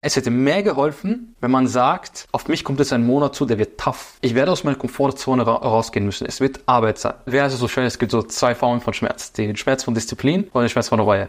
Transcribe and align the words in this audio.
Es 0.00 0.14
hätte 0.14 0.30
mehr 0.30 0.62
geholfen, 0.62 1.34
wenn 1.40 1.50
man 1.50 1.66
sagt, 1.66 2.28
auf 2.30 2.46
mich 2.46 2.62
kommt 2.62 2.78
jetzt 2.78 2.92
ein 2.92 3.04
Monat 3.04 3.34
zu, 3.34 3.46
der 3.46 3.58
wird 3.58 3.80
tough. 3.80 4.16
Ich 4.20 4.36
werde 4.36 4.52
aus 4.52 4.62
meiner 4.62 4.78
Komfortzone 4.78 5.44
ra 5.44 5.56
rausgehen 5.56 6.06
müssen. 6.06 6.24
Es 6.24 6.40
wird 6.40 6.60
Arbeit 6.66 6.98
sein. 6.98 7.14
Wäre 7.26 7.42
also 7.42 7.56
so 7.56 7.66
schön, 7.66 7.84
es 7.84 7.98
gibt 7.98 8.12
so 8.12 8.22
zwei 8.22 8.54
Formen 8.54 8.80
von 8.80 8.94
Schmerz. 8.94 9.32
Den 9.32 9.56
Schmerz 9.56 9.82
von 9.82 9.94
Disziplin 9.94 10.44
und 10.52 10.62
den 10.62 10.68
Schmerz 10.68 10.88
von 10.88 11.00
Reue. 11.00 11.28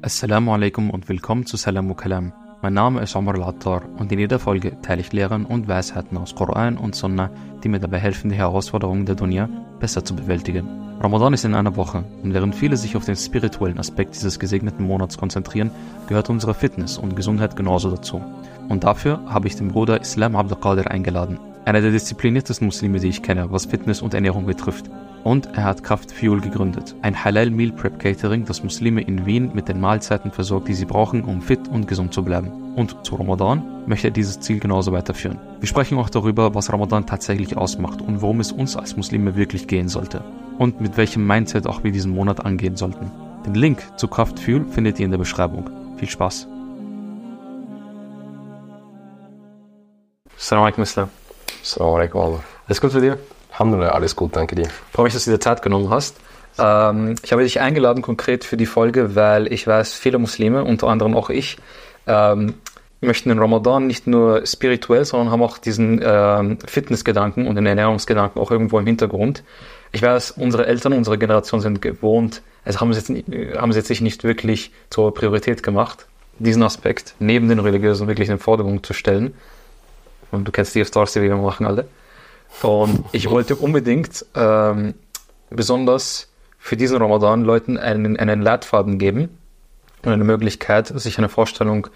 Assalamu 0.00 0.54
alaikum 0.54 0.88
und 0.88 1.10
willkommen 1.10 1.44
zu 1.44 1.58
Salamu 1.58 1.94
Kalam. 1.94 2.32
Mein 2.60 2.74
Name 2.74 3.02
ist 3.02 3.14
Omar 3.14 3.36
Al-Attar 3.36 3.82
und 3.98 4.10
in 4.10 4.18
jeder 4.18 4.40
Folge 4.40 4.82
teile 4.82 5.00
ich 5.00 5.12
Lehren 5.12 5.46
und 5.46 5.68
Weisheiten 5.68 6.18
aus 6.18 6.34
Koran 6.34 6.76
und 6.76 6.96
Sunnah, 6.96 7.30
die 7.62 7.68
mir 7.68 7.78
dabei 7.78 7.98
helfen, 7.98 8.30
die 8.30 8.36
Herausforderungen 8.36 9.06
der 9.06 9.14
Dunya 9.14 9.48
besser 9.78 10.04
zu 10.04 10.16
bewältigen. 10.16 10.66
Ramadan 11.00 11.34
ist 11.34 11.44
in 11.44 11.54
einer 11.54 11.76
Woche 11.76 12.02
und 12.24 12.34
während 12.34 12.56
viele 12.56 12.76
sich 12.76 12.96
auf 12.96 13.04
den 13.04 13.14
spirituellen 13.14 13.78
Aspekt 13.78 14.16
dieses 14.16 14.40
gesegneten 14.40 14.84
Monats 14.84 15.16
konzentrieren, 15.16 15.70
gehört 16.08 16.30
unsere 16.30 16.52
Fitness 16.52 16.98
und 16.98 17.14
Gesundheit 17.14 17.54
genauso 17.54 17.92
dazu. 17.92 18.20
Und 18.68 18.82
dafür 18.82 19.20
habe 19.28 19.46
ich 19.46 19.54
den 19.54 19.68
Bruder 19.68 20.00
Islam 20.00 20.34
Abdelkader 20.34 20.90
eingeladen, 20.90 21.38
einer 21.64 21.80
der 21.80 21.92
diszipliniertesten 21.92 22.66
Muslime, 22.66 22.98
die 22.98 23.08
ich 23.08 23.22
kenne, 23.22 23.52
was 23.52 23.66
Fitness 23.66 24.02
und 24.02 24.14
Ernährung 24.14 24.46
betrifft. 24.46 24.90
Und 25.28 25.44
er 25.58 25.64
hat 25.64 25.84
Kraft 25.84 26.10
Fuel 26.10 26.40
gegründet, 26.40 26.96
ein 27.02 27.22
Halal 27.22 27.50
Meal 27.50 27.70
Prep 27.70 27.98
Catering, 27.98 28.46
das 28.46 28.62
Muslime 28.62 29.02
in 29.02 29.26
Wien 29.26 29.50
mit 29.52 29.68
den 29.68 29.78
Mahlzeiten 29.78 30.30
versorgt, 30.30 30.68
die 30.68 30.72
sie 30.72 30.86
brauchen, 30.86 31.22
um 31.22 31.42
fit 31.42 31.68
und 31.68 31.86
gesund 31.86 32.14
zu 32.14 32.24
bleiben. 32.24 32.72
Und 32.76 33.04
zu 33.04 33.14
Ramadan 33.16 33.62
möchte 33.86 34.08
er 34.08 34.10
dieses 34.10 34.40
Ziel 34.40 34.58
genauso 34.58 34.90
weiterführen. 34.92 35.38
Wir 35.60 35.68
sprechen 35.68 35.98
auch 35.98 36.08
darüber, 36.08 36.54
was 36.54 36.72
Ramadan 36.72 37.04
tatsächlich 37.04 37.58
ausmacht 37.58 38.00
und 38.00 38.22
worum 38.22 38.40
es 38.40 38.52
uns 38.52 38.74
als 38.74 38.96
Muslime 38.96 39.36
wirklich 39.36 39.66
gehen 39.66 39.88
sollte 39.88 40.24
und 40.56 40.80
mit 40.80 40.96
welchem 40.96 41.26
Mindset 41.26 41.66
auch 41.66 41.84
wir 41.84 41.92
diesen 41.92 42.12
Monat 42.12 42.46
angehen 42.46 42.76
sollten. 42.76 43.10
Den 43.44 43.54
Link 43.54 43.82
zu 43.98 44.08
Kraft 44.08 44.40
Fuel 44.40 44.64
findet 44.64 44.98
ihr 44.98 45.04
in 45.04 45.10
der 45.10 45.18
Beschreibung. 45.18 45.68
Viel 45.98 46.08
Spaß! 46.08 46.48
Assalamu 50.38 50.64
alaikum 50.64 50.82
Islam. 50.84 51.10
Assalamu 51.62 51.96
alaikum. 51.96 52.40
Alles 52.66 52.80
gut 52.80 52.92
für 52.92 53.02
dir? 53.02 53.18
Alhamdulillah, 53.58 53.90
alles 53.90 54.14
gut, 54.14 54.36
danke 54.36 54.54
dir. 54.54 54.66
Ich 54.66 54.92
freue 54.92 55.04
mich, 55.04 55.14
dass 55.14 55.24
du 55.24 55.32
dir 55.32 55.40
Zeit 55.40 55.62
genommen 55.62 55.90
hast. 55.90 56.16
Ähm, 56.60 57.16
ich 57.24 57.32
habe 57.32 57.42
dich 57.42 57.60
eingeladen 57.60 58.02
konkret 58.02 58.44
für 58.44 58.56
die 58.56 58.66
Folge, 58.66 59.16
weil 59.16 59.52
ich 59.52 59.66
weiß, 59.66 59.94
viele 59.94 60.18
Muslime, 60.18 60.62
unter 60.62 60.86
anderem 60.86 61.16
auch 61.16 61.28
ich, 61.28 61.56
ähm, 62.06 62.54
möchten 63.00 63.30
den 63.30 63.40
Ramadan 63.40 63.88
nicht 63.88 64.06
nur 64.06 64.46
spirituell, 64.46 65.04
sondern 65.04 65.32
haben 65.32 65.42
auch 65.42 65.58
diesen 65.58 66.00
ähm, 66.04 66.58
Fitnessgedanken 66.64 67.48
und 67.48 67.56
den 67.56 67.66
Ernährungsgedanken 67.66 68.40
auch 68.40 68.52
irgendwo 68.52 68.78
im 68.78 68.86
Hintergrund. 68.86 69.42
Ich 69.90 70.02
weiß, 70.02 70.32
unsere 70.32 70.66
Eltern, 70.66 70.92
unsere 70.92 71.18
Generation 71.18 71.60
sind 71.60 71.82
gewohnt, 71.82 72.42
also 72.64 72.80
haben 72.80 72.92
sie 72.92 73.00
jetzt, 73.00 73.58
haben 73.58 73.72
sie 73.72 73.78
jetzt 73.78 73.88
sich 73.88 74.00
nicht 74.00 74.22
wirklich 74.22 74.70
zur 74.88 75.12
Priorität 75.12 75.64
gemacht, 75.64 76.06
diesen 76.38 76.62
Aspekt 76.62 77.16
neben 77.18 77.48
den 77.48 77.58
religiösen 77.58 78.06
wirklich 78.06 78.28
in 78.28 78.36
den 78.36 78.40
Vordergrund 78.40 78.86
zu 78.86 78.92
stellen. 78.92 79.34
Und 80.30 80.46
du 80.46 80.52
kennst 80.52 80.76
die 80.76 80.84
Stars, 80.84 81.14
die 81.14 81.22
wir 81.22 81.34
machen 81.34 81.66
alle. 81.66 81.88
Und 82.62 83.04
ich 83.12 83.30
wollte 83.30 83.56
unbedingt 83.56 84.24
ähm, 84.34 84.94
besonders 85.50 86.28
für 86.58 86.76
diesen 86.76 86.98
Ramadan 86.98 87.44
Leuten 87.44 87.78
einen, 87.78 88.18
einen 88.18 88.42
Leitfaden 88.42 88.98
geben 88.98 89.28
und 90.04 90.12
eine 90.12 90.24
Möglichkeit, 90.24 90.88
sich 90.88 91.18
eine 91.18 91.28
Vorstellung 91.28 91.88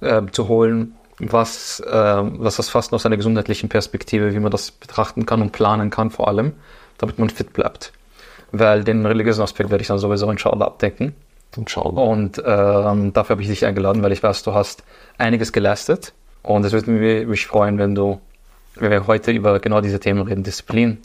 äh, 0.00 0.22
zu 0.30 0.48
holen, 0.48 0.94
was, 1.18 1.80
äh, 1.80 1.90
was 1.90 2.56
das 2.56 2.68
Fasten 2.68 2.94
aus 2.94 3.06
einer 3.06 3.16
gesundheitlichen 3.16 3.68
Perspektive, 3.68 4.34
wie 4.34 4.40
man 4.40 4.50
das 4.50 4.70
betrachten 4.70 5.24
kann 5.24 5.40
und 5.40 5.52
planen 5.52 5.90
kann 5.90 6.10
vor 6.10 6.28
allem 6.28 6.52
damit 7.02 7.18
man 7.18 7.28
fit 7.28 7.52
bleibt. 7.52 7.92
Weil 8.52 8.84
den 8.84 9.04
religiösen 9.04 9.42
Aspekt 9.42 9.70
werde 9.70 9.82
ich 9.82 9.88
dann 9.88 9.98
sowieso 9.98 10.30
inshallah 10.30 10.66
abdecken. 10.66 11.14
Inshallah. 11.56 12.00
Und 12.00 12.42
ähm, 12.44 13.12
dafür 13.12 13.34
habe 13.34 13.42
ich 13.42 13.48
dich 13.48 13.66
eingeladen, 13.66 14.02
weil 14.02 14.12
ich 14.12 14.22
weiß, 14.22 14.42
du 14.42 14.54
hast 14.54 14.84
einiges 15.18 15.52
geleistet. 15.52 16.12
Und 16.42 16.64
es 16.64 16.72
würde 16.72 16.90
mich 16.90 17.46
freuen, 17.46 17.78
wenn 17.78 17.94
du, 17.94 18.20
wir 18.76 19.06
heute 19.06 19.30
über 19.30 19.58
genau 19.60 19.80
diese 19.80 20.00
Themen 20.00 20.22
reden. 20.22 20.42
Disziplin, 20.42 20.98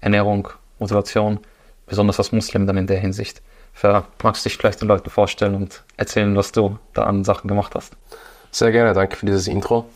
Ernährung, 0.00 0.48
Motivation, 0.78 1.38
besonders 1.86 2.18
als 2.18 2.32
Muslim 2.32 2.66
dann 2.66 2.76
in 2.76 2.86
der 2.86 2.98
Hinsicht. 2.98 3.42
Für, 3.72 4.04
magst 4.22 4.44
du 4.44 4.48
dich 4.48 4.58
vielleicht 4.58 4.80
den 4.80 4.88
Leuten 4.88 5.08
vorstellen 5.10 5.54
und 5.54 5.82
erzählen, 5.96 6.36
was 6.36 6.52
du 6.52 6.78
da 6.92 7.04
an 7.04 7.24
Sachen 7.24 7.48
gemacht 7.48 7.74
hast? 7.74 7.96
Sehr 8.50 8.70
gerne, 8.70 8.92
danke 8.92 9.16
für 9.16 9.26
dieses 9.26 9.48
Intro. 9.48 9.86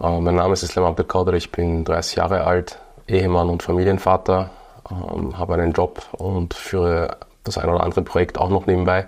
Uh, 0.00 0.20
mein 0.20 0.34
Name 0.34 0.54
ist 0.54 0.62
Islam 0.62 0.86
Abdelkader, 0.86 1.34
ich 1.34 1.52
bin 1.52 1.84
30 1.84 2.16
Jahre 2.16 2.44
alt, 2.44 2.78
Ehemann 3.06 3.50
und 3.50 3.62
Familienvater, 3.62 4.50
ähm, 4.90 5.38
habe 5.38 5.54
einen 5.54 5.72
Job 5.72 6.02
und 6.12 6.54
führe 6.54 7.18
das 7.44 7.58
ein 7.58 7.68
oder 7.68 7.82
andere 7.82 8.02
Projekt 8.02 8.38
auch 8.38 8.48
noch 8.48 8.66
nebenbei. 8.66 9.06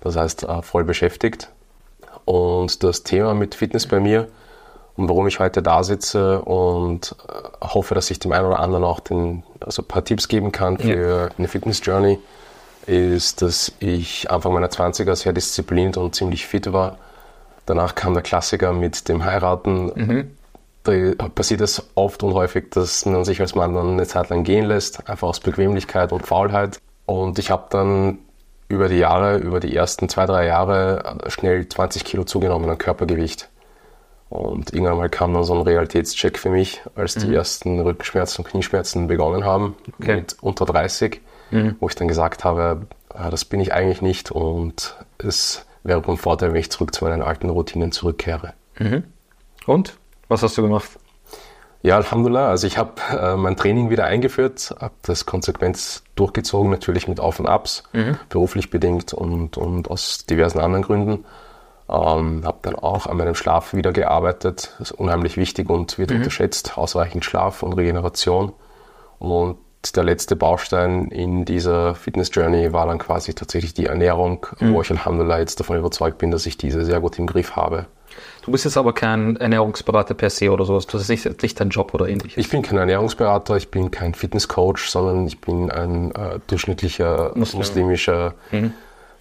Das 0.00 0.16
heißt, 0.16 0.42
äh, 0.44 0.62
voll 0.62 0.84
beschäftigt. 0.84 1.50
Und 2.24 2.82
das 2.82 3.04
Thema 3.04 3.34
mit 3.34 3.54
Fitness 3.54 3.86
bei 3.86 4.00
mir 4.00 4.28
und 4.96 5.08
warum 5.08 5.26
ich 5.26 5.38
heute 5.38 5.62
da 5.62 5.82
sitze 5.82 6.40
und 6.42 7.14
äh, 7.28 7.66
hoffe, 7.66 7.94
dass 7.94 8.10
ich 8.10 8.18
dem 8.18 8.32
einen 8.32 8.46
oder 8.46 8.60
anderen 8.60 8.84
auch 8.84 9.00
den, 9.00 9.42
also 9.60 9.82
ein 9.82 9.88
paar 9.88 10.04
Tipps 10.04 10.28
geben 10.28 10.52
kann 10.52 10.78
für 10.78 11.28
ja. 11.28 11.28
eine 11.36 11.48
Fitness 11.48 11.80
Journey, 11.84 12.18
ist, 12.86 13.42
dass 13.42 13.72
ich 13.80 14.30
Anfang 14.30 14.52
meiner 14.52 14.68
20er 14.68 15.16
sehr 15.16 15.32
diszipliniert 15.32 15.96
und 15.96 16.14
ziemlich 16.14 16.46
fit 16.46 16.72
war. 16.72 16.98
Danach 17.66 17.96
kam 17.96 18.14
der 18.14 18.22
Klassiker 18.22 18.72
mit 18.72 19.08
dem 19.08 19.24
Heiraten. 19.24 19.92
Mhm 19.94 20.30
da 20.86 21.28
passiert 21.28 21.60
es 21.60 21.90
oft 21.94 22.22
und 22.22 22.34
häufig, 22.34 22.70
dass 22.70 23.06
man 23.06 23.24
sich 23.24 23.40
als 23.40 23.54
Mann 23.54 23.74
dann 23.74 23.92
eine 23.92 24.06
Zeit 24.06 24.28
lang 24.30 24.44
gehen 24.44 24.66
lässt, 24.66 25.08
einfach 25.08 25.28
aus 25.28 25.40
Bequemlichkeit 25.40 26.12
und 26.12 26.26
Faulheit. 26.26 26.78
Und 27.06 27.38
ich 27.38 27.50
habe 27.50 27.66
dann 27.70 28.18
über 28.68 28.88
die 28.88 28.98
Jahre, 28.98 29.38
über 29.38 29.60
die 29.60 29.74
ersten 29.74 30.08
zwei, 30.08 30.26
drei 30.26 30.46
Jahre 30.46 31.18
schnell 31.28 31.68
20 31.68 32.04
Kilo 32.04 32.24
zugenommen 32.24 32.68
an 32.68 32.78
Körpergewicht. 32.78 33.48
Und 34.36 34.72
irgendwann 34.74 34.98
mal 34.98 35.08
kam 35.08 35.32
dann 35.32 35.44
so 35.44 35.54
ein 35.54 35.62
Realitätscheck 35.62 36.38
für 36.38 36.50
mich, 36.50 36.82
als 36.94 37.14
die 37.14 37.28
mhm. 37.28 37.34
ersten 37.34 37.80
Rückenschmerzen 37.80 38.44
und 38.44 38.50
Knieschmerzen 38.50 39.06
begonnen 39.06 39.44
haben, 39.44 39.76
okay. 39.98 40.16
mit 40.16 40.36
unter 40.42 40.66
30, 40.66 41.22
mhm. 41.50 41.76
wo 41.80 41.88
ich 41.88 41.94
dann 41.94 42.06
gesagt 42.06 42.44
habe, 42.44 42.86
ah, 43.08 43.30
das 43.30 43.46
bin 43.46 43.60
ich 43.60 43.72
eigentlich 43.72 44.02
nicht 44.02 44.30
und 44.30 44.94
es 45.18 45.64
wäre 45.84 46.02
von 46.02 46.18
Vorteil, 46.18 46.52
wenn 46.52 46.60
ich 46.60 46.70
zurück 46.70 46.94
zu 46.94 47.04
meinen 47.04 47.22
alten 47.22 47.48
Routinen 47.48 47.92
zurückkehre. 47.92 48.52
Mhm. 48.78 49.04
Und? 49.66 49.96
Was 50.28 50.42
hast 50.42 50.58
du 50.58 50.62
gemacht? 50.62 50.90
Ja, 51.82 51.96
Alhamdulillah. 51.96 52.48
Also 52.48 52.66
ich 52.66 52.78
habe 52.78 53.00
äh, 53.12 53.36
mein 53.36 53.56
Training 53.56 53.90
wieder 53.90 54.04
eingeführt, 54.04 54.74
habe 54.80 54.94
das 55.02 55.24
konsequent 55.24 56.02
durchgezogen, 56.14 56.70
natürlich 56.70 57.08
mit 57.08 57.20
Auf 57.20 57.40
und 57.40 57.46
Abs, 57.46 57.84
mhm. 57.92 58.18
beruflich 58.28 58.70
bedingt 58.70 59.14
und, 59.14 59.56
und 59.56 59.88
aus 59.90 60.26
diversen 60.26 60.58
anderen 60.58 60.84
Gründen. 60.84 61.24
Ähm, 61.88 62.42
habe 62.44 62.58
dann 62.62 62.74
auch 62.74 63.06
an 63.06 63.16
meinem 63.16 63.34
Schlaf 63.34 63.72
wieder 63.72 63.92
gearbeitet. 63.92 64.74
Das 64.78 64.90
ist 64.90 64.98
unheimlich 64.98 65.36
wichtig 65.36 65.70
und 65.70 65.98
wird 65.98 66.10
mhm. 66.10 66.16
unterschätzt. 66.16 66.76
Ausreichend 66.76 67.24
Schlaf 67.24 67.62
und 67.62 67.74
Regeneration. 67.74 68.52
Und 69.18 69.58
der 69.94 70.02
letzte 70.02 70.34
Baustein 70.34 71.06
in 71.08 71.44
dieser 71.44 71.94
Fitness 71.94 72.30
Journey 72.32 72.72
war 72.72 72.86
dann 72.86 72.98
quasi 72.98 73.34
tatsächlich 73.34 73.72
die 73.74 73.86
Ernährung, 73.86 74.46
mhm. 74.58 74.74
wo 74.74 74.82
ich 74.82 74.90
Alhamdulillah 74.90 75.38
jetzt 75.38 75.60
davon 75.60 75.78
überzeugt 75.78 76.18
bin, 76.18 76.32
dass 76.32 76.44
ich 76.46 76.56
diese 76.58 76.84
sehr 76.84 76.98
gut 76.98 77.18
im 77.18 77.26
Griff 77.26 77.54
habe. 77.54 77.86
Du 78.42 78.52
bist 78.52 78.64
jetzt 78.64 78.76
aber 78.76 78.92
kein 78.92 79.36
Ernährungsberater 79.36 80.14
per 80.14 80.30
se 80.30 80.50
oder 80.50 80.64
sowas. 80.64 80.86
Das 80.86 81.02
ist 81.02 81.08
nicht, 81.08 81.42
nicht 81.42 81.60
dein 81.60 81.68
Job 81.68 81.92
oder 81.94 82.08
ähnliches. 82.08 82.36
Ich 82.38 82.48
bin 82.48 82.62
kein 82.62 82.78
Ernährungsberater, 82.78 83.56
ich 83.56 83.70
bin 83.70 83.90
kein 83.90 84.14
Fitnesscoach, 84.14 84.88
sondern 84.88 85.26
ich 85.26 85.40
bin 85.40 85.70
ein 85.70 86.12
äh, 86.14 86.38
durchschnittlicher 86.46 87.32
Muslim. 87.34 87.58
muslimischer 87.58 88.34
mhm. 88.52 88.72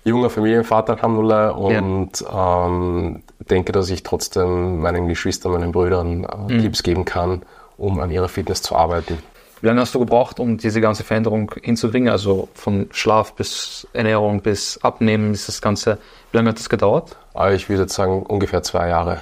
Junger 0.05 0.29
Familienvater, 0.29 0.93
Alhamdulillah, 0.93 1.49
und 1.49 2.21
ja. 2.21 2.67
ähm, 2.67 3.23
denke, 3.49 3.71
dass 3.71 3.89
ich 3.89 4.03
trotzdem 4.03 4.79
meinen 4.79 5.07
Geschwistern, 5.07 5.51
meinen 5.51 5.71
Brüdern 5.71 6.23
äh, 6.23 6.53
mhm. 6.53 6.61
Tipps 6.61 6.83
geben 6.83 7.03
kann, 7.03 7.41
um 7.77 7.99
an 7.99 8.11
ihrer 8.11 8.29
Fitness 8.29 8.61
zu 8.61 8.75
arbeiten. 8.75 9.17
Wie 9.61 9.67
lange 9.67 9.81
hast 9.81 9.95
du 9.95 9.99
gebraucht, 9.99 10.39
um 10.39 10.57
diese 10.57 10.79
ganze 10.79 11.03
Veränderung 11.03 11.51
hinzubringen? 11.61 12.09
Also 12.09 12.49
von 12.53 12.87
Schlaf 12.91 13.33
bis 13.33 13.87
Ernährung 13.93 14.41
bis 14.41 14.77
Abnehmen 14.83 15.33
ist 15.33 15.47
das 15.47 15.61
Ganze. 15.61 15.97
Wie 16.31 16.37
lange 16.37 16.49
hat 16.49 16.59
das 16.59 16.69
gedauert? 16.69 17.17
Ah, 17.33 17.51
ich 17.51 17.67
würde 17.67 17.87
sagen 17.89 18.23
ungefähr 18.23 18.61
zwei 18.63 18.89
Jahre. 18.89 19.21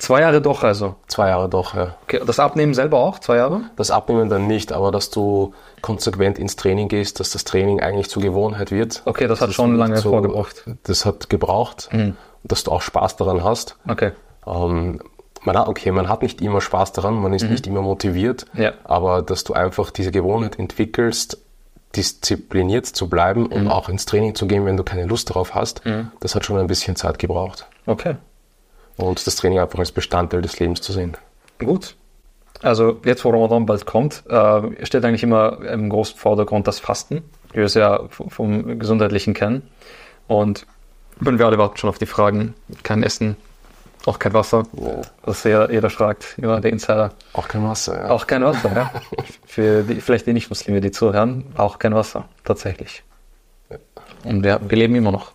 Zwei 0.00 0.22
Jahre 0.22 0.40
doch 0.40 0.62
also? 0.62 0.94
Zwei 1.08 1.28
Jahre 1.28 1.50
doch, 1.50 1.74
ja. 1.74 1.94
Okay, 2.04 2.22
das 2.26 2.40
Abnehmen 2.40 2.72
selber 2.72 2.98
auch, 2.98 3.18
zwei 3.18 3.36
Jahre? 3.36 3.60
Das 3.76 3.90
Abnehmen 3.90 4.30
dann 4.30 4.46
nicht, 4.46 4.72
aber 4.72 4.90
dass 4.90 5.10
du 5.10 5.52
konsequent 5.82 6.38
ins 6.38 6.56
Training 6.56 6.88
gehst, 6.88 7.20
dass 7.20 7.30
das 7.30 7.44
Training 7.44 7.80
eigentlich 7.80 8.08
zur 8.08 8.22
Gewohnheit 8.22 8.70
wird. 8.70 9.02
Okay, 9.04 9.28
das 9.28 9.42
hat 9.42 9.52
schon 9.52 9.76
lange 9.76 9.98
so, 9.98 10.08
vorgebracht. 10.08 10.64
Das 10.84 11.04
hat 11.04 11.28
gebraucht, 11.28 11.90
mhm. 11.92 12.16
dass 12.44 12.64
du 12.64 12.72
auch 12.72 12.80
Spaß 12.80 13.16
daran 13.16 13.44
hast. 13.44 13.76
Okay. 13.86 14.12
Ähm, 14.46 15.00
man 15.42 15.58
hat, 15.58 15.68
okay, 15.68 15.90
man 15.90 16.08
hat 16.08 16.22
nicht 16.22 16.40
immer 16.40 16.62
Spaß 16.62 16.92
daran, 16.92 17.16
man 17.16 17.34
ist 17.34 17.44
mhm. 17.44 17.50
nicht 17.50 17.66
immer 17.66 17.82
motiviert, 17.82 18.46
ja. 18.54 18.72
aber 18.84 19.20
dass 19.20 19.44
du 19.44 19.52
einfach 19.52 19.90
diese 19.90 20.12
Gewohnheit 20.12 20.58
entwickelst, 20.58 21.38
diszipliniert 21.94 22.86
zu 22.86 23.10
bleiben 23.10 23.42
mhm. 23.42 23.52
und 23.52 23.68
auch 23.68 23.90
ins 23.90 24.06
Training 24.06 24.34
zu 24.34 24.46
gehen, 24.46 24.64
wenn 24.64 24.78
du 24.78 24.82
keine 24.82 25.04
Lust 25.04 25.28
darauf 25.28 25.54
hast, 25.54 25.84
mhm. 25.84 26.10
das 26.20 26.34
hat 26.34 26.46
schon 26.46 26.58
ein 26.58 26.68
bisschen 26.68 26.96
Zeit 26.96 27.18
gebraucht. 27.18 27.66
Okay. 27.84 28.16
Und 29.00 29.26
das 29.26 29.36
Training 29.36 29.58
einfach 29.58 29.78
als 29.78 29.92
Bestandteil 29.92 30.42
des 30.42 30.58
Lebens 30.58 30.80
zu 30.80 30.92
sehen. 30.92 31.16
Gut. 31.58 31.96
Also 32.62 33.00
jetzt, 33.04 33.24
wo 33.24 33.30
Ramadan 33.30 33.64
bald 33.66 33.86
kommt, 33.86 34.22
äh, 34.28 34.84
steht 34.84 35.04
eigentlich 35.04 35.22
immer 35.22 35.60
im 35.62 35.88
großen 35.88 36.18
Vordergrund 36.18 36.66
das 36.66 36.78
Fasten, 36.78 37.22
wie 37.52 37.58
wir 37.58 37.64
es 37.64 37.74
ja 37.74 38.00
vom 38.10 38.78
Gesundheitlichen 38.78 39.32
kennen. 39.34 39.62
Und 40.28 40.66
Und 41.24 41.38
wir 41.38 41.46
alle 41.46 41.58
warten 41.58 41.76
schon 41.76 41.90
auf 41.90 41.98
die 41.98 42.06
Fragen. 42.06 42.54
Kein 42.82 43.02
Essen, 43.02 43.36
auch 44.06 44.18
kein 44.18 44.32
Wasser. 44.32 44.64
Ja. 44.72 45.02
Das 45.24 45.44
jeder, 45.44 45.70
jeder 45.70 45.90
fragt, 45.90 46.36
ja, 46.40 46.58
der 46.60 46.72
Insider. 46.72 47.12
Auch 47.34 47.48
kein 47.48 47.62
Wasser, 47.62 47.96
ja. 47.98 48.10
Auch 48.10 48.26
kein 48.26 48.42
Wasser, 48.42 48.74
ja. 48.74 48.90
Für 49.46 49.82
die, 49.82 50.00
vielleicht 50.00 50.26
die 50.26 50.32
Nicht-Muslime, 50.32 50.80
die 50.80 50.90
zuhören, 50.90 51.44
auch 51.56 51.78
kein 51.78 51.94
Wasser, 51.94 52.28
tatsächlich. 52.44 53.02
Und 54.24 54.42
wir, 54.42 54.60
wir 54.66 54.78
leben 54.78 54.94
immer 54.94 55.12
noch. 55.12 55.32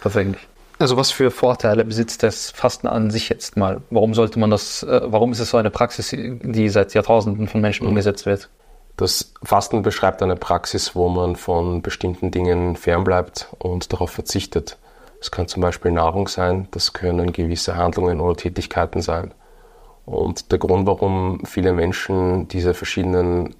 Tatsächlich. 0.00 0.38
Also 0.84 0.98
was 0.98 1.10
für 1.10 1.30
Vorteile 1.30 1.82
besitzt 1.82 2.22
das 2.22 2.50
Fasten 2.50 2.86
an 2.86 3.10
sich 3.10 3.30
jetzt 3.30 3.56
mal? 3.56 3.80
Warum 3.88 4.12
sollte 4.12 4.38
man 4.38 4.50
das, 4.50 4.82
äh, 4.82 5.00
warum 5.06 5.32
ist 5.32 5.38
es 5.38 5.48
so 5.48 5.56
eine 5.56 5.70
Praxis, 5.70 6.10
die 6.14 6.68
seit 6.68 6.92
Jahrtausenden 6.92 7.48
von 7.48 7.62
Menschen 7.62 7.86
umgesetzt 7.86 8.26
wird? 8.26 8.50
Das 8.98 9.32
Fasten 9.42 9.80
beschreibt 9.80 10.22
eine 10.22 10.36
Praxis, 10.36 10.94
wo 10.94 11.08
man 11.08 11.36
von 11.36 11.80
bestimmten 11.80 12.30
Dingen 12.30 12.76
fernbleibt 12.76 13.48
und 13.58 13.94
darauf 13.94 14.10
verzichtet. 14.10 14.76
Es 15.22 15.30
kann 15.30 15.48
zum 15.48 15.62
Beispiel 15.62 15.90
Nahrung 15.90 16.28
sein, 16.28 16.68
das 16.72 16.92
können 16.92 17.32
gewisse 17.32 17.76
Handlungen 17.76 18.20
oder 18.20 18.36
Tätigkeiten 18.36 19.00
sein. 19.00 19.32
Und 20.04 20.52
der 20.52 20.58
Grund, 20.58 20.86
warum 20.86 21.46
viele 21.46 21.72
Menschen 21.72 22.46
diese 22.48 22.74
verschiedenen 22.74 23.56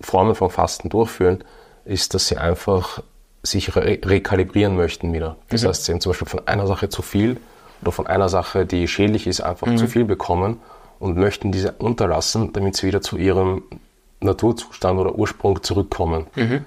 Formen 0.00 0.34
von 0.34 0.48
Fasten 0.48 0.88
durchführen, 0.88 1.44
ist, 1.84 2.14
dass 2.14 2.28
sie 2.28 2.38
einfach 2.38 3.02
sich 3.44 3.76
re 3.76 3.98
rekalibrieren 4.04 4.74
möchten 4.76 5.12
wieder. 5.12 5.36
Das 5.50 5.62
Mhm. 5.62 5.68
heißt, 5.68 5.84
sie 5.84 5.92
haben 5.92 6.00
zum 6.00 6.10
Beispiel 6.10 6.28
von 6.28 6.46
einer 6.48 6.66
Sache 6.66 6.88
zu 6.88 7.02
viel 7.02 7.36
oder 7.82 7.92
von 7.92 8.06
einer 8.06 8.28
Sache, 8.28 8.66
die 8.66 8.88
schädlich 8.88 9.26
ist, 9.26 9.40
einfach 9.42 9.66
Mhm. 9.68 9.76
zu 9.76 9.86
viel 9.86 10.04
bekommen 10.04 10.60
und 10.98 11.16
möchten 11.16 11.52
diese 11.52 11.72
unterlassen, 11.72 12.52
damit 12.52 12.76
sie 12.76 12.86
wieder 12.86 13.00
zu 13.02 13.16
ihrem 13.18 13.62
Naturzustand 14.20 14.98
oder 14.98 15.14
Ursprung 15.14 15.62
zurückkommen. 15.62 16.26
Mhm. 16.34 16.64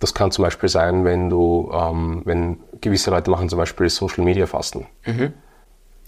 Das 0.00 0.12
kann 0.12 0.30
zum 0.32 0.42
Beispiel 0.44 0.68
sein, 0.68 1.04
wenn 1.04 1.30
du, 1.30 1.70
ähm, 1.72 2.22
wenn 2.24 2.58
gewisse 2.80 3.10
Leute 3.10 3.30
machen 3.30 3.48
zum 3.48 3.58
Beispiel 3.58 3.88
Social 3.88 4.24
Media 4.24 4.46
Fasten. 4.46 4.86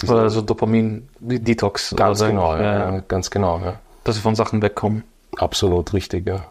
Diese- 0.02 0.12
Oder 0.12 0.28
so 0.28 0.42
Dopamin-Detox. 0.42 1.94
Ganz 1.96 2.20
oder- 2.20 2.30
genau, 2.30 2.56
ja, 2.56 2.92
ja, 2.94 3.00
ganz 3.06 3.30
genau, 3.30 3.58
ja. 3.64 3.78
Dass 4.04 4.16
sie 4.16 4.20
von 4.22 4.34
Sachen 4.34 4.60
wegkommen. 4.60 5.04
Absolut 5.36 5.92
richtig, 5.94 6.26
ja. 6.26 6.44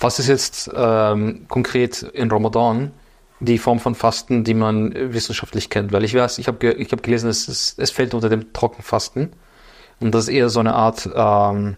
Was 0.00 0.18
ist 0.18 0.28
jetzt 0.28 0.70
ähm, 0.74 1.46
konkret 1.48 2.02
in 2.02 2.30
Ramadan 2.30 2.92
die 3.40 3.58
Form 3.58 3.80
von 3.80 3.94
Fasten, 3.94 4.44
die 4.44 4.54
man 4.54 4.92
wissenschaftlich 5.12 5.70
kennt? 5.70 5.92
Weil 5.92 6.04
ich 6.04 6.14
weiß, 6.14 6.38
ich 6.38 6.48
habe 6.48 6.72
ich 6.72 6.92
hab 6.92 7.02
gelesen, 7.02 7.30
es, 7.30 7.48
ist, 7.48 7.78
es 7.78 7.90
fällt 7.90 8.14
unter 8.14 8.28
dem 8.28 8.52
Trockenfasten. 8.52 9.32
Und 10.00 10.14
das 10.14 10.24
ist 10.24 10.34
eher 10.34 10.50
so 10.50 10.60
eine 10.60 10.74
Art, 10.74 11.08
ähm, 11.14 11.76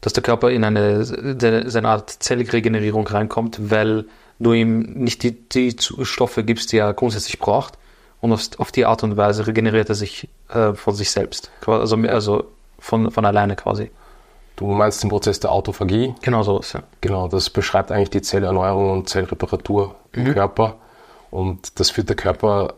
dass 0.00 0.12
der 0.12 0.22
Körper 0.22 0.50
in 0.50 0.62
eine, 0.62 1.04
seine 1.04 1.88
Art 1.88 2.10
Zellregenerierung 2.10 3.06
reinkommt, 3.06 3.70
weil 3.70 4.04
du 4.38 4.52
ihm 4.52 4.80
nicht 4.80 5.24
die, 5.24 5.32
die 5.32 5.74
Stoffe 5.78 6.44
gibst, 6.44 6.70
die 6.70 6.78
er 6.78 6.94
grundsätzlich 6.94 7.38
braucht. 7.40 7.74
Und 8.20 8.32
auf, 8.32 8.48
auf 8.58 8.70
die 8.72 8.84
Art 8.84 9.02
und 9.02 9.16
Weise 9.16 9.46
regeneriert 9.46 9.88
er 9.88 9.94
sich 9.94 10.28
äh, 10.48 10.74
von 10.74 10.94
sich 10.94 11.10
selbst. 11.10 11.50
Also, 11.66 11.96
also 11.96 12.44
von, 12.78 13.10
von 13.10 13.24
alleine 13.24 13.56
quasi. 13.56 13.90
Du 14.58 14.66
meinst 14.66 15.04
den 15.04 15.08
Prozess 15.08 15.38
der 15.38 15.52
Autophagie? 15.52 16.16
Genau 16.20 16.42
so 16.42 16.58
ist 16.58 16.72
ja. 16.72 16.82
Genau, 17.00 17.28
das 17.28 17.48
beschreibt 17.48 17.92
eigentlich 17.92 18.10
die 18.10 18.22
Zellerneuerung 18.22 18.90
und 18.90 19.08
Zellreparatur 19.08 19.94
im 20.10 20.34
Körper. 20.34 20.74
Und 21.30 21.78
das 21.78 21.90
führt 21.90 22.08
der 22.08 22.16
Körper 22.16 22.74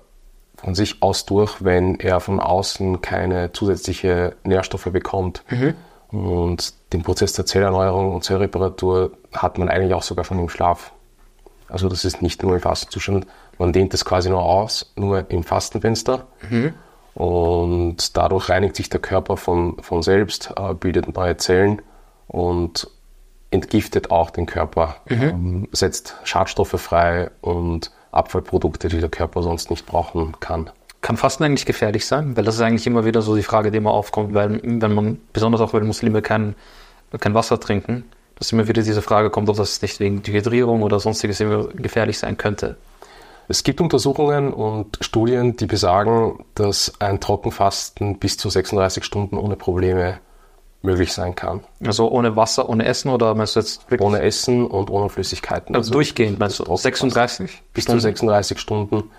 von 0.59 0.75
sich 0.75 1.03
aus 1.03 1.25
durch, 1.25 1.65
wenn 1.65 1.99
er 1.99 2.21
von 2.21 2.38
außen 2.38 3.00
keine 3.00 3.53
zusätzliche 3.53 4.37
Nährstoffe 4.44 4.91
bekommt. 4.93 5.43
Und 6.11 6.75
den 6.93 7.03
Prozess 7.03 7.32
der 7.32 7.47
Zellerneuerung 7.47 8.15
und 8.15 8.25
Zellreparatur 8.25 9.12
hat 9.33 9.56
man 9.56 9.71
eigentlich 9.71 9.94
auch 9.94 10.03
sogar 10.03 10.26
schon 10.26 10.38
im 10.38 10.50
Schlaf. 10.50 10.93
Also 11.67 11.88
das 11.88 12.05
ist 12.05 12.21
nicht 12.21 12.43
nur 12.43 12.53
im 12.56 12.61
Fastenzustand, 12.61 13.26
man 13.56 13.73
dehnt 13.73 13.94
das 13.94 14.05
quasi 14.05 14.29
nur 14.29 14.43
aus, 14.43 14.93
nur 14.97 15.31
im 15.31 15.44
Fastenfenster. 15.44 16.26
Und 17.15 18.17
dadurch 18.17 18.49
reinigt 18.49 18.77
sich 18.77 18.89
der 18.89 19.01
Körper 19.01 19.37
von, 19.37 19.77
von 19.83 20.03
selbst, 20.03 20.53
äh, 20.57 20.75
bildet 20.75 21.15
neue 21.15 21.37
Zellen 21.37 21.83
und 22.29 22.89
entgiftet 23.51 24.11
auch 24.11 24.31
den 24.31 24.47
Körper, 24.47 24.97
ähm, 25.09 25.69
setzt 25.73 26.17
Schadstoffe 26.23 26.81
frei 26.81 27.31
und 27.41 27.91
Abfallprodukte, 28.12 28.89
die 28.89 29.01
der 29.01 29.09
Körper 29.09 29.43
sonst 29.43 29.71
nicht 29.71 29.87
brauchen 29.87 30.35
kann. 30.41 30.71
Kann 31.01 31.17
Fasten 31.17 31.45
eigentlich 31.45 31.67
gefährlich 31.67 32.07
sein? 32.07 32.37
Weil 32.37 32.45
das 32.45 32.57
ist 32.57 32.61
eigentlich 32.61 32.87
immer 32.87 33.05
wieder 33.05 33.23
so 33.23 33.35
die 33.35 33.43
Frage, 33.43 33.71
die 33.71 33.79
immer 33.79 33.93
aufkommt, 33.93 34.35
weil 34.35 34.61
wenn 34.62 34.95
man, 34.95 35.19
besonders 35.33 35.61
auch 35.61 35.73
wenn 35.73 35.87
Muslime 35.87 36.23
kein, 36.23 36.55
kein 37.19 37.35
Wasser 37.35 37.59
trinken, 37.59 38.05
dass 38.37 38.53
immer 38.53 38.69
wieder 38.69 38.83
diese 38.83 39.03
Frage 39.03 39.31
kommt, 39.31 39.49
ob 39.49 39.57
das 39.57 39.83
nicht 39.83 40.01
wegen 40.01 40.23
Dehydrierung 40.23 40.83
oder 40.83 41.01
sonstiges 41.01 41.41
immer 41.41 41.69
gefährlich 41.69 42.19
sein 42.19 42.37
könnte. 42.37 42.77
Es 43.50 43.64
gibt 43.64 43.81
Untersuchungen 43.81 44.52
und 44.52 44.97
Studien, 45.00 45.56
die 45.56 45.67
besagen, 45.67 46.44
dass 46.55 46.93
ein 47.00 47.19
Trockenfasten 47.19 48.20
bis 48.20 48.37
zu 48.37 48.49
36 48.49 49.02
Stunden 49.02 49.37
ohne 49.37 49.56
Probleme 49.56 50.20
möglich 50.82 51.12
sein 51.12 51.35
kann. 51.35 51.64
Also 51.85 52.08
ohne 52.12 52.37
Wasser, 52.37 52.69
ohne 52.69 52.85
Essen 52.85 53.11
oder 53.11 53.35
meinst 53.35 53.56
du 53.56 53.61
jetzt 53.61 53.91
wirklich 53.91 54.06
Ohne 54.06 54.23
Essen 54.23 54.64
und 54.64 54.88
ohne 54.88 55.08
Flüssigkeiten. 55.08 55.75
also 55.75 55.91
durchgehend, 55.91 56.38
meinst 56.38 56.61
du? 56.61 56.62
Trockenfasten. 56.62 57.11
36? 57.11 57.62
Bis 57.75 57.87
zu 57.87 57.99
36 57.99 58.56
Stunden 58.61 59.11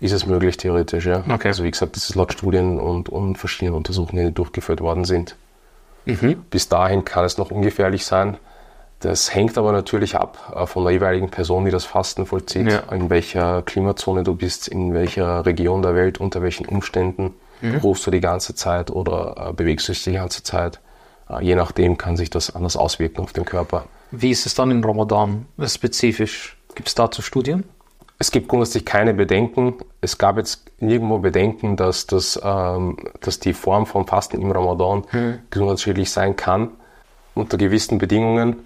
ist 0.00 0.12
es 0.12 0.24
möglich, 0.24 0.56
theoretisch, 0.56 1.04
ja. 1.04 1.22
Okay. 1.28 1.48
Also 1.48 1.62
wie 1.62 1.70
gesagt, 1.70 1.96
das 1.96 2.08
ist 2.08 2.14
laut 2.14 2.32
Studien 2.32 2.80
und, 2.80 3.10
und 3.10 3.36
verschiedenen 3.36 3.74
Untersuchungen, 3.76 4.26
die 4.26 4.32
durchgeführt 4.32 4.80
worden 4.80 5.04
sind. 5.04 5.36
Mhm. 6.06 6.46
Bis 6.48 6.70
dahin 6.70 7.04
kann 7.04 7.26
es 7.26 7.36
noch 7.36 7.50
ungefährlich 7.50 8.06
sein. 8.06 8.38
Das 9.00 9.34
hängt 9.34 9.56
aber 9.56 9.72
natürlich 9.72 10.14
ab 10.16 10.52
äh, 10.54 10.66
von 10.66 10.84
der 10.84 10.92
jeweiligen 10.92 11.30
Person, 11.30 11.64
die 11.64 11.70
das 11.70 11.84
Fasten 11.84 12.26
vollzieht, 12.26 12.70
Ja. 12.70 12.80
in 12.92 13.08
welcher 13.10 13.62
Klimazone 13.62 14.22
du 14.22 14.34
bist, 14.34 14.68
in 14.68 14.92
welcher 14.94 15.44
Region 15.46 15.82
der 15.82 15.94
Welt, 15.94 16.18
unter 16.18 16.42
welchen 16.42 16.66
Umständen. 16.66 17.34
Mhm. 17.62 17.76
Ruhst 17.76 18.06
du 18.06 18.10
die 18.10 18.20
ganze 18.20 18.54
Zeit 18.54 18.90
oder 18.90 19.48
äh, 19.48 19.52
bewegst 19.52 19.88
du 19.88 19.92
dich 19.92 20.04
die 20.04 20.12
ganze 20.12 20.42
Zeit? 20.42 20.80
Äh, 21.28 21.42
je 21.44 21.54
nachdem 21.54 21.96
kann 21.98 22.16
sich 22.16 22.30
das 22.30 22.54
anders 22.54 22.76
auswirken 22.76 23.22
auf 23.22 23.32
den 23.32 23.44
Körper. 23.44 23.84
Wie 24.10 24.30
ist 24.30 24.44
es 24.46 24.54
dann 24.54 24.70
in 24.70 24.84
Ramadan 24.84 25.46
spezifisch? 25.66 26.56
Gibt 26.74 26.88
es 26.88 26.94
dazu 26.94 27.22
Studien? 27.22 27.64
Es 28.18 28.30
gibt 28.30 28.48
grundsätzlich 28.48 28.84
keine 28.84 29.14
Bedenken. 29.14 29.74
Es 30.02 30.18
gab 30.18 30.36
jetzt 30.36 30.70
nirgendwo 30.78 31.18
Bedenken, 31.18 31.76
dass, 31.76 32.06
das, 32.06 32.38
ähm, 32.44 32.96
dass 33.20 33.40
die 33.40 33.54
Form 33.54 33.86
von 33.86 34.06
Fasten 34.06 34.42
im 34.42 34.50
Ramadan 34.52 35.04
gesundheitsschädlich 35.48 36.10
sein 36.10 36.36
kann, 36.36 36.68
unter 37.34 37.56
gewissen 37.56 37.96
Bedingungen. 37.98 38.56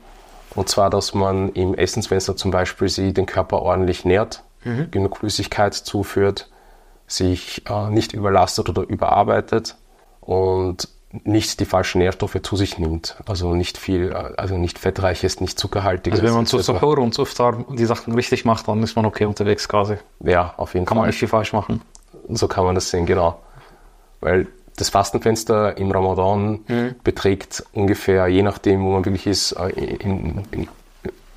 Und 0.54 0.68
zwar, 0.68 0.90
dass 0.90 1.14
man 1.14 1.50
im 1.50 1.74
Essensfenster 1.74 2.36
zum 2.36 2.50
Beispiel 2.50 2.88
sie 2.88 3.12
den 3.12 3.26
Körper 3.26 3.62
ordentlich 3.62 4.04
nährt, 4.04 4.42
genug 4.90 5.18
Flüssigkeit 5.18 5.74
zuführt, 5.74 6.48
sich 7.06 7.68
äh, 7.68 7.90
nicht 7.90 8.14
überlastet 8.14 8.68
oder 8.70 8.82
überarbeitet 8.82 9.76
und 10.20 10.88
nicht 11.22 11.60
die 11.60 11.64
falschen 11.64 11.98
Nährstoffe 11.98 12.40
zu 12.42 12.56
sich 12.56 12.78
nimmt. 12.78 13.16
Also 13.26 13.54
nicht 13.54 13.78
viel, 13.78 14.10
äh, 14.10 14.32
also 14.36 14.56
nicht 14.56 14.78
fettreiches, 14.78 15.40
nicht 15.40 15.58
zuckerhaltiges. 15.58 16.20
Also 16.20 16.28
wenn 16.28 16.36
man 16.36 16.46
zu 16.46 16.56
etc. 16.56 16.66
Sahur 16.66 16.98
und 16.98 17.14
zu 17.14 17.22
Iftar 17.22 17.64
die 17.70 17.84
Sachen 17.84 18.14
richtig 18.14 18.44
macht, 18.44 18.66
dann 18.66 18.82
ist 18.82 18.96
man 18.96 19.04
okay 19.04 19.26
unterwegs 19.26 19.68
quasi. 19.68 19.96
Ja, 20.20 20.54
auf 20.56 20.74
jeden 20.74 20.86
Kann 20.86 20.96
Fall. 20.96 21.02
man 21.02 21.08
nicht 21.08 21.18
viel 21.18 21.28
falsch 21.28 21.52
machen. 21.52 21.82
So 22.30 22.48
kann 22.48 22.64
man 22.64 22.74
das 22.74 22.90
sehen, 22.90 23.06
genau. 23.06 23.40
Weil 24.20 24.46
das 24.76 24.90
Fastenfenster 24.90 25.76
im 25.76 25.90
Ramadan 25.90 26.64
beträgt 27.04 27.64
ungefähr, 27.72 28.26
je 28.26 28.42
nachdem, 28.42 28.84
wo 28.84 28.90
man 28.90 29.04
wirklich 29.04 29.26
ist, 29.26 29.52
äh, 29.52 29.68
in, 29.68 30.44
in, 30.50 30.68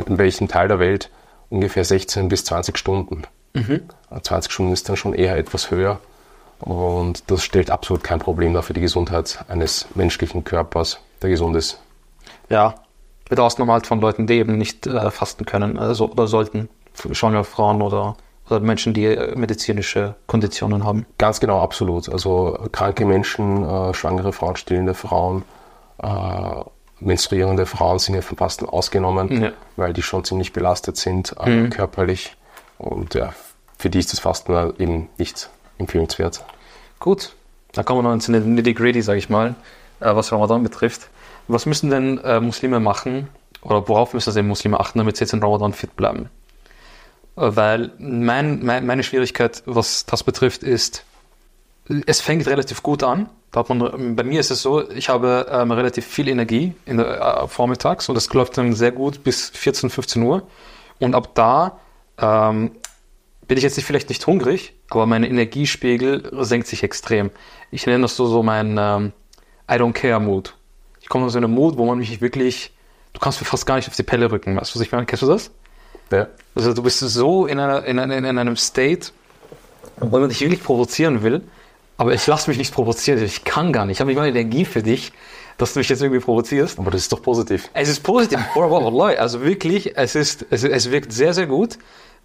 in 0.06 0.17
welchem 0.17 0.48
Teil 0.48 0.67
der 0.67 0.79
Welt, 0.79 1.10
ungefähr 1.50 1.84
16 1.84 2.29
bis 2.29 2.46
20 2.46 2.77
Stunden. 2.77 3.24
Äh, 4.12 4.22
20 4.22 4.51
Stunden 4.51 4.74
ist 4.74 4.88
dann 4.89 4.98
schon 4.98 5.13
eher 5.13 5.38
etwas 5.38 5.72
höher. 5.72 6.00
Und 6.60 7.29
das 7.29 7.44
stellt 7.44 7.70
absolut 7.70 8.03
kein 8.03 8.20
Problem 8.20 8.53
dar 8.53 8.63
für 8.63 8.74
die 8.74 8.82
Gesundheit 8.82 9.44
eines 9.48 9.88
menschlichen 9.96 10.44
Körpers, 10.44 11.00
der 11.22 11.29
gesund 11.29 11.56
ist. 11.56 11.79
Ja, 12.50 12.75
wird 13.29 13.39
ausgenommen 13.39 13.74
halt 13.74 13.88
von 13.88 14.01
Leuten, 14.01 14.25
die 14.25 14.36
eben 14.36 14.58
nicht 14.58 14.88
äh, 14.88 15.12
fasten 15.12 15.46
können, 15.46 15.77
also 15.77 16.10
oder 16.10 16.27
sollten. 16.27 16.70
Schwangere 17.12 17.44
Frauen 17.44 17.82
oder, 17.82 18.17
oder 18.50 18.60
Menschen, 18.60 18.94
die 18.94 19.06
äh, 19.06 19.36
medizinische 19.36 20.16
Konditionen 20.27 20.84
haben. 20.84 21.06
Ganz 21.18 21.39
genau, 21.39 21.62
absolut. 21.62 22.10
Also 22.10 22.58
kranke 22.72 23.06
Menschen, 23.06 23.63
äh, 23.68 23.94
schwangere 23.94 24.34
Frauen, 24.34 24.56
stillende 24.56 24.94
Frauen, 24.94 25.44
äh, 26.01 26.08
menstruierende 27.00 27.66
Frauen 27.66 28.00
sind 28.00 28.16
ja 28.16 28.22
vom 28.22 28.38
Fasten 28.38 28.66
ausgenommen, 28.66 29.42
Ja. 29.44 29.51
weil 29.75 29.94
die 29.94 30.01
schon 30.01 30.24
ziemlich 30.24 30.54
belastet 30.54 30.98
sind 30.98 31.36
äh, 31.39 31.68
körperlich. 31.70 32.36
Und 32.77 33.13
ja, 33.13 33.34
für 33.77 33.89
die 33.89 34.00
ist 34.00 34.12
das 34.13 34.20
Fasten 34.20 34.74
eben 34.80 35.10
nicht 35.18 35.50
empfehlenswert. 35.77 36.44
Gut, 37.00 37.36
dann 37.74 37.86
kommen 37.86 38.00
wir 38.00 38.04
noch 38.04 38.13
ins 38.13 38.27
Nitty-Gritty, 38.27 39.01
sage 39.01 39.20
ich 39.20 39.30
mal, 39.30 39.56
äh, 40.00 40.16
was 40.16 40.32
Ramadan 40.32 40.63
betrifft. 40.63 41.10
Was 41.48 41.66
müssen 41.66 41.89
denn 41.89 42.18
äh, 42.20 42.39
Muslime 42.39 42.80
machen 42.80 43.30
oder 43.62 43.88
worauf 43.88 44.13
müssen 44.13 44.34
denn 44.34 44.48
Muslime 44.48 44.80
achten, 44.80 44.98
damit 44.98 45.18
sie 45.18 45.24
jetzt 45.24 45.34
in 45.34 45.42
Ramadan 45.42 45.74
fit 45.74 45.96
bleiben? 45.96 46.30
Weil 47.39 47.91
mein, 48.00 48.65
mein, 48.65 48.88
meine 48.88 49.03
Schwierigkeit, 49.03 49.62
was 49.67 50.08
das 50.08 50.24
betrifft, 50.24 50.63
ist, 50.63 51.03
es 52.08 52.20
fängt 52.20 52.48
relativ 52.48 52.82
gut 52.82 53.03
an. 53.03 53.29
Man, 53.70 54.15
bei 54.15 54.24
mir 54.24 54.39
ist 54.39 54.50
es 54.50 54.63
so, 54.63 54.89
ich 54.89 55.10
habe 55.10 55.46
ähm, 55.51 55.72
relativ 55.72 56.06
viel 56.06 56.29
Energie 56.29 56.74
in 56.88 56.98
der, 56.98 57.22
äh, 57.44 57.48
vormittags 57.48 58.10
und 58.10 58.15
das 58.15 58.34
läuft 58.34 58.58
dann 58.58 58.74
sehr 58.74 58.91
gut 58.91 59.24
bis 59.24 59.51
14, 59.51 59.91
15 59.91 60.24
Uhr. 60.24 60.48
Und 61.00 61.13
ab 61.13 61.36
da 61.36 61.79
ähm, 62.17 62.72
bin 63.48 63.58
ich 63.58 63.63
jetzt 63.63 63.77
nicht, 63.77 63.86
vielleicht 63.86 64.10
nicht 64.10 64.25
hungrig, 64.25 64.74
aber 64.89 65.06
mein 65.06 65.24
Energiespiegel 65.24 66.32
senkt 66.44 66.65
sich 66.65 66.82
extrem. 66.82 67.29
Ich 67.70 67.86
nenne 67.86 68.01
das 68.01 68.15
so, 68.15 68.25
so 68.25 68.41
mein 68.41 68.77
ähm, 68.79 69.13
I 69.70 69.75
don't 69.75 69.94
care 69.94 70.20
Mood. 70.20 70.56
Ich 71.01 71.08
komme 71.08 71.25
aus 71.27 71.36
einem 71.36 71.51
Mood, 71.51 71.77
wo 71.77 71.86
man 71.86 72.00
mich 72.00 72.20
wirklich, 72.20 72.74
du 73.13 73.20
kannst 73.20 73.39
mir 73.39 73.46
fast 73.46 73.67
gar 73.67 73.75
nicht 73.75 73.88
auf 73.88 73.96
die 73.96 74.01
Pelle 74.01 74.32
rücken. 74.32 74.56
Weißt 74.56 74.74
du, 74.74 74.79
was 74.79 74.86
ich 74.86 74.91
meine? 74.91 75.06
Kennst 75.06 75.22
du 75.22 75.27
das? 75.27 75.51
Ja. 76.12 76.28
Also 76.56 76.74
du 76.74 76.84
bist 76.84 77.00
so 77.00 77.46
in, 77.46 77.60
einer, 77.60 77.84
in, 77.86 78.00
einer, 78.00 78.16
in 78.16 78.26
einem 78.26 78.56
State, 78.56 79.12
wo 79.98 80.20
man 80.20 80.30
dich 80.30 80.42
wirklich 80.42 80.64
provozieren 80.64 81.24
will, 81.24 81.42
aber 81.98 82.14
ich 82.14 82.26
lasse 82.28 82.50
mich 82.50 82.58
nicht 82.58 82.74
provozieren. 82.74 83.24
Ich 83.24 83.44
kann 83.44 83.74
gar 83.74 83.86
nicht. 83.86 83.98
Ich 83.98 84.00
habe 84.00 84.10
nicht 84.10 84.18
mal 84.18 84.28
Energie 84.28 84.66
für 84.66 84.84
dich, 84.84 85.12
dass 85.58 85.74
du 85.74 85.80
mich 85.80 85.90
jetzt 85.90 86.02
irgendwie 86.02 86.22
provozierst. 86.22 86.78
Aber 86.80 86.92
das 86.92 87.02
ist 87.02 87.12
doch 87.12 87.22
positiv. 87.22 87.70
Es 87.74 87.90
ist 87.90 88.04
positiv. 88.04 88.40
Also 88.56 89.44
wirklich, 89.44 89.98
es, 89.98 90.16
ist, 90.16 90.46
es, 90.50 90.64
es 90.64 90.92
wirkt 90.92 91.12
sehr, 91.12 91.34
sehr 91.34 91.48
gut. 91.48 91.80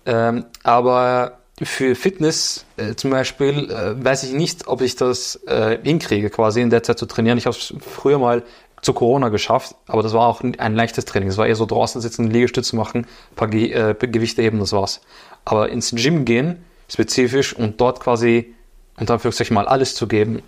Ähm, 0.05 0.45
aber 0.63 1.39
für 1.63 1.95
Fitness 1.95 2.65
äh, 2.77 2.95
zum 2.95 3.11
Beispiel 3.11 3.71
äh, 3.71 4.05
weiß 4.05 4.25
ich 4.25 4.33
nicht, 4.33 4.67
ob 4.69 4.81
ich 4.81 4.97
das 4.97 5.37
äh, 5.47 5.79
hinkriege, 5.83 6.31
quasi 6.31 6.61
in 6.61 6.71
der 6.71 6.83
Zeit 6.83 6.99
zu 6.99 7.07
trainieren. 7.07 7.39
Ich 7.39 7.47
habe 7.47 7.57
es 7.57 7.75
früher 7.81 8.19
mal 8.19 8.43
zu 8.83 8.93
Corona 8.93 9.29
geschafft, 9.29 9.77
aber 9.87 10.03
das 10.03 10.13
war 10.13 10.27
auch 10.27 10.43
ein 10.43 10.75
leichtes 10.75 11.05
Training. 11.05 11.29
Es 11.29 11.39
war 11.39 11.47
eher 11.47 11.55
so 11.55 11.67
draußen 11.67 12.01
sitzen, 12.01 12.29
Liegestütze 12.29 12.77
machen, 12.77 13.07
paar 13.37 13.49
Ge 13.49 13.71
äh, 13.73 13.95
Gewichte 13.95 14.43
heben, 14.43 14.59
das 14.59 14.73
war's. 14.73 15.01
Aber 15.45 15.71
ins 15.71 15.93
Gym 15.93 16.25
gehen, 16.25 16.65
spezifisch 16.89 17.55
und 17.57 17.81
dort 17.81 18.01
quasi 18.01 18.55
unter 18.99 19.15
Anführungszeichen 19.15 19.55
mal 19.55 19.67
alles 19.67 19.95
zu 19.95 20.09
geben, 20.09 20.43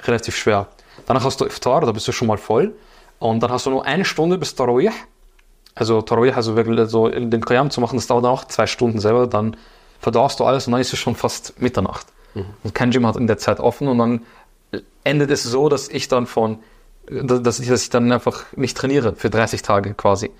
relativ 0.00 0.36
schwer. 0.36 0.68
Danach 1.06 1.24
hast 1.24 1.40
du 1.40 1.44
Iftar, 1.44 1.82
da 1.82 1.92
bist 1.92 2.08
du 2.08 2.12
schon 2.12 2.28
mal 2.28 2.38
voll. 2.38 2.74
Und 3.18 3.42
dann 3.42 3.50
hast 3.50 3.66
du 3.66 3.70
nur 3.70 3.84
eine 3.84 4.06
Stunde 4.06 4.38
bis 4.38 4.54
Tarawih. 4.54 4.90
Also 5.74 6.00
Tarawih, 6.00 6.32
also 6.32 6.56
wirklich 6.56 6.88
so 6.88 7.08
den 7.08 7.44
Qiyam 7.44 7.70
zu 7.70 7.82
machen, 7.82 7.96
das 7.96 8.06
dauert 8.06 8.24
auch 8.24 8.44
zwei 8.46 8.66
Stunden 8.66 8.98
selber. 8.98 9.26
Dann 9.26 9.56
verdaust 10.00 10.40
du 10.40 10.44
alles 10.44 10.66
und 10.66 10.72
dann 10.72 10.80
ist 10.80 10.92
es 10.92 10.98
schon 10.98 11.14
fast 11.14 11.60
Mitternacht. 11.60 12.06
Mhm. 12.34 12.46
Und 12.64 12.74
kein 12.74 12.90
Gym 12.90 13.06
hat 13.06 13.16
in 13.16 13.26
der 13.26 13.36
Zeit 13.38 13.60
offen 13.60 13.86
und 13.88 13.98
dann 13.98 14.22
endet 15.04 15.30
es 15.30 15.42
so, 15.42 15.68
dass 15.68 15.88
ich 15.88 16.08
dann 16.08 16.26
von, 16.26 16.58
dass 17.10 17.58
ich, 17.60 17.68
dass 17.68 17.82
ich 17.82 17.90
dann 17.90 18.10
einfach 18.12 18.44
nicht 18.56 18.76
trainiere 18.76 19.14
für 19.16 19.30
30 19.30 19.62
Tage 19.62 19.94
quasi. 19.94 20.30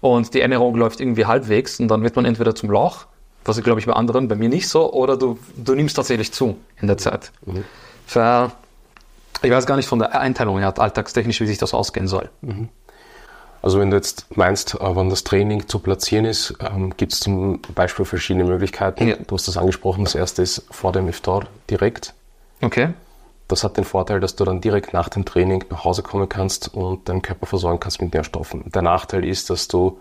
Und 0.00 0.34
die 0.34 0.40
Ernährung 0.40 0.76
läuft 0.76 1.00
irgendwie 1.00 1.26
halbwegs 1.26 1.80
und 1.80 1.88
dann 1.88 2.02
wird 2.02 2.16
man 2.16 2.24
entweder 2.24 2.54
zum 2.54 2.70
Lauch, 2.70 3.06
was 3.44 3.58
ich 3.58 3.64
glaube 3.64 3.80
ich 3.80 3.86
bei 3.86 3.94
anderen, 3.94 4.28
bei 4.28 4.36
mir 4.36 4.48
nicht 4.48 4.68
so, 4.68 4.92
oder 4.92 5.16
du, 5.16 5.38
du 5.56 5.74
nimmst 5.74 5.96
tatsächlich 5.96 6.32
zu 6.32 6.56
in 6.80 6.86
der 6.86 6.98
Zeit. 6.98 7.32
Mhm. 7.44 7.64
Für, 8.06 8.52
ich 9.42 9.50
weiß 9.50 9.66
gar 9.66 9.76
nicht 9.76 9.88
von 9.88 9.98
der 9.98 10.20
Einteilung 10.20 10.58
her, 10.58 10.72
alltagstechnisch, 10.78 11.40
wie 11.40 11.46
sich 11.46 11.58
das 11.58 11.74
ausgehen 11.74 12.06
soll. 12.06 12.30
Mhm. 12.42 12.68
Also 13.60 13.80
wenn 13.80 13.90
du 13.90 13.96
jetzt 13.96 14.26
meinst, 14.36 14.74
äh, 14.74 14.78
wann 14.80 15.10
das 15.10 15.24
Training 15.24 15.66
zu 15.66 15.80
platzieren 15.80 16.24
ist, 16.24 16.54
ähm, 16.60 16.96
gibt 16.96 17.12
es 17.12 17.20
zum 17.20 17.60
Beispiel 17.74 18.04
verschiedene 18.04 18.44
Möglichkeiten. 18.44 19.08
Ja. 19.08 19.16
Du 19.16 19.34
hast 19.34 19.48
das 19.48 19.56
angesprochen, 19.56 20.04
das 20.04 20.14
erste 20.14 20.42
ist 20.42 20.64
vor 20.70 20.92
dem 20.92 21.08
Iftar 21.08 21.46
direkt. 21.68 22.14
Okay. 22.60 22.90
Das 23.48 23.64
hat 23.64 23.78
den 23.78 23.84
Vorteil, 23.84 24.20
dass 24.20 24.36
du 24.36 24.44
dann 24.44 24.60
direkt 24.60 24.92
nach 24.92 25.08
dem 25.08 25.24
Training 25.24 25.64
nach 25.70 25.84
Hause 25.84 26.02
kommen 26.02 26.28
kannst 26.28 26.72
und 26.74 27.08
deinen 27.08 27.22
Körper 27.22 27.46
versorgen 27.46 27.80
kannst 27.80 28.00
mit 28.00 28.12
Nährstoffen. 28.12 28.70
Der 28.70 28.82
Nachteil 28.82 29.24
ist, 29.24 29.48
dass 29.48 29.68
du 29.68 29.98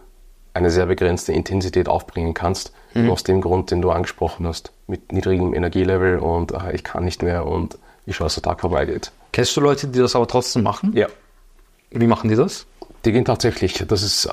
eine 0.54 0.70
sehr 0.70 0.88
begrenzte 0.88 1.32
Intensität 1.32 1.88
aufbringen 1.88 2.34
kannst, 2.34 2.74
mhm. 2.94 3.10
aus 3.10 3.24
dem 3.24 3.42
Grund, 3.42 3.72
den 3.72 3.82
du 3.82 3.92
angesprochen 3.92 4.46
hast, 4.46 4.72
mit 4.88 5.12
niedrigem 5.12 5.54
Energielevel 5.54 6.20
und 6.20 6.54
ach, 6.54 6.70
ich 6.70 6.84
kann 6.84 7.06
nicht 7.06 7.24
mehr 7.24 7.46
und 7.46 7.78
ich 8.06 8.16
schaue, 8.16 8.26
dass 8.26 8.36
der 8.36 8.44
Tag 8.44 8.60
vorbeigeht. 8.62 9.12
Kennst 9.32 9.56
du 9.56 9.62
Leute, 9.62 9.88
die 9.88 10.00
das 10.00 10.16
aber 10.16 10.28
trotzdem 10.28 10.64
machen? 10.64 10.92
Ja. 10.94 11.08
Wie 11.92 12.08
machen 12.08 12.30
die 12.30 12.36
das? 12.36 12.66
Die 13.06 13.12
gehen 13.12 13.24
tatsächlich. 13.24 13.86
Das 13.88 14.02
ist, 14.02 14.28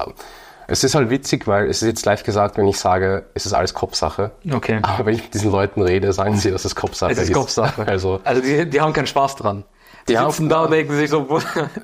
es 0.67 0.85
ist 0.85 0.95
halt 0.95 1.11
witzig, 1.11 1.47
weil 1.47 1.69
es 1.69 1.83
ist 1.83 1.89
jetzt 1.89 2.07
leicht 2.07 2.25
gesagt, 2.25 2.57
wenn 2.57 2.67
ich 2.67 2.79
sage, 2.79 3.27
es 3.35 3.47
ist 3.47 3.53
alles 3.53 3.75
Kopfsache. 3.75 4.33
Okay. 4.51 4.81
Aber 4.83 5.07
wenn 5.07 5.15
ich 5.15 5.23
mit 5.23 5.35
diesen 5.35 5.51
Leuten 5.51 5.83
rede, 5.83 6.13
sagen 6.13 6.37
sie, 6.37 6.51
dass 6.51 6.65
es 6.65 6.75
Kopfsache 6.75 7.13
ist. 7.13 7.19
Es 7.19 7.29
ist 7.29 7.35
Kopfsache. 7.35 7.85
Also, 7.95 8.21
also 8.25 8.41
die, 8.41 8.69
die 8.69 8.81
haben 8.81 8.93
keinen 8.93 9.07
Spaß 9.07 9.37
dran. 9.37 9.65
Die, 10.09 10.15
die 10.15 10.19
sitzen 10.19 10.49
da 10.49 10.65
und 10.65 10.71
denken 10.71 10.95
sich 10.97 11.11
so, 11.11 11.27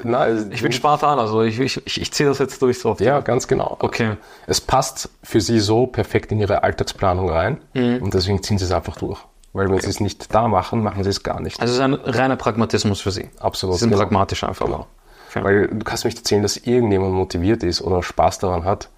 Nein, 0.03 0.51
ich 0.53 0.63
bin 0.63 0.73
Spartaner, 0.73 1.23
also 1.23 1.43
ich, 1.43 1.59
ich, 1.59 1.87
ich, 1.87 2.01
ich 2.01 2.13
ziehe 2.13 2.29
das 2.29 2.39
jetzt 2.39 2.61
durch 2.61 2.79
so. 2.79 2.97
Ja, 2.99 3.21
ganz 3.21 3.49
genau. 3.49 3.77
Okay. 3.81 4.17
Es 4.47 4.61
passt 4.61 5.11
für 5.23 5.41
sie 5.41 5.61
so 5.61 5.87
perfekt 5.87 6.33
in 6.33 6.39
ihre 6.39 6.63
Alltagsplanung 6.63 7.31
rein 7.31 7.61
mhm. 7.75 7.99
und 8.03 8.13
deswegen 8.13 8.43
ziehen 8.43 8.59
sie 8.59 8.65
es 8.65 8.73
einfach 8.73 8.97
durch. 8.97 9.19
Weil 9.53 9.67
wenn 9.67 9.75
okay. 9.75 9.85
sie 9.85 9.91
es 9.91 10.01
nicht 10.01 10.35
da 10.35 10.49
machen, 10.49 10.83
machen 10.83 11.03
sie 11.03 11.11
es 11.11 11.23
gar 11.23 11.41
nicht. 11.41 11.61
Also 11.61 11.73
es 11.73 11.79
ist 11.79 11.85
ein 11.85 11.95
reiner 11.95 12.37
Pragmatismus 12.37 13.01
für 13.01 13.11
sie. 13.11 13.31
Absolut. 13.41 13.77
Sie 13.77 13.81
sind 13.81 13.91
genau. 13.91 14.03
pragmatisch 14.03 14.45
einfach. 14.45 14.67
Genau. 14.67 14.87
Ja. 15.35 15.45
Weil 15.45 15.69
du 15.69 15.85
kannst 15.85 16.05
mir 16.05 16.09
nicht 16.09 16.19
erzählen, 16.19 16.43
dass 16.43 16.57
irgendjemand 16.57 17.15
motiviert 17.15 17.63
ist 17.63 17.83
oder 17.83 18.03
Spaß 18.03 18.39
daran 18.39 18.65
hat, 18.65 18.89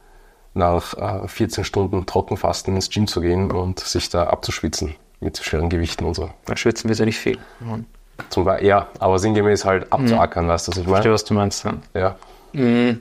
nach 0.54 1.24
äh, 1.24 1.28
14 1.28 1.64
Stunden 1.64 2.06
Trockenfasten 2.06 2.74
ins 2.74 2.90
Gym 2.90 3.06
zu 3.06 3.20
gehen 3.20 3.50
und 3.50 3.80
sich 3.80 4.08
da 4.08 4.24
abzuschwitzen 4.24 4.94
mit 5.20 5.38
schweren 5.38 5.68
Gewichten 5.68 6.04
und 6.04 6.14
so. 6.14 6.30
Dann 6.46 6.56
schwitzen 6.56 6.88
wir 6.88 6.96
ja 6.96 7.04
nicht 7.04 7.18
viel. 7.18 7.38
Mhm. 7.60 7.86
Zum 8.28 8.44
Beispiel, 8.44 8.68
ja, 8.68 8.88
aber 8.98 9.18
sinngemäß 9.18 9.64
halt 9.64 9.92
abzuackern, 9.92 10.44
mhm. 10.44 10.48
weißt 10.48 10.68
du, 10.68 10.72
was 10.72 10.78
ich 10.78 10.84
meine? 10.84 10.96
Verstehe, 10.96 11.12
was 11.12 11.24
du 11.24 11.34
meinst. 11.34 11.64
Ja. 11.64 11.74
ja. 11.94 12.16
Mhm. 12.52 13.00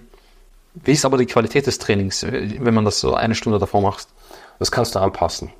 Wie 0.73 0.91
ist 0.91 1.03
aber 1.03 1.17
die 1.17 1.25
Qualität 1.25 1.67
des 1.67 1.79
Trainings, 1.79 2.25
wenn 2.25 2.73
man 2.73 2.85
das 2.85 2.99
so 2.99 3.13
eine 3.13 3.35
Stunde 3.35 3.59
davor 3.59 3.81
macht? 3.81 4.07
Das 4.59 4.71
kannst 4.71 4.95
du 4.95 4.99
anpassen. 4.99 5.51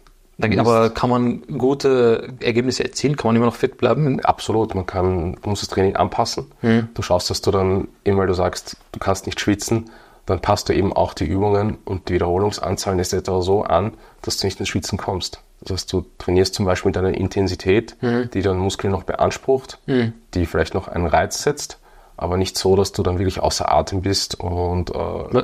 Aber 0.59 0.89
kann 0.89 1.09
man 1.09 1.41
gute 1.57 2.33
Ergebnisse 2.39 2.83
erzielen? 2.83 3.15
Kann 3.15 3.29
man 3.29 3.35
immer 3.35 3.45
noch 3.45 3.55
fit 3.55 3.77
bleiben? 3.77 4.19
Absolut, 4.21 4.75
man 4.75 4.85
kann, 4.85 5.37
du 5.41 5.49
musst 5.49 5.61
das 5.61 5.69
Training 5.69 5.95
anpassen. 5.95 6.47
Hm. 6.61 6.89
Du 6.93 7.01
schaust, 7.01 7.29
dass 7.29 7.41
du 7.41 7.51
dann, 7.51 7.87
eben 8.05 8.17
weil 8.17 8.27
du 8.27 8.33
sagst, 8.33 8.77
du 8.91 8.99
kannst 8.99 9.25
nicht 9.25 9.39
schwitzen, 9.39 9.89
dann 10.25 10.39
passt 10.39 10.69
du 10.69 10.73
eben 10.73 10.93
auch 10.93 11.13
die 11.13 11.25
Übungen 11.25 11.77
und 11.85 12.09
die 12.09 12.13
Wiederholungsanzahlen 12.13 12.99
etc. 12.99 13.31
so 13.39 13.63
an, 13.63 13.93
dass 14.21 14.37
du 14.37 14.47
nicht 14.47 14.59
ins 14.59 14.69
Schwitzen 14.69 14.97
kommst. 14.97 15.41
Das 15.61 15.71
heißt, 15.71 15.93
du 15.93 16.05
trainierst 16.17 16.55
zum 16.55 16.65
Beispiel 16.65 16.89
mit 16.89 16.97
einer 16.97 17.13
Intensität, 17.13 17.95
hm. 17.99 18.29
die 18.33 18.41
deinen 18.41 18.59
Muskel 18.59 18.89
noch 18.89 19.03
beansprucht, 19.03 19.79
hm. 19.85 20.13
die 20.33 20.45
vielleicht 20.45 20.73
noch 20.73 20.87
einen 20.87 21.05
Reiz 21.05 21.43
setzt, 21.43 21.79
aber 22.17 22.37
nicht 22.37 22.57
so, 22.57 22.75
dass 22.75 22.91
du 22.91 23.03
dann 23.03 23.19
wirklich 23.19 23.39
außer 23.39 23.71
Atem 23.71 24.01
bist 24.01 24.39
und 24.39 24.91
äh, 24.91 25.43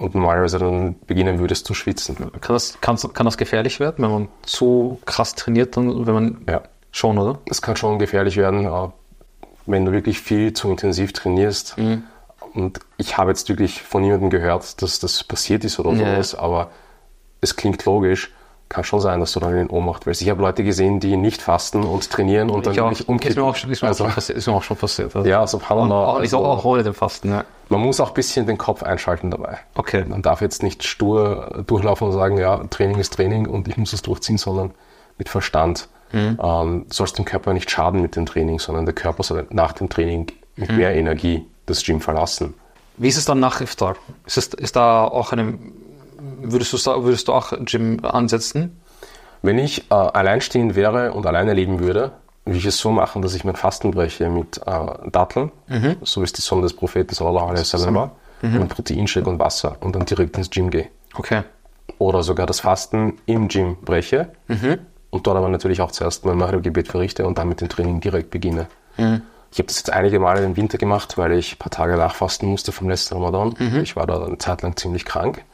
und 0.00 0.14
normalerweise 0.14 0.58
dann 0.58 0.96
beginnen 1.06 1.38
würdest 1.38 1.66
zu 1.66 1.74
schwitzen. 1.74 2.16
Kann 2.16 2.54
das, 2.54 2.80
kann, 2.80 2.96
kann 3.12 3.26
das 3.26 3.36
gefährlich 3.36 3.80
werden, 3.80 4.02
wenn 4.02 4.10
man 4.10 4.28
zu 4.42 4.98
krass 5.04 5.34
trainiert, 5.34 5.76
dann, 5.76 6.06
wenn 6.06 6.14
man 6.14 6.44
ja. 6.48 6.62
schon, 6.90 7.18
oder? 7.18 7.38
Es 7.50 7.60
kann 7.60 7.76
schon 7.76 7.98
gefährlich 7.98 8.38
werden, 8.38 8.66
wenn 9.66 9.84
du 9.84 9.92
wirklich 9.92 10.20
viel 10.20 10.54
zu 10.54 10.70
intensiv 10.70 11.12
trainierst. 11.12 11.76
Mhm. 11.76 12.04
Und 12.54 12.80
ich 12.96 13.18
habe 13.18 13.30
jetzt 13.30 13.48
wirklich 13.50 13.82
von 13.82 14.02
niemandem 14.02 14.30
gehört, 14.30 14.80
dass 14.80 14.98
das 14.98 15.22
passiert 15.22 15.64
ist 15.64 15.78
oder 15.78 15.92
ja. 15.92 16.14
sowas, 16.14 16.34
aber 16.34 16.70
es 17.42 17.54
klingt 17.56 17.84
logisch 17.84 18.32
kann 18.70 18.84
schon 18.84 19.00
sein, 19.00 19.18
dass 19.18 19.32
du 19.32 19.40
dann 19.40 19.56
in 19.58 19.68
Ohnmacht 19.68 20.06
willst. 20.06 20.22
Ich 20.22 20.30
habe 20.30 20.40
Leute 20.40 20.62
gesehen, 20.62 21.00
die 21.00 21.16
nicht 21.16 21.42
fasten 21.42 21.82
und 21.82 22.08
trainieren 22.08 22.50
und 22.50 22.66
dann 22.66 22.72
ich 22.72 22.80
auch, 22.80 22.92
umkippen. 23.06 23.28
Ist 23.28 23.36
mir 23.36 23.42
auch, 23.42 23.56
ist 23.56 23.82
mir 23.82 23.88
also, 23.88 24.04
auch, 24.06 24.16
ist 24.16 24.46
mir 24.46 24.52
auch 24.54 24.62
schon 24.62 24.76
passiert. 24.76 25.14
Also. 25.14 25.28
Ja, 25.28 25.44
subhanallah. 25.44 26.06
Auch, 26.06 26.16
ich 26.18 26.32
also, 26.32 26.44
auch 26.44 26.64
ohne 26.64 26.84
den 26.84 26.94
Fasten, 26.94 27.30
ja. 27.30 27.44
Man 27.68 27.80
muss 27.80 27.98
auch 27.98 28.08
ein 28.08 28.14
bisschen 28.14 28.46
den 28.46 28.58
Kopf 28.58 28.84
einschalten 28.84 29.32
dabei. 29.32 29.58
Okay. 29.74 30.04
Man 30.06 30.22
darf 30.22 30.40
jetzt 30.40 30.62
nicht 30.62 30.84
stur 30.84 31.64
durchlaufen 31.66 32.06
und 32.06 32.12
sagen, 32.12 32.38
ja, 32.38 32.58
Training 32.70 32.98
ist 32.98 33.12
Training 33.12 33.46
und 33.46 33.66
ich 33.66 33.76
muss 33.76 33.92
es 33.92 34.02
durchziehen, 34.02 34.38
sondern 34.38 34.70
mit 35.18 35.28
Verstand. 35.28 35.88
Mhm. 36.12 36.38
Ähm, 36.40 36.86
sollst 36.90 37.18
dem 37.18 37.24
Körper 37.24 37.52
nicht 37.52 37.70
schaden 37.70 38.00
mit 38.00 38.14
dem 38.14 38.24
Training, 38.24 38.60
sondern 38.60 38.84
der 38.84 38.94
Körper 38.94 39.24
soll 39.24 39.48
nach 39.50 39.72
dem 39.72 39.88
Training 39.88 40.28
mit 40.54 40.70
mhm. 40.70 40.76
mehr 40.76 40.94
Energie 40.94 41.44
das 41.66 41.84
Gym 41.84 42.00
verlassen. 42.00 42.54
Wie 42.96 43.08
ist 43.08 43.16
es 43.16 43.24
dann 43.24 43.40
nach 43.40 43.60
Iftar? 43.60 43.96
Ist, 44.26 44.36
es, 44.36 44.46
ist 44.48 44.76
da 44.76 45.04
auch 45.04 45.32
eine 45.32 45.58
Würdest 46.42 46.72
du, 46.72 47.04
würdest 47.04 47.28
du 47.28 47.32
auch 47.32 47.52
Gym 47.64 48.04
ansetzen? 48.04 48.80
Wenn 49.42 49.58
ich 49.58 49.90
äh, 49.90 49.94
alleinstehend 49.94 50.74
wäre 50.74 51.12
und 51.12 51.26
alleine 51.26 51.54
leben 51.54 51.80
würde, 51.80 52.12
würde 52.44 52.58
ich 52.58 52.66
es 52.66 52.78
so 52.78 52.90
machen, 52.90 53.22
dass 53.22 53.34
ich 53.34 53.44
mein 53.44 53.56
Fasten 53.56 53.90
breche 53.90 54.28
mit 54.28 54.58
äh, 54.66 55.10
Datteln, 55.10 55.52
mhm. 55.68 55.96
so 56.02 56.20
wie 56.20 56.24
es 56.24 56.32
die 56.32 56.42
Sonne 56.42 56.62
des 56.62 56.74
Propheten 56.74 57.14
sallallahu 57.14 57.46
alaihi 57.46 57.60
wasallam 57.60 57.94
war, 57.94 58.10
mhm. 58.42 58.62
und 58.62 58.68
Proteinshake 58.68 59.28
und 59.28 59.38
Wasser 59.38 59.76
und 59.80 59.94
dann 59.94 60.04
direkt 60.04 60.36
ins 60.36 60.50
Gym 60.50 60.70
gehe. 60.70 60.88
Okay. 61.14 61.42
Oder 61.98 62.22
sogar 62.22 62.46
das 62.46 62.60
Fasten 62.60 63.18
im 63.26 63.48
Gym 63.48 63.76
breche 63.82 64.32
mhm. 64.48 64.78
und 65.10 65.26
dort 65.26 65.36
aber 65.36 65.48
natürlich 65.48 65.80
auch 65.80 65.90
zuerst 65.90 66.24
mein 66.24 66.36
Maghrib-Gebet 66.36 66.88
verrichte 66.88 67.26
und 67.26 67.38
dann 67.38 67.48
mit 67.48 67.60
dem 67.60 67.68
Training 67.68 68.00
direkt 68.00 68.30
beginne. 68.30 68.66
Mhm. 68.96 69.22
Ich 69.52 69.58
habe 69.58 69.66
das 69.66 69.78
jetzt 69.78 69.92
einige 69.92 70.20
Male 70.20 70.44
im 70.44 70.56
Winter 70.56 70.78
gemacht, 70.78 71.18
weil 71.18 71.32
ich 71.32 71.54
ein 71.54 71.58
paar 71.58 71.70
Tage 71.70 71.96
nachfasten 71.96 72.48
musste 72.48 72.70
vom 72.70 72.88
letzten 72.88 73.14
Ramadan. 73.14 73.54
Mhm. 73.58 73.80
Ich 73.80 73.96
war 73.96 74.06
da 74.06 74.24
eine 74.24 74.38
Zeit 74.38 74.62
lang 74.62 74.76
ziemlich 74.76 75.04
krank. 75.04 75.44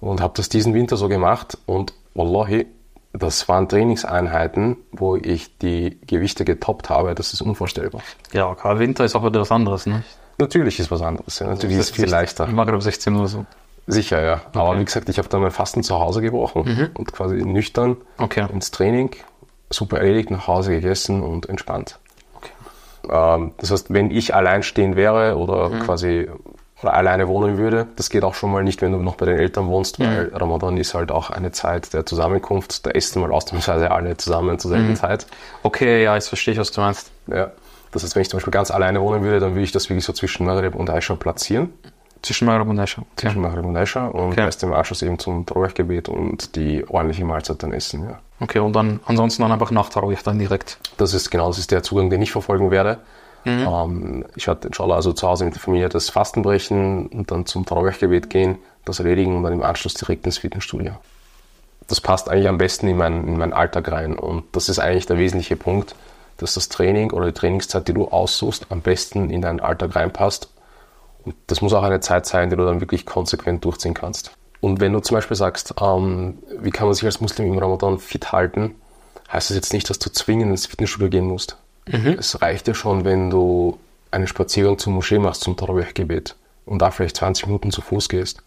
Und 0.00 0.20
habe 0.20 0.34
das 0.36 0.48
diesen 0.48 0.74
Winter 0.74 0.96
so 0.96 1.08
gemacht 1.08 1.58
und 1.66 1.92
wallahi, 2.14 2.66
das 3.12 3.48
waren 3.48 3.68
Trainingseinheiten, 3.68 4.76
wo 4.92 5.16
ich 5.16 5.58
die 5.58 5.98
Gewichte 6.06 6.44
getoppt 6.44 6.90
habe, 6.90 7.14
das 7.14 7.32
ist 7.32 7.40
unvorstellbar. 7.40 8.02
Ja, 8.32 8.48
okay. 8.48 8.78
Winter 8.78 9.04
ist 9.04 9.16
auch 9.16 9.24
wieder 9.24 9.40
was 9.40 9.50
anderes, 9.50 9.86
ne? 9.86 10.04
Natürlich 10.38 10.78
ist 10.78 10.90
was 10.90 11.02
anderes, 11.02 11.40
ja. 11.40 11.48
natürlich 11.48 11.78
ist 11.78 11.90
es 11.90 11.96
viel 11.96 12.08
leichter. 12.08 12.46
Ich 12.46 12.54
mag 12.54 12.68
um 12.68 12.80
16 12.80 13.14
Uhr 13.14 13.26
so. 13.26 13.44
Sicher, 13.88 14.22
ja. 14.22 14.34
Okay. 14.34 14.58
Aber 14.58 14.78
wie 14.78 14.84
gesagt, 14.84 15.08
ich 15.08 15.18
habe 15.18 15.28
dann 15.28 15.40
mein 15.40 15.50
Fasten 15.50 15.82
zu 15.82 15.98
Hause 15.98 16.20
gebrochen 16.20 16.64
mhm. 16.64 16.90
und 16.94 17.12
quasi 17.12 17.36
nüchtern 17.36 17.96
okay. 18.18 18.46
ins 18.52 18.70
Training, 18.70 19.10
super 19.70 19.98
erledigt, 19.98 20.30
nach 20.30 20.46
Hause 20.46 20.72
gegessen 20.72 21.22
und 21.22 21.48
entspannt. 21.48 21.98
Okay. 22.36 22.50
Ähm, 23.10 23.52
das 23.56 23.70
heißt, 23.70 23.92
wenn 23.92 24.10
ich 24.10 24.34
allein 24.34 24.62
stehen 24.62 24.94
wäre 24.94 25.36
oder 25.36 25.70
mhm. 25.70 25.80
quasi 25.80 26.28
oder 26.82 26.94
alleine 26.94 27.26
wohnen 27.28 27.58
würde. 27.58 27.86
Das 27.96 28.08
geht 28.10 28.22
auch 28.24 28.34
schon 28.34 28.52
mal 28.52 28.62
nicht, 28.62 28.82
wenn 28.82 28.92
du 28.92 28.98
noch 28.98 29.16
bei 29.16 29.26
den 29.26 29.38
Eltern 29.38 29.66
wohnst, 29.68 29.98
weil 29.98 30.26
Mhm. 30.28 30.36
Ramadan 30.36 30.76
ist 30.76 30.94
halt 30.94 31.10
auch 31.10 31.30
eine 31.30 31.50
Zeit 31.52 31.92
der 31.92 32.06
Zusammenkunft. 32.06 32.86
Da 32.86 32.90
essen 32.90 33.20
mal 33.20 33.32
ausnahmsweise 33.32 33.90
alle 33.90 34.16
zusammen 34.16 34.58
zur 34.58 34.70
Mhm. 34.70 34.74
selben 34.76 34.96
Zeit. 34.96 35.26
Okay, 35.62 36.04
ja, 36.04 36.14
jetzt 36.14 36.28
verstehe 36.28 36.52
ich, 36.54 36.60
was 36.60 36.70
du 36.70 36.80
meinst. 36.80 37.10
Ja. 37.26 37.50
Das 37.90 38.02
heißt, 38.02 38.14
wenn 38.14 38.22
ich 38.22 38.28
zum 38.30 38.36
Beispiel 38.38 38.52
ganz 38.52 38.70
alleine 38.70 39.00
wohnen 39.00 39.22
würde, 39.22 39.40
dann 39.40 39.52
würde 39.52 39.62
ich 39.64 39.72
das 39.72 39.88
wirklich 39.88 40.04
so 40.04 40.12
zwischen 40.12 40.44
Maghreb 40.46 40.74
und 40.74 40.90
Aisha 40.90 41.14
platzieren. 41.16 41.72
Zwischen 42.22 42.46
Maghreb 42.46 42.68
und 42.68 42.78
Aisha. 42.78 43.00
Okay. 43.00 43.08
Zwischen 43.28 43.40
Maghreb 43.42 43.64
und 43.64 43.76
Aisha 43.76 44.06
und 44.08 44.32
Okay. 44.32 44.40
erst 44.42 44.62
im 44.62 44.72
Anschluss 44.72 45.02
eben 45.02 45.18
zum 45.18 45.46
Tarawih-Gebet 45.46 46.08
und 46.08 46.54
die 46.56 46.84
ordentliche 46.88 47.24
Mahlzeit 47.24 47.62
dann 47.62 47.72
essen. 47.72 48.04
Ja. 48.10 48.18
okay, 48.40 48.58
und 48.58 48.74
dann 48.74 49.00
ansonsten 49.06 49.42
dann 49.42 49.52
einfach 49.52 49.70
nach 49.70 49.88
Tarawih 49.88 50.18
dann 50.24 50.38
direkt. 50.38 50.78
Das 50.96 51.14
ist 51.14 51.30
genau, 51.30 51.46
das 51.48 51.58
ist 51.58 51.70
der 51.70 51.82
Zugang, 51.82 52.10
den 52.10 52.20
ich 52.20 52.30
verfolgen 52.32 52.70
werde. 52.70 52.98
Mhm. 53.48 53.66
Ähm, 53.66 54.24
ich 54.36 54.46
werde 54.46 54.68
inshallah 54.68 54.96
also 54.96 55.12
zu 55.12 55.26
Hause 55.26 55.44
mit 55.44 55.54
der 55.54 55.60
Familie 55.62 55.88
das 55.88 56.10
Fasten 56.10 56.42
brechen 56.42 57.06
und 57.06 57.30
dann 57.30 57.46
zum 57.46 57.64
Tarawih-Gebet 57.64 58.28
gehen, 58.30 58.58
das 58.84 58.98
erledigen 58.98 59.36
und 59.36 59.42
dann 59.42 59.54
im 59.54 59.62
Anschluss 59.62 59.94
direkt 59.94 60.26
ins 60.26 60.38
Fitnessstudio. 60.38 60.92
Das 61.86 62.00
passt 62.00 62.28
eigentlich 62.28 62.48
am 62.48 62.58
besten 62.58 62.88
in 62.88 62.96
meinen, 62.96 63.26
in 63.26 63.38
meinen 63.38 63.54
Alltag 63.54 63.90
rein 63.90 64.18
und 64.18 64.44
das 64.52 64.68
ist 64.68 64.78
eigentlich 64.78 65.06
der 65.06 65.18
wesentliche 65.18 65.56
Punkt, 65.56 65.94
dass 66.36 66.54
das 66.54 66.68
Training 66.68 67.12
oder 67.12 67.26
die 67.26 67.32
Trainingszeit, 67.32 67.88
die 67.88 67.94
du 67.94 68.08
aussuchst, 68.08 68.66
am 68.68 68.80
besten 68.80 69.30
in 69.30 69.42
deinen 69.42 69.60
Alltag 69.60 69.96
reinpasst. 69.96 70.50
Und 71.24 71.34
das 71.48 71.62
muss 71.62 71.72
auch 71.72 71.82
eine 71.82 72.00
Zeit 72.00 72.26
sein, 72.26 72.50
die 72.50 72.56
du 72.56 72.64
dann 72.64 72.80
wirklich 72.80 73.06
konsequent 73.06 73.64
durchziehen 73.64 73.94
kannst. 73.94 74.30
Und 74.60 74.80
wenn 74.80 74.92
du 74.92 75.00
zum 75.00 75.16
Beispiel 75.16 75.36
sagst, 75.36 75.74
ähm, 75.80 76.38
wie 76.60 76.70
kann 76.70 76.86
man 76.86 76.94
sich 76.94 77.04
als 77.04 77.20
Muslim 77.20 77.52
im 77.52 77.58
Ramadan 77.58 77.98
fit 77.98 78.32
halten, 78.32 78.74
heißt 79.32 79.50
das 79.50 79.56
jetzt 79.56 79.72
nicht, 79.72 79.88
dass 79.90 79.98
du 79.98 80.10
zwingend 80.10 80.50
ins 80.50 80.66
Fitnessstudio 80.66 81.08
gehen 81.08 81.26
musst. 81.26 81.56
Es 82.18 82.40
reicht 82.40 82.68
ja 82.68 82.74
schon, 82.74 83.04
wenn 83.04 83.30
du 83.30 83.78
einen 84.10 84.26
Spaziergang 84.26 84.78
zur 84.78 84.92
Moschee 84.92 85.18
machst 85.18 85.42
zum 85.42 85.56
Tarawih-Gebet 85.56 86.36
und 86.64 86.80
da 86.80 86.90
vielleicht 86.90 87.16
20 87.16 87.46
Minuten 87.46 87.70
zu 87.70 87.80
Fuß 87.82 88.08
gehst. 88.08 88.42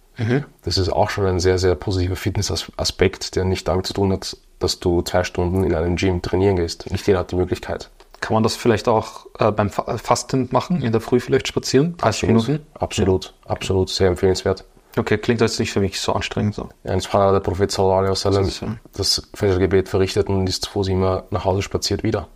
Das 0.63 0.77
ist 0.77 0.89
auch 0.89 1.09
schon 1.09 1.25
ein 1.25 1.39
sehr, 1.39 1.57
sehr 1.57 1.75
positiver 1.75 2.15
Fitnessaspekt, 2.15 3.35
der 3.35 3.45
nicht 3.45 3.67
damit 3.67 3.87
zu 3.87 3.93
tun 3.93 4.11
hat, 4.11 4.37
dass 4.59 4.79
du 4.79 5.01
zwei 5.01 5.23
Stunden 5.23 5.63
in 5.63 5.73
einem 5.73 5.95
Gym 5.95 6.21
trainieren 6.21 6.57
gehst. 6.57 6.91
Nicht 6.91 7.07
jeder 7.07 7.19
hat 7.19 7.31
die 7.31 7.35
Möglichkeit. 7.35 7.89
Kann 8.19 8.35
man 8.35 8.43
das 8.43 8.55
vielleicht 8.55 8.87
auch 8.87 9.25
äh, 9.39 9.51
beim 9.51 9.71
Fa 9.71 9.97
Fasten 9.97 10.47
machen, 10.51 10.83
in 10.83 10.91
der 10.91 11.01
Früh 11.01 11.19
vielleicht 11.19 11.47
spazieren? 11.47 11.97
30 11.97 12.27
Minuten? 12.27 12.59
Absolut, 12.75 13.33
absolut, 13.45 13.89
sehr 13.89 14.09
empfehlenswert. 14.09 14.63
Okay, 14.95 15.17
klingt 15.17 15.41
jetzt 15.41 15.59
nicht 15.59 15.71
für 15.71 15.79
mich 15.79 15.99
so 15.99 16.13
anstrengend. 16.13 16.53
So. 16.53 16.69
Ja, 16.83 16.93
in 16.93 16.99
Subhanallah, 16.99 17.31
der 17.31 17.39
Prophet 17.39 17.71
sallallahu 17.71 17.99
alaihi 17.99 18.11
wasallam, 18.11 18.47
ja. 18.47 18.75
das 18.93 19.27
Fajr-Gebet 19.33 19.89
verrichtet 19.89 20.27
und 20.27 20.45
ist 20.47 20.65
zu 20.65 20.71
Fuß 20.71 20.89
immer 20.89 21.23
nach 21.31 21.45
Hause 21.45 21.63
spaziert 21.63 22.03
wieder. 22.03 22.27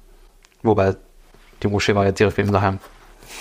Wobei, 0.66 0.96
die 1.64 1.68
Moschee 1.68 1.96
war 1.96 2.06
ja 2.06 2.12
direkt 2.12 2.38
neben 2.38 2.52
daheim. 2.52 2.80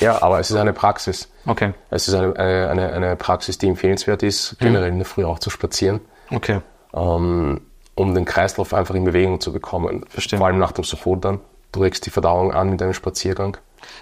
Ja, 0.01 0.23
aber 0.23 0.41
es 0.41 0.51
ist 0.51 0.57
eine 0.57 0.73
Praxis. 0.73 1.29
Okay, 1.47 1.73
Es 1.91 2.09
ist 2.09 2.15
eine, 2.15 2.35
eine, 2.37 2.71
eine, 2.71 2.93
eine 2.93 3.17
Praxis, 3.17 3.59
die 3.59 3.69
empfehlenswert 3.69 4.23
ist, 4.23 4.57
generell 4.59 4.89
in 4.89 4.99
der 4.99 5.05
Früh 5.07 5.25
auch 5.25 5.39
zu 5.39 5.51
spazieren, 5.51 6.01
okay. 6.31 6.61
ähm, 6.95 7.61
um 7.95 8.15
den 8.15 8.25
Kreislauf 8.25 8.73
einfach 8.73 8.95
in 8.95 9.05
Bewegung 9.05 9.41
zu 9.41 9.53
bekommen. 9.53 10.05
Verstehe. 10.09 10.39
Vor 10.39 10.47
allem 10.47 10.59
nach 10.59 10.73
dem 10.73 10.85
Suhoor 10.85 11.19
dann. 11.19 11.41
Du 11.73 11.81
regst 11.81 12.07
die 12.07 12.11
Verdauung 12.11 12.53
an 12.53 12.71
mit 12.71 12.81
deinem 12.81 12.95
Spaziergang. 12.95 13.57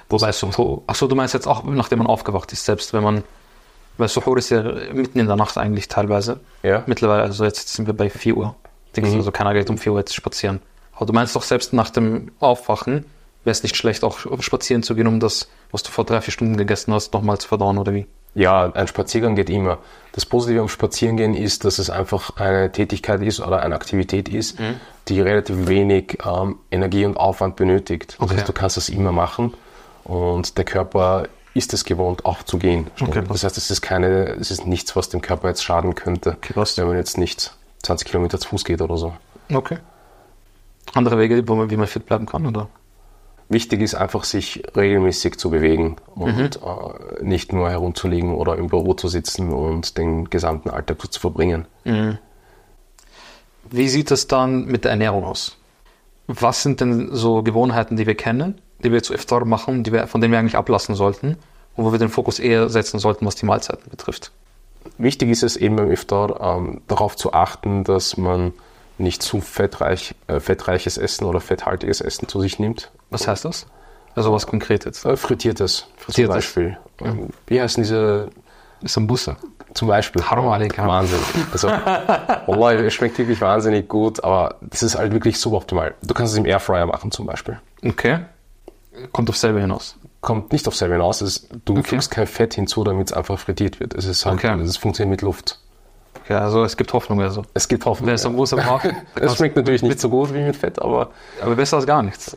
Wobei 0.09 0.31
Suhoor, 0.33 0.83
achso, 0.87 1.09
du 1.09 1.17
meinst 1.17 1.35
jetzt 1.35 1.49
auch, 1.49 1.64
nachdem 1.64 1.99
man 1.99 2.07
aufgewacht 2.07 2.52
ist, 2.52 2.64
selbst 2.64 2.93
wenn 2.93 3.02
man, 3.02 3.25
weil 3.99 4.09
Suhoor 4.09 4.38
ist 4.38 4.50
ja 4.50 4.62
mitten 4.93 5.19
in 5.19 5.26
der 5.26 5.37
Nacht 5.37 5.59
eigentlich 5.59 5.88
teilweise. 5.88 6.41
Ja. 6.62 6.85
Mittlerweile, 6.87 7.23
also 7.23 7.45
jetzt 7.45 7.69
sind 7.69 7.87
wir 7.87 7.95
bei 7.95 8.09
4 8.09 8.37
Uhr. 8.37 8.55
Denkst 8.97 9.11
Mhm. 9.11 9.17
also 9.19 9.33
keiner 9.33 9.52
geht 9.52 9.69
um 9.69 9.79
4 9.79 9.93
Uhr 9.93 9.99
jetzt 9.99 10.14
spazieren. 10.14 10.61
Aber 11.02 11.09
du 11.09 11.14
meinst 11.14 11.35
doch 11.35 11.42
selbst 11.42 11.73
nach 11.73 11.90
dem 11.90 12.30
Aufwachen, 12.38 13.04
wäre 13.42 13.50
es 13.50 13.64
nicht 13.64 13.75
schlecht, 13.76 14.04
auch 14.04 14.21
spazieren 14.40 14.85
zu 14.85 14.94
gehen, 14.94 15.09
um 15.09 15.18
das, 15.18 15.49
was 15.73 15.82
du 15.82 15.90
vor 15.90 16.04
drei, 16.04 16.21
vier 16.21 16.30
Stunden 16.30 16.56
gegessen 16.56 16.94
hast, 16.94 17.12
nochmal 17.12 17.38
zu 17.38 17.49
verdauen, 17.49 17.76
oder 17.78 17.92
wie? 17.92 18.06
Ja, 18.37 18.71
ein 18.73 18.87
Spaziergang 18.87 19.35
geht 19.35 19.50
immer. 19.50 19.78
Das 20.12 20.25
Positive 20.25 20.61
am 20.61 20.68
Spazierengehen 20.68 21.35
ist, 21.35 21.64
dass 21.64 21.80
es 21.80 21.90
einfach 21.90 22.37
eine 22.37 22.71
Tätigkeit 22.71 23.21
ist 23.21 23.40
oder 23.40 23.62
eine 23.62 23.75
Aktivität 23.75 24.28
ist, 24.28 24.61
Mhm. 24.61 24.76
die 25.09 25.21
relativ 25.21 25.66
wenig 25.66 26.18
ähm, 26.25 26.61
Energie 26.71 27.04
und 27.04 27.16
Aufwand 27.16 27.56
benötigt. 27.56 28.12
Das 28.21 28.21
Okay. 28.28 28.37
heißt, 28.37 28.49
du 28.49 28.52
kannst 28.52 28.76
das 28.76 28.88
immer 28.88 29.11
machen 29.11 29.54
und 30.04 30.56
der 30.56 30.65
Körper 30.65 31.25
ist 31.52 31.75
es 31.75 31.84
gewohnt, 31.84 32.25
auch 32.25 32.45
zu 32.45 32.58
gehen. 32.58 32.86
Okay. 33.00 33.25
Das 33.28 33.43
heißt, 33.43 33.58
es 33.58 33.73
ist 33.73 33.82
keine, 33.82 34.36
es 34.41 34.52
ist 34.52 34.69
nichts, 34.69 34.95
was 34.95 35.08
dem 35.08 35.21
Körper 35.21 35.49
jetzt 35.49 35.65
schaden 35.65 35.97
könnte, 35.97 36.36
krass. 36.41 36.78
wenn 36.78 36.86
man 36.86 36.97
jetzt 36.97 37.19
nicht 37.19 37.56
20 37.82 38.06
Kilometer 38.06 38.38
zu 38.38 38.50
Fuß 38.50 38.65
geht 38.65 38.80
oder 38.80 38.97
so. 38.97 39.12
Okay. 39.52 39.78
Andere 40.95 41.18
Wege, 41.18 41.47
wo 41.49 41.54
man, 41.54 41.71
wie 41.71 41.76
man 41.76 41.86
fit 41.86 42.06
bleiben 42.06 42.26
kann, 42.26 42.47
oder? 42.47 42.68
Wichtig 43.49 43.80
ist 43.82 43.95
einfach, 43.95 44.25
sich 44.25 44.62
regelmäßig 44.76 45.38
zu 45.38 45.50
bewegen 45.50 45.97
und 46.14 46.36
Mhm. 46.36 46.50
äh, 47.21 47.23
nicht 47.25 47.52
nur 47.52 47.68
herumzulegen 47.71 48.34
oder 48.34 48.56
im 48.56 48.68
Büro 48.68 48.95
zu 48.95 49.08
sitzen 49.08 49.52
und 49.52 49.99
den 49.99 50.30
gesamten 50.30 50.71
Alltag 50.71 51.12
zu 51.12 51.21
verbringen. 51.21 51.66
Wie 53.71 53.88
sieht 53.88 54.10
es 54.10 54.26
dann 54.28 54.66
mit 54.66 54.84
der 54.84 54.92
Ernährung 54.92 55.25
aus? 55.25 55.56
Was 56.28 56.62
sind 56.62 56.80
denn 56.80 57.08
so 57.12 57.42
Gewohnheiten, 57.42 57.97
die 57.97 58.06
wir 58.06 58.14
kennen, 58.14 58.60
die 58.82 58.92
wir 58.92 59.02
zu 59.02 59.12
Iftar 59.14 59.45
machen, 59.45 59.82
die 59.82 59.92
wir, 59.92 60.06
von 60.06 60.21
denen 60.21 60.32
wir 60.32 60.38
eigentlich 60.38 60.56
ablassen 60.56 60.95
sollten 60.95 61.36
und 61.76 61.84
wo 61.84 61.92
wir 61.92 61.99
den 61.99 62.08
Fokus 62.08 62.38
eher 62.38 62.68
setzen 62.68 62.99
sollten, 62.99 63.26
was 63.26 63.34
die 63.34 63.47
Mahlzeiten 63.47 63.90
betrifft? 63.90 64.30
Wichtig 64.99 65.30
ist 65.30 65.42
es 65.42 65.56
eben 65.56 65.76
beim 65.76 65.90
Iftar 65.90 66.40
ähm, 66.40 66.80
darauf 66.88 67.16
zu 67.16 67.32
achten, 67.32 67.84
dass 67.84 68.16
man 68.16 68.52
nicht 69.02 69.23
zu 69.23 69.41
fettreich, 69.41 70.15
äh, 70.28 70.41
fettreiches 70.41 70.97
Essen 70.99 71.25
oder 71.25 71.41
fetthaltiges 71.41 72.00
Essen 72.00 72.28
zu 72.28 72.41
sich 72.41 72.58
nimmt. 72.58 72.91
Was 73.10 73.28
heißt 73.28 73.45
das? 73.45 73.67
Also 74.15 74.32
was 74.32 74.47
konkret 74.47 74.84
jetzt? 74.84 75.04
Äh, 75.04 75.17
frittiertes, 75.17 75.86
Frittiertes. 75.97 76.15
zum 76.52 76.65
Beispiel. 76.65 76.78
Ähm, 77.00 77.28
Wie 77.47 77.60
heißen 77.60 77.82
diese 77.82 78.28
Sambusa. 78.82 79.36
zum 79.75 79.88
Beispiel? 79.88 80.23
Haram 80.23 80.49
alaikum. 80.49 80.86
Wahnsinn. 80.86 81.19
Also, 81.50 81.69
Wallah, 82.47 82.73
es 82.75 82.93
schmeckt 82.95 83.19
wirklich 83.19 83.41
wahnsinnig 83.41 83.88
gut, 83.88 84.23
aber 84.23 84.56
das 84.60 84.82
ist 84.82 84.97
halt 84.97 85.12
wirklich 85.12 85.38
suboptimal. 85.41 85.95
Du 86.02 86.12
kannst 86.15 86.32
es 86.32 86.38
im 86.38 86.45
Airfryer 86.47 86.86
machen 86.86 87.10
zum 87.10 87.26
Beispiel. 87.26 87.58
Okay. 87.84 88.21
Kommt 89.12 89.30
auf 89.30 89.36
selber 89.38 89.60
hinaus. 89.60 89.97
Kommt 90.21 90.52
nicht 90.52 90.69
auf 90.69 90.76
selber 90.76 90.95
hinaus. 90.97 91.23
Es, 91.23 91.49
du 91.65 91.73
Okay. 91.78 91.82
fügst 91.82 92.10
kein 92.10 92.26
Fett 92.26 92.54
hinzu, 92.54 92.84
damit 92.84 93.08
es 93.08 93.12
einfach 93.15 93.38
frittiert 93.38 93.80
wird. 93.80 93.95
Es 93.95 94.04
ist 94.04 94.26
halt, 94.26 94.34
Okay. 94.45 94.60
es 94.60 94.76
funktioniert 94.76 95.10
mit 95.10 95.23
Luft. 95.23 95.58
Okay, 96.25 96.35
also 96.35 96.65
es 96.65 96.76
gibt 96.76 96.93
Hoffnung 96.93 97.21
also. 97.21 97.43
Es 97.54 97.67
gibt 97.69 97.85
Hoffnung. 97.85 98.06
Wer 98.06 98.15
ja. 98.15 98.19
Sambusa 98.19 98.56
braucht, 98.56 98.89
Es 99.21 99.37
schmeckt 99.37 99.56
natürlich 99.56 99.82
nicht 99.82 100.00
so 100.00 100.08
gut 100.08 100.32
wie 100.32 100.43
mit 100.43 100.56
Fett, 100.56 100.80
aber 100.80 101.11
aber 101.41 101.56
besser 101.56 101.76
als 101.78 101.87
gar 101.87 102.02
nichts. 102.02 102.37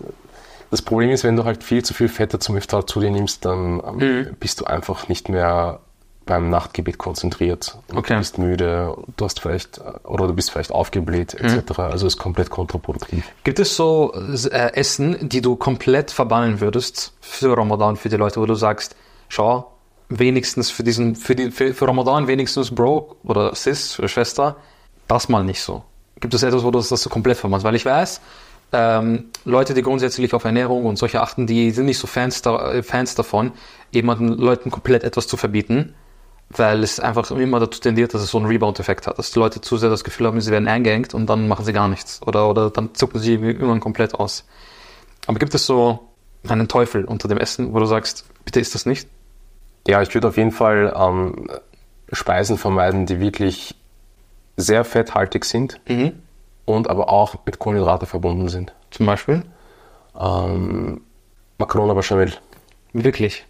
Das 0.71 0.81
Problem 0.81 1.11
ist, 1.11 1.23
wenn 1.23 1.35
du 1.35 1.45
halt 1.45 1.63
viel 1.63 1.83
zu 1.83 1.93
viel 1.93 2.09
Fette 2.09 2.39
zum 2.39 2.57
Iftar 2.57 2.87
zu 2.87 2.99
dir 2.99 3.11
nimmst, 3.11 3.45
dann 3.45 3.81
ähm, 3.85 3.97
Mhm. 3.97 4.35
bist 4.39 4.59
du 4.61 4.65
einfach 4.65 5.07
nicht 5.07 5.29
mehr 5.29 5.79
beim 6.25 6.49
Nachtgebet 6.49 6.97
konzentriert. 6.97 7.77
Und 7.91 7.99
Okay. 7.99 8.13
Du 8.13 8.19
bist 8.19 8.39
müde, 8.39 8.95
du 9.15 9.25
hast 9.25 9.39
vielleicht, 9.39 9.77
äh, 9.77 10.07
oder 10.07 10.25
du 10.25 10.33
bist 10.33 10.49
vielleicht 10.49 10.71
aufgebläht, 10.71 11.37
Mhm. 11.39 11.59
etc. 11.59 11.79
Also 11.79 12.07
ist 12.07 12.17
komplett 12.17 12.49
kontraproduktiv. 12.49 13.23
Gibt 13.43 13.59
es 13.59 13.75
so 13.75 14.11
äh, 14.15 14.73
Essen, 14.73 15.29
die 15.29 15.41
du 15.41 15.55
komplett 15.55 16.09
verbannen 16.09 16.59
würdest 16.61 17.13
für 17.21 17.55
Ramadan, 17.55 17.95
für 17.95 18.09
die 18.09 18.17
Leute, 18.17 18.41
wo 18.41 18.47
du 18.47 18.55
sagst, 18.55 18.95
schau, 19.29 19.71
wenigstens 20.09 20.69
für 20.69 20.83
diesen, 20.83 21.15
für, 21.15 21.35
die, 21.35 21.51
für, 21.51 21.73
für 21.73 21.87
Ramadan 21.87 22.27
wenigstens 22.27 22.73
Bro 22.73 23.17
oder 23.23 23.55
Sis 23.55 24.01
Schwester, 24.05 24.57
das 25.07 25.29
mal 25.29 25.43
nicht 25.43 25.61
so. 25.61 25.83
Gibt 26.19 26.33
es 26.33 26.43
etwas, 26.43 26.63
wo 26.63 26.71
du 26.71 26.79
das, 26.79 26.89
so 26.89 27.09
komplett 27.09 27.37
verbannst? 27.37 27.65
Weil 27.65 27.75
ich 27.75 27.85
weiß, 27.85 28.21
ähm, 28.71 29.25
Leute, 29.43 29.73
die 29.73 29.81
grundsätzlich 29.81 30.33
auf 30.33 30.43
Ernährung 30.43 30.85
und 30.85 30.97
solche 30.97 31.21
achten, 31.21 31.47
die 31.47 31.71
sind 31.71 31.85
nicht 31.85 31.97
so 31.97 32.07
Fans, 32.07 32.41
da, 32.41 32.73
äh, 32.73 32.83
Fans 32.83 33.15
davon, 33.15 33.51
jemanden 33.91 34.29
Leuten 34.29 34.71
komplett 34.71 35.03
etwas 35.03 35.27
zu 35.27 35.37
verbieten, 35.37 35.93
weil 36.49 36.83
es 36.83 36.99
einfach 36.99 37.29
immer 37.31 37.59
dazu 37.59 37.79
tendiert, 37.79 38.13
dass 38.13 38.21
es 38.21 38.31
so 38.31 38.37
einen 38.37 38.47
Rebound-Effekt 38.47 39.07
hat, 39.07 39.17
dass 39.17 39.31
die 39.31 39.39
Leute 39.39 39.61
zu 39.61 39.77
sehr 39.77 39.89
das 39.89 40.03
Gefühl 40.03 40.27
haben, 40.27 40.39
sie 40.41 40.51
werden 40.51 40.67
eingeengt 40.67 41.13
und 41.13 41.27
dann 41.27 41.47
machen 41.47 41.65
sie 41.65 41.73
gar 41.73 41.87
nichts 41.87 42.21
oder, 42.25 42.49
oder 42.49 42.69
dann 42.69 42.93
zucken 42.93 43.19
sie 43.19 43.33
irgendwann 43.33 43.79
komplett 43.79 44.13
aus. 44.13 44.45
Aber 45.27 45.39
gibt 45.39 45.55
es 45.55 45.65
so 45.65 46.07
einen 46.47 46.67
Teufel 46.67 47.05
unter 47.05 47.27
dem 47.27 47.37
Essen, 47.37 47.73
wo 47.73 47.79
du 47.79 47.85
sagst, 47.85 48.25
bitte 48.45 48.59
ist 48.59 48.75
das 48.75 48.85
nicht? 48.85 49.07
Ja, 49.87 50.01
ich 50.01 50.13
würde 50.13 50.27
auf 50.27 50.37
jeden 50.37 50.51
Fall 50.51 50.93
ähm, 50.97 51.47
Speisen 52.11 52.57
vermeiden, 52.57 53.05
die 53.05 53.19
wirklich 53.19 53.75
sehr 54.57 54.83
fetthaltig 54.85 55.45
sind 55.45 55.79
und 56.65 56.89
aber 56.89 57.09
auch 57.09 57.35
mit 57.45 57.59
Kohlenhydrate 57.59 58.05
verbunden 58.05 58.47
sind. 58.49 58.73
Zum 58.91 59.05
Beispiel? 59.05 59.43
Ähm, 60.19 61.01
Macarona 61.57 61.93
Bechamel. 61.93 62.33
Wirklich? 62.93 63.45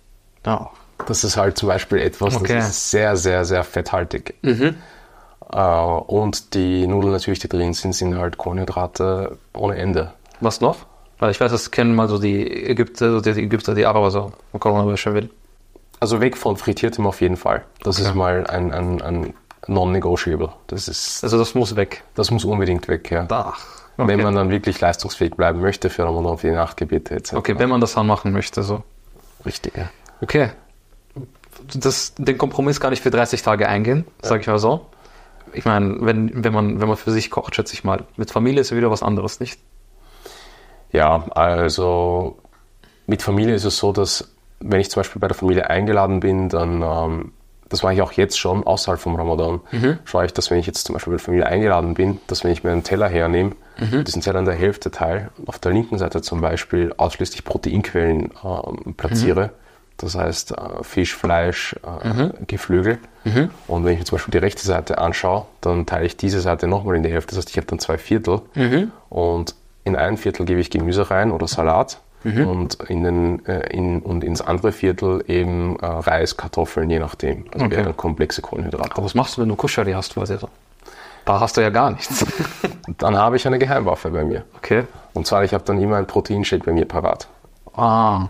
Ja. 0.46 0.70
Das 1.08 1.24
ist 1.24 1.38
halt 1.38 1.58
zum 1.58 1.68
Beispiel 1.70 2.00
etwas, 2.00 2.36
Okay. 2.38 2.56
das 2.56 2.70
ist 2.70 2.92
sehr, 2.92 3.16
sehr, 3.18 3.46
sehr 3.46 3.64
fetthaltig. 3.64 4.36
Äh, 4.44 5.58
und 5.58 6.54
die 6.54 6.88
Nudeln 6.88 7.14
natürlich, 7.14 7.40
die 7.40 7.50
drin 7.50 7.74
sind, 7.74 7.94
sind 7.94 8.18
halt 8.18 8.38
Kohlenhydrate 8.38 9.38
ohne 9.54 9.76
Ende. 9.76 10.14
Was 10.42 10.62
noch? 10.62 10.78
Weil 11.20 11.32
ich 11.32 11.40
weiß, 11.40 11.52
das 11.52 11.72
kennen 11.72 11.96
mal 11.96 12.08
so 12.10 12.18
die 12.18 12.66
Ägypter, 12.66 13.22
die 13.22 13.30
Ägypter, 13.30 13.76
die 13.76 13.86
Araber 13.86 14.10
so, 14.12 14.32
Macarona 14.54 14.84
Bechamel. 14.84 15.30
Also 16.06 16.22
weg 16.22 16.38
von 16.38 16.56
frittiertem 16.56 17.08
auf 17.08 17.20
jeden 17.20 17.36
Fall. 17.36 17.66
Das 17.82 17.98
Okay. 17.98 18.10
ist 18.10 18.14
mal 18.14 18.46
ein, 18.46 18.72
ein, 18.72 19.02
ein 19.02 19.34
non-negotiable. 19.66 20.50
Das, 20.68 20.88
ist, 20.88 21.24
Also 21.24 21.40
das 21.40 21.56
muss 21.56 21.76
weg. 21.76 22.04
das 22.14 22.30
muss 22.30 22.46
unbedingt 22.46 22.88
weg, 22.88 23.10
ja. 23.10 23.26
Ach. 23.32 23.60
Wenn 23.98 24.22
man 24.22 24.36
dann 24.36 24.52
wirklich 24.52 24.80
leistungsfähig 24.80 25.34
bleiben 25.34 25.62
möchte 25.62 25.90
für 25.90 26.04
Ramadan, 26.04 26.38
für 26.38 26.48
die 26.50 26.54
Nachtgebete 26.54 27.16
etc. 27.16 27.34
Okay, 27.34 27.58
wenn 27.58 27.70
man 27.70 27.82
das 27.82 27.96
dann 27.96 28.06
machen 28.06 28.34
möchte, 28.34 28.62
so. 28.62 28.84
Richtig, 29.48 29.76
ja. 29.76 29.90
Okay. 30.22 30.52
das, 31.74 32.14
den 32.20 32.38
Kompromiss 32.38 32.80
kann 32.80 32.94
ich 32.94 33.02
für 33.02 33.10
30 33.10 33.42
Tage 33.42 33.68
eingehen, 33.68 34.06
sage 34.22 34.42
ich 34.42 34.48
mal 34.48 34.60
so. 34.60 34.86
Ich 35.54 35.66
meine, 35.66 35.98
wenn, 36.02 36.44
wenn, 36.44 36.54
man, 36.54 36.80
wenn 36.82 36.88
man 36.88 36.98
für 36.98 37.10
sich 37.12 37.32
kocht, 37.32 37.56
schätze 37.56 37.74
ich 37.74 37.84
mal. 37.84 38.04
Mit 38.16 38.30
Familie 38.30 38.62
ist 38.62 38.70
ja 38.70 38.78
wieder 38.78 38.92
was 38.92 39.02
anderes, 39.02 39.40
nicht? 39.40 39.60
Ja, 40.92 41.26
also 41.32 42.38
mit 43.08 43.24
Familie 43.24 43.56
ist 43.56 43.66
es 43.66 43.78
so, 43.78 43.92
dass 43.92 44.35
wenn 44.60 44.80
ich 44.80 44.90
zum 44.90 45.02
Beispiel 45.02 45.20
bei 45.20 45.28
der 45.28 45.36
Familie 45.36 45.70
eingeladen 45.70 46.20
bin, 46.20 46.50
dann, 46.50 46.82
ähm, 46.82 47.32
das 47.70 47.82
mache 47.84 47.94
ich 47.96 48.02
auch 48.02 48.12
jetzt 48.14 48.38
schon 48.40 48.64
außerhalb 48.66 49.00
vom 49.00 49.16
Ramadan, 49.16 49.60
schaue 50.06 50.26
ich, 50.26 50.34
dass 50.34 50.52
wenn 50.52 50.60
ich 50.60 50.68
jetzt 50.68 50.86
zum 50.86 50.94
Beispiel 50.94 51.12
bei 51.12 51.18
der 51.18 51.26
Familie 51.26 51.46
eingeladen 51.48 51.94
bin, 51.96 52.20
dass 52.28 52.44
wenn 52.44 52.52
ich 52.52 52.64
mir 52.64 52.72
einen 52.72 52.84
Teller 52.84 53.08
hernehme, 53.10 53.52
diesen 54.06 54.22
Teller 54.22 54.40
in 54.40 54.46
der 54.46 54.54
Hälfte 54.56 54.92
teile, 54.92 55.30
auf 55.48 55.60
der 55.60 55.72
linken 55.74 55.98
Seite 55.98 56.22
zum 56.22 56.40
Beispiel 56.42 56.94
ausschließlich 56.96 57.44
Proteinquellen 57.44 58.32
ähm, 58.44 58.94
platziere. 58.96 59.50
Das 59.98 60.16
heißt 60.16 60.52
äh, 60.52 60.84
Fisch, 60.84 61.16
Fleisch, 61.16 61.76
äh, 61.84 62.30
Geflügel. 62.48 63.00
Und 63.68 63.84
wenn 63.86 63.94
ich 63.94 64.00
mir 64.00 64.06
zum 64.06 64.18
Beispiel 64.18 64.32
die 64.32 64.38
rechte 64.38 64.64
Seite 64.66 64.98
anschaue, 65.00 65.46
dann 65.62 65.86
teile 65.86 66.06
ich 66.06 66.16
diese 66.18 66.40
Seite 66.42 66.68
nochmal 66.68 66.96
in 66.98 67.04
die 67.04 67.10
Hälfte. 67.12 67.30
Das 67.32 67.40
heißt, 67.40 67.50
ich 67.50 67.58
habe 67.58 67.68
dann 67.68 67.80
zwei 67.80 67.98
Viertel. 67.98 68.42
Und 69.10 69.56
in 69.84 69.96
ein 69.96 70.18
Viertel 70.18 70.46
gebe 70.46 70.60
ich 70.60 70.70
Gemüse 70.70 71.10
rein 71.10 71.32
oder 71.32 71.48
Salat. 71.48 72.00
Und, 72.26 72.76
in 72.90 73.04
den, 73.04 73.46
äh, 73.46 73.68
in, 73.72 74.02
und 74.02 74.24
ins 74.24 74.42
andere 74.42 74.72
Viertel 74.72 75.24
eben 75.28 75.78
äh, 75.80 75.86
Reis, 75.86 76.38
Kartoffeln, 76.38 76.90
je 76.90 77.00
nachdem. 77.00 77.46
Also 77.54 77.66
Okay. 77.68 77.78
wären 77.78 77.96
komplexe 77.96 78.42
Kohlenhydrate. 78.42 78.92
Aber 78.94 79.04
was 79.06 79.14
machst 79.14 79.38
du, 79.38 79.42
wenn 79.42 79.50
du 79.50 79.56
Kuschari 79.56 79.92
hast 79.92 80.14
quasi 80.16 80.38
so? 80.38 80.50
Da 81.26 81.40
hast 81.40 81.58
du 81.58 81.62
ja 81.62 81.70
gar 81.70 81.92
nichts. 81.92 82.26
Dann 82.98 83.18
habe 83.18 83.36
ich 83.36 83.46
eine 83.48 83.60
Geheimwaffe 83.60 84.10
bei 84.12 84.24
mir. 84.24 84.44
Okay. 84.58 84.84
Und 85.14 85.26
zwar, 85.28 85.44
ich 85.44 85.54
habe 85.54 85.64
dann 85.66 85.80
immer 85.80 85.98
ein 85.98 86.08
Proteinshake 86.08 86.64
bei 86.66 86.72
mir 86.72 86.86
parat. 86.86 87.28
Ah, 87.76 88.28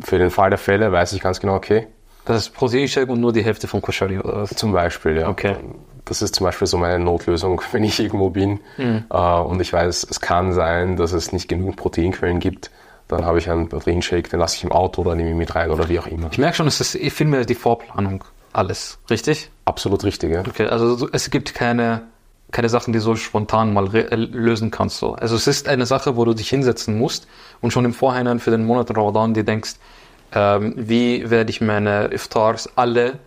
Für 0.00 0.18
den 0.18 0.30
Fall 0.30 0.50
der 0.50 0.58
Fälle 0.58 0.90
weiß 0.92 1.12
ich 1.14 1.20
ganz 1.20 1.40
genau, 1.40 1.54
okay, 1.54 1.86
das 2.24 2.36
ist 2.38 2.50
Proteinshake 2.54 3.10
und 3.10 3.20
nur 3.20 3.32
die 3.32 3.42
Hälfte 3.44 3.66
von 3.66 3.82
Kuschari 3.82 4.18
oder 4.18 4.42
was? 4.42 4.50
zum 4.50 4.72
Beispiel, 4.72 5.18
ja. 5.18 5.28
Okay. 5.28 5.56
Das 6.04 6.20
ist 6.22 6.34
zum 6.34 6.44
Beispiel 6.44 6.66
so 6.66 6.78
meine 6.78 7.02
Notlösung, 7.02 7.60
wenn 7.72 7.84
ich 7.84 7.98
irgendwo 8.00 8.30
bin 8.30 8.60
Mhm. 8.78 9.04
äh, 9.10 9.16
und 9.40 9.60
ich 9.60 9.72
weiß, 9.72 10.06
es 10.10 10.20
kann 10.20 10.52
sein, 10.52 10.96
dass 10.96 11.12
es 11.12 11.32
nicht 11.32 11.48
genug 11.48 11.76
Proteinquellen 11.76 12.38
gibt, 12.40 12.70
dann 13.08 13.24
habe 13.24 13.38
ich 13.38 13.50
einen 13.50 13.68
Proteinshake, 13.68 14.28
den 14.30 14.40
lasse 14.40 14.56
ich 14.56 14.64
im 14.64 14.72
Auto 14.72 15.02
oder 15.02 15.14
nehme 15.14 15.30
ihn 15.30 15.36
mit 15.38 15.54
rein 15.54 15.70
oder 15.70 15.88
wie 15.88 15.98
auch 15.98 16.06
immer. 16.06 16.28
Ich 16.30 16.38
merke 16.38 16.56
schon, 16.56 16.66
es 16.66 16.80
ist 16.80 17.20
mehr 17.24 17.44
die 17.44 17.54
Vorplanung. 17.54 18.24
Alles. 18.52 18.98
Richtig? 19.08 19.50
Absolut 19.64 20.04
richtig, 20.04 20.32
ja. 20.32 20.40
Okay, 20.40 20.66
also 20.66 20.94
so- 20.96 21.08
es 21.12 21.30
gibt 21.30 21.54
keine, 21.54 22.02
keine 22.50 22.68
Sachen, 22.68 22.92
die 22.92 22.98
so 22.98 23.16
spontan 23.16 23.72
mal 23.72 23.94
äh, 23.94 24.14
lösen 24.14 24.70
kannst. 24.70 24.98
So. 24.98 25.14
Also 25.14 25.36
es 25.36 25.46
ist 25.46 25.68
eine 25.68 25.86
Sache, 25.86 26.16
wo 26.16 26.24
du 26.24 26.34
dich 26.34 26.48
hinsetzen 26.50 26.98
musst 26.98 27.26
und 27.60 27.72
schon 27.72 27.84
im 27.84 27.94
Vorhinein 27.94 28.40
für 28.40 28.50
den 28.50 28.64
Monat 28.66 28.90
Ramadan 28.96 29.32
dir 29.34 29.44
denkst, 29.44 29.76
ähm, 30.34 30.74
wie 30.76 31.30
werde 31.30 31.50
ich 31.50 31.60
meine 31.60 32.06
Iftars 32.06 32.70
alle 32.76 33.18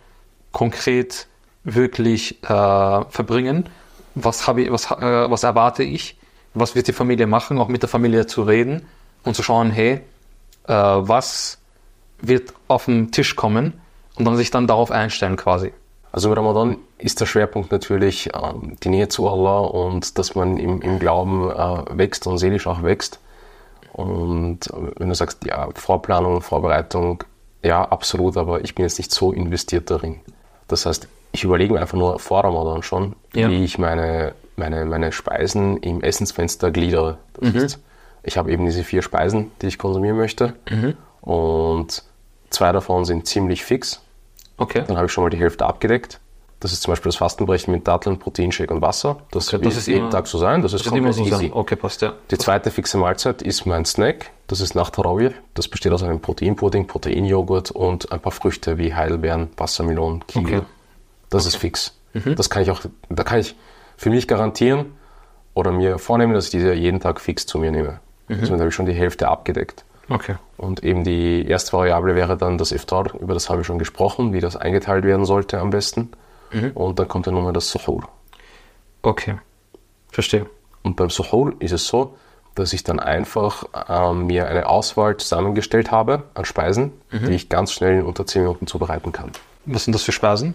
konkret 0.52 1.26
wirklich 1.64 2.42
äh, 2.44 2.46
verbringen? 3.08 3.68
Was, 4.14 4.46
habe 4.46 4.62
ich, 4.62 4.70
was, 4.72 4.90
äh, 4.90 5.30
was 5.30 5.42
erwarte 5.42 5.82
ich? 5.82 6.18
Was 6.54 6.74
wird 6.74 6.88
die 6.88 6.92
Familie 6.92 7.26
machen? 7.26 7.58
Auch 7.58 7.68
mit 7.68 7.82
der 7.82 7.88
Familie 7.88 8.26
zu 8.26 8.42
reden 8.42 8.86
und 9.26 9.34
zu 9.34 9.42
schauen, 9.42 9.70
hey, 9.70 10.00
äh, 10.66 10.72
was 10.72 11.58
wird 12.20 12.54
auf 12.68 12.86
den 12.86 13.12
Tisch 13.12 13.36
kommen 13.36 13.74
und 14.16 14.24
dann 14.24 14.36
sich 14.36 14.50
dann 14.50 14.66
darauf 14.66 14.90
einstellen 14.90 15.36
quasi. 15.36 15.72
Also 16.12 16.28
im 16.28 16.34
Ramadan 16.34 16.78
ist 16.96 17.20
der 17.20 17.26
Schwerpunkt 17.26 17.70
natürlich 17.70 18.30
ähm, 18.34 18.76
die 18.82 18.88
Nähe 18.88 19.08
zu 19.08 19.28
Allah 19.28 19.58
und 19.60 20.16
dass 20.18 20.34
man 20.34 20.56
im, 20.56 20.80
im 20.80 20.98
Glauben 20.98 21.50
äh, 21.50 21.98
wächst 21.98 22.26
und 22.26 22.38
seelisch 22.38 22.66
auch 22.66 22.82
wächst. 22.82 23.20
Und 23.92 24.66
äh, 24.68 24.72
wenn 24.96 25.08
du 25.10 25.14
sagst, 25.14 25.44
ja, 25.44 25.68
Vorplanung, 25.74 26.40
Vorbereitung, 26.40 27.22
ja, 27.62 27.82
absolut, 27.84 28.36
aber 28.36 28.62
ich 28.62 28.74
bin 28.74 28.84
jetzt 28.84 28.98
nicht 28.98 29.12
so 29.12 29.32
investiert 29.32 29.90
darin. 29.90 30.20
Das 30.68 30.86
heißt, 30.86 31.06
ich 31.32 31.44
überlege 31.44 31.74
mir 31.74 31.80
einfach 31.80 31.98
nur 31.98 32.18
vor 32.18 32.44
Ramadan 32.44 32.82
schon, 32.82 33.14
Ja. 33.34 33.50
wie 33.50 33.62
ich 33.64 33.78
meine, 33.78 34.34
meine, 34.56 34.86
meine 34.86 35.12
Speisen 35.12 35.76
im 35.78 36.00
Essensfenster 36.02 36.70
gliedere. 36.70 37.18
Das 37.34 37.52
heißt, 37.54 37.78
ich 38.26 38.36
habe 38.36 38.50
eben 38.52 38.64
diese 38.66 38.84
vier 38.84 39.02
Speisen, 39.02 39.50
die 39.62 39.66
ich 39.68 39.78
konsumieren 39.78 40.16
möchte. 40.16 40.54
Und 41.20 42.02
zwei 42.50 42.72
davon 42.72 43.04
sind 43.04 43.26
ziemlich 43.26 43.64
fix. 43.64 44.02
Okay. 44.58 44.84
Dann 44.86 44.96
habe 44.96 45.06
ich 45.06 45.12
schon 45.12 45.24
mal 45.24 45.30
die 45.30 45.38
Hälfte 45.38 45.66
abgedeckt. 45.66 46.20
Das 46.60 46.72
ist 46.72 46.82
zum 46.82 46.92
Beispiel 46.92 47.10
das 47.10 47.16
Fastenbrechen 47.16 47.72
mit 47.72 47.86
Datteln, 47.86 48.18
Proteinshake 48.18 48.72
und 48.72 48.80
Wasser. 48.80 49.18
Das 49.30 49.48
Okay, 49.48 49.58
wird 49.58 49.66
das 49.66 49.76
ist 49.76 49.88
jeden 49.88 50.00
immer- 50.00 50.10
Tag 50.10 50.26
so 50.26 50.38
sein. 50.38 50.62
Das 50.62 50.72
ist 50.72 50.86
Das 50.86 50.92
wird 50.92 50.98
immer 51.02 51.12
so 51.12 51.20
easy. 51.22 51.30
sein. 51.48 51.52
Okay, 51.52 51.76
passt 51.76 52.00
ja. 52.00 52.14
Die 52.30 52.38
zweite 52.38 52.70
fixe 52.70 52.96
Mahlzeit 52.96 53.42
ist 53.42 53.66
mein 53.66 53.84
Snack. 53.84 54.30
Das 54.46 54.60
ist 54.60 54.74
nach 54.74 54.88
Tarawih. 54.88 55.32
Das 55.52 55.68
besteht 55.68 55.92
aus 55.92 56.02
einem 56.02 56.20
Proteinpudding, 56.20 56.86
Proteinjoghurt 56.86 57.72
und 57.72 58.10
ein 58.10 58.20
paar 58.20 58.32
Früchte 58.32 58.78
wie 58.78 58.94
Heidelbeeren, 58.94 59.50
Wassermelonen, 59.58 60.26
Kiwi. 60.26 60.44
Okay. 60.56 60.62
Das 61.28 61.44
ist 61.44 61.56
fix. 61.56 61.92
Das 62.14 62.48
kann 62.48 62.62
ich 62.62 62.70
auch, 62.70 62.80
da 63.10 63.22
kann 63.24 63.40
ich 63.40 63.54
für 63.98 64.08
mich 64.08 64.26
garantieren 64.26 64.94
oder 65.52 65.70
mir 65.72 65.98
vornehmen, 65.98 66.32
dass 66.32 66.46
ich 66.46 66.50
diese 66.52 66.72
jeden 66.72 67.00
Tag 67.00 67.20
fix 67.20 67.44
zu 67.44 67.58
mir 67.58 67.70
nehme. 67.70 68.00
Somit 68.28 68.60
habe 68.60 68.68
ich 68.68 68.74
schon 68.74 68.86
die 68.86 68.92
Hälfte 68.92 69.28
abgedeckt. 69.28 69.84
Okay. 70.08 70.36
Und 70.56 70.84
eben 70.84 71.04
die 71.04 71.46
erste 71.46 71.72
Variable 71.72 72.14
wäre 72.14 72.36
dann 72.36 72.58
das 72.58 72.72
Iftar, 72.72 73.14
über 73.20 73.34
das 73.34 73.50
habe 73.50 73.60
ich 73.60 73.66
schon 73.66 73.78
gesprochen, 73.78 74.32
wie 74.32 74.40
das 74.40 74.56
eingeteilt 74.56 75.04
werden 75.04 75.24
sollte 75.24 75.58
am 75.58 75.70
besten. 75.70 76.10
Und 76.74 76.98
dann 76.98 77.08
kommt 77.08 77.26
dann 77.26 77.34
nochmal 77.34 77.52
das 77.52 77.70
Suhoor. 77.70 78.08
Okay. 79.02 79.36
Verstehe. 80.10 80.46
Und 80.82 80.96
beim 80.96 81.10
Suhoor 81.10 81.52
ist 81.58 81.72
es 81.72 81.86
so, 81.86 82.16
dass 82.54 82.72
ich 82.72 82.84
dann 82.84 83.00
einfach 83.00 83.64
ähm, 83.88 84.26
mir 84.26 84.48
eine 84.48 84.66
Auswahl 84.68 85.16
zusammengestellt 85.16 85.90
habe 85.90 86.22
an 86.34 86.44
Speisen, 86.44 86.92
die 87.12 87.34
ich 87.34 87.48
ganz 87.48 87.72
schnell 87.72 87.98
in 87.98 88.04
unter 88.04 88.24
10 88.24 88.42
Minuten 88.42 88.66
zubereiten 88.66 89.12
kann. 89.12 89.30
Was 89.66 89.84
sind 89.84 89.92
das 89.92 90.02
für 90.02 90.12
Speisen? 90.12 90.54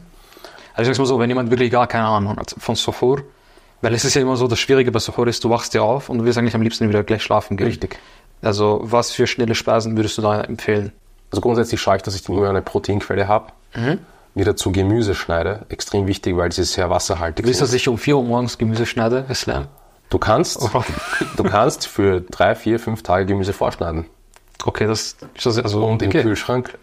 Also 0.74 0.90
ich 0.90 0.98
sag's 0.98 1.00
mal 1.00 1.06
so, 1.06 1.20
wenn 1.20 1.30
jemand 1.30 1.52
wirklich 1.52 1.70
gar 1.70 1.86
keine 1.88 2.06
Ahnung 2.06 2.38
hat 2.38 2.56
von 2.58 2.76
Suhoor, 2.76 3.22
weil 3.82 3.94
es 3.94 4.06
ist 4.06 4.14
ja 4.14 4.22
immer 4.22 4.38
so, 4.38 4.48
das 4.48 4.60
Schwierige 4.60 4.92
bei 4.92 5.00
Suhoor 5.00 5.28
ist, 5.28 5.44
du 5.44 5.50
wachst 5.50 5.74
dir 5.74 5.84
auf 5.84 6.10
und 6.10 6.20
du 6.20 6.26
willst 6.26 6.38
eigentlich 6.38 6.56
am 6.56 6.62
liebsten 6.62 6.88
wieder 6.90 7.04
gleich 7.04 7.24
schlafen 7.24 7.58
gehen. 7.58 7.68
Richtig. 7.68 8.00
Also 8.42 8.80
was 8.84 9.12
für 9.12 9.28
schnelle 9.28 9.56
Speisen 9.56 9.96
würdest 9.98 10.18
du 10.18 10.22
da 10.22 10.42
empfehlen? 10.42 10.92
Also 11.32 11.42
grundsätzlich 11.42 11.80
schaue 11.80 11.98
ich, 11.98 12.02
dass 12.02 12.16
ich 12.16 12.28
immer 12.28 12.50
eine 12.50 12.62
Proteinquelle 12.62 13.28
habe. 13.28 13.48
Mir 14.34 14.46
dazu 14.46 14.72
Gemüse 14.72 15.16
schneide. 15.16 15.66
Extrem 15.70 16.08
wichtig, 16.08 16.38
weil 16.38 16.52
sie 16.52 16.64
sehr 16.64 16.90
wasserhaltig 16.90 17.46
Willst 17.46 17.62
du, 17.62 17.66
sind. 17.66 17.74
dass 17.74 17.82
ich 17.82 17.88
um 17.88 17.98
4 17.98 18.18
Uhr 18.18 18.24
morgens 18.24 18.58
Gemüse 18.58 18.86
schneide, 18.86 19.26
Islam? 19.30 19.68
Du 20.10 20.18
kannst, 20.18 20.62
du 21.38 21.44
kannst 21.44 21.88
für 21.88 22.22
drei, 22.22 22.56
vier, 22.56 22.80
fünf 22.80 23.04
Tage 23.04 23.26
Gemüse 23.26 23.54
vorschneiden 23.54 24.06
Okay, 24.66 24.88
das, 24.88 25.16
ist 25.36 25.48
also 25.48 25.86
und 25.86 26.02
im 26.02 26.10
okay. 26.10 26.22
Kühlschrank 26.22 26.78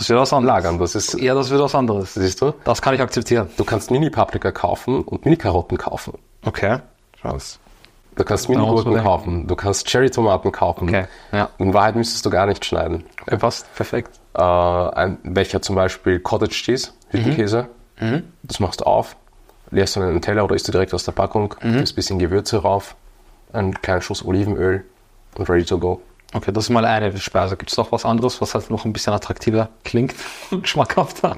Das 0.00 0.08
wird 0.08 0.18
was 0.18 0.32
anderes. 0.32 0.54
lagern. 0.64 0.78
Das 0.78 0.94
ist, 0.94 1.20
Ja, 1.20 1.34
das 1.34 1.50
wird 1.50 1.60
was 1.62 1.74
anderes. 1.74 2.14
siehst 2.14 2.40
du? 2.40 2.52
Das 2.64 2.80
kann 2.82 2.94
ich 2.94 3.00
akzeptieren. 3.00 3.48
Du 3.56 3.64
kannst 3.64 3.90
Mini-Paprika 3.90 4.50
kaufen 4.50 5.02
und 5.02 5.24
Mini-Karotten 5.24 5.76
kaufen. 5.78 6.14
Okay. 6.44 6.78
Raus. 7.24 7.58
Du 8.16 8.24
kannst 8.24 8.48
Mini-Gurken 8.48 8.92
man- 8.94 9.02
kaufen. 9.04 9.46
Du 9.46 9.54
kannst 9.56 9.86
Cherry-Tomaten 9.86 10.50
kaufen. 10.52 10.88
Okay, 10.88 11.04
ja. 11.32 11.50
In 11.58 11.72
Wahrheit 11.74 11.96
müsstest 11.96 12.24
du 12.26 12.30
gar 12.30 12.46
nicht 12.46 12.64
schneiden. 12.64 13.04
Äh, 13.26 13.36
Passt, 13.36 13.72
perfekt. 13.74 14.18
Äh, 14.34 14.40
ein 14.42 15.18
Becher 15.22 15.60
zum 15.62 15.76
Beispiel 15.76 16.18
Cottage 16.18 16.52
Cheese, 16.54 16.90
Hüttenkäse. 17.10 17.68
Das 18.42 18.58
machst 18.60 18.80
du 18.80 18.84
auf, 18.86 19.16
leerst 19.70 19.96
du 19.96 20.00
in 20.00 20.06
einen 20.08 20.22
Teller 20.22 20.44
oder 20.44 20.54
isst 20.56 20.66
du 20.66 20.72
direkt 20.72 20.94
aus 20.94 21.04
der 21.04 21.12
Packung, 21.12 21.54
gibst 21.60 21.92
ein 21.92 21.94
bisschen 21.94 22.18
Gewürze 22.18 22.56
rauf, 22.62 22.96
einen 23.52 23.74
kleinen 23.74 24.00
Schuss 24.00 24.24
Olivenöl 24.24 24.84
und 25.36 25.50
ready 25.50 25.64
to 25.66 25.78
go. 25.78 26.00
Okay, 26.32 26.52
das 26.52 26.64
ist 26.64 26.70
mal 26.70 26.84
eine 26.84 27.16
Speise. 27.18 27.56
Gibt 27.56 27.72
es 27.72 27.76
noch 27.76 27.90
was 27.90 28.04
anderes, 28.04 28.40
was 28.40 28.54
halt 28.54 28.70
noch 28.70 28.84
ein 28.84 28.92
bisschen 28.92 29.12
attraktiver 29.12 29.68
klingt 29.84 30.14
und 30.50 30.68
schmackhafter? 30.68 31.36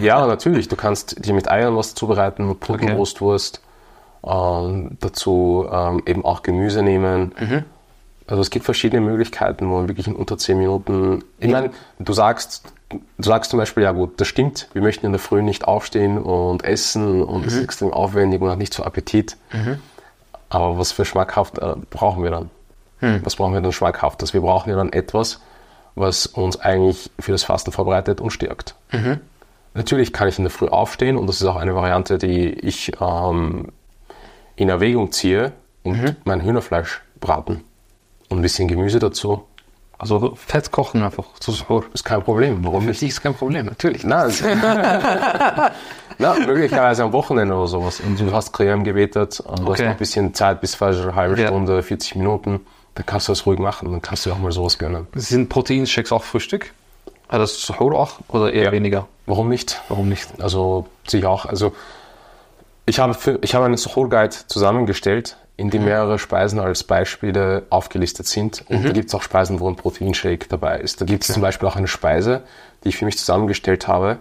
Ja, 0.00 0.26
natürlich. 0.26 0.68
Du 0.68 0.76
kannst 0.76 1.24
dir 1.24 1.32
mit 1.34 1.48
Eiern 1.50 1.76
was 1.76 1.94
zubereiten, 1.94 2.48
mit 2.48 2.60
Putenbrustwurst. 2.60 3.60
Ähm, 4.26 4.96
dazu 5.00 5.68
ähm, 5.70 6.02
eben 6.06 6.24
auch 6.24 6.42
Gemüse 6.42 6.82
nehmen. 6.82 7.32
Also 8.26 8.42
es 8.42 8.50
gibt 8.50 8.64
verschiedene 8.64 9.00
Möglichkeiten, 9.00 9.70
wo 9.70 9.76
man 9.76 9.88
wirklich 9.88 10.08
in 10.08 10.16
unter 10.16 10.36
10 10.36 10.58
Minuten. 10.58 11.24
Ich 11.38 11.50
meine, 11.50 11.70
du 12.00 12.12
sagst, 12.12 12.64
du 12.90 13.00
sagst 13.22 13.50
zum 13.52 13.58
Beispiel, 13.58 13.84
ja 13.84 13.92
gut, 13.92 14.20
das 14.20 14.26
stimmt, 14.28 14.68
wir 14.72 14.82
möchten 14.82 15.06
in 15.06 15.12
der 15.12 15.20
Früh 15.20 15.40
nicht 15.42 15.64
aufstehen 15.66 16.18
und 16.18 16.64
essen 16.64 17.22
und 17.22 17.46
es 17.46 17.54
ist 17.54 17.62
extrem 17.64 17.92
aufwendig 17.92 18.42
und 18.42 18.50
hat 18.50 18.58
nicht 18.58 18.74
so 18.74 18.82
Appetit. 18.82 19.36
Aber 20.50 20.76
was 20.78 20.92
für 20.92 21.04
schmackhaft 21.04 21.58
äh, 21.58 21.74
brauchen 21.90 22.22
wir 22.24 22.30
dann? 22.32 22.50
Was 23.00 23.36
brauchen 23.36 23.54
wir 23.54 23.60
dann 23.60 23.72
schmackhaftes? 23.72 24.34
Wir 24.34 24.40
brauchen 24.40 24.70
ja 24.70 24.76
dann 24.76 24.92
etwas, 24.92 25.40
was 25.94 26.26
uns 26.26 26.58
eigentlich 26.60 27.10
für 27.18 27.32
das 27.32 27.44
Fasten 27.44 27.72
vorbereitet 27.72 28.20
und 28.20 28.30
stärkt. 28.30 28.74
Natürlich 29.74 30.12
kann 30.12 30.28
ich 30.28 30.38
in 30.38 30.44
der 30.44 30.50
Früh 30.50 30.68
aufstehen 30.68 31.16
und 31.16 31.26
das 31.28 31.40
ist 31.40 31.46
auch 31.46 31.56
eine 31.56 31.74
Variante, 31.74 32.18
die 32.18 32.50
ich 32.52 32.92
ähm, 33.00 33.68
in 34.56 34.68
Erwägung 34.68 35.12
ziehe 35.12 35.52
und 35.84 36.16
mein 36.24 36.42
Hühnerfleisch 36.42 37.02
braten. 37.20 37.62
Und 38.28 38.38
ein 38.38 38.42
bisschen 38.42 38.66
Gemüse 38.68 38.98
dazu. 38.98 39.44
Also 40.00 40.34
Fett 40.36 40.70
kochen 40.70 41.02
einfach 41.02 41.24
zu 41.40 41.50
Suhoor. 41.50 41.84
Ist 41.92 42.04
kein 42.04 42.22
Problem. 42.22 42.64
Warum 42.64 42.82
Für 42.82 42.88
nicht? 42.90 43.00
dich 43.00 43.08
ist 43.10 43.20
kein 43.20 43.34
Problem, 43.34 43.66
natürlich. 43.66 44.04
Na, 44.04 44.26
es- 44.26 44.42
Na, 46.18 46.34
möglicherweise 46.46 47.04
am 47.04 47.12
Wochenende 47.12 47.54
oder 47.54 47.66
sowas. 47.66 48.00
Und 48.00 48.18
du 48.20 48.32
hast 48.32 48.52
Creme 48.52 48.84
gebetet, 48.84 49.40
und 49.40 49.60
du 49.60 49.64
hast 49.64 49.70
Okay. 49.70 49.84
noch 49.84 49.90
ein 49.92 49.96
bisschen 49.96 50.34
Zeit 50.34 50.60
bis 50.60 50.80
eine 50.80 51.14
halbe 51.14 51.40
Ja. 51.40 51.48
Stunde, 51.48 51.82
40 51.82 52.16
Minuten. 52.16 52.60
Dann 52.98 53.06
kannst 53.06 53.28
du 53.28 53.32
das 53.32 53.46
ruhig 53.46 53.60
machen. 53.60 53.90
Dann 53.92 54.02
kannst 54.02 54.26
du 54.26 54.32
auch 54.32 54.38
mal 54.38 54.50
sowas 54.50 54.76
gönnen. 54.76 55.06
Sind 55.14 55.48
Proteinshakes 55.48 56.10
auch 56.10 56.24
Frühstück? 56.24 56.72
Also 57.28 57.42
das 57.44 57.60
Suhoor 57.62 57.94
auch 57.94 58.18
oder 58.28 58.52
eher 58.52 58.64
Ja. 58.64 58.72
weniger? 58.72 59.06
Warum 59.26 59.48
nicht? 59.48 59.80
Warum 59.88 60.08
nicht? 60.08 60.28
Also 60.40 60.86
sehe 61.06 61.20
ich 61.20 61.26
auch. 61.26 61.46
Also 61.46 61.72
ich 62.86 62.98
habe, 62.98 63.14
für, 63.14 63.38
ich 63.42 63.54
habe 63.54 63.66
einen 63.66 63.76
Suhoor 63.76 64.08
Guide 64.08 64.34
zusammengestellt, 64.48 65.36
in 65.56 65.70
dem 65.70 65.84
mehrere 65.84 66.18
Speisen 66.18 66.58
als 66.58 66.82
Beispiele 66.82 67.66
aufgelistet 67.70 68.26
sind. 68.26 68.64
Und 68.68 68.84
da 68.84 68.90
gibt 68.92 69.08
es 69.10 69.14
auch 69.14 69.22
Speisen, 69.22 69.60
wo 69.60 69.68
ein 69.68 69.76
Proteinshake 69.76 70.48
dabei 70.48 70.78
ist. 70.80 71.00
Da 71.00 71.04
gibt 71.04 71.22
es 71.22 71.32
zum 71.32 71.42
Beispiel 71.42 71.68
auch 71.68 71.76
eine 71.76 71.86
Speise, 71.88 72.42
die 72.82 72.88
ich 72.88 72.96
für 72.96 73.04
mich 73.04 73.16
zusammengestellt 73.18 73.86
habe, 73.86 74.18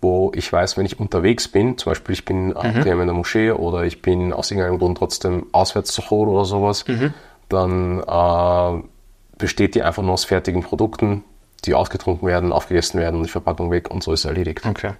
wo 0.00 0.32
ich 0.34 0.50
weiß, 0.52 0.76
wenn 0.78 0.86
ich 0.86 0.98
unterwegs 1.00 1.48
bin, 1.48 1.76
zum 1.76 1.90
Beispiel 1.90 2.12
ich 2.14 2.24
bin 2.24 2.54
daheim 2.54 3.00
in 3.00 3.06
der 3.06 3.14
Moschee 3.14 3.50
oder 3.50 3.82
ich 3.84 4.00
bin 4.02 4.32
aus 4.32 4.50
irgendeinem 4.50 4.78
Grund 4.78 4.98
trotzdem 4.98 5.46
auswärts 5.52 5.92
Suhoor 5.94 6.28
oder 6.28 6.44
sowas, 6.44 6.84
dann 7.48 8.00
äh, 8.00 8.82
besteht 9.38 9.74
die 9.74 9.82
einfach 9.82 10.02
nur 10.02 10.12
aus 10.12 10.24
fertigen 10.24 10.62
Produkten, 10.62 11.24
die 11.64 11.74
ausgetrunken 11.74 12.26
werden, 12.28 12.52
aufgegessen 12.52 13.00
werden 13.00 13.16
und 13.16 13.24
die 13.24 13.30
Verpackung 13.30 13.70
weg 13.70 13.90
und 13.90 14.02
so 14.02 14.12
ist 14.12 14.24
erledigt. 14.24 14.64
Okay. 14.66 14.92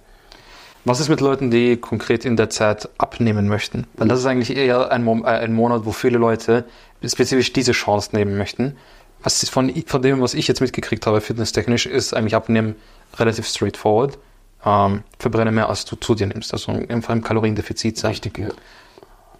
Was 0.87 0.99
ist 0.99 1.09
mit 1.09 1.19
Leuten, 1.19 1.49
die 1.49 1.77
konkret 1.77 2.25
in 2.25 2.37
der 2.37 2.51
Zeit 2.51 2.89
abnehmen 2.99 3.47
möchten? 3.47 3.87
Weil 3.95 4.07
das 4.07 4.19
ist 4.19 4.27
eigentlich 4.27 4.55
eher 4.55 4.91
ein, 4.91 5.03
Mo 5.03 5.23
äh, 5.23 5.29
ein 5.29 5.53
Monat, 5.53 5.85
wo 5.85 5.91
viele 5.91 6.19
Leute 6.19 6.65
spezifisch 7.03 7.51
diese 7.53 7.71
Chance 7.71 8.15
nehmen 8.15 8.37
möchten. 8.37 8.77
Was 9.23 9.41
ist 9.41 9.49
von, 9.49 9.73
von 9.87 10.01
dem, 10.03 10.21
was 10.21 10.35
ich 10.35 10.47
jetzt 10.47 10.61
mitgekriegt 10.61 11.07
habe, 11.07 11.21
fitnesstechnisch, 11.21 11.87
ist 11.87 12.13
eigentlich 12.13 12.35
Abnehmen 12.35 12.75
relativ 13.17 13.47
straightforward. 13.47 14.19
Ähm, 14.63 15.03
verbrenne 15.17 15.51
mehr, 15.51 15.69
als 15.69 15.85
du 15.85 15.95
zu 15.95 16.13
dir 16.13 16.27
nimmst. 16.27 16.53
Also 16.53 16.71
einfach 16.71 17.13
im 17.13 17.23
Kaloriendefizit 17.23 17.97
sein. 17.97 18.11
Richtig, 18.11 18.37
ja. 18.37 18.49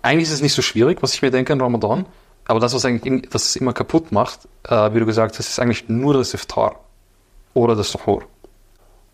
Eigentlich 0.02 0.28
ist 0.28 0.34
es 0.34 0.42
nicht 0.42 0.54
so 0.54 0.64
schwierig, 0.64 1.04
was 1.04 1.14
ich 1.14 1.22
mir 1.22 1.30
denke 1.30 1.54
in 1.54 1.62
Ramadan. 1.62 2.06
Aber 2.48 2.60
das, 2.60 2.74
was 2.74 2.86
eigentlich 2.86 3.28
was 3.32 3.46
es 3.46 3.56
immer 3.56 3.74
kaputt 3.74 4.12
macht, 4.12 4.48
äh, 4.64 4.94
wie 4.94 5.00
du 5.00 5.06
gesagt 5.06 5.38
hast, 5.38 5.50
ist 5.50 5.60
eigentlich 5.60 5.90
nur 5.90 6.14
das 6.14 6.34
Iftar. 6.34 6.80
Oder 7.54 7.76
das 7.76 7.92
Suhoor. 7.92 8.24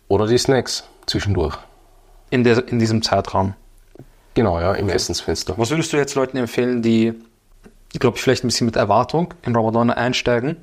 Oder 0.08 0.26
die 0.26 0.38
Snacks 0.38 0.84
zwischendurch. 1.06 1.56
In, 2.30 2.44
der, 2.44 2.66
in 2.68 2.78
diesem 2.78 3.02
Zeitraum. 3.02 3.54
Genau, 4.34 4.60
ja, 4.60 4.72
im 4.74 4.88
Essensfenster. 4.88 5.54
Was 5.56 5.70
würdest 5.70 5.92
du 5.92 5.96
jetzt 5.96 6.14
Leuten 6.14 6.36
empfehlen, 6.36 6.82
die, 6.82 7.14
glaube 7.98 8.16
ich, 8.16 8.22
vielleicht 8.22 8.44
ein 8.44 8.48
bisschen 8.48 8.66
mit 8.66 8.76
Erwartung 8.76 9.34
in 9.42 9.54
Ramadan 9.54 9.90
einsteigen, 9.90 10.56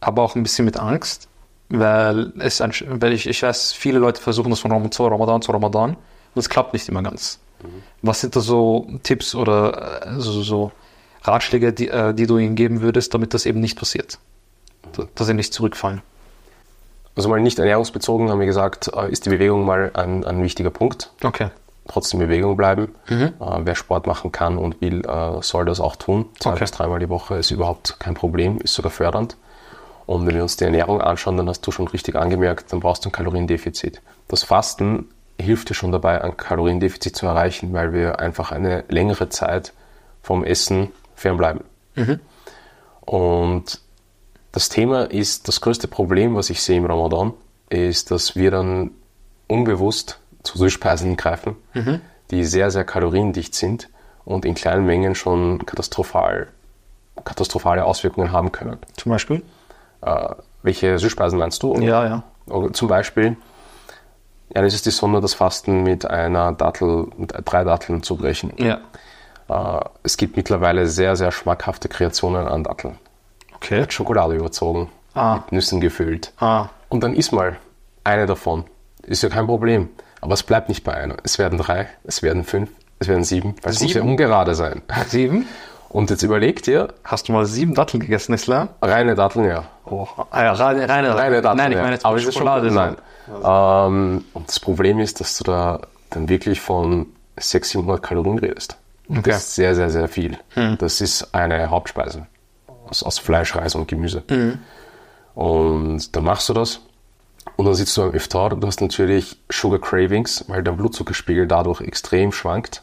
aber 0.00 0.22
auch 0.22 0.34
ein 0.34 0.42
bisschen 0.42 0.64
mit 0.64 0.76
Angst? 0.76 1.28
Weil, 1.68 2.32
es, 2.38 2.60
weil 2.60 3.12
ich, 3.12 3.26
ich 3.26 3.42
weiß, 3.42 3.72
viele 3.72 3.98
Leute 3.98 4.20
versuchen 4.20 4.50
das 4.50 4.60
von 4.60 4.70
Ramadan 4.70 4.92
zu 4.92 5.06
Ramadan 5.06 5.42
zu 5.42 5.50
Ramadan 5.50 5.90
und 5.90 6.38
es 6.38 6.48
klappt 6.48 6.72
nicht 6.72 6.88
immer 6.88 7.02
ganz. 7.02 7.40
Was 8.02 8.20
sind 8.20 8.36
da 8.36 8.40
so 8.40 8.86
Tipps 9.02 9.34
oder 9.34 10.06
äh, 10.06 10.20
so, 10.20 10.42
so 10.42 10.72
Ratschläge, 11.26 11.72
die, 11.72 11.88
äh, 11.88 12.14
die 12.14 12.26
du 12.26 12.38
ihnen 12.38 12.54
geben 12.54 12.80
würdest, 12.80 13.12
damit 13.14 13.34
das 13.34 13.46
eben 13.46 13.60
nicht 13.60 13.78
passiert? 13.78 14.18
Da- 14.92 15.06
Dass 15.14 15.26
sie 15.26 15.34
nicht 15.34 15.52
zurückfallen. 15.52 16.02
Also 17.16 17.28
mal 17.28 17.40
nicht 17.40 17.58
ernährungsbezogen 17.58 18.30
haben 18.30 18.40
wir 18.40 18.46
gesagt, 18.46 18.90
äh, 18.94 19.10
ist 19.10 19.24
die 19.26 19.30
Bewegung 19.30 19.64
mal 19.64 19.90
ein, 19.94 20.24
ein 20.24 20.42
wichtiger 20.42 20.70
Punkt. 20.70 21.10
Okay. 21.24 21.48
Trotzdem 21.88 22.20
in 22.20 22.28
Bewegung 22.28 22.56
bleiben. 22.56 22.94
Mhm. 23.08 23.32
Äh, 23.40 23.60
wer 23.60 23.74
Sport 23.74 24.06
machen 24.06 24.32
kann 24.32 24.58
und 24.58 24.80
will, 24.80 25.06
äh, 25.06 25.40
soll 25.42 25.64
das 25.64 25.80
auch 25.80 25.96
tun. 25.96 26.26
Zwei 26.40 26.50
Okay. 26.50 26.60
bis 26.60 26.72
dreimal 26.72 26.98
die 26.98 27.08
Woche 27.08 27.36
ist 27.36 27.50
überhaupt 27.50 27.96
kein 28.00 28.14
Problem, 28.14 28.58
ist 28.58 28.74
sogar 28.74 28.90
fördernd. 28.90 29.36
Und 30.04 30.26
wenn 30.26 30.34
wir 30.34 30.42
uns 30.42 30.56
die 30.56 30.64
Ernährung 30.64 31.00
anschauen, 31.00 31.36
dann 31.36 31.48
hast 31.48 31.62
du 31.66 31.70
schon 31.72 31.88
richtig 31.88 32.16
angemerkt, 32.16 32.72
dann 32.72 32.80
brauchst 32.80 33.04
du 33.04 33.08
ein 33.08 33.12
Kaloriendefizit. 33.12 34.02
Das 34.28 34.42
Fasten 34.42 35.08
hilft 35.40 35.70
dir 35.70 35.74
schon 35.74 35.90
dabei, 35.92 36.22
ein 36.22 36.36
Kaloriendefizit 36.36 37.16
zu 37.16 37.26
erreichen, 37.26 37.72
weil 37.72 37.92
wir 37.92 38.20
einfach 38.20 38.52
eine 38.52 38.84
längere 38.88 39.28
Zeit 39.30 39.72
vom 40.22 40.44
Essen 40.44 40.90
fernbleiben. 41.16 41.62
Und 43.00 43.80
das 44.52 44.68
Thema 44.68 45.10
ist, 45.10 45.48
das 45.48 45.60
größte 45.60 45.88
Problem, 45.88 46.34
was 46.36 46.50
ich 46.50 46.62
sehe 46.62 46.76
im 46.76 46.86
Ramadan, 46.86 47.32
ist, 47.68 48.10
dass 48.10 48.36
wir 48.36 48.50
dann 48.50 48.92
unbewusst 49.48 50.20
zu 50.42 50.58
Süßspeisen 50.58 51.16
greifen, 51.16 51.56
die 52.30 52.44
sehr, 52.44 52.70
sehr 52.70 52.84
kaloriendicht 52.84 53.54
sind 53.54 53.88
und 54.24 54.44
in 54.44 54.54
kleinen 54.54 54.86
Mengen 54.86 55.14
schon 55.14 55.64
katastrophal, 55.66 56.48
katastrophale 57.24 57.84
Auswirkungen 57.84 58.32
haben 58.32 58.52
können. 58.52 58.78
Zum 58.96 59.10
Beispiel? 59.10 59.42
Äh, 60.02 60.34
welche 60.62 60.98
Süßspeisen 60.98 61.38
meinst 61.38 61.62
du? 61.62 61.74
Ja, 61.80 62.06
ja. 62.06 62.22
Oder 62.48 62.72
Zum 62.72 62.88
Beispiel, 62.88 63.36
ja, 64.54 64.62
das 64.62 64.74
ist 64.74 64.86
die 64.86 64.90
Sonne, 64.90 65.20
das 65.20 65.34
Fasten 65.34 65.82
mit 65.82 66.06
einer 66.06 66.52
Dattel, 66.52 67.08
mit 67.16 67.32
drei 67.44 67.64
Datteln 67.64 68.02
zu 68.02 68.16
brechen. 68.16 68.52
Ja. 68.58 68.80
Äh, 69.48 69.80
es 70.02 70.16
gibt 70.16 70.36
mittlerweile 70.36 70.86
sehr, 70.86 71.16
sehr 71.16 71.32
schmackhafte 71.32 71.88
Kreationen 71.88 72.46
an 72.48 72.64
Datteln. 72.64 72.98
Okay. 73.54 73.80
Mit 73.80 73.92
Schokolade 73.92 74.34
überzogen, 74.34 74.90
Ah. 75.14 75.36
mit 75.36 75.52
Nüssen 75.52 75.80
gefüllt. 75.80 76.32
Ah, 76.38 76.66
Und 76.88 77.02
dann 77.02 77.14
iss 77.14 77.32
mal 77.32 77.56
eine 78.04 78.26
davon. 78.26 78.64
Ist 79.02 79.22
ja 79.22 79.28
kein 79.28 79.46
Problem. 79.46 79.88
Aber 80.20 80.34
es 80.34 80.42
bleibt 80.42 80.68
nicht 80.68 80.82
bei 80.84 80.94
einer. 80.94 81.16
Es 81.22 81.38
werden 81.38 81.58
drei, 81.58 81.88
es 82.04 82.22
werden 82.22 82.44
fünf, 82.44 82.70
es 82.98 83.08
werden 83.08 83.22
sieben. 83.24 83.54
Weil 83.62 83.72
es 83.72 83.80
muss 83.82 83.94
ja 83.94 84.02
ungerade 84.02 84.54
sein. 84.54 84.82
sieben? 85.08 85.46
Und 85.88 86.10
jetzt 86.10 86.22
überleg 86.22 86.62
dir, 86.64 86.88
Hast 87.04 87.28
du 87.28 87.32
mal 87.32 87.46
sieben 87.46 87.74
Datteln 87.74 88.00
gegessen, 88.00 88.34
Islam? 88.34 88.68
reine 88.82 89.14
Datteln, 89.14 89.46
ja. 89.46 89.64
Oh, 89.84 90.06
ah 90.30 90.42
ja, 90.42 90.52
reine, 90.52 90.88
reine, 90.88 91.14
Reine 91.16 91.40
Datteln. 91.42 91.56
Nein, 91.58 91.72
ich 91.72 91.78
meine 91.78 91.92
jetzt 91.92 92.04
Aber 92.04 92.18
Schokolade. 92.18 92.66
Schon, 92.66 92.74
nein. 92.74 92.96
Ähm, 93.44 94.24
und 94.34 94.48
das 94.48 94.58
Problem 94.60 94.98
ist, 94.98 95.20
dass 95.20 95.38
du 95.38 95.44
da 95.44 95.80
dann 96.10 96.28
wirklich 96.28 96.60
von 96.60 97.06
600, 97.38 97.64
700 97.70 98.02
Kalorien 98.02 98.38
redest. 98.38 98.76
Okay. 99.08 99.22
Das 99.24 99.38
ist 99.38 99.54
sehr, 99.54 99.74
sehr, 99.74 99.90
sehr 99.90 100.08
viel. 100.08 100.38
Das 100.78 101.00
ist 101.00 101.34
eine 101.34 101.70
Hauptspeise 101.70 102.26
aus, 102.88 103.02
aus 103.02 103.18
Fleisch, 103.18 103.54
Reis 103.54 103.74
und 103.74 103.88
Gemüse. 103.88 104.22
Und 105.34 106.16
dann 106.16 106.24
machst 106.24 106.48
du 106.48 106.54
das 106.54 106.80
und 107.56 107.66
dann 107.66 107.74
sitzt 107.74 107.96
du 107.96 108.02
am 108.02 108.14
Iftar 108.14 108.52
und 108.52 108.60
du 108.60 108.66
hast 108.66 108.80
natürlich 108.80 109.36
Sugar 109.50 109.80
Cravings, 109.80 110.44
weil 110.48 110.62
dein 110.62 110.76
Blutzuckerspiegel 110.76 111.46
dadurch 111.46 111.80
extrem 111.80 112.32
schwankt. 112.32 112.82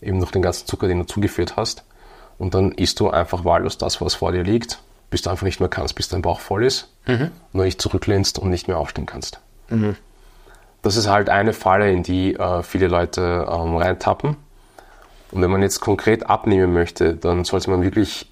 Eben 0.00 0.18
durch 0.20 0.30
den 0.30 0.42
ganzen 0.42 0.66
Zucker, 0.66 0.88
den 0.88 0.98
du 1.00 1.04
zugeführt 1.06 1.56
hast. 1.56 1.84
Und 2.38 2.54
dann 2.54 2.72
isst 2.72 3.00
du 3.00 3.10
einfach 3.10 3.44
wahllos 3.44 3.78
das, 3.78 4.00
was 4.00 4.14
vor 4.14 4.32
dir 4.32 4.44
liegt, 4.44 4.80
bis 5.10 5.22
du 5.22 5.30
einfach 5.30 5.44
nicht 5.44 5.58
mehr 5.60 5.68
kannst, 5.68 5.94
bis 5.96 6.08
dein 6.08 6.22
Bauch 6.22 6.40
voll 6.40 6.64
ist, 6.64 6.88
nur 7.52 7.64
nicht 7.64 7.80
zurücklehnst 7.82 8.38
und 8.38 8.50
nicht 8.50 8.68
mehr 8.68 8.78
aufstehen 8.78 9.06
kannst. 9.06 9.40
Das 10.82 10.96
ist 10.96 11.08
halt 11.08 11.28
eine 11.28 11.52
Falle, 11.52 11.90
in 11.90 12.02
die 12.04 12.34
äh, 12.34 12.62
viele 12.62 12.86
Leute 12.86 13.46
ähm, 13.50 13.76
reintappen. 13.76 14.36
Und 15.32 15.42
wenn 15.42 15.50
man 15.50 15.62
jetzt 15.62 15.80
konkret 15.80 16.28
abnehmen 16.28 16.72
möchte, 16.72 17.14
dann 17.14 17.44
sollte 17.44 17.70
man 17.70 17.82
wirklich, 17.82 18.30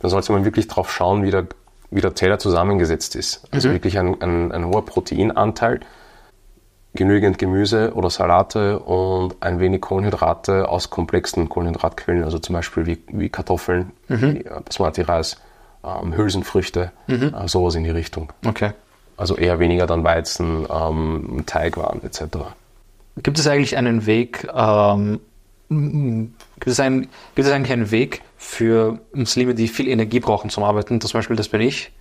dann 0.00 0.10
sollte 0.10 0.32
man 0.32 0.44
wirklich 0.44 0.68
drauf 0.68 0.92
schauen, 0.92 1.22
wie 1.22 1.30
der, 1.30 1.46
wie 1.90 2.00
der 2.00 2.14
Teller 2.14 2.38
zusammengesetzt 2.38 3.16
ist. 3.16 3.44
Also 3.50 3.70
wirklich 3.70 3.98
ein, 3.98 4.20
ein, 4.20 4.52
ein 4.52 4.66
hoher 4.66 4.84
Proteinanteil, 4.84 5.80
genügend 6.94 7.38
Gemüse 7.38 7.92
oder 7.94 8.10
Salate 8.10 8.78
und 8.78 9.36
ein 9.40 9.58
wenig 9.58 9.80
Kohlenhydrate 9.80 10.68
aus 10.68 10.90
komplexen 10.90 11.48
Kohlenhydratquellen, 11.48 12.24
also 12.24 12.38
zum 12.38 12.54
Beispiel 12.54 12.86
wie, 12.86 12.98
wie 13.08 13.28
Kartoffeln, 13.28 13.92
äh, 14.08 14.44
Basmati-Reis, 14.64 15.40
ähm, 15.84 16.16
Hülsenfrüchte, 16.16 16.92
äh, 17.08 17.48
sowas 17.48 17.74
in 17.74 17.84
die 17.84 17.90
Richtung. 17.90 18.32
Okay. 18.46 18.72
Also 19.16 19.36
eher 19.36 19.58
weniger 19.58 19.86
dann 19.86 20.04
Weizen, 20.04 20.66
ähm, 20.70 21.44
Teigwaren 21.46 22.02
etc. 22.04 22.38
Gibt 23.22 23.38
es 23.38 23.46
eigentlich 23.46 23.76
einen 23.76 24.06
Weg, 24.06 24.48
ähm, 24.54 25.20
gibt, 26.54 26.66
es 26.66 26.80
einen, 26.80 27.02
gibt 27.34 27.46
es 27.46 27.50
eigentlich 27.50 27.72
einen 27.72 27.90
Weg 27.90 28.22
für 28.36 28.98
Muslime, 29.12 29.54
die 29.54 29.68
viel 29.68 29.88
Energie 29.88 30.20
brauchen 30.20 30.50
zum 30.50 30.64
Arbeiten, 30.64 31.00
zum 31.00 31.18
Beispiel 31.18 31.36
das 31.36 31.48
bin 31.48 31.60
ich, 31.60 31.92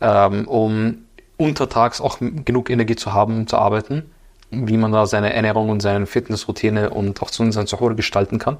ähm, 0.00 0.48
um 0.48 0.98
untertags 1.36 2.00
auch 2.00 2.18
genug 2.20 2.70
Energie 2.70 2.96
zu 2.96 3.12
haben, 3.12 3.36
um 3.36 3.46
zu 3.46 3.56
arbeiten, 3.56 4.10
wie 4.50 4.76
man 4.76 4.92
da 4.92 5.06
seine 5.06 5.32
Ernährung 5.32 5.70
und 5.70 5.80
seine 5.80 6.06
Fitnessroutine 6.06 6.90
und 6.90 7.22
auch 7.22 7.30
sein 7.30 7.66
Zuhause 7.66 7.94
gestalten 7.94 8.38
kann? 8.38 8.58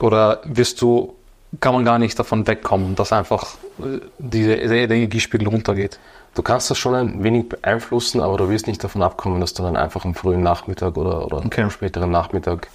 Oder 0.00 0.40
wirst 0.44 0.80
du, 0.82 1.14
kann 1.60 1.74
man 1.74 1.84
gar 1.84 1.98
nicht 1.98 2.18
davon 2.18 2.46
wegkommen, 2.46 2.94
dass 2.94 3.12
einfach 3.12 3.54
äh, 3.80 3.98
diese, 4.18 4.56
der 4.56 4.90
Energiespiegel 4.90 5.48
runtergeht? 5.48 5.98
Du 6.34 6.42
kannst 6.42 6.70
das 6.70 6.78
schon 6.78 6.94
ein 6.94 7.24
wenig 7.24 7.48
beeinflussen, 7.48 8.20
aber 8.20 8.36
du 8.36 8.48
wirst 8.48 8.66
nicht 8.66 8.84
davon 8.84 9.02
abkommen, 9.02 9.40
dass 9.40 9.54
du 9.54 9.62
dann 9.62 9.76
einfach 9.76 10.04
am 10.04 10.14
frühen 10.14 10.42
Nachmittag 10.42 10.96
oder, 10.96 11.24
oder 11.24 11.38
Okay. 11.38 11.62
am 11.62 11.70
späteren 11.70 12.10
Nachmittag 12.10 12.68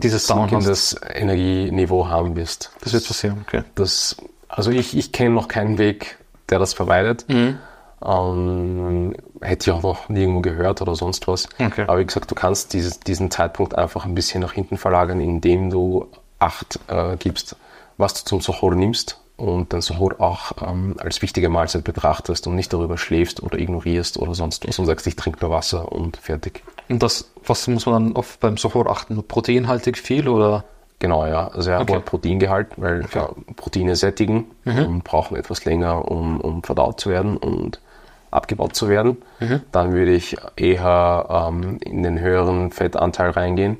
Dieses 0.00 0.26
sinkendes 0.28 0.96
Energieniveau 1.14 2.08
haben 2.08 2.36
wirst. 2.36 2.70
Das 2.82 2.92
wird 2.92 3.06
passieren, 3.06 3.44
okay. 3.46 3.64
Das, 3.74 4.16
also 4.48 4.70
ich, 4.70 4.96
ich 4.96 5.10
kenne 5.10 5.30
noch 5.30 5.48
keinen 5.48 5.78
Weg, 5.78 6.18
der 6.48 6.60
das 6.60 6.72
vermeidet. 6.72 7.28
Mhm. 7.28 7.58
Ähm, 8.04 9.14
hätte 9.40 9.70
ich 9.70 9.76
auch 9.76 9.82
noch 9.82 10.08
nirgendwo 10.08 10.40
gehört 10.40 10.82
oder 10.82 10.94
sonst 10.94 11.26
was. 11.26 11.48
Okay. 11.58 11.84
Aber 11.88 11.98
wie 11.98 12.06
gesagt, 12.06 12.30
du 12.30 12.34
kannst 12.34 12.74
dieses, 12.74 13.00
diesen 13.00 13.30
Zeitpunkt 13.30 13.76
einfach 13.76 14.04
ein 14.04 14.14
bisschen 14.14 14.40
nach 14.42 14.52
hinten 14.52 14.76
verlagern, 14.76 15.20
indem 15.20 15.70
du 15.70 16.06
Acht 16.38 16.78
äh, 16.88 17.16
gibst, 17.16 17.56
was 17.96 18.12
du 18.12 18.24
zum 18.24 18.40
Suhoor 18.42 18.74
nimmst 18.74 19.18
und 19.36 19.72
den 19.72 19.80
Suhoor 19.80 20.20
auch 20.20 20.52
ähm, 20.62 20.96
als 20.98 21.22
wichtige 21.22 21.48
Mahlzeit 21.48 21.82
betrachtest 21.82 22.46
und 22.46 22.54
nicht 22.54 22.72
darüber 22.72 22.98
schläfst 22.98 23.42
oder 23.42 23.58
ignorierst 23.58 24.18
oder 24.18 24.34
sonst 24.34 24.68
was 24.68 24.78
und 24.78 24.84
sagst, 24.84 25.06
ich 25.06 25.16
trinke 25.16 25.40
nur 25.40 25.50
Wasser 25.50 25.90
und 25.90 26.18
fertig. 26.18 26.62
Und 26.88 27.02
das, 27.02 27.30
was 27.44 27.66
muss 27.68 27.86
man 27.86 28.04
dann 28.06 28.16
oft 28.16 28.40
beim 28.40 28.56
Suhoor 28.56 28.88
achten? 28.90 29.22
Proteinhaltig 29.22 29.98
viel 29.98 30.28
oder? 30.28 30.64
Genau, 30.98 31.26
ja. 31.26 31.48
Also 31.48 31.70
ja, 31.70 31.80
Okay. 31.80 31.94
hoher 31.94 32.00
Proteingehalt, 32.00 32.68
weil 32.76 33.04
ja, 33.14 33.28
Proteine 33.56 33.96
sättigen 33.96 34.46
und 34.64 35.04
brauchen 35.04 35.36
etwas 35.36 35.64
länger, 35.64 36.10
um, 36.10 36.40
um 36.40 36.62
verdaut 36.62 37.00
zu 37.00 37.10
werden. 37.10 37.36
Und 37.36 37.80
abgebaut 38.30 38.74
zu 38.74 38.88
werden. 38.88 39.16
Dann 39.72 39.92
würde 39.92 40.12
ich 40.12 40.36
eher 40.56 41.48
ähm, 41.48 41.78
in 41.80 42.02
den 42.02 42.20
höheren 42.20 42.70
Fettanteil 42.70 43.30
reingehen. 43.30 43.78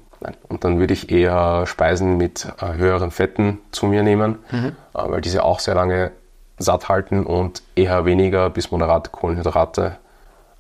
Und 0.49 0.65
dann 0.65 0.79
würde 0.79 0.95
ich 0.95 1.11
eher 1.11 1.67
Speisen 1.67 2.17
mit 2.17 2.47
äh, 2.61 2.75
höheren 2.75 3.11
Fetten 3.11 3.59
zu 3.71 3.87
mir 3.87 4.03
nehmen, 4.03 4.39
äh, 4.51 4.73
weil 4.93 5.21
diese 5.21 5.45
auch 5.45 5.61
sehr 5.61 5.75
lange 5.75 6.11
satt 6.59 6.89
halten 6.89 7.25
und 7.27 7.63
eher 7.75 8.07
weniger 8.07 8.49
bis 8.49 8.71
moderate 8.71 9.11
Kohlenhydrate, 9.11 9.97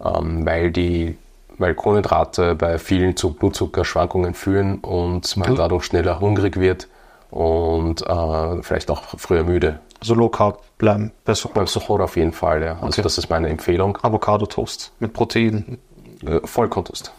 ähm, 0.04 0.44
weil 0.44 0.70
die 0.72 1.16
weil 1.58 1.74
Kohlenhydrate 1.74 2.54
bei 2.54 2.78
vielen 2.78 3.16
zu 3.16 3.32
Blutzuckerschwankungen 3.34 4.34
führen 4.34 4.78
und 4.78 5.36
man 5.36 5.54
dadurch 5.56 5.84
schneller 5.84 6.20
hungrig 6.20 6.56
wird 6.58 6.88
und 7.30 8.02
äh, 8.06 8.62
vielleicht 8.62 8.90
auch 8.90 9.02
früher 9.16 9.44
müde. 9.44 9.80
Also 10.00 10.14
Low 10.14 10.28
Carb 10.28 10.62
bleiben 10.78 11.10
besser. 11.24 11.50
Beim 11.54 11.66
Suhoor 11.66 12.00
auf 12.00 12.16
jeden 12.16 12.32
Fall, 12.32 12.62
ja. 12.62 12.72
Also 12.74 12.86
Okay. 12.88 13.02
das 13.02 13.18
ist 13.18 13.30
meine 13.30 13.48
Empfehlung. 13.48 13.98
Avocado-Toast 14.02 14.92
mit 15.00 15.12
Protein. 15.12 15.78
Äh, 16.24 16.40
Vollkorntoast. 16.46 17.12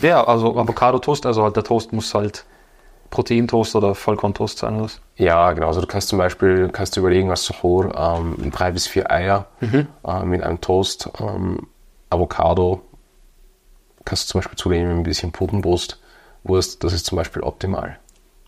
Ja, 0.00 0.24
also 0.24 0.56
Avocado-Toast, 0.58 1.26
also 1.26 1.42
halt 1.44 1.56
der 1.56 1.64
Toast 1.64 1.92
muss 1.92 2.14
halt 2.14 2.44
Proteintoast 3.10 3.76
oder 3.76 3.94
Vollkorntoast 3.94 4.58
sein. 4.58 4.74
Oder? 4.76 4.84
was? 4.84 5.00
Ja, 5.16 5.52
genau. 5.52 5.68
Also 5.68 5.80
du 5.80 5.86
kannst 5.86 6.08
zum 6.08 6.18
Beispiel 6.18 6.68
kannst 6.72 6.96
du 6.96 7.00
überlegen, 7.00 7.30
als 7.30 7.44
Suhoor 7.44 7.94
ähm, 7.96 8.50
drei 8.50 8.72
bis 8.72 8.86
vier 8.88 9.10
Eier 9.10 9.46
äh, 9.60 10.22
mit 10.24 10.42
einem 10.42 10.60
Toast, 10.60 11.08
ähm, 11.20 11.68
Avocado, 12.10 12.80
kannst 14.04 14.24
du 14.24 14.32
zum 14.32 14.40
Beispiel 14.40 14.56
zunehmen, 14.56 14.98
ein 14.98 15.02
bisschen 15.02 15.32
Putenbrust, 15.32 15.98
Wurst, 16.42 16.84
das 16.84 16.92
ist 16.92 17.06
zum 17.06 17.16
Beispiel 17.16 17.42
optimal. 17.42 17.98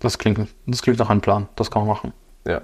Das 0.01 0.19
klingt, 0.19 0.49
das 0.67 0.83
klingt 0.83 0.99
nach 0.99 1.11
einem 1.11 1.23
Plan. 1.23 1.49
Das 1.57 1.71
kann 1.71 1.83
man 1.83 1.89
machen. 1.89 2.13
Ja. 2.47 2.61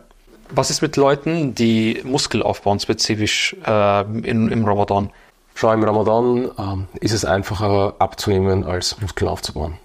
Was 0.51 0.71
ist 0.71 0.83
mit 0.83 0.97
Leuten, 0.97 1.55
die 1.55 2.03
Muskel 2.05 2.43
aufbauen, 2.43 2.79
spezifisch 2.79 3.57
äh, 3.65 4.03
in, 4.03 4.51
im 4.51 4.65
Ramadan? 4.67 5.11
Schau, 5.55 5.73
im 5.73 5.83
Ramadan 5.83 6.51
ähm, 6.59 6.89
ist 7.01 7.13
es 7.13 7.25
einfacher 7.25 7.95
abzunehmen, 7.99 8.65
als 8.65 9.01
Muskeln 9.01 9.29
aufzubauen. 9.29 9.79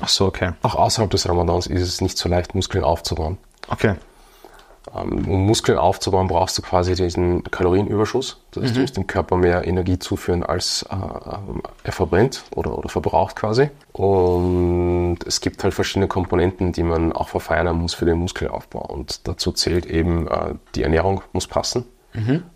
Ach 0.00 0.08
so, 0.08 0.26
okay. 0.26 0.52
Auch 0.62 0.74
außerhalb 0.74 1.10
des 1.10 1.28
Ramadans 1.28 1.66
ist 1.66 1.82
es 1.82 2.00
nicht 2.00 2.18
so 2.18 2.28
leicht, 2.28 2.54
Muskeln 2.54 2.84
aufzubauen. 2.84 3.38
Okay. 3.68 3.94
Ähm, 4.94 5.28
um 5.28 5.46
Muskeln 5.46 5.76
aufzubauen, 5.76 6.26
brauchst 6.26 6.56
du 6.56 6.62
quasi 6.62 6.94
diesen 6.94 7.44
Kalorienüberschuss. 7.44 8.40
Das 8.52 8.64
heißt, 8.64 8.76
du 8.76 8.80
musst 8.80 8.96
dem 8.96 9.06
Körper 9.06 9.36
mehr 9.36 9.66
Energie 9.66 9.98
zuführen, 9.98 10.42
als 10.42 10.86
äh, 10.90 10.94
ähm, 10.94 11.62
er 11.84 11.92
verbrennt 11.92 12.44
oder, 12.54 12.76
oder 12.76 12.88
verbraucht 12.88 13.36
quasi. 13.36 13.68
Und 13.92 15.18
es 15.26 15.40
gibt 15.40 15.62
halt 15.62 15.74
verschiedene 15.74 16.08
Komponenten, 16.08 16.72
die 16.72 16.82
man 16.82 17.12
auch 17.12 17.28
verfeinern 17.28 17.76
muss 17.76 17.92
für 17.92 18.06
den 18.06 18.18
Muskelaufbau. 18.18 18.80
Und 18.80 19.28
dazu 19.28 19.52
zählt 19.52 19.84
eben, 19.86 20.28
äh, 20.28 20.54
die 20.74 20.82
Ernährung 20.82 21.22
muss 21.32 21.46
passen, 21.46 21.84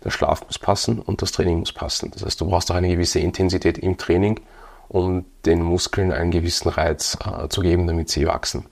der 0.03 0.09
Schlaf 0.09 0.43
muss 0.45 0.59
passen 0.59 0.99
und 0.99 1.21
das 1.21 1.31
Training 1.31 1.59
muss 1.59 1.71
passen. 1.71 2.11
Das 2.11 2.25
heißt, 2.25 2.41
du 2.41 2.45
brauchst 2.45 2.69
auch 2.71 2.75
eine 2.75 2.89
gewisse 2.89 3.19
Intensität 3.19 3.77
im 3.77 3.95
Training, 3.95 4.41
um 4.89 5.23
den 5.45 5.61
Muskeln 5.61 6.11
einen 6.11 6.31
gewissen 6.31 6.67
Reiz 6.67 7.17
äh, 7.25 7.47
zu 7.47 7.61
geben, 7.61 7.87
damit 7.87 8.09
sie 8.09 8.27
wachsen. 8.27 8.65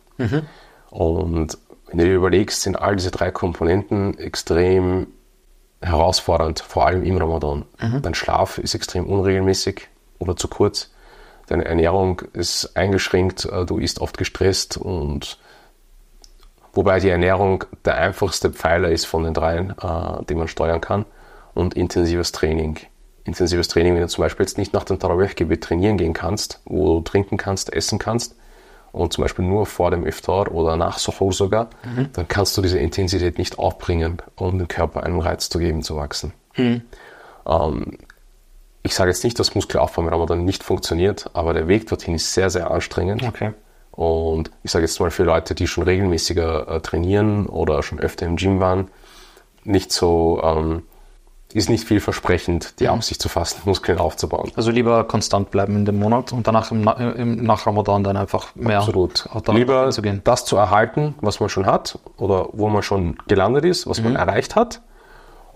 Und 0.89 1.57
wenn 1.93 1.99
du 1.99 2.05
dir 2.05 2.15
überlegst, 2.15 2.63
sind 2.63 2.75
all 2.81 2.95
diese 2.95 3.11
drei 3.11 3.29
Komponenten 3.29 4.17
extrem 4.17 5.07
herausfordernd, 5.79 6.59
vor 6.59 6.87
allem 6.87 7.03
im 7.03 7.17
Ramadan. 7.17 7.65
Dein 8.01 8.15
Schlaf 8.15 8.57
ist 8.57 8.73
extrem 8.73 9.05
unregelmäßig 9.05 9.89
oder 10.17 10.35
zu 10.35 10.47
kurz. 10.47 10.89
Deine 11.45 11.65
Ernährung 11.65 12.23
ist 12.33 12.75
eingeschränkt, 12.75 13.45
äh, 13.45 13.65
du 13.65 13.77
isst 13.77 13.99
oft 13.99 14.17
gestresst 14.17 14.77
und 14.77 15.37
wobei 16.71 16.99
die 16.99 17.09
Ernährung 17.09 17.65
der 17.85 17.97
einfachste 17.97 18.49
Pfeiler 18.49 18.89
ist 18.89 19.05
von 19.05 19.23
den 19.23 19.35
dreien, 19.35 19.75
äh, 19.79 20.23
den 20.25 20.39
man 20.39 20.47
steuern 20.47 20.81
kann. 20.81 21.05
Und 21.53 21.75
intensives 21.75 22.31
Training. 22.31 22.79
Intensives 23.23 23.67
Training, 23.67 23.93
wenn 23.93 24.01
du 24.01 24.07
zum 24.07 24.23
Beispiel 24.23 24.45
jetzt 24.45 24.57
nicht 24.57 24.73
nach 24.73 24.83
dem 24.83 24.97
Tarawih-Gebet 24.97 25.63
trainieren 25.63 25.97
gehen 25.97 26.13
kannst, 26.13 26.59
wo 26.65 26.95
du 26.95 27.01
trinken 27.01 27.37
kannst, 27.37 27.71
essen 27.71 27.99
kannst, 27.99 28.35
und 28.93 29.11
zum 29.11 29.23
Beispiel 29.23 29.43
nur 29.43 29.65
vor 29.65 29.91
dem 29.91 30.07
Iftar 30.07 30.49
oder 30.53 30.77
nach 30.77 30.99
Suhoor 30.99 31.33
sogar, 31.33 31.69
dann 32.13 32.27
kannst 32.29 32.55
du 32.55 32.61
diese 32.61 32.79
Intensität 32.79 33.37
nicht 33.37 33.59
aufbringen, 33.59 34.21
um 34.35 34.57
dem 34.57 34.69
Körper 34.69 35.03
einen 35.03 35.19
Reiz 35.19 35.49
zu 35.49 35.59
geben, 35.59 35.81
zu 35.81 35.97
wachsen. 35.97 36.31
Ähm, 37.45 37.97
ich 38.83 38.93
sage 38.93 39.09
jetzt 39.09 39.23
nicht, 39.23 39.39
dass 39.39 39.55
Muskelaufbau 39.55 40.03
im 40.03 40.07
Ramadan 40.09 40.45
nicht 40.45 40.63
funktioniert, 40.63 41.29
aber 41.33 41.53
der 41.53 41.67
Weg 41.67 41.87
dorthin 41.87 42.15
ist 42.15 42.33
sehr, 42.33 42.49
sehr 42.49 42.69
anstrengend. 42.69 43.23
Okay. 43.23 43.53
Und 43.91 44.51
ich 44.63 44.71
sage 44.71 44.85
jetzt 44.85 44.99
mal 44.99 45.11
für 45.11 45.23
Leute, 45.23 45.55
die 45.55 45.67
schon 45.67 45.83
regelmäßiger 45.83 46.67
äh, 46.67 46.81
trainieren 46.81 47.45
oder 47.47 47.83
schon 47.83 47.99
öfter 47.99 48.25
im 48.25 48.35
Gym 48.35 48.59
waren, 48.59 48.89
nicht 49.63 49.91
so, 49.91 50.41
ähm, 50.43 50.83
ist 51.55 51.69
nicht 51.69 51.85
vielversprechend, 51.85 52.79
die 52.79 52.87
Absicht 52.87 53.21
zu 53.21 53.29
fassen, 53.29 53.61
Muskeln 53.65 53.99
aufzubauen. 53.99 54.51
Also 54.55 54.71
lieber 54.71 55.03
konstant 55.03 55.51
bleiben 55.51 55.75
in 55.75 55.85
dem 55.85 55.99
Monat 55.99 56.33
und 56.33 56.47
danach 56.47 56.71
im, 56.71 56.87
im, 56.87 57.43
nach 57.43 57.65
Ramadan 57.65 58.03
dann 58.03 58.17
einfach 58.17 58.55
mehr 58.55 58.79
Absolut. 58.79 59.27
Lieber 59.47 59.89
zu 59.91 60.01
gehen. 60.01 60.21
das 60.23 60.45
zu 60.45 60.55
erhalten, 60.57 61.15
was 61.21 61.39
man 61.39 61.49
schon 61.49 61.65
hat 61.65 61.99
oder 62.17 62.49
wo 62.53 62.69
man 62.69 62.83
schon 62.83 63.17
gelandet 63.27 63.65
ist, 63.65 63.87
was 63.87 64.01
man 64.01 64.15
erreicht 64.15 64.55
hat 64.55 64.81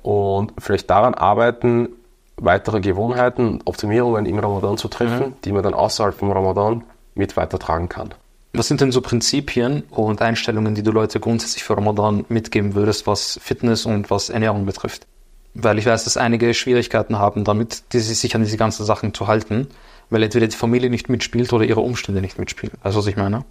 und 0.02 0.54
vielleicht 0.58 0.90
daran 0.90 1.14
arbeiten, 1.16 1.90
weitere 2.38 2.80
Gewohnheiten 2.80 3.50
und 3.50 3.68
Optimierungen 3.68 4.26
im 4.26 4.40
Ramadan 4.40 4.78
zu 4.78 4.88
treffen, 4.88 5.36
die 5.44 5.52
man 5.52 5.64
dann 5.64 5.74
außerhalb 5.74 6.16
vom 6.16 6.32
Ramadan 6.32 6.84
mit 7.16 7.36
weitertragen 7.36 7.90
kann. 7.90 8.14
Was 8.54 8.68
sind 8.68 8.82
denn 8.82 8.92
so 8.92 9.02
Prinzipien 9.02 9.84
und 9.92 10.22
Einstellungen, 10.22 10.76
die 10.76 10.84
du 10.84 10.92
Leute 10.92 11.20
grundsätzlich 11.20 11.64
für 11.64 11.76
Ramadan 11.76 12.26
mitgeben 12.30 12.74
würdest, 12.76 13.06
was 13.06 13.40
Fitness 13.42 13.86
und 13.86 14.10
was 14.10 14.30
Ernährung 14.30 14.66
betrifft? 14.66 15.06
Weil 15.60 15.80
ich 15.80 15.86
weiß, 15.86 16.04
dass 16.04 16.18
einige 16.18 16.54
Schwierigkeiten 16.54 17.18
haben 17.18 17.44
damit, 17.44 17.94
die 17.94 18.00
sich 18.00 18.36
an 18.36 18.44
diese 18.44 18.58
ganzen 18.58 18.86
Sachen 18.86 19.14
zu 19.14 19.28
halten, 19.28 19.68
weil 20.10 20.24
entweder 20.24 20.48
die 20.48 20.56
Familie 20.56 20.90
nicht 20.90 21.10
mitspielt 21.10 21.52
oder 21.52 21.66
ihre 21.66 21.82
Umstände 21.82 22.22
nicht 22.22 22.38
mitspielen. 22.38 22.76
Weißt 22.84 22.96
du, 22.96 23.00
was 23.00 23.08
ich 23.08 23.18
meine? 23.18 23.44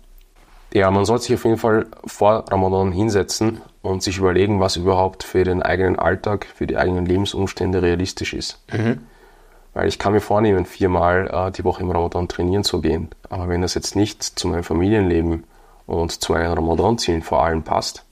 Ja, 0.72 0.90
man 0.90 1.04
sollte 1.04 1.24
sich 1.24 1.34
auf 1.34 1.44
jeden 1.44 1.58
Fall 1.58 1.86
vor 2.04 2.44
Ramadan 2.50 2.92
hinsetzen 2.92 3.60
und 3.82 4.02
sich 4.02 4.18
überlegen, 4.18 4.60
was 4.60 4.76
überhaupt 4.76 5.22
für 5.22 5.44
den 5.44 5.62
eigenen 5.62 5.98
Alltag, 5.98 6.46
für 6.54 6.66
die 6.66 6.76
eigenen 6.76 7.06
Lebensumstände 7.06 7.82
realistisch 7.82 8.34
ist. 8.34 8.62
Weil 9.74 9.88
ich 9.88 9.98
kann 9.98 10.12
mir 10.12 10.20
vornehmen, 10.20 10.64
viermal 10.64 11.28
äh, 11.30 11.50
die 11.50 11.64
Woche 11.64 11.82
im 11.82 11.90
Ramadan 11.90 12.28
trainieren 12.28 12.64
zu 12.64 12.80
gehen. 12.80 13.10
Aber 13.28 13.48
wenn 13.48 13.62
das 13.62 13.74
jetzt 13.74 13.94
nicht 13.94 14.22
zu 14.22 14.48
meinem 14.48 14.64
Familienleben 14.64 15.44
und 15.86 16.12
zu 16.12 16.32
meinen 16.32 16.52
Ramadan-Zielen 16.52 17.22
vor 17.22 17.44
allem 17.44 17.62
passt, 17.62 18.04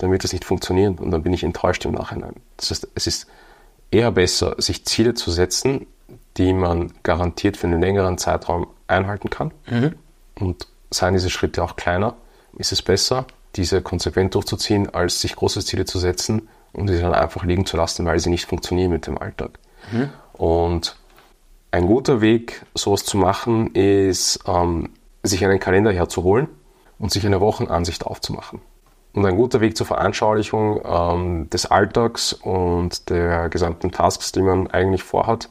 dann 0.00 0.10
wird 0.10 0.24
das 0.24 0.32
nicht 0.32 0.46
funktionieren 0.46 0.98
und 0.98 1.10
dann 1.10 1.22
bin 1.22 1.32
ich 1.34 1.44
enttäuscht 1.44 1.84
im 1.84 1.92
Nachhinein. 1.92 2.34
Das 2.56 2.70
heißt, 2.70 2.88
es 2.94 3.06
ist 3.06 3.26
eher 3.90 4.10
besser, 4.10 4.54
sich 4.58 4.86
Ziele 4.86 5.12
zu 5.12 5.30
setzen, 5.30 5.86
die 6.38 6.54
man 6.54 6.92
garantiert 7.02 7.58
für 7.58 7.66
einen 7.66 7.82
längeren 7.82 8.16
Zeitraum 8.16 8.66
einhalten 8.86 9.28
kann. 9.28 9.52
Und 10.36 10.66
seien 10.90 11.12
diese 11.12 11.28
Schritte 11.28 11.62
auch 11.62 11.76
kleiner, 11.76 12.16
ist 12.56 12.72
es 12.72 12.80
besser, 12.80 13.26
diese 13.56 13.82
konsequent 13.82 14.34
durchzuziehen, 14.34 14.88
als 14.94 15.20
sich 15.20 15.36
große 15.36 15.62
Ziele 15.64 15.84
zu 15.84 15.98
setzen 15.98 16.48
und 16.72 16.88
sie 16.88 16.98
dann 16.98 17.12
einfach 17.12 17.44
liegen 17.44 17.66
zu 17.66 17.76
lassen, 17.76 18.06
weil 18.06 18.18
sie 18.20 18.30
nicht 18.30 18.46
funktionieren 18.46 18.90
mit 18.90 19.06
dem 19.06 19.18
Alltag. 19.18 19.58
Und 20.32 20.96
ein 21.72 21.86
guter 21.86 22.22
Weg, 22.22 22.64
sowas 22.74 23.04
zu 23.04 23.18
machen, 23.18 23.74
ist, 23.74 24.40
ähm, 24.46 24.90
sich 25.22 25.44
einen 25.44 25.60
Kalender 25.60 25.92
herzuholen 25.92 26.48
und 26.98 27.12
sich 27.12 27.26
eine 27.26 27.40
Wochenansicht 27.40 28.06
aufzumachen. 28.06 28.62
Und 29.12 29.26
ein 29.26 29.36
guter 29.36 29.60
Weg 29.60 29.76
zur 29.76 29.86
Veranschaulichung 29.86 30.80
ähm, 30.84 31.50
des 31.50 31.66
Alltags 31.66 32.32
und 32.32 33.10
der 33.10 33.48
gesamten 33.48 33.90
Tasks, 33.90 34.32
die 34.32 34.42
man 34.42 34.68
eigentlich 34.68 35.02
vorhat, 35.02 35.48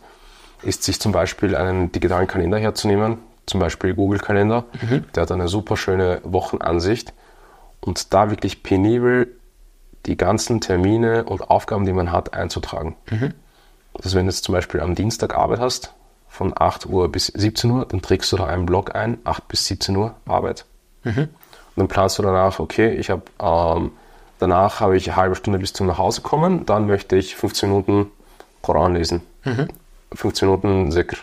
ist 0.62 0.84
sich 0.84 1.00
zum 1.00 1.12
Beispiel 1.12 1.56
einen 1.56 1.92
digitalen 1.92 2.28
Kalender 2.28 2.58
herzunehmen, 2.58 3.18
zum 3.46 3.60
Beispiel 3.60 3.94
Google 3.94 4.20
Kalender. 4.20 4.66
Der 5.16 5.24
hat 5.24 5.32
eine 5.32 5.48
super 5.48 5.76
schöne 5.78 6.22
Wochenansicht 6.24 7.14
und 7.82 8.14
da 8.14 8.30
wirklich 8.30 8.64
penibel 8.64 9.36
die 10.06 10.16
ganzen 10.16 10.62
Termine 10.62 11.26
und 11.26 11.50
Aufgaben, 11.50 11.86
die 11.86 11.94
man 11.94 12.12
hat, 12.12 12.34
einzutragen. 12.34 12.96
Also 13.94 14.18
wenn 14.18 14.26
du 14.26 14.32
jetzt 14.32 14.46
zum 14.46 14.54
Beispiel 14.54 14.80
am 14.80 14.96
Dienstag 14.96 15.36
Arbeit 15.36 15.60
hast, 15.60 15.94
von 16.30 16.54
8 16.56 16.86
Uhr 16.86 17.12
bis 17.12 17.28
17 17.28 17.72
Uhr, 17.72 17.86
dann 17.86 18.02
trägst 18.02 18.32
du 18.32 18.38
da 18.38 18.46
einen 18.46 18.66
Block 18.66 18.96
ein, 18.96 19.18
8 19.26 19.48
bis 19.48 19.66
17 19.66 19.96
Uhr 19.98 20.16
Arbeit. 20.26 20.66
Und 21.24 21.30
dann 21.80 21.88
planst 21.88 22.20
du 22.20 22.24
danach, 22.24 22.60
okay, 22.60 22.94
ich 22.94 23.10
habe 23.10 23.24
ähm, 23.42 23.92
danach 24.40 24.80
habe 24.80 24.98
ich 24.98 25.10
eine 25.10 25.16
halbe 25.18 25.36
Stunde 25.36 25.60
bis 25.60 25.74
zum 25.74 25.88
Nachhause 25.88 26.22
kommen, 26.22 26.66
dann 26.66 26.88
möchte 26.88 27.16
ich 27.16 27.36
15 27.36 27.70
Minuten 27.70 28.12
Koran 28.62 28.96
lesen, 28.96 29.22
15 30.14 30.48
Minuten 30.48 30.92
Sikr 30.92 31.18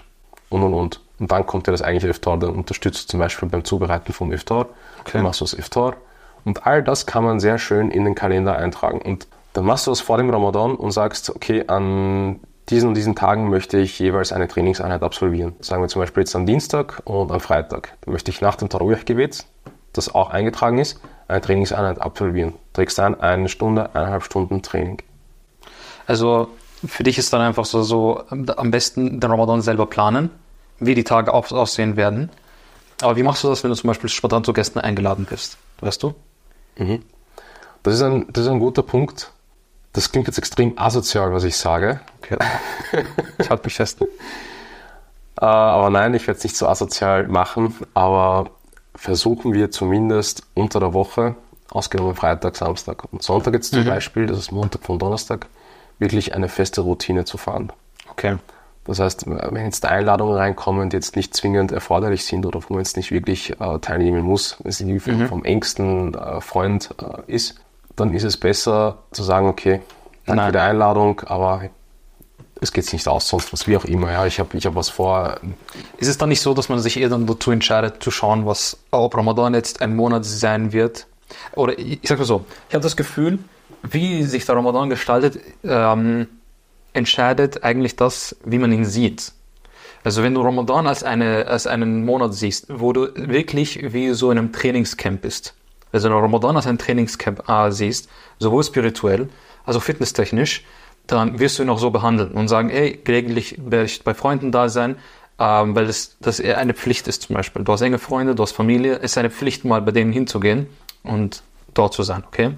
und 0.49 0.63
und 0.63 0.75
und. 0.75 1.01
Und 1.19 1.33
dann 1.33 1.47
kommt 1.47 1.67
ja 1.67 1.71
das 1.71 1.83
eigentliche 1.83 2.11
Iftar, 2.11 2.39
dann 2.39 2.51
unterstützt 2.51 3.05
du 3.05 3.09
zum 3.13 3.21
Beispiel 3.21 3.49
beim 3.49 3.65
Zubereiten 3.65 4.13
vom 4.13 4.33
Iftar, 4.33 4.67
dann 5.13 5.23
machst 5.23 5.41
du 5.41 5.45
das 5.45 5.55
Iftar. 5.55 5.95
Und 6.45 6.67
all 6.67 6.83
das 6.83 7.07
kann 7.07 7.25
man 7.25 7.41
sehr 7.41 7.59
schön 7.59 7.91
in 7.91 8.05
den 8.05 8.15
Kalender 8.15 8.57
eintragen. 8.57 9.01
Und 9.01 9.27
dann 9.53 9.65
machst 9.65 9.87
du 9.87 9.91
das 9.91 10.01
vor 10.01 10.19
dem 10.19 10.31
Ramadan 10.31 10.77
und 10.77 10.93
sagst, 10.93 11.31
okay, 11.35 11.65
an 11.67 12.39
diesen 12.69 12.89
und 12.89 12.95
diesen 12.95 13.15
Tagen 13.15 13.49
möchte 13.49 13.79
ich 13.79 13.99
jeweils 13.99 14.33
eine 14.33 14.47
Trainingseinheit 14.49 15.03
absolvieren. 15.03 15.55
Sagen 15.61 15.83
wir 15.83 15.89
zum 15.89 16.03
Beispiel 16.03 16.23
jetzt 16.23 16.37
am 16.37 16.47
Dienstag 16.47 17.01
und 17.05 17.33
am 17.33 17.41
Freitag. 17.41 17.97
Dann 18.03 18.13
möchte 18.13 18.31
ich 18.31 18.41
nach 18.41 18.57
dem 18.57 18.69
Tarawih-Gebet, 18.69 19.45
das 19.97 20.15
auch 20.15 20.31
eingetragen 20.31 20.79
ist, 20.79 21.01
eine 21.29 21.41
Trainingseinheit 21.41 22.01
absolvieren. 22.01 22.55
Trägst 22.73 23.01
ein, 23.01 23.21
eine 23.21 23.49
Stunde, 23.49 23.95
eineinhalb 23.95 24.23
Stunden 24.23 24.63
Training. 24.63 25.03
Also 26.07 26.49
für 26.87 27.03
dich 27.03 27.19
ist 27.19 27.33
dann 27.33 27.41
einfach 27.41 27.65
so, 27.65 27.83
so 27.83 28.23
am 28.29 28.71
besten 28.71 29.21
den 29.21 29.31
Ramadan 29.31 29.63
selber 29.63 29.87
planen, 29.87 30.31
wie 30.79 30.95
die 30.95 31.05
Tage 31.05 31.33
aussehen 31.33 31.97
werden. 31.97 32.31
Aber 33.03 33.17
wie 33.17 33.23
machst 33.23 33.45
du 33.45 33.49
das, 33.49 33.63
wenn 33.63 33.71
du 33.71 33.77
zum 33.77 33.89
Beispiel 33.89 34.09
spontan 34.09 34.45
zu 34.45 34.53
Gästen 34.53 34.79
eingeladen 34.79 35.27
bist? 35.29 35.59
Weißt 35.81 36.03
du? 36.03 36.15
Mhm. 36.77 37.03
Das, 37.83 37.95
ist 37.95 38.03
ein, 38.03 38.27
das 38.33 38.45
ist 38.45 38.51
ein 38.51 38.59
guter 38.59 38.83
Punkt. 38.83 39.33
Das 39.93 40.13
klingt 40.13 40.27
jetzt 40.27 40.39
extrem 40.39 40.79
asozial, 40.79 41.33
was 41.33 41.45
ich 41.45 41.57
sage. 41.57 42.01
Okay. 42.19 42.37
Ich 43.39 43.51
halte 43.51 43.65
mich 43.65 43.75
fest. 43.75 44.01
Äh, 44.01 45.45
aber 45.45 45.91
nein, 45.91 46.15
ich 46.15 46.27
werde 46.27 46.39
es 46.39 46.45
nicht 46.45 46.57
so 46.57 46.67
asozial 46.67 47.29
machen. 47.29 47.75
Aber 47.95 48.51
versuchen 48.97 49.53
wir 49.53 49.71
zumindest 49.71 50.43
unter 50.55 50.81
der 50.81 50.93
Woche, 50.95 51.37
ausgenommen 51.71 52.15
Freitag, 52.15 52.57
Samstag 52.57 53.05
und 53.13 53.23
Sonntag 53.23 53.55
jetzt 53.55 53.73
zum 53.73 53.85
mhm. 53.85 53.89
Beispiel, 53.89 54.27
das 54.27 54.39
ist 54.39 54.53
Montag 54.53 54.83
von 54.83 54.99
Donnerstag, 54.99 55.47
wirklich 55.99 56.35
eine 56.35 56.49
feste 56.49 56.81
Routine 56.81 57.25
zu 57.25 57.39
fahren. 57.39 57.73
Okay. 58.11 58.37
Das 58.85 59.01
heißt, 59.01 59.27
wenn 59.27 59.65
jetzt 59.65 59.85
Einladungen 59.85 60.37
reinkommen, 60.37 60.91
die 60.91 60.97
jetzt 60.97 61.17
nicht 61.17 61.35
zwingend 61.35 61.73
erforderlich 61.73 62.25
sind 62.25 62.47
oder 62.47 62.61
wo 62.63 62.75
man 62.75 62.79
jetzt 62.79 62.97
nicht 62.97 63.11
wirklich 63.11 63.61
äh, 63.61 63.79
teilnehmen 63.81 64.23
muss, 64.23 64.59
wenn 64.63 64.71
es 64.71 64.81
mhm. 64.81 65.27
vom 65.27 65.45
engsten 65.45 66.15
äh, 66.15 66.41
Freund 66.41 66.95
äh, 67.03 67.33
ist, 67.33 67.61
dann 67.97 68.15
ist 68.15 68.23
es 68.23 68.37
besser 68.37 68.99
zu 69.11 69.25
sagen, 69.25 69.49
okay, 69.49 69.81
danke 70.25 70.37
Nein. 70.37 70.47
für 70.47 70.53
die 70.53 70.59
Einladung, 70.59 71.21
aber 71.27 71.63
es 72.61 72.73
geht 72.73 72.91
nicht 72.93 73.07
aus, 73.07 73.29
sonst 73.29 73.53
was 73.53 73.67
wie 73.67 73.77
auch 73.77 73.85
immer. 73.85 74.13
Ja, 74.13 74.27
ich 74.27 74.39
habe 74.39 74.57
ich 74.57 74.67
hab 74.67 74.75
was 74.75 74.89
vor. 74.89 75.39
Ist 75.99 76.09
es 76.09 76.19
dann 76.19 76.31
nicht 76.31 76.41
so, 76.41 76.55
dass 76.55 76.69
man 76.69 76.79
sich 76.79 76.99
eher 76.99 77.09
dann 77.09 77.27
dazu 77.27 77.51
entscheidet, 77.51 78.03
zu 78.03 78.11
schauen, 78.11 78.47
was 78.47 78.79
ob 78.91 79.17
Ramadan 79.17 79.55
jetzt 79.55 79.83
ein 79.83 79.95
Monat 79.95 80.25
sein 80.25 80.73
wird? 80.73 81.07
Oder 81.55 81.79
ich, 81.79 82.03
ich 82.03 82.09
sag 82.09 82.19
mal 82.19 82.25
so, 82.25 82.45
ich 82.69 82.75
habe 82.75 82.83
das 82.83 82.97
Gefühl, 82.97 83.39
wie 83.83 84.23
sich 84.23 84.47
der 84.47 84.57
Ramadan 84.57 84.89
gestaltet, 84.89 85.41
ähm, 85.65 86.29
entscheidet 86.93 87.63
eigentlich 87.63 87.97
das, 87.97 88.37
wie 88.45 88.59
man 88.59 88.73
ihn 88.73 88.85
sieht. 88.85 89.33
Also 90.03 90.23
wenn 90.23 90.35
du 90.35 90.41
Ramadan 90.41 90.87
als, 90.87 91.03
eine, 91.03 91.47
als 91.49 91.67
einen 91.67 92.05
Monat 92.05 92.33
siehst, 92.33 92.67
wo 92.69 92.93
du 92.93 93.09
wirklich 93.15 93.93
wie 93.93 94.13
so 94.13 94.31
in 94.31 94.39
einem 94.39 94.53
Trainingscamp 94.53 95.21
bist, 95.21 95.55
also 95.93 96.09
wenn 96.09 96.17
du 96.17 96.23
Ramadan 96.23 96.57
als 96.57 96.67
ein 96.67 96.79
Trainingscamp 96.79 97.49
äh, 97.49 97.71
siehst, 97.71 98.09
sowohl 98.39 98.63
spirituell, 98.65 99.29
also 99.65 99.81
fitnesstechnisch, 99.81 100.65
dann 101.07 101.39
wirst 101.39 101.59
du 101.59 101.63
ihn 101.63 101.69
auch 101.69 101.79
so 101.79 101.91
behandeln 101.91 102.33
und 102.33 102.49
sagen, 102.49 102.71
ey, 102.71 103.01
gelegentlich 103.03 103.57
werde 103.59 103.85
ich 103.87 104.03
bei 104.03 104.15
Freunden 104.15 104.53
da 104.53 104.69
sein, 104.69 104.97
ähm, 105.39 105.75
weil 105.75 105.87
das, 105.87 106.17
das 106.21 106.41
eher 106.41 106.59
eine 106.59 106.75
Pflicht 106.75 107.09
ist 107.09 107.23
zum 107.23 107.35
Beispiel. 107.35 107.65
Du 107.65 107.73
hast 107.73 107.83
enge 107.83 107.99
Freunde, 107.99 108.35
du 108.35 108.43
hast 108.43 108.53
Familie, 108.53 108.97
es 108.97 109.13
ist 109.13 109.19
eine 109.19 109.31
Pflicht, 109.31 109.65
mal 109.65 109.83
bei 109.83 109.93
denen 109.93 110.13
hinzugehen 110.13 110.67
und 111.03 111.43
dort 111.75 111.95
zu 111.95 112.03
sein, 112.03 112.25
okay? 112.27 112.53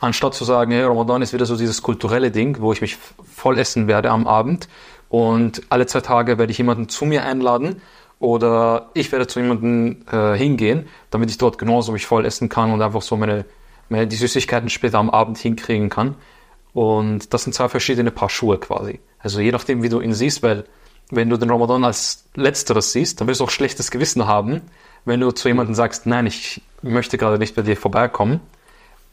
Anstatt 0.00 0.34
zu 0.34 0.44
sagen, 0.44 0.70
hey, 0.70 0.84
Ramadan 0.84 1.22
ist 1.22 1.32
wieder 1.32 1.46
so 1.46 1.56
dieses 1.56 1.82
kulturelle 1.82 2.30
Ding, 2.30 2.60
wo 2.60 2.72
ich 2.72 2.80
mich 2.80 2.96
voll 3.24 3.58
essen 3.58 3.88
werde 3.88 4.10
am 4.10 4.26
Abend 4.26 4.68
und 5.08 5.62
alle 5.70 5.86
zwei 5.86 6.00
Tage 6.00 6.38
werde 6.38 6.52
ich 6.52 6.58
jemanden 6.58 6.88
zu 6.88 7.04
mir 7.04 7.24
einladen 7.24 7.80
oder 8.20 8.90
ich 8.94 9.10
werde 9.12 9.26
zu 9.26 9.40
jemandem 9.40 10.04
äh, 10.10 10.36
hingehen, 10.36 10.88
damit 11.10 11.30
ich 11.30 11.38
dort 11.38 11.58
genauso 11.58 11.92
mich 11.92 12.06
voll 12.06 12.26
essen 12.26 12.48
kann 12.48 12.72
und 12.72 12.82
einfach 12.82 13.02
so 13.02 13.16
meine, 13.16 13.44
meine 13.88 14.06
die 14.06 14.16
Süßigkeiten 14.16 14.68
später 14.68 14.98
am 14.98 15.10
Abend 15.10 15.38
hinkriegen 15.38 15.88
kann. 15.88 16.16
Und 16.74 17.32
das 17.32 17.44
sind 17.44 17.52
zwei 17.54 17.68
verschiedene 17.68 18.10
Paar 18.10 18.30
Schuhe 18.30 18.58
quasi. 18.58 19.00
Also 19.18 19.40
je 19.40 19.52
nachdem, 19.52 19.82
wie 19.82 19.88
du 19.88 20.00
ihn 20.00 20.14
siehst, 20.14 20.42
weil 20.42 20.64
wenn 21.10 21.30
du 21.30 21.36
den 21.36 21.50
Ramadan 21.50 21.84
als 21.84 22.24
letzteres 22.34 22.92
siehst, 22.92 23.20
dann 23.20 23.28
wirst 23.28 23.40
du 23.40 23.44
auch 23.44 23.50
schlechtes 23.50 23.90
Gewissen 23.90 24.26
haben, 24.26 24.62
wenn 25.04 25.20
du 25.20 25.30
zu 25.30 25.48
jemandem 25.48 25.74
sagst, 25.74 26.06
nein, 26.06 26.26
ich 26.26 26.60
möchte 26.82 27.18
gerade 27.18 27.38
nicht 27.38 27.54
bei 27.54 27.62
dir 27.62 27.76
vorbeikommen, 27.76 28.40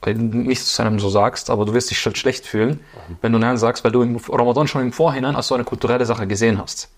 weil 0.01 0.15
du 0.15 0.21
nicht 0.21 0.65
zu 0.65 0.81
einem 0.83 0.99
so 0.99 1.09
sagst, 1.09 1.49
aber 1.49 1.65
du 1.65 1.73
wirst 1.73 1.89
dich 1.89 2.05
halt 2.05 2.17
schlecht 2.17 2.45
fühlen, 2.45 2.81
wenn 3.21 3.31
du 3.31 3.39
nein 3.39 3.57
sagst, 3.57 3.83
weil 3.83 3.91
du 3.91 4.01
im 4.01 4.17
Ramadan 4.17 4.67
schon 4.67 4.81
im 4.81 4.91
Vorhinein 4.91 5.35
als 5.35 5.47
so 5.47 5.55
eine 5.55 5.63
kulturelle 5.63 6.05
Sache 6.05 6.27
gesehen 6.27 6.61
hast. 6.61 6.89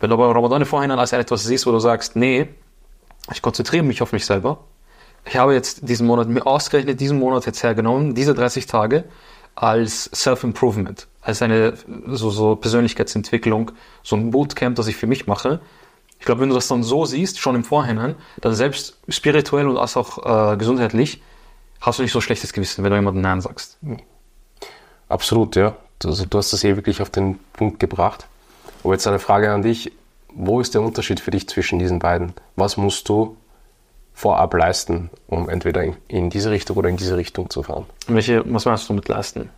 Wenn 0.00 0.10
du 0.10 0.14
aber 0.14 0.34
Ramadan 0.34 0.62
im 0.62 0.68
Vorhinein 0.68 0.98
als 0.98 1.12
etwas 1.12 1.44
siehst, 1.44 1.66
wo 1.66 1.72
du 1.72 1.78
sagst, 1.78 2.16
nee, 2.16 2.48
ich 3.32 3.40
konzentriere 3.42 3.82
mich 3.82 4.02
auf 4.02 4.12
mich 4.12 4.26
selber. 4.26 4.58
Ich 5.24 5.36
habe 5.36 5.54
jetzt 5.54 5.88
diesen 5.88 6.06
Monat, 6.06 6.28
mir 6.28 6.46
ausgerechnet 6.46 7.00
diesen 7.00 7.18
Monat 7.18 7.46
jetzt 7.46 7.62
hergenommen, 7.62 8.14
diese 8.14 8.34
30 8.34 8.66
Tage, 8.66 9.04
als 9.56 10.10
Self-Improvement, 10.14 11.08
als 11.22 11.42
eine 11.42 11.74
so, 12.06 12.30
so 12.30 12.54
Persönlichkeitsentwicklung, 12.54 13.72
so 14.04 14.14
ein 14.14 14.30
Bootcamp, 14.30 14.76
das 14.76 14.86
ich 14.86 14.96
für 14.96 15.06
mich 15.06 15.26
mache. 15.26 15.60
Ich 16.20 16.26
glaube, 16.26 16.42
wenn 16.42 16.50
du 16.50 16.54
das 16.54 16.68
dann 16.68 16.82
so 16.82 17.04
siehst, 17.04 17.40
schon 17.40 17.56
im 17.56 17.64
Vorhinein, 17.64 18.14
dann 18.40 18.54
selbst 18.54 18.98
spirituell 19.08 19.66
und 19.66 19.76
als 19.76 19.96
auch 19.96 20.52
äh, 20.52 20.56
gesundheitlich, 20.56 21.22
hast 21.80 21.98
du 21.98 22.02
nicht 22.02 22.12
so 22.12 22.20
schlechtes 22.20 22.52
Gewissen, 22.52 22.84
wenn 22.84 22.90
du 22.90 22.96
jemanden 22.96 23.20
Nein 23.20 23.40
sagst. 23.40 23.78
Absolut, 25.08 25.56
ja. 25.56 25.76
Also, 26.04 26.26
du 26.26 26.38
hast 26.38 26.52
das 26.52 26.62
eh 26.64 26.76
wirklich 26.76 27.00
auf 27.00 27.10
den 27.10 27.38
Punkt 27.52 27.80
gebracht. 27.80 28.26
Aber 28.84 28.92
jetzt 28.92 29.06
eine 29.06 29.18
Frage 29.18 29.52
an 29.52 29.62
dich. 29.62 29.92
Wo 30.34 30.60
ist 30.60 30.74
der 30.74 30.82
Unterschied 30.82 31.20
für 31.20 31.30
dich 31.30 31.48
zwischen 31.48 31.78
diesen 31.78 31.98
beiden? 31.98 32.34
Was 32.56 32.76
musst 32.76 33.08
du 33.08 33.36
vorab 34.16 34.54
leisten, 34.54 35.10
um 35.28 35.48
entweder 35.48 35.84
in 36.08 36.30
diese 36.30 36.50
Richtung 36.50 36.76
oder 36.76 36.88
in 36.88 36.96
diese 36.96 37.16
Richtung 37.16 37.50
zu 37.50 37.62
fahren? 37.62 37.86
Welche, 38.08 38.42
was 38.52 38.64
meinst 38.64 38.88
du 38.88 38.94
mit 38.94 39.06
leisten? 39.08 39.50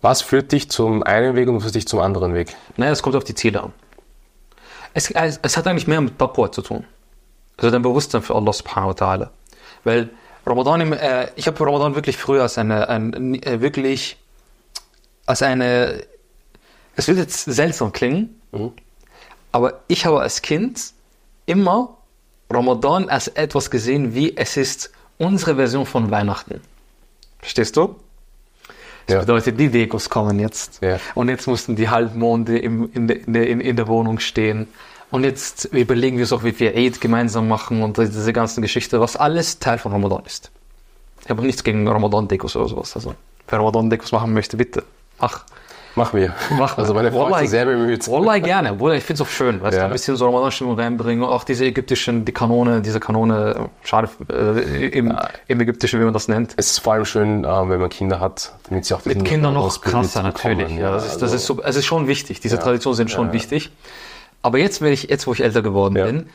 Was 0.00 0.22
führt 0.22 0.50
dich 0.52 0.70
zum 0.70 1.02
einen 1.02 1.36
Weg 1.36 1.48
und 1.48 1.56
was 1.56 1.64
führt 1.64 1.74
dich 1.74 1.86
zum 1.86 2.00
anderen 2.00 2.34
Weg? 2.34 2.56
Naja, 2.76 2.90
es 2.90 3.02
kommt 3.02 3.16
auf 3.16 3.24
die 3.24 3.34
Ziele 3.34 3.62
an. 3.62 3.72
Es, 4.94 5.10
es, 5.10 5.38
es 5.42 5.56
hat 5.56 5.66
eigentlich 5.66 5.86
mehr 5.86 6.00
mit 6.00 6.18
Taqwa 6.18 6.50
zu 6.50 6.62
tun. 6.62 6.84
Also 7.58 7.70
dein 7.70 7.82
Bewusstsein 7.82 8.22
für 8.22 8.34
Allah 8.34 8.52
subhanahu 8.52 8.88
wa 8.88 8.94
ta'ala. 8.94 9.28
Weil 9.84 10.08
Ramadan, 10.46 10.92
äh, 10.94 11.28
ich 11.36 11.46
habe 11.46 11.64
Ramadan 11.64 11.94
wirklich 11.94 12.16
früher 12.16 12.42
als 12.42 12.56
eine, 12.56 12.88
ein, 12.88 13.40
äh, 13.42 13.60
wirklich 13.60 14.16
als 15.26 15.42
eine 15.42 16.02
es 16.96 17.08
wird 17.08 17.18
jetzt 17.18 17.44
seltsam 17.44 17.92
klingen, 17.92 18.40
mhm. 18.52 18.72
aber 19.52 19.80
ich 19.88 20.04
habe 20.06 20.20
als 20.20 20.42
Kind 20.42 20.92
immer 21.46 21.96
Ramadan 22.50 23.08
als 23.08 23.28
etwas 23.28 23.70
gesehen, 23.70 24.14
wie 24.14 24.36
es 24.36 24.56
ist 24.56 24.90
unsere 25.18 25.56
Version 25.56 25.86
von 25.86 26.10
Weihnachten. 26.10 26.60
Verstehst 27.38 27.76
du? 27.76 27.96
Das 29.06 29.14
ja. 29.14 29.20
bedeutet, 29.20 29.58
die 29.58 29.68
Dekos 29.68 30.10
kommen 30.10 30.38
jetzt. 30.38 30.82
Ja. 30.82 30.98
Und 31.14 31.28
jetzt 31.28 31.46
mussten 31.46 31.76
die 31.76 31.88
Halbmonde 31.88 32.58
im, 32.58 32.90
in, 32.92 33.08
de, 33.08 33.18
in, 33.18 33.32
de, 33.32 33.68
in, 33.68 33.76
der 33.76 33.88
Wohnung 33.88 34.18
stehen. 34.18 34.68
Und 35.10 35.24
jetzt 35.24 35.64
überlegen 35.66 36.16
wir 36.16 36.24
uns 36.24 36.32
auch, 36.32 36.44
wie 36.44 36.58
wir 36.58 36.76
Eid 36.76 37.00
gemeinsam 37.00 37.48
machen 37.48 37.82
und 37.82 37.98
diese 37.98 38.32
ganze 38.32 38.60
Geschichte, 38.60 39.00
was 39.00 39.16
alles 39.16 39.58
Teil 39.58 39.78
von 39.78 39.92
Ramadan 39.92 40.24
ist. 40.26 40.50
Ich 41.24 41.30
habe 41.30 41.42
nichts 41.42 41.64
gegen 41.64 41.86
Ramadan-Dekos 41.86 42.56
oder 42.56 42.68
sowas. 42.68 42.94
Also, 42.94 43.14
wer 43.48 43.58
Ramadan-Dekos 43.58 44.12
machen 44.12 44.32
möchte, 44.32 44.56
bitte. 44.56 44.84
Ach. 45.18 45.44
Machen 45.96 46.20
wir. 46.20 46.34
Machen 46.56 46.80
Also 46.80 46.94
meine 46.94 47.10
Frau 47.10 47.34
ist 47.36 47.50
sehr 47.50 47.64
bemüht. 47.64 48.06
Wallah 48.08 48.38
gerne. 48.38 48.78
Wallah, 48.78 48.94
ich 48.94 49.04
finde 49.04 49.22
es 49.22 49.28
auch 49.28 49.32
schön, 49.32 49.60
weißt 49.60 49.76
ja. 49.76 49.80
du, 49.80 49.86
ein 49.86 49.92
bisschen 49.92 50.16
so 50.16 50.26
Ramadan-Stimmung 50.26 50.78
reinbringen. 50.78 51.24
Auch 51.24 51.44
diese 51.44 51.64
ägyptischen, 51.64 52.24
die 52.24 52.32
Kanone, 52.32 52.80
diese 52.80 53.00
Kanone, 53.00 53.70
schade, 53.82 54.08
äh, 54.30 54.86
im, 54.86 55.08
ja. 55.08 55.28
im 55.48 55.60
Ägyptischen, 55.60 56.00
wie 56.00 56.04
man 56.04 56.12
das 56.12 56.28
nennt. 56.28 56.54
Es 56.56 56.70
ist 56.70 56.78
vor 56.78 56.92
allem 56.92 57.04
schön, 57.04 57.44
äh, 57.44 57.68
wenn 57.68 57.80
man 57.80 57.88
Kinder 57.88 58.20
hat, 58.20 58.52
damit 58.68 58.84
sie 58.84 58.94
auch 58.94 59.04
Mit 59.04 59.24
Kindern 59.24 59.54
noch 59.54 59.80
krasser, 59.80 60.22
natürlich. 60.22 60.76
Ja, 60.76 60.92
das, 60.92 61.06
ist, 61.06 61.14
das 61.16 61.22
also 61.22 61.36
ist 61.36 61.46
so, 61.46 61.62
es 61.62 61.76
ist 61.76 61.86
schon 61.86 62.06
wichtig. 62.06 62.40
Diese 62.40 62.56
ja. 62.56 62.62
Traditionen 62.62 62.96
sind 62.96 63.10
schon 63.10 63.32
wichtig. 63.32 63.70
Aber 64.42 64.58
jetzt, 64.58 64.80
wenn 64.80 64.92
ich, 64.92 65.04
jetzt, 65.04 65.26
wo 65.26 65.32
ich 65.32 65.42
älter 65.42 65.62
geworden 65.62 65.94
bin, 65.94 66.26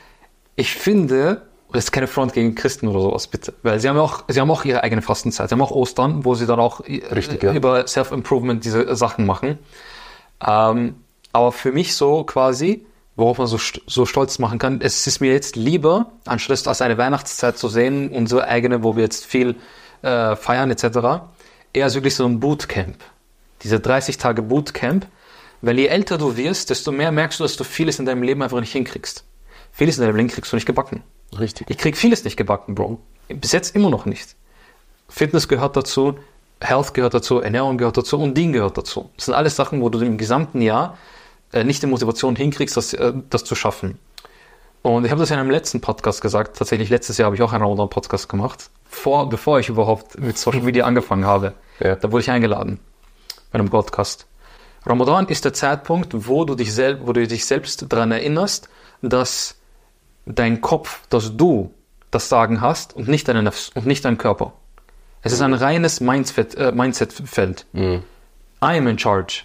ich 0.56 0.74
finde, 0.74 1.42
das 1.72 1.86
ist 1.86 1.92
keine 1.92 2.08
Front 2.08 2.34
gegen 2.34 2.56
Christen 2.56 2.88
oder 2.88 3.02
sowas, 3.02 3.28
bitte. 3.28 3.54
Weil 3.64 3.80
sie 3.80 3.90
haben 3.90 3.98
auch, 3.98 4.24
sie 4.28 4.40
haben 4.40 4.50
auch 4.52 4.66
ihre 4.66 4.84
eigene 4.84 5.02
Fastenzeit. 5.02 5.50
Sie 5.50 5.54
haben 5.54 5.62
auch 5.62 5.72
Ostern, 5.72 6.24
wo 6.24 6.36
sie 6.36 6.46
dann 6.46 6.60
auch 6.60 6.82
Richtig, 6.82 7.44
ja. 7.44 7.54
über 7.54 7.88
Self-Improvement 7.88 8.64
diese 8.64 8.96
Sachen 8.96 9.26
machen. 9.26 9.60
Ähm, 10.46 10.96
aber 11.34 11.52
für 11.52 11.72
mich 11.72 11.96
so 11.96 12.24
quasi, 12.24 12.86
worauf 13.16 13.40
man 13.40 13.48
so, 13.48 13.58
so 13.88 14.06
stolz 14.06 14.40
machen 14.40 14.60
kann, 14.60 14.80
es 14.82 15.06
ist 15.08 15.20
mir 15.20 15.32
jetzt 15.32 15.56
lieber, 15.56 16.12
anstatt 16.26 16.68
als 16.68 16.82
eine 16.82 16.98
Weihnachtszeit 16.98 17.58
zu 17.58 17.68
sehen, 17.68 18.10
unsere 18.10 18.48
eigene, 18.48 18.84
wo 18.84 18.96
wir 18.96 19.04
jetzt 19.04 19.26
viel 19.26 19.56
äh, 20.02 20.36
feiern 20.36 20.72
etc., 20.72 21.26
eher 21.74 21.94
wirklich 21.94 22.16
so 22.16 22.26
ein 22.26 22.40
Bootcamp. 22.40 22.98
Diese 23.64 23.80
30 23.80 24.18
Tage 24.18 24.42
Bootcamp. 24.42 25.08
Weil 25.62 25.80
je 25.80 25.88
älter 25.88 26.18
du 26.18 26.38
wirst, 26.38 26.70
desto 26.70 26.92
mehr 26.92 27.12
merkst 27.12 27.40
du, 27.40 27.44
dass 27.44 27.58
du 27.58 27.64
vieles 27.64 27.98
in 27.98 28.06
deinem 28.06 28.22
Leben 28.22 28.44
einfach 28.44 28.60
nicht 28.60 28.72
hinkriegst. 28.72 29.24
Vieles 29.72 29.98
in 29.98 30.04
deinem 30.04 30.16
Leben 30.16 30.30
kriegst 30.30 30.52
du 30.52 30.56
nicht 30.58 30.68
gebacken. 30.68 31.02
Richtig. 31.38 31.70
Ich 31.70 31.78
krieg 31.78 31.98
vieles 31.98 32.24
nicht 32.24 32.38
gebacken, 32.38 32.76
Bro. 32.76 33.00
Bis 33.28 33.52
jetzt 33.52 33.76
immer 33.76 33.90
noch 33.90 34.06
nicht. 34.06 34.36
Fitness 35.10 35.48
gehört 35.48 35.76
dazu, 35.76 36.18
Health 36.62 36.94
gehört 36.94 37.14
dazu, 37.14 37.40
Ernährung 37.40 37.78
gehört 37.78 37.98
dazu 37.98 38.20
und 38.20 38.36
Ding 38.36 38.54
gehört 38.54 38.78
dazu. 38.78 39.10
Das 39.18 39.26
sind 39.26 39.34
alles 39.34 39.56
Sachen, 39.56 39.82
wo 39.82 39.90
du 39.90 40.00
im 40.00 40.18
gesamten 40.18 40.62
Jahr 40.62 40.98
äh, 41.52 41.64
nicht 41.64 41.82
die 41.84 41.88
Motivation 41.88 42.36
hinkriegst, 42.36 42.78
das, 42.78 42.94
äh, 42.94 43.14
das 43.30 43.44
zu 43.44 43.56
schaffen. 43.56 44.00
Und 44.82 45.06
ich 45.06 45.12
habe 45.12 45.20
das 45.20 45.32
in 45.32 45.38
einem 45.38 45.50
letzten 45.50 45.82
Podcast 45.82 46.22
gesagt. 46.22 46.58
Tatsächlich 46.58 46.90
letztes 46.90 47.18
Jahr 47.18 47.26
habe 47.28 47.36
ich 47.36 47.42
auch 47.42 47.54
einen 47.54 47.64
Ramadan-Podcast 47.64 48.30
gemacht, 48.30 48.70
vor, 48.88 49.30
bevor 49.30 49.60
ich 49.60 49.70
überhaupt 49.70 50.20
mit 50.20 50.38
Social 50.38 50.62
Media 50.62 50.86
angefangen 50.86 51.26
habe. 51.26 51.54
Ja. 51.80 51.96
Da 51.96 52.12
wurde 52.12 52.22
ich 52.22 52.30
eingeladen 52.30 52.80
bei 53.52 53.60
einem 53.60 53.70
Podcast. 53.70 54.28
Ramadan 54.86 55.28
ist 55.28 55.44
der 55.44 55.54
Zeitpunkt, 55.54 56.28
wo 56.28 56.46
du 56.46 56.54
dich, 56.54 56.72
sel 56.72 57.00
wo 57.06 57.14
du 57.14 57.26
dich 57.26 57.46
selbst 57.46 57.92
daran 57.92 58.12
erinnerst, 58.12 58.70
dass 59.02 59.56
dein 60.26 60.62
Kopf, 60.62 61.02
dass 61.10 61.36
du 61.38 61.74
das 62.12 62.30
Sagen 62.30 62.62
hast 62.62 62.96
und 62.96 63.08
nicht 63.08 63.28
deine 63.28 63.44
Nefs 63.44 63.70
und 63.76 63.86
nicht 63.86 64.06
dein 64.06 64.18
Körper. 64.18 64.54
Es 65.22 65.34
ist 65.34 65.42
ein 65.42 65.54
reines 65.54 66.02
Mindset, 66.02 66.56
äh, 66.56 66.72
Mindset-Feld. 66.72 67.66
Mhm. 67.74 68.04
I 68.64 68.78
am 68.78 68.88
in 68.88 69.00
charge. 69.00 69.44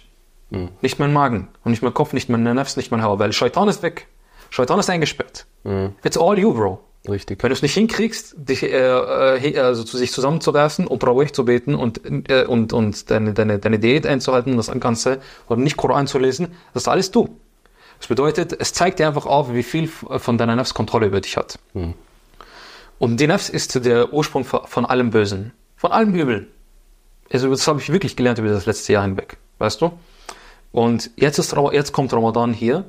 Mhm. 0.51 0.69
Nicht 0.81 0.99
mein 0.99 1.11
Magen 1.11 1.47
und 1.63 1.71
nicht 1.71 1.81
mein 1.81 1.93
Kopf, 1.93 2.13
nicht 2.13 2.29
mein 2.29 2.43
Nervs, 2.43 2.77
nicht 2.77 2.91
mein 2.91 3.01
Hauer, 3.01 3.19
weil 3.19 3.33
Shaitan 3.33 3.67
ist 3.67 3.81
weg. 3.81 4.07
Shaitan 4.51 4.79
ist 4.79 4.89
eingesperrt. 4.89 5.45
Mhm. 5.63 5.95
It's 6.03 6.17
all 6.17 6.37
you, 6.37 6.53
Bro. 6.53 6.79
Richtig. 7.09 7.41
Wenn 7.41 7.49
du 7.49 7.55
es 7.55 7.63
nicht 7.63 7.73
hinkriegst, 7.73 8.35
dich 8.37 8.61
äh, 8.61 8.67
äh, 8.67 9.59
also 9.59 9.83
zu 9.83 9.97
sich 9.97 10.11
zusammenzuwerfen 10.11 10.85
und 10.85 10.99
Brauch 10.99 11.31
zu 11.31 11.45
beten 11.45 11.73
und, 11.73 12.01
äh, 12.29 12.45
und, 12.45 12.73
und 12.73 13.09
deine, 13.09 13.33
deine, 13.33 13.57
deine 13.57 13.79
Diät 13.79 14.05
einzuhalten, 14.05 14.55
das 14.55 14.71
Ganze, 14.79 15.19
oder 15.47 15.59
nicht 15.59 15.77
Koran 15.77 16.05
zu 16.05 16.19
lesen, 16.19 16.49
das 16.73 16.83
ist 16.83 16.87
alles 16.87 17.09
du. 17.09 17.29
Das 18.01 18.07
bedeutet, 18.07 18.59
es 18.59 18.73
zeigt 18.73 18.97
dir 18.97 19.07
einfach 19.07 19.27
auf, 19.27 19.53
wie 19.53 19.61
viel 19.61 19.87
von 19.87 20.35
deiner 20.39 20.55
Nafs 20.55 20.73
Kontrolle 20.73 21.05
über 21.05 21.21
dich 21.21 21.37
hat. 21.37 21.59
Mhm. 21.73 21.93
Und 22.97 23.19
die 23.19 23.27
Nafs 23.27 23.47
ist 23.47 23.85
der 23.85 24.11
Ursprung 24.11 24.43
von 24.43 24.87
allem 24.87 25.11
Bösen, 25.11 25.53
von 25.75 25.91
allem 25.91 26.15
Übel. 26.15 26.47
Also 27.31 27.51
das 27.51 27.67
habe 27.67 27.79
ich 27.79 27.91
wirklich 27.91 28.15
gelernt 28.15 28.39
über 28.39 28.49
das 28.49 28.65
letzte 28.65 28.93
Jahr 28.93 29.03
hinweg, 29.03 29.37
weißt 29.59 29.81
du? 29.81 29.91
Und 30.71 31.11
jetzt, 31.15 31.37
ist, 31.37 31.55
jetzt 31.73 31.93
kommt 31.93 32.11
Ramadan 32.11 32.53
hier 32.53 32.85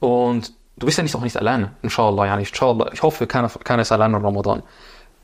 und 0.00 0.52
du 0.76 0.86
bist 0.86 0.98
ja 0.98 1.04
nicht 1.04 1.14
auch 1.14 1.22
nicht 1.22 1.36
alleine, 1.36 1.76
inshallah, 1.82 2.26
ja 2.26 2.36
nicht, 2.36 2.50
inshallah. 2.50 2.90
Ich 2.92 3.02
hoffe, 3.02 3.28
keiner, 3.28 3.48
keiner 3.62 3.82
ist 3.82 3.92
alleine 3.92 4.16
in 4.16 4.24
Ramadan. 4.24 4.64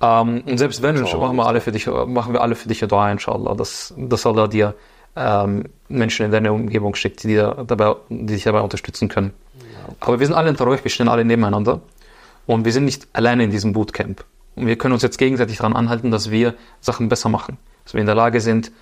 Ähm, 0.00 0.44
und 0.46 0.58
selbst 0.58 0.80
wenn, 0.80 1.00
machen 1.00 1.36
wir 1.36 1.46
alle 1.46 1.60
für 1.60 1.72
dich, 1.72 1.88
machen 1.88 2.32
wir 2.32 2.40
alle 2.40 2.54
für 2.54 2.68
dich 2.68 2.78
Dua, 2.80 3.10
inshallah, 3.10 3.54
dass, 3.56 3.92
dass 3.96 4.26
Allah 4.26 4.46
dir 4.46 4.74
ähm, 5.16 5.64
Menschen 5.88 6.26
in 6.26 6.32
deine 6.32 6.52
Umgebung 6.52 6.94
schickt, 6.94 7.24
die, 7.24 7.36
dabei, 7.36 7.96
die 8.08 8.26
dich 8.26 8.44
dabei 8.44 8.60
unterstützen 8.60 9.08
können. 9.08 9.32
Aber 10.00 10.18
wir 10.18 10.26
sind 10.26 10.34
alle 10.34 10.48
in 10.48 10.56
Tarawih, 10.56 10.82
wir 10.82 10.90
stehen 10.90 11.08
alle 11.08 11.24
nebeneinander 11.24 11.80
und 12.46 12.64
wir 12.64 12.72
sind 12.72 12.84
nicht 12.84 13.06
alleine 13.12 13.44
in 13.44 13.50
diesem 13.50 13.72
Bootcamp. 13.72 14.24
Und 14.56 14.66
wir 14.66 14.76
können 14.76 14.94
uns 14.94 15.02
jetzt 15.02 15.18
gegenseitig 15.18 15.58
daran 15.58 15.74
anhalten, 15.74 16.10
dass 16.10 16.30
wir 16.30 16.54
Sachen 16.80 17.08
besser 17.08 17.28
machen, 17.28 17.58
dass 17.84 17.94
wir 17.94 18.00
in 18.00 18.06
der 18.06 18.14
Lage 18.14 18.40
sind, 18.40 18.72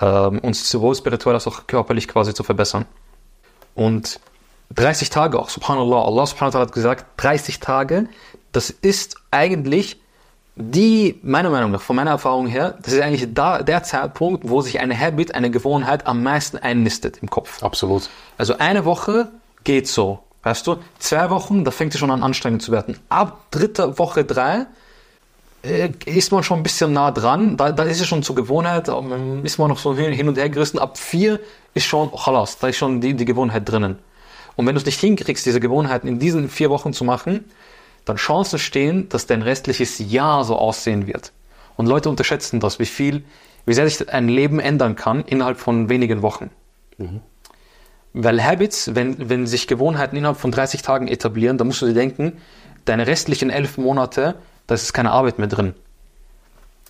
ähm, 0.00 0.38
uns 0.40 0.68
sowohl 0.68 0.94
spirituell 0.94 1.34
als 1.34 1.46
auch 1.46 1.66
körperlich 1.66 2.08
quasi 2.08 2.34
zu 2.34 2.42
verbessern. 2.42 2.86
Und 3.74 4.20
30 4.74 5.10
Tage 5.10 5.38
auch, 5.38 5.48
subhanallah, 5.48 6.04
Allah 6.04 6.26
subhanahu 6.26 6.54
wa 6.54 6.58
ta'ala 6.58 6.66
hat 6.66 6.72
gesagt, 6.72 7.06
30 7.18 7.60
Tage, 7.60 8.08
das 8.52 8.70
ist 8.70 9.16
eigentlich 9.30 10.00
die, 10.56 11.20
meiner 11.22 11.50
Meinung 11.50 11.70
nach, 11.70 11.82
von 11.82 11.96
meiner 11.96 12.12
Erfahrung 12.12 12.46
her, 12.46 12.78
das 12.82 12.94
ist 12.94 13.02
eigentlich 13.02 13.28
da, 13.34 13.62
der 13.62 13.82
Zeitpunkt, 13.82 14.48
wo 14.48 14.62
sich 14.62 14.80
eine 14.80 14.98
Habit, 14.98 15.34
eine 15.34 15.50
Gewohnheit 15.50 16.06
am 16.06 16.22
meisten 16.22 16.56
einnistet 16.56 17.18
im 17.20 17.28
Kopf. 17.28 17.62
Absolut. 17.62 18.08
Also 18.38 18.56
eine 18.56 18.86
Woche 18.86 19.28
geht 19.64 19.86
so, 19.86 20.20
weißt 20.44 20.66
du, 20.66 20.76
zwei 20.98 21.28
Wochen, 21.28 21.64
da 21.64 21.70
fängt 21.70 21.92
es 21.92 22.00
schon 22.00 22.10
an 22.10 22.22
anstrengend 22.22 22.62
zu 22.62 22.72
werden. 22.72 22.98
Ab 23.10 23.50
dritter 23.50 23.98
Woche 23.98 24.24
drei, 24.24 24.64
äh, 25.62 25.90
ist 26.06 26.32
man 26.32 26.42
schon 26.42 26.60
ein 26.60 26.62
bisschen 26.62 26.94
nah 26.94 27.10
dran, 27.10 27.58
da, 27.58 27.72
da 27.72 27.82
ist 27.82 28.00
es 28.00 28.06
schon 28.06 28.22
zur 28.22 28.34
Gewohnheit, 28.34 28.88
ist 29.42 29.58
man 29.58 29.68
noch 29.68 29.78
so 29.78 29.94
hin 29.94 30.26
und 30.26 30.38
her 30.38 30.48
gerissen. 30.48 30.78
Ab 30.78 30.96
vier 30.96 31.38
ist 31.74 31.84
schon, 31.84 32.08
oh, 32.10 32.26
halas, 32.26 32.58
da 32.58 32.68
ist 32.68 32.78
schon 32.78 33.02
die, 33.02 33.12
die 33.12 33.26
Gewohnheit 33.26 33.68
drinnen. 33.68 33.98
Und 34.54 34.66
wenn 34.66 34.74
du 34.74 34.78
es 34.78 34.86
nicht 34.86 35.00
hinkriegst, 35.00 35.44
diese 35.44 35.60
Gewohnheiten 35.60 36.08
in 36.08 36.18
diesen 36.18 36.48
vier 36.48 36.70
Wochen 36.70 36.94
zu 36.94 37.04
machen, 37.04 37.44
dann 38.06 38.16
Chancen 38.16 38.58
stehen, 38.58 39.10
dass 39.10 39.26
dein 39.26 39.42
restliches 39.42 39.98
Jahr 39.98 40.44
so 40.44 40.56
aussehen 40.56 41.06
wird. 41.06 41.32
Und 41.76 41.86
Leute 41.86 42.08
unterschätzen 42.08 42.60
das, 42.60 42.78
wie 42.78 42.86
viel, 42.86 43.24
wie 43.66 43.74
sehr 43.74 43.86
sich 43.86 44.08
ein 44.08 44.28
Leben 44.28 44.60
ändern 44.60 44.96
kann 44.96 45.24
innerhalb 45.24 45.58
von 45.58 45.90
wenigen 45.90 46.22
Wochen. 46.22 46.50
Mhm. 46.96 47.20
Weil 48.14 48.42
Habits, 48.42 48.94
wenn, 48.94 49.28
wenn 49.28 49.46
sich 49.46 49.66
Gewohnheiten 49.66 50.16
innerhalb 50.16 50.38
von 50.38 50.50
30 50.50 50.80
Tagen 50.80 51.08
etablieren, 51.08 51.58
dann 51.58 51.66
musst 51.66 51.82
du 51.82 51.86
dir 51.86 51.94
denken, 51.94 52.38
deine 52.86 53.06
restlichen 53.06 53.50
elf 53.50 53.76
Monate, 53.76 54.36
da 54.66 54.74
ist 54.74 54.94
keine 54.94 55.10
Arbeit 55.10 55.38
mehr 55.38 55.48
drin. 55.48 55.74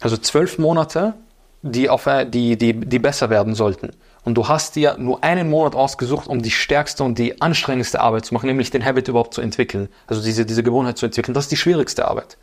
Also 0.01 0.17
zwölf 0.19 0.59
Monate, 0.59 1.15
die, 1.63 1.89
auf, 1.89 2.07
die, 2.29 2.57
die, 2.57 2.75
die 2.75 2.99
besser 2.99 3.31
werden 3.31 3.55
sollten 3.55 3.91
und 4.27 4.35
du 4.35 4.49
hast 4.49 4.75
dir 4.75 4.97
nur 4.99 5.23
einen 5.23 5.49
Monat 5.49 5.77
ausgesucht, 5.77 6.27
um 6.27 6.43
die 6.43 6.51
stärkste 6.51 7.05
und 7.05 7.17
die 7.17 7.41
anstrengendste 7.41 8.01
Arbeit 8.01 8.27
zu 8.27 8.35
machen, 8.35 8.47
nämlich 8.47 8.73
den 8.73 8.85
Habit 8.85 9.07
überhaupt 9.07 9.33
zu 9.33 9.41
entwickeln, 9.41 9.89
also 10.09 10.21
diese, 10.21 10.45
diese 10.45 10.65
Gewohnheit 10.65 10.99
zu 10.99 11.07
entwickeln. 11.07 11.33
Das 11.33 11.45
ist 11.45 11.53
die 11.53 11.57
schwierigste 11.57 12.09
Arbeit. 12.09 12.37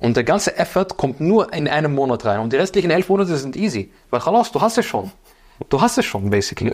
Und 0.00 0.16
der 0.16 0.24
ganze 0.24 0.56
Effort 0.56 0.96
kommt 0.96 1.20
nur 1.20 1.52
in 1.52 1.68
einem 1.68 1.94
Monat 1.94 2.24
rein 2.24 2.40
und 2.40 2.50
die 2.54 2.56
restlichen 2.56 2.90
elf 2.90 3.10
Monate 3.10 3.36
sind 3.36 3.56
easy, 3.56 3.92
weil 4.08 4.20
Chalas, 4.20 4.50
du 4.52 4.60
hast 4.62 4.78
es 4.78 4.86
schon. 4.86 5.12
Du 5.68 5.82
hast 5.82 5.98
es 5.98 6.06
schon, 6.06 6.30
basically. 6.30 6.72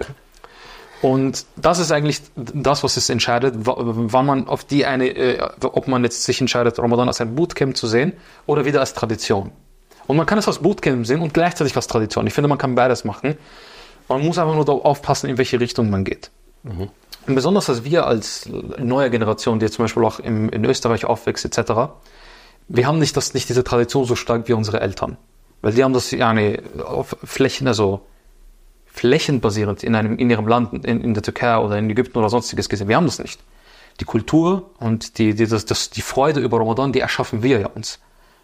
Und 1.03 1.45
das 1.57 1.81
ist 1.81 1.91
eigentlich 1.91 2.23
das, 2.37 2.85
was 2.85 2.97
es 2.97 3.11
entscheidet, 3.11 3.55
wann 3.57 4.25
man 4.25 4.47
auf 4.47 4.63
die 4.63 4.87
eine, 4.87 5.09
äh, 5.09 5.43
ob 5.63 5.89
man 5.89 6.05
jetzt 6.05 6.23
sich 6.23 6.41
entscheidet, 6.41 6.79
Ramadan 6.79 7.09
als 7.09 7.21
ein 7.21 7.35
Bootcamp 7.35 7.77
zu 7.77 7.89
sehen 7.89 8.13
oder 8.47 8.65
wieder 8.65 8.79
als 8.79 8.95
Tradition. 8.95 9.51
Und 10.07 10.17
man 10.17 10.27
kann 10.27 10.39
es 10.39 10.47
als 10.47 10.61
Bootcamp 10.61 11.05
sehen 11.09 11.23
und 11.23 11.35
gleichzeitig 11.35 11.75
als 11.75 11.89
Tradition. 11.89 12.25
Ich 12.29 12.35
finde, 12.35 12.47
man 12.47 12.59
kann 12.59 12.77
beides 12.77 13.03
machen. 13.03 13.37
Man 14.09 14.25
muss 14.25 14.39
einfach 14.39 14.55
nur 14.55 14.65
darauf 14.65 14.85
aufpassen, 14.85 15.31
in 15.31 15.39
welche 15.39 15.61
Richtung 15.61 15.91
man 15.91 16.05
geht. 16.05 16.31
Mhm. 16.63 16.89
Und 17.27 17.35
besonders, 17.35 17.67
dass 17.67 17.85
wir 17.85 18.07
als 18.07 18.49
neue 18.79 19.11
Generation, 19.11 19.59
die 19.59 19.71
zum 19.71 19.85
Beispiel 19.85 20.05
auch 20.05 20.19
im, 20.19 20.49
in 20.49 20.65
Österreich 20.65 21.05
aufwächst, 21.05 21.45
etc., 21.45 21.73
wir 22.69 22.87
haben 22.87 22.99
nicht, 22.99 23.17
das, 23.17 23.35
nicht 23.35 23.49
diese 23.49 23.65
Tradition 23.65 24.05
so 24.05 24.15
stark 24.15 24.49
wie 24.49 24.53
unsere 24.53 24.81
Eltern. 24.81 25.19
Weil 25.61 25.73
die 25.73 25.85
haben 25.85 25.93
das 25.93 26.11
ja 26.11 26.35
auf 26.85 27.17
Flächen, 27.23 27.69
also 27.69 28.01
flächenbasierend 28.87 29.83
in, 29.83 29.95
einem, 29.95 30.17
in 30.19 30.31
ihrem 30.31 30.47
Land, 30.47 30.85
in, 30.85 31.03
in 31.03 31.15
der 31.15 31.23
Türkei 31.23 31.57
oder 31.59 31.79
in 31.79 31.89
Ägypten 31.91 32.19
oder 32.19 32.29
sonstiges 32.29 32.69
gesehen. 32.69 32.89
Wir 32.89 32.97
haben 32.97 33.07
das 33.07 33.19
nicht. 33.19 33.41
Die 34.01 34.05
Kultur 34.05 34.71
und 34.79 35.19
die, 35.19 35.35
die, 35.35 35.47
das, 35.47 35.65
das, 35.65 35.91
die 35.91 36.03
Freude 36.03 36.41
über 36.41 36.59
Ramadan, 36.59 36.93
die 36.93 37.01
erschaffen 37.01 37.43
wir 37.43 37.61
ja 37.61 37.69
uns. 37.69 38.01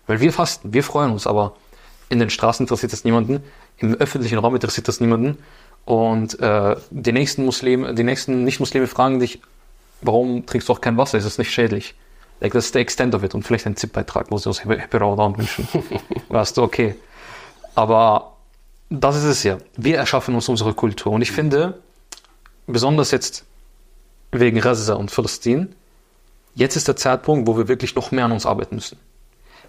Weil 0.07 0.21
wir 0.21 0.33
fasten, 0.33 0.73
wir 0.73 0.83
freuen 0.83 1.13
uns, 1.13 1.27
aber 1.27 1.55
in 2.09 2.19
den 2.19 2.31
Straßen 2.31 2.65
interessiert 2.65 2.93
das 2.93 3.05
niemanden, 3.05 3.43
im 3.79 3.95
öffentlichen 3.95 4.39
Raum 4.39 4.55
interessiert 4.55 4.89
das 4.89 5.01
niemanden. 5.01 5.39
Und 5.85 6.39
äh, 6.41 6.77
die 6.91 7.13
nächsten 7.13 7.45
Muslime, 7.45 7.95
die 7.95 8.05
nächsten 8.05 8.45
Nicht-Muslime 8.45 8.87
fragen 8.87 9.21
dich, 9.21 9.41
warum 10.03 10.45
trinkst 10.45 10.69
du 10.69 10.73
auch 10.75 10.81
kein 10.81 10.97
Wasser? 10.97 11.19
Ist 11.19 11.25
es 11.25 11.39
nicht 11.39 11.51
schädlich? 11.51 11.95
Like, 12.41 12.53
das 12.53 12.67
ist 12.67 12.75
der 12.75 12.83
Extent 12.83 13.15
of 13.15 13.25
it 13.25 13.35
und 13.35 13.43
vielleicht 13.43 13.67
ein 13.67 13.77
ZIP-Beitrag, 13.77 14.31
wo 14.31 14.39
sie 14.39 14.49
uns 14.49 14.65
Happy 14.65 14.97
Ramadan 14.97 15.37
wünschen. 15.37 15.67
weißt 16.29 16.57
du, 16.57 16.63
okay. 16.63 16.95
Aber 17.75 18.37
das 18.91 19.17
ist 19.17 19.25
es 19.25 19.43
ja. 19.43 19.59
Wir 19.77 19.97
erschaffen 19.97 20.35
uns 20.35 20.49
unsere 20.49 20.75
Kultur. 20.75 21.13
Und 21.13 21.23
ich 21.23 21.33
finde, 21.33 21.81
besonders 22.67 23.11
jetzt 23.11 23.45
wegen 24.31 24.61
Gaza 24.61 24.95
und 24.95 25.13
Palästin, 25.13 25.75
jetzt 26.55 26.77
ist 26.77 26.87
der 26.87 26.97
Zeitpunkt, 26.97 27.47
wo 27.49 27.57
wir 27.57 27.67
wirklich 27.69 27.95
noch 27.95 28.11
mehr 28.13 28.27
an 28.27 28.33
uns 28.33 28.47
arbeiten 28.47 28.77
müssen. 28.77 28.99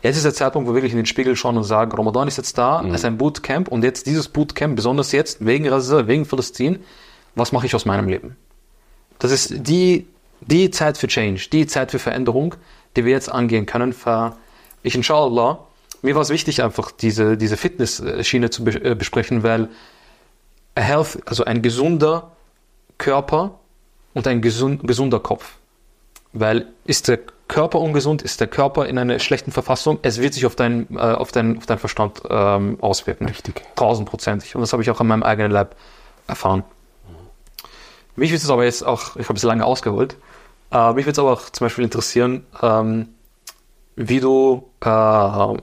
Jetzt 0.01 0.15
ist 0.15 0.23
der 0.23 0.33
Zeitpunkt, 0.33 0.67
wo 0.67 0.71
wir 0.71 0.75
wirklich 0.75 0.93
in 0.93 0.97
den 0.97 1.05
Spiegel 1.05 1.35
schauen 1.35 1.57
und 1.57 1.63
sagen, 1.63 1.91
Ramadan 1.91 2.27
ist 2.27 2.37
jetzt 2.37 2.57
da, 2.57 2.81
mhm. 2.81 2.89
es 2.89 3.01
ist 3.01 3.05
ein 3.05 3.17
Bootcamp 3.17 3.67
und 3.67 3.83
jetzt 3.83 4.05
dieses 4.05 4.29
Bootcamp, 4.29 4.75
besonders 4.75 5.11
jetzt 5.11 5.45
wegen 5.45 5.65
Gaza, 5.65 6.07
wegen 6.07 6.25
Palästin, 6.25 6.79
was 7.35 7.51
mache 7.51 7.65
ich 7.65 7.75
aus 7.75 7.85
meinem 7.85 8.07
Leben? 8.07 8.37
Das 9.19 9.31
ist 9.31 9.67
die, 9.67 10.07
die 10.41 10.71
Zeit 10.71 10.97
für 10.97 11.07
Change, 11.07 11.49
die 11.51 11.67
Zeit 11.67 11.91
für 11.91 11.99
Veränderung, 11.99 12.55
die 12.95 13.03
wir 13.03 13.11
jetzt 13.11 13.29
angehen 13.29 13.65
können. 13.65 13.93
Ich 14.83 14.95
inshallah, 14.95 15.59
mir 16.01 16.15
war 16.15 16.21
es 16.21 16.29
wichtig, 16.29 16.63
einfach 16.63 16.91
diese, 16.91 17.35
diese 17.35 17.57
Fitnessschiene 17.57 18.49
zu 18.49 18.65
äh, 18.65 18.95
besprechen, 18.95 19.43
weil 19.43 19.67
a 20.75 20.81
health, 20.81 21.19
also 21.25 21.43
ein 21.43 21.61
gesunder 21.61 22.31
Körper 22.97 23.59
und 24.13 24.25
ein 24.27 24.41
gesund, 24.41 24.87
gesunder 24.87 25.19
Kopf. 25.19 25.57
Weil 26.33 26.67
ist 26.85 27.07
der 27.07 27.19
Körper 27.47 27.79
ungesund, 27.79 28.21
ist 28.21 28.39
der 28.39 28.47
Körper 28.47 28.85
in 28.85 28.97
einer 28.97 29.19
schlechten 29.19 29.51
Verfassung, 29.51 29.99
es 30.03 30.21
wird 30.21 30.33
sich 30.33 30.45
auf 30.45 30.55
deinen, 30.55 30.95
äh, 30.95 30.99
auf 30.99 31.31
deinen, 31.31 31.57
auf 31.57 31.65
deinen 31.65 31.79
Verstand 31.79 32.21
ähm, 32.29 32.77
auswirken. 32.79 33.27
Richtig. 33.27 33.63
Tausendprozentig. 33.75 34.55
Und 34.55 34.61
das 34.61 34.71
habe 34.71 34.83
ich 34.83 34.89
auch 34.91 35.01
an 35.01 35.07
meinem 35.07 35.23
eigenen 35.23 35.51
Leib 35.51 35.75
erfahren. 36.27 36.63
Mich 38.15 38.29
würde 38.31 38.43
es 38.43 38.49
aber 38.49 38.65
jetzt 38.65 38.85
auch, 38.85 39.15
ich 39.15 39.27
habe 39.27 39.37
es 39.37 39.43
lange 39.43 39.65
ausgeholt, 39.65 40.15
äh, 40.71 40.93
mich 40.93 41.05
würde 41.05 41.11
es 41.11 41.19
aber 41.19 41.33
auch 41.33 41.49
zum 41.49 41.65
Beispiel 41.65 41.83
interessieren, 41.83 42.45
ähm, 42.61 43.09
wie 43.95 44.19
du 44.19 44.69
äh, 44.81 45.57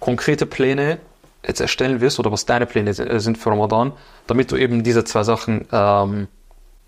konkrete 0.00 0.46
Pläne 0.46 0.98
jetzt 1.46 1.60
erstellen 1.60 2.00
wirst 2.00 2.18
oder 2.18 2.32
was 2.32 2.46
deine 2.46 2.66
Pläne 2.66 2.92
sind 2.94 3.38
für 3.38 3.50
Ramadan, 3.50 3.92
damit 4.26 4.52
du 4.52 4.56
eben 4.56 4.82
diese 4.82 5.04
zwei 5.04 5.22
Sachen 5.22 5.66
ähm, 5.72 6.28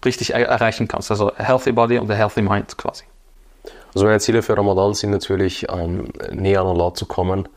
richtig 0.04 0.34
er 0.34 0.46
erreichen 0.46 0.88
kannst. 0.88 1.10
Also 1.10 1.32
a 1.32 1.42
healthy 1.42 1.72
body 1.72 1.98
und 1.98 2.10
a 2.10 2.14
healthy 2.14 2.42
mind 2.42 2.76
quasi. 2.76 3.04
Also 3.94 4.06
meine 4.06 4.20
Ziele 4.20 4.42
für 4.42 4.56
Ramadan 4.56 4.94
sind 4.94 5.10
natürlich, 5.10 5.66
ähm, 5.70 6.08
näher 6.30 6.60
an 6.60 6.66
Allah 6.68 6.94
zu 6.94 7.06
kommen, 7.06 7.48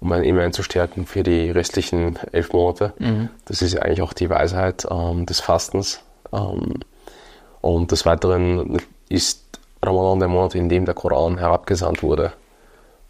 um 0.00 0.08
mein 0.08 0.24
Iman 0.24 0.52
zu 0.52 0.62
stärken 0.62 1.06
für 1.06 1.22
die 1.22 1.50
restlichen 1.50 2.18
elf 2.32 2.52
Monate. 2.52 2.92
Mhm. 2.98 3.28
Das 3.44 3.62
ist 3.62 3.74
ja 3.74 3.82
eigentlich 3.82 4.02
auch 4.02 4.12
die 4.12 4.30
Weisheit 4.30 4.86
ähm, 4.90 5.26
des 5.26 5.40
Fastens. 5.40 6.00
Ähm, 6.32 6.80
und 7.60 7.92
des 7.92 8.06
Weiteren 8.06 8.78
ist 9.08 9.42
Ramadan 9.82 10.18
der 10.18 10.28
Monat, 10.28 10.54
in 10.54 10.68
dem 10.68 10.84
der 10.84 10.94
Koran 10.94 11.38
herabgesandt 11.38 12.02
wurde. 12.02 12.32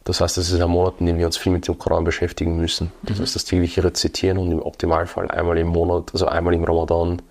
Das 0.04 0.20
heißt, 0.20 0.36
es 0.38 0.50
ist 0.50 0.60
ein 0.60 0.68
Monat, 0.68 0.94
in 0.98 1.06
dem 1.06 1.18
wir 1.18 1.26
uns 1.26 1.36
viel 1.36 1.52
mit 1.52 1.66
dem 1.68 1.78
Koran 1.78 2.02
beschäftigen 2.02 2.56
müssen. 2.56 2.92
Das 3.02 3.18
mhm. 3.18 3.22
heißt, 3.22 3.36
das 3.36 3.44
tägliche 3.44 3.84
Rezitieren 3.84 4.38
und 4.38 4.50
im 4.50 4.60
Optimalfall 4.60 5.30
einmal 5.30 5.58
im 5.58 5.68
Monat, 5.68 6.10
also 6.12 6.26
einmal 6.26 6.54
im 6.54 6.64
Ramadan 6.64 7.22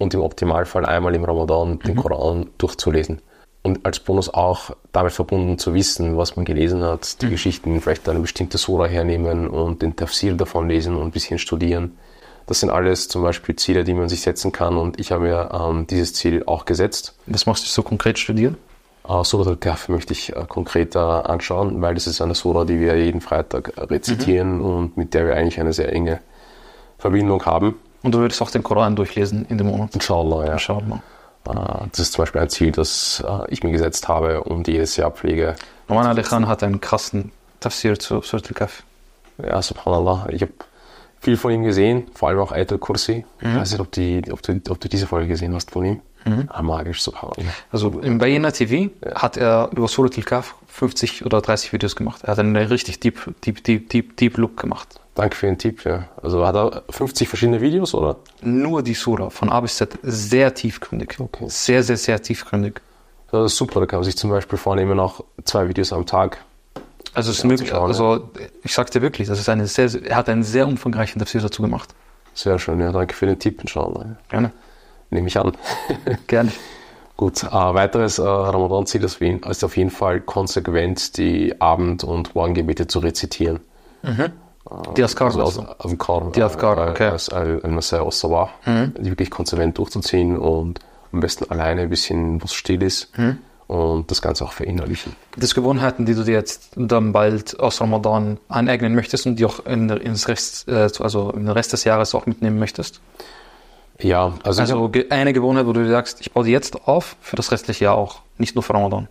und 0.00 0.14
im 0.14 0.22
Optimalfall 0.22 0.86
einmal 0.86 1.14
im 1.14 1.24
Ramadan 1.24 1.78
den 1.78 1.94
mhm. 1.94 2.00
Koran 2.00 2.46
durchzulesen 2.56 3.20
und 3.62 3.84
als 3.84 4.00
Bonus 4.00 4.32
auch 4.32 4.70
damit 4.92 5.12
verbunden 5.12 5.58
zu 5.58 5.74
wissen, 5.74 6.16
was 6.16 6.36
man 6.36 6.46
gelesen 6.46 6.82
hat, 6.82 7.20
die 7.20 7.26
mhm. 7.26 7.30
Geschichten, 7.30 7.80
vielleicht 7.80 8.08
eine 8.08 8.20
bestimmte 8.20 8.56
Sura 8.56 8.86
hernehmen 8.86 9.46
und 9.46 9.82
den 9.82 9.94
Tafsir 9.94 10.32
davon 10.34 10.68
lesen 10.68 10.96
und 10.96 11.02
ein 11.02 11.10
bisschen 11.10 11.38
studieren. 11.38 11.98
Das 12.46 12.60
sind 12.60 12.70
alles 12.70 13.08
zum 13.08 13.22
Beispiel 13.22 13.54
Ziele, 13.56 13.84
die 13.84 13.92
man 13.92 14.08
sich 14.08 14.22
setzen 14.22 14.52
kann 14.52 14.78
und 14.78 14.98
ich 14.98 15.12
habe 15.12 15.24
mir 15.24 15.50
ähm, 15.52 15.86
dieses 15.86 16.14
Ziel 16.14 16.44
auch 16.46 16.64
gesetzt. 16.64 17.14
Was 17.26 17.44
machst 17.44 17.64
du 17.64 17.68
so 17.68 17.82
konkret 17.82 18.18
studieren? 18.18 18.56
Uh, 19.06 19.22
Surah 19.22 19.50
al-Kahf 19.50 19.88
möchte 19.88 20.12
ich 20.14 20.34
uh, 20.34 20.44
konkreter 20.46 21.28
anschauen, 21.28 21.82
weil 21.82 21.94
das 21.94 22.06
ist 22.06 22.22
eine 22.22 22.34
Surah, 22.34 22.64
die 22.64 22.80
wir 22.80 22.96
jeden 22.96 23.20
Freitag 23.20 23.72
rezitieren 23.90 24.58
mhm. 24.58 24.64
und 24.64 24.96
mit 24.96 25.12
der 25.12 25.26
wir 25.26 25.36
eigentlich 25.36 25.60
eine 25.60 25.72
sehr 25.72 25.92
enge 25.92 26.20
Verbindung 26.98 27.44
haben. 27.44 27.76
Und 28.02 28.12
du 28.12 28.18
würdest 28.18 28.40
auch 28.42 28.50
den 28.50 28.62
Koran 28.62 28.96
durchlesen 28.96 29.46
in 29.48 29.58
dem 29.58 29.68
Monat? 29.68 29.94
Inshallah, 29.94 30.46
ja. 30.46 30.52
Inshallah. 30.54 31.02
Uh, 31.48 31.86
das 31.90 32.00
ist 32.00 32.12
zum 32.12 32.22
Beispiel 32.22 32.40
ein 32.42 32.50
Ziel, 32.50 32.70
das 32.70 33.24
ich 33.48 33.62
mir 33.62 33.72
gesetzt 33.72 34.08
habe 34.08 34.42
und 34.42 34.68
jedes 34.68 34.96
Jahr 34.96 35.10
pflege. 35.10 35.56
Roman 35.88 36.06
Ali 36.06 36.22
Khan 36.22 36.46
hat 36.46 36.62
einen 36.62 36.80
krassen 36.80 37.32
Tafsir 37.60 37.98
zu 37.98 38.20
Surah 38.22 38.42
al-Kahf. 38.46 38.82
Ja, 39.42 39.60
subhanallah. 39.62 40.28
Ich 40.30 40.42
habe 40.42 40.52
viel 41.20 41.36
von 41.36 41.52
ihm 41.52 41.62
gesehen, 41.62 42.06
vor 42.14 42.28
allem 42.28 42.40
auch 42.40 42.52
Ayat 42.52 42.72
al-Kursi. 42.72 43.24
Mhm. 43.40 43.48
Ich 43.48 43.56
weiß 43.56 43.70
nicht, 43.72 43.80
ob, 43.80 43.92
die, 43.92 44.22
ob, 44.30 44.42
du, 44.42 44.60
ob 44.68 44.80
du 44.80 44.88
diese 44.88 45.06
Folge 45.06 45.28
gesehen 45.28 45.54
hast 45.54 45.70
von 45.70 45.84
ihm. 45.84 46.00
Mhm. 46.24 46.48
Ah, 46.48 46.62
magisch, 46.62 47.02
subhanallah. 47.02 47.50
Also 47.72 48.00
im 48.00 48.18
Bayena 48.18 48.50
TV 48.50 48.90
ja. 49.04 49.14
hat 49.14 49.36
er 49.36 49.70
über 49.72 49.88
Surat 49.88 50.16
al-Kaf 50.16 50.54
50 50.68 51.24
oder 51.24 51.40
30 51.40 51.72
Videos 51.72 51.96
gemacht. 51.96 52.22
Er 52.24 52.32
hat 52.32 52.38
einen 52.38 52.56
richtig 52.56 53.00
deep, 53.00 53.34
deep, 53.44 53.64
deep, 53.64 53.88
deep, 53.88 54.16
deep 54.16 54.36
Look 54.36 54.56
gemacht. 54.58 54.99
Danke 55.14 55.36
für 55.36 55.46
den 55.46 55.58
Tipp, 55.58 55.84
ja. 55.84 56.08
Also 56.22 56.46
hat 56.46 56.54
er 56.54 56.82
50 56.90 57.28
verschiedene 57.28 57.60
Videos, 57.60 57.94
oder? 57.94 58.16
Nur 58.42 58.82
die 58.82 58.94
Sura, 58.94 59.28
von 59.30 59.50
A 59.50 59.60
bis 59.60 59.76
Z, 59.76 59.98
sehr 60.02 60.54
tiefgründig. 60.54 61.18
Okay. 61.18 61.46
Sehr, 61.48 61.82
sehr, 61.82 61.96
sehr 61.96 62.22
tiefgründig. 62.22 62.80
Das 63.30 63.52
ist 63.52 63.56
super, 63.56 63.80
da 63.80 63.86
kann 63.86 63.98
man 63.98 64.04
sich 64.04 64.16
zum 64.16 64.30
Beispiel 64.30 64.58
vornehmen, 64.58 64.98
auch 64.98 65.24
zwei 65.44 65.68
Videos 65.68 65.92
am 65.92 66.06
Tag 66.06 66.38
also, 67.12 67.30
es 67.30 67.38
ist 67.38 67.44
möglich, 67.44 67.74
also 67.74 68.30
ich 68.62 68.72
sag 68.72 68.90
dir 68.90 69.02
wirklich, 69.02 69.26
das 69.26 69.40
ist 69.40 69.48
eine 69.48 69.66
sehr, 69.66 69.90
er 70.04 70.16
hat 70.16 70.28
einen 70.28 70.44
sehr 70.44 70.66
umfangreichen 70.68 71.18
Tafsir 71.18 71.40
dazu 71.40 71.62
gemacht. 71.62 71.94
Sehr 72.34 72.58
schön, 72.58 72.80
ja, 72.80 72.92
danke 72.92 73.14
für 73.14 73.26
den 73.26 73.38
Tipp, 73.38 73.60
inshallah. 73.60 74.16
Gerne. 74.28 74.52
Nehme 75.10 75.26
ich 75.26 75.36
an. 75.36 75.52
Gerne. 76.28 76.52
Gut, 77.16 77.42
äh, 77.42 77.50
weiteres 77.50 78.18
äh, 78.18 78.22
Ramadan-Ziel 78.22 79.02
ist 79.02 79.64
auf 79.64 79.76
jeden 79.76 79.90
Fall 79.90 80.20
konsequent 80.20 81.16
die 81.18 81.60
Abend- 81.60 82.04
und 82.04 82.34
Morgengebete 82.34 82.86
zu 82.86 83.00
rezitieren. 83.00 83.60
Mhm. 84.02 84.32
Äh, 84.68 84.94
die 84.96 85.04
Askar, 85.04 85.26
also, 85.26 85.66
also 85.78 86.30
die 86.34 86.42
Askar, 86.42 86.88
äh, 86.88 86.90
okay. 86.90 87.08
Als 87.08 87.28
al 87.28 87.60
sabah 88.10 88.50
mhm. 88.66 88.94
die 88.98 89.10
wirklich 89.10 89.30
konsequent 89.30 89.78
durchzuziehen 89.78 90.36
und 90.36 90.80
am 91.12 91.20
besten 91.20 91.50
alleine 91.50 91.82
ein 91.82 91.90
bisschen, 91.90 92.40
wo 92.40 92.44
es 92.44 92.54
still 92.54 92.82
ist. 92.82 93.16
Mhm 93.18 93.38
und 93.70 94.10
das 94.10 94.20
Ganze 94.20 94.44
auch 94.44 94.52
verinnerlichen. 94.52 95.14
Gibt 95.30 95.44
es 95.44 95.54
Gewohnheiten, 95.54 96.04
die 96.04 96.14
du 96.14 96.24
dir 96.24 96.34
jetzt 96.34 96.72
dann 96.74 97.12
bald 97.12 97.60
aus 97.60 97.80
Ramadan 97.80 98.40
aneignen 98.48 98.96
möchtest 98.96 99.26
und 99.26 99.36
die 99.36 99.44
auch 99.44 99.64
in, 99.64 99.88
ins 99.90 100.26
Rest, 100.26 100.66
äh, 100.66 100.88
also 100.98 101.30
in 101.30 101.46
den 101.46 101.50
Rest 101.50 101.72
des 101.72 101.84
Jahres 101.84 102.12
auch 102.16 102.26
mitnehmen 102.26 102.58
möchtest? 102.58 103.00
Ja, 104.00 104.32
also, 104.42 104.60
also 104.62 104.90
eine 105.10 105.32
Gewohnheit, 105.32 105.66
wo 105.66 105.72
du 105.72 105.84
dir 105.84 105.90
sagst, 105.90 106.20
ich 106.20 106.32
baue 106.32 106.44
die 106.46 106.50
jetzt 106.50 106.88
auf 106.88 107.14
für 107.20 107.36
das 107.36 107.52
restliche 107.52 107.84
Jahr 107.84 107.94
auch, 107.94 108.22
nicht 108.38 108.56
nur 108.56 108.64
für 108.64 108.74
Ramadan. 108.74 109.06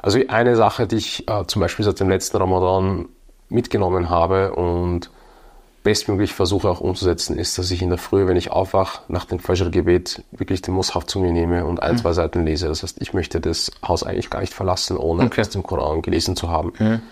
Also 0.00 0.20
eine 0.28 0.54
Sache, 0.54 0.86
die 0.86 0.96
ich 0.96 1.28
äh, 1.28 1.44
zum 1.48 1.60
Beispiel 1.60 1.84
seit 1.84 1.98
dem 1.98 2.08
letzten 2.08 2.36
Ramadan 2.36 3.08
mitgenommen 3.48 4.10
habe 4.10 4.54
und 4.54 5.10
bestmöglich 5.86 6.34
versuche 6.34 6.68
auch 6.68 6.80
umzusetzen, 6.80 7.38
ist, 7.38 7.58
dass 7.58 7.70
ich 7.70 7.80
in 7.80 7.90
der 7.90 7.98
Früh, 7.98 8.26
wenn 8.26 8.36
ich 8.36 8.50
aufwache, 8.50 9.02
nach 9.06 9.24
dem 9.24 9.38
Fajr-Gebet 9.38 10.24
wirklich 10.32 10.60
den 10.60 10.74
Mushaf 10.74 11.06
zu 11.06 11.20
mir 11.20 11.30
nehme 11.30 11.64
und 11.64 11.80
ein, 11.80 11.92
mhm. 11.92 11.98
zwei 11.98 12.12
Seiten 12.12 12.44
lese. 12.44 12.66
Das 12.66 12.82
heißt, 12.82 13.00
ich 13.00 13.14
möchte 13.14 13.40
das 13.40 13.70
Haus 13.86 14.02
eigentlich 14.02 14.28
gar 14.28 14.40
nicht 14.40 14.52
verlassen, 14.52 14.96
ohne 14.96 15.22
okay. 15.22 15.42
aus 15.42 15.50
dem 15.50 15.62
Koran 15.62 16.02
gelesen 16.02 16.34
zu 16.34 16.50
haben. 16.50 16.72
Mhm. 16.76 17.02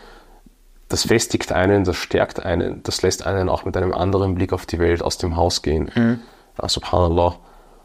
Das 0.89 1.05
festigt 1.05 1.53
einen, 1.53 1.85
das 1.85 1.95
stärkt 1.95 2.45
einen, 2.45 2.83
das 2.83 3.03
lässt 3.03 3.25
einen 3.25 3.49
auch 3.49 3.65
mit 3.65 3.77
einem 3.77 3.95
anderen 3.95 4.35
Blick 4.35 4.53
auf 4.53 4.67
die 4.67 4.81
Welt 4.81 5.05
aus 5.05 5.19
dem 5.19 5.37
Haus 5.37 5.63
gehen. 5.63 5.93
Mhm. 5.95 6.19
Ja, 6.61 6.69
subhanallah. 6.69 7.37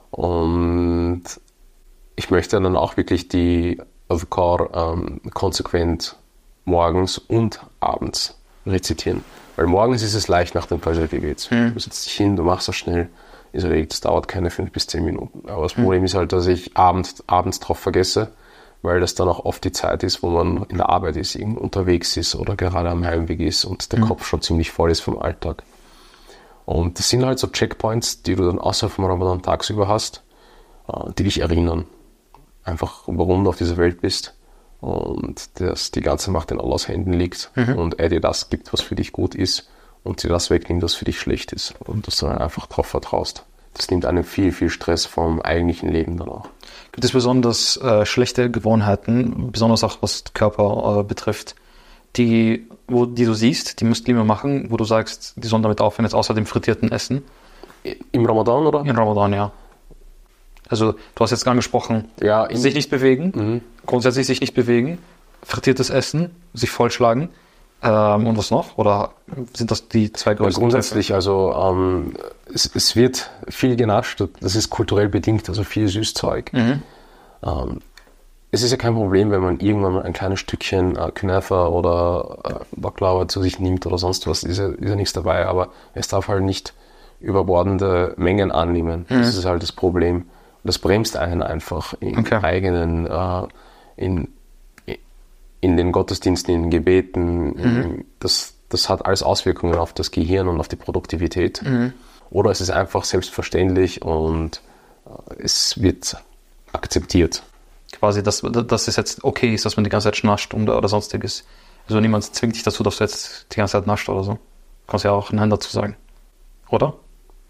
Und 0.09 1.21
ich 2.15 2.31
möchte 2.31 2.59
dann 2.59 2.75
auch 2.75 2.97
wirklich 2.97 3.27
die 3.27 3.79
Adhkar 4.07 4.93
ähm, 4.93 5.21
konsequent 5.35 6.15
morgens 6.65 7.19
und 7.19 7.61
abends 7.79 8.38
rezitieren. 8.66 9.24
Weil 9.55 9.68
morgens 9.68 10.03
ist 10.03 10.14
es 10.14 10.28
leicht 10.28 10.55
nach 10.55 10.68
dem 10.68 10.80
Fajr-Gebet. 10.80 11.41
Hm. 11.49 11.74
Du 11.74 11.80
setzt 11.80 12.05
dich 12.05 12.14
hin, 12.14 12.36
du 12.36 12.43
machst 12.43 12.68
das 12.68 12.76
schnell, 12.76 13.10
ist 13.51 13.64
erledigt. 13.64 13.91
Das 13.91 14.01
dauert 14.01 14.28
keine 14.28 14.51
fünf 14.51 14.72
bis 14.72 14.88
zehn 14.88 15.03
Minuten. 15.03 15.49
Aber 15.49 15.64
das 15.64 15.76
hm. 15.76 15.84
Problem 15.84 16.03
ist 16.05 16.16
halt, 16.16 16.32
dass 16.32 16.47
ich 16.47 16.78
abends, 16.78 17.24
abends 17.28 17.60
drauf 17.60 17.80
vergesse, 17.80 18.32
weil 18.82 18.99
das 19.01 19.16
dann 19.16 19.28
auch 19.28 19.43
oft 19.43 19.64
die 19.64 19.72
Zeit 19.72 20.03
ist, 20.03 20.24
wo 20.24 20.30
man 20.30 20.64
in 20.70 20.78
der 20.78 20.89
Arbeit 20.89 21.18
ist, 21.18 21.36
unterwegs 21.36 22.16
ist 22.16 22.36
oder 22.36 22.55
gerade 22.55 22.89
am 22.89 23.05
Heimweg 23.05 23.41
ist 23.41 23.66
und 23.66 23.91
der 23.91 23.99
hm. 23.99 24.07
Kopf 24.07 24.26
schon 24.26 24.41
ziemlich 24.41 24.72
voll 24.72 24.91
ist 24.91 25.01
vom 25.01 25.20
Alltag. 25.20 25.64
Und 26.66 26.99
das 26.99 27.10
sind 27.10 27.26
halt 27.26 27.39
so 27.39 27.47
Checkpoints, 27.47 28.22
die 28.22 28.36
du 28.36 28.45
dann 28.45 28.60
außer 28.60 28.89
vom 28.89 29.05
Ramadan 29.05 29.41
tagsüber 29.41 29.88
hast, 29.88 30.24
äh, 30.88 31.12
die 31.18 31.24
dich 31.24 31.41
erinnern. 31.41 31.86
Einfach, 32.64 33.03
warum 33.07 33.43
du 33.43 33.49
auf 33.49 33.57
dieser 33.57 33.78
Welt 33.78 34.01
bist 34.01 34.36
und 34.82 35.59
dass 35.59 35.91
die 35.91 36.01
ganze 36.01 36.32
Macht 36.32 36.51
in 36.51 36.59
Allahs 36.59 36.88
Händen 36.88 37.13
liegt 37.13 37.51
mhm. 37.55 37.77
und 37.77 37.99
er 37.99 38.09
dir 38.09 38.21
das 38.21 38.49
gibt, 38.49 38.71
was 38.71 38.82
für 38.82 38.95
dich 38.95 39.11
gut 39.11 39.36
ist 39.36 39.69
und 40.03 40.23
dir 40.23 40.30
das 40.30 40.49
wegnimmt, 40.49 40.84
was 40.84 40.95
für 40.95 41.05
dich 41.05 41.19
schlecht 41.19 41.51
ist 41.51 41.75
und 41.80 42.07
dass 42.07 42.17
du 42.17 42.27
dann 42.27 42.38
einfach 42.38 42.67
darauf 42.67 42.88
vertraust. 42.88 43.43
Das 43.73 43.91
nimmt 43.91 44.05
einem 44.05 44.23
viel, 44.23 44.51
viel 44.51 44.69
Stress 44.69 45.05
vom 45.05 45.41
eigentlichen 45.41 45.89
Leben 45.89 46.17
dann 46.17 46.30
auch. 46.30 46.49
Gibt 46.91 47.05
es 47.05 47.11
besonders 47.11 47.77
äh, 47.77 48.05
schlechte 48.05 48.49
Gewohnheiten, 48.49 49.51
besonders 49.51 49.84
auch 49.84 49.97
was 50.01 50.23
Körper 50.34 50.99
äh, 50.99 51.03
betrifft, 51.03 51.55
die, 52.15 52.67
wo, 52.88 53.05
die 53.05 53.25
du 53.25 53.34
siehst, 53.34 53.80
die 53.80 53.86
Muslime 53.86 54.23
machen, 54.23 54.71
wo 54.71 54.77
du 54.77 54.86
sagst, 54.86 55.34
die 55.36 55.47
sollen 55.47 55.61
damit 55.61 55.82
aufhören, 55.82 56.05
jetzt 56.05 56.15
außer 56.15 56.34
dem 56.34 56.45
frittierten 56.45 56.91
Essen? 56.91 57.23
Im 58.11 58.25
Ramadan, 58.25 58.65
oder? 58.65 58.82
Im 58.82 58.95
Ramadan, 58.95 59.34
ja. 59.34 59.51
Also 60.70 60.93
du 60.93 61.24
hast 61.24 61.32
jetzt 61.32 61.47
angesprochen, 61.47 62.09
ja, 62.22 62.47
sich 62.55 62.76
nicht 62.76 62.89
bewegen, 62.89 63.32
mhm. 63.36 63.61
grundsätzlich 63.86 64.28
sich 64.28 64.39
nicht 64.39 64.53
bewegen, 64.53 64.99
frittiertes 65.43 65.89
Essen, 65.89 66.36
sich 66.53 66.70
vollschlagen 66.70 67.30
ähm, 67.82 68.28
und 68.28 68.38
was 68.38 68.51
noch? 68.51 68.78
Oder 68.78 69.11
sind 69.53 69.72
das 69.72 69.88
die 69.88 70.13
zwei 70.13 70.36
größten? 70.36 70.61
Grundsätzlich, 70.61 71.13
also 71.13 71.53
ähm, 71.53 72.13
es, 72.53 72.70
es, 72.74 72.95
wird 72.95 73.32
viel 73.47 73.76
genascht, 73.76 74.24
das 74.41 74.55
ist 74.55 74.70
kulturell 74.70 75.09
bedingt, 75.09 75.49
also 75.49 75.63
viel 75.63 75.88
Süßzeug. 75.88 76.53
Mhm. 76.53 76.84
Ähm, 77.43 77.80
es 78.51 78.63
ist 78.63 78.72
ja 78.72 78.78
kein 78.78 78.95
Problem, 78.95 79.32
wenn 79.32 79.41
man 79.41 79.59
irgendwann 79.59 79.93
mal 79.93 80.03
ein 80.03 80.13
kleines 80.13 80.39
Stückchen 80.39 80.97
äh, 80.97 81.11
Künefa 81.11 81.67
oder 81.67 82.39
äh, 82.43 82.53
Baklava 82.76 83.28
zu 83.28 83.41
sich 83.41 83.59
nimmt 83.59 83.86
oder 83.86 83.97
sonst 83.97 84.28
was, 84.28 84.43
ist 84.43 84.57
ja, 84.57 84.67
ist 84.67 84.89
ja 84.89 84.95
nichts 84.95 85.13
dabei, 85.13 85.45
aber 85.45 85.70
es 85.93 86.07
darf 86.07 86.28
halt 86.28 86.43
nicht 86.43 86.74
überbordende 87.20 88.13
Mengen 88.17 88.51
annehmen. 88.51 89.05
Mhm. 89.09 89.20
Das 89.20 89.36
ist 89.36 89.45
halt 89.45 89.63
das 89.63 89.72
Problem 89.72 90.26
das 90.64 90.80
bremst 90.80 91.18
einen 91.18 91.41
einfach 91.41 91.93
in 91.99 92.20
okay. 92.20 92.39
eigenen, 92.41 93.07
äh, 93.07 93.47
in, 93.95 94.28
in 95.62 95.78
den 95.78 95.91
Gottesdiensten, 95.91 96.53
in 96.53 96.62
den 96.64 96.72
Gebeten. 96.72 97.45
Mhm. 97.49 98.05
Das, 98.20 98.55
das 98.70 98.89
hat 98.89 99.05
alles 99.05 99.24
Auswirkungen 99.24 99.76
auf 99.76 99.93
das 99.93 100.12
Gehirn 100.12 100.47
und 100.47 100.60
auf 100.60 100.68
die 100.68 100.76
Produktivität. 100.76 101.62
Mhm. 101.64 101.93
Oder 102.30 102.51
es 102.51 102.62
ist 102.62 102.70
einfach 102.70 103.03
selbstverständlich 103.05 104.01
und 104.01 104.62
äh, 105.05 105.43
es 105.43 105.82
wird 105.82 106.18
akzeptiert. 106.74 107.43
Quasi, 107.91 108.22
dass, 108.22 108.41
dass 108.41 108.88
es 108.88 108.95
jetzt 108.95 109.24
okay 109.24 109.53
ist, 109.53 109.66
dass 109.66 109.76
man 109.76 109.84
die 109.84 109.89
ganze 109.89 110.07
Zeit 110.07 110.18
schnascht 110.18 110.53
oder, 110.53 110.78
oder 110.78 110.88
sonstiges. 110.88 111.43
Also 111.88 111.99
niemand 111.99 112.24
zwingt 112.24 112.55
dich 112.55 112.64
dazu, 112.64 112.84
dass 112.84 112.97
du 112.97 113.03
jetzt 113.03 113.47
die 113.51 113.55
ganze 113.55 113.74
Zeit 113.74 113.88
nascht 113.88 114.10
oder 114.10 114.24
so. 114.24 114.38
Kannst 114.86 115.05
ja 115.05 115.12
auch 115.12 115.32
Nein 115.32 115.49
dazu 115.49 115.72
sagen. 115.72 115.95
Oder? 116.70 116.93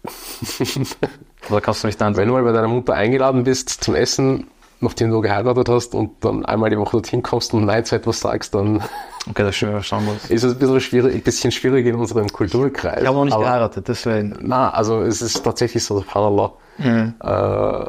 Oder 1.48 1.60
kannst 1.60 1.82
du 1.82 1.86
mich 1.86 1.96
dann. 1.96 2.16
Wenn 2.16 2.28
du 2.28 2.34
mal 2.34 2.42
bei 2.42 2.52
deiner 2.52 2.68
Mutter 2.68 2.94
eingeladen 2.94 3.44
bist 3.44 3.70
zum 3.70 3.94
Essen, 3.94 4.48
nachdem 4.80 5.10
du 5.10 5.20
geheiratet 5.20 5.68
hast 5.68 5.94
und 5.94 6.24
dann 6.24 6.44
einmal 6.44 6.70
die 6.70 6.78
Woche 6.78 6.92
dorthin 6.92 7.22
kommst 7.22 7.54
und 7.54 7.64
Nein 7.64 7.84
zu 7.84 7.96
etwas 7.96 8.20
sagst, 8.20 8.54
dann. 8.54 8.82
Okay, 9.28 9.42
das 9.42 9.50
ist 9.50 9.56
schön 9.56 9.70
verstanden. 9.70 10.18
Ist 10.28 10.42
es 10.42 10.54
ein 10.54 10.58
bisschen 10.58 10.80
schwierig, 10.80 11.14
ein 11.14 11.22
bisschen 11.22 11.52
schwierig 11.52 11.86
in 11.86 11.94
unserem 11.94 12.28
Kulturkreis. 12.28 13.00
Ich 13.00 13.06
habe 13.06 13.16
noch 13.16 13.24
nicht 13.24 13.38
geheiratet, 13.38 13.88
deswegen. 13.88 14.36
Na, 14.40 14.70
also 14.70 15.02
es 15.02 15.22
ist 15.22 15.42
tatsächlich 15.42 15.84
so, 15.84 15.98
subhanallah. 15.98 16.52
Mhm. 16.78 17.14
Äh, 17.20 17.84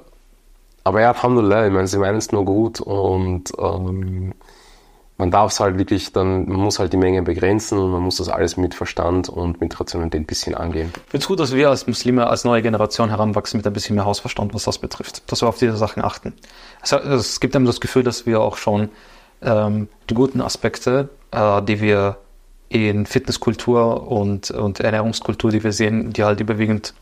aber 0.83 1.01
ja, 1.01 1.11
Alhamdulillah, 1.11 1.67
ich 1.67 1.73
meine, 1.73 1.87
sie 1.87 1.97
meinen 1.97 2.17
es 2.17 2.31
nur 2.31 2.43
gut 2.43 2.81
und 2.81 3.51
ähm, 3.59 4.33
man 5.21 5.29
darf 5.29 5.51
es 5.51 5.59
halt 5.59 5.77
wirklich 5.77 6.13
dann, 6.13 6.49
man 6.49 6.59
muss 6.59 6.79
halt 6.79 6.93
die 6.93 6.97
Menge 6.97 7.21
begrenzen 7.21 7.77
und 7.77 7.91
man 7.91 8.01
muss 8.01 8.17
das 8.17 8.27
alles 8.27 8.57
mit 8.57 8.73
Verstand 8.73 9.29
und 9.29 9.61
mit 9.61 9.79
Rationalität 9.79 10.21
ein 10.21 10.25
bisschen 10.25 10.55
angehen. 10.55 10.91
Ich 10.95 11.11
finde 11.11 11.17
es 11.19 11.27
gut, 11.27 11.39
dass 11.39 11.53
wir 11.53 11.69
als 11.69 11.85
Muslime, 11.85 12.25
als 12.25 12.43
neue 12.43 12.63
Generation 12.63 13.09
heranwachsen 13.09 13.59
mit 13.59 13.67
ein 13.67 13.73
bisschen 13.73 13.95
mehr 13.95 14.05
Hausverstand, 14.05 14.55
was 14.55 14.63
das 14.63 14.79
betrifft, 14.79 15.31
dass 15.31 15.43
wir 15.43 15.47
auf 15.47 15.59
diese 15.59 15.77
Sachen 15.77 16.03
achten. 16.03 16.33
Also, 16.81 16.97
es 16.97 17.39
gibt 17.39 17.55
einem 17.55 17.65
das 17.65 17.79
Gefühl, 17.79 18.01
dass 18.01 18.25
wir 18.25 18.41
auch 18.41 18.57
schon 18.57 18.89
ähm, 19.43 19.89
die 20.09 20.15
guten 20.15 20.41
Aspekte, 20.41 21.09
äh, 21.29 21.61
die 21.61 21.79
wir 21.81 22.17
in 22.69 23.05
Fitnesskultur 23.05 24.09
und, 24.09 24.49
und 24.49 24.79
Ernährungskultur, 24.79 25.51
die 25.51 25.63
wir 25.63 25.71
sehen, 25.71 26.13
die 26.13 26.23
halt 26.23 26.39
überwiegend 26.39 26.95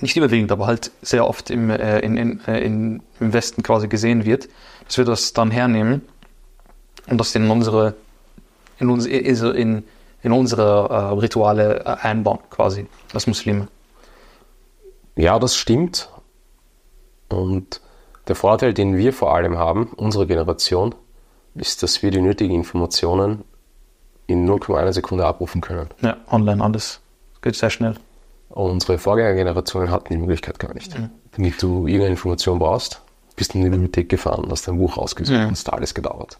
nicht 0.00 0.16
überwiegend, 0.18 0.52
aber 0.52 0.66
halt 0.66 0.90
sehr 1.00 1.26
oft 1.26 1.48
im, 1.48 1.70
äh, 1.70 2.00
in, 2.00 2.16
in, 2.18 2.40
äh, 2.46 2.60
im 2.60 3.02
Westen 3.18 3.62
quasi 3.62 3.88
gesehen 3.88 4.26
wird, 4.26 4.50
dass 4.86 4.98
wir 4.98 5.06
das 5.06 5.32
dann 5.32 5.50
hernehmen 5.50 6.02
und 7.08 7.18
das 7.18 7.34
in 7.34 7.50
unsere, 7.50 7.94
in, 8.78 8.90
uns, 8.90 9.06
in, 9.06 9.84
in 10.22 10.32
unsere 10.32 10.88
äh, 10.88 11.18
Rituale 11.18 11.80
äh, 11.80 11.96
einbauen, 12.02 12.38
quasi, 12.50 12.86
als 13.12 13.26
Muslime. 13.26 13.68
Ja, 15.16 15.38
das 15.38 15.56
stimmt. 15.56 16.08
Und 17.28 17.80
der 18.28 18.36
Vorteil, 18.36 18.72
den 18.72 18.96
wir 18.96 19.12
vor 19.12 19.34
allem 19.34 19.58
haben, 19.58 19.90
unsere 19.96 20.26
Generation, 20.26 20.94
ist, 21.54 21.82
dass 21.82 22.02
wir 22.02 22.10
die 22.10 22.20
nötigen 22.20 22.54
Informationen 22.54 23.44
in 24.26 24.48
0,1 24.48 24.92
Sekunde 24.92 25.26
abrufen 25.26 25.60
können. 25.60 25.88
Ja, 26.00 26.16
online 26.30 26.62
alles. 26.62 27.00
Geht 27.42 27.56
sehr 27.56 27.70
schnell. 27.70 27.94
Unsere 28.48 28.98
Vorgängergenerationen 28.98 29.90
hatten 29.90 30.12
die 30.12 30.18
Möglichkeit 30.18 30.58
gar 30.58 30.74
nicht. 30.74 30.98
Mhm. 30.98 31.10
Damit 31.32 31.62
du 31.62 31.86
irgendeine 31.86 32.10
Information 32.10 32.58
brauchst, 32.58 33.02
bist 33.36 33.54
du 33.54 33.58
in 33.58 33.64
die 33.64 33.70
Bibliothek 33.70 34.08
gefahren, 34.08 34.46
hast 34.50 34.68
dein 34.68 34.78
Buch 34.78 34.96
rausgesucht 34.96 35.38
mhm. 35.38 35.48
und 35.48 35.52
es 35.54 35.66
hat 35.66 35.72
alles 35.74 35.94
gedauert. 35.94 36.38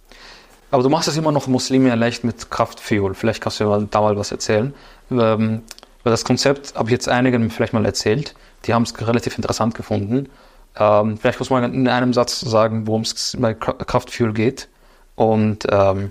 Aber 0.73 0.83
du 0.83 0.89
machst 0.89 1.07
es 1.07 1.19
immer 1.19 1.33
noch 1.33 1.47
Muslime 1.47 1.95
leicht 1.95 2.25
mit 2.25 2.51
Kraftfuel. 2.51 3.13
Vielleicht 3.15 3.43
kannst 3.43 3.61
du 3.61 3.65
ja 3.65 3.79
da 3.79 4.01
mal 4.01 4.17
was 4.17 4.33
erzählen. 4.33 4.75
Ähm, 5.11 5.63
weil 6.03 6.11
das 6.11 6.25
Konzept 6.25 6.75
habe 6.75 6.89
ich 6.89 6.93
jetzt 6.93 7.11
einigen 7.11 7.51
vielleicht 7.51 7.75
mal 7.75 7.85
erzählt. 7.85 8.35
Die 8.65 8.73
haben 8.73 8.83
es 8.83 9.07
relativ 9.07 9.37
interessant 9.37 9.75
gefunden. 9.75 10.31
Ähm, 10.77 11.19
vielleicht 11.19 11.39
muss 11.39 11.51
man 11.51 11.73
in 11.75 11.87
einem 11.89 12.15
Satz 12.15 12.41
sagen, 12.41 12.87
worum 12.87 13.03
es 13.03 13.37
bei 13.39 13.53
Kraftfuel 13.53 14.33
geht. 14.33 14.69
Und 15.15 15.67
ähm, 15.71 16.11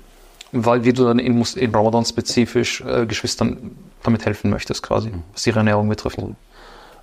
weil 0.51 0.83
wie 0.83 0.93
du 0.93 1.05
dann 1.05 1.17
in, 1.17 1.41
in 1.41 1.73
Ramadan 1.73 2.05
spezifisch 2.05 2.81
äh, 2.81 3.07
Geschwistern 3.07 3.71
damit 4.03 4.25
helfen 4.25 4.51
möchtest, 4.51 4.83
quasi, 4.83 5.09
mhm. 5.09 5.23
was 5.33 5.47
ihre 5.47 5.59
Ernährung 5.59 5.89
betrifft. 5.89 6.19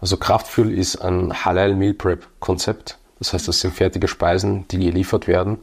Also 0.00 0.16
Kraftfuel 0.16 0.72
ist 0.72 0.96
ein 0.96 1.44
Halal 1.44 1.74
Meal 1.74 1.94
Prep 1.94 2.24
Konzept. 2.38 2.98
Das 3.18 3.32
heißt, 3.32 3.48
das 3.48 3.58
sind 3.60 3.74
fertige 3.74 4.06
Speisen, 4.06 4.68
die 4.68 4.78
geliefert 4.78 5.26
werden, 5.26 5.58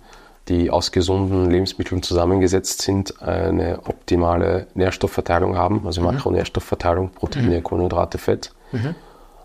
die 0.47 0.69
aus 0.69 0.91
gesunden 0.91 1.49
Lebensmitteln 1.49 2.03
zusammengesetzt 2.03 2.81
sind, 2.81 3.21
eine 3.21 3.79
optimale 3.87 4.67
Nährstoffverteilung 4.75 5.57
haben, 5.57 5.85
also 5.85 6.01
mhm. 6.01 6.07
Makronährstoffverteilung, 6.07 7.09
Proteine, 7.11 7.57
mhm. 7.57 7.63
Kohlenhydrate, 7.63 8.17
Fett. 8.17 8.51
Mhm. 8.71 8.95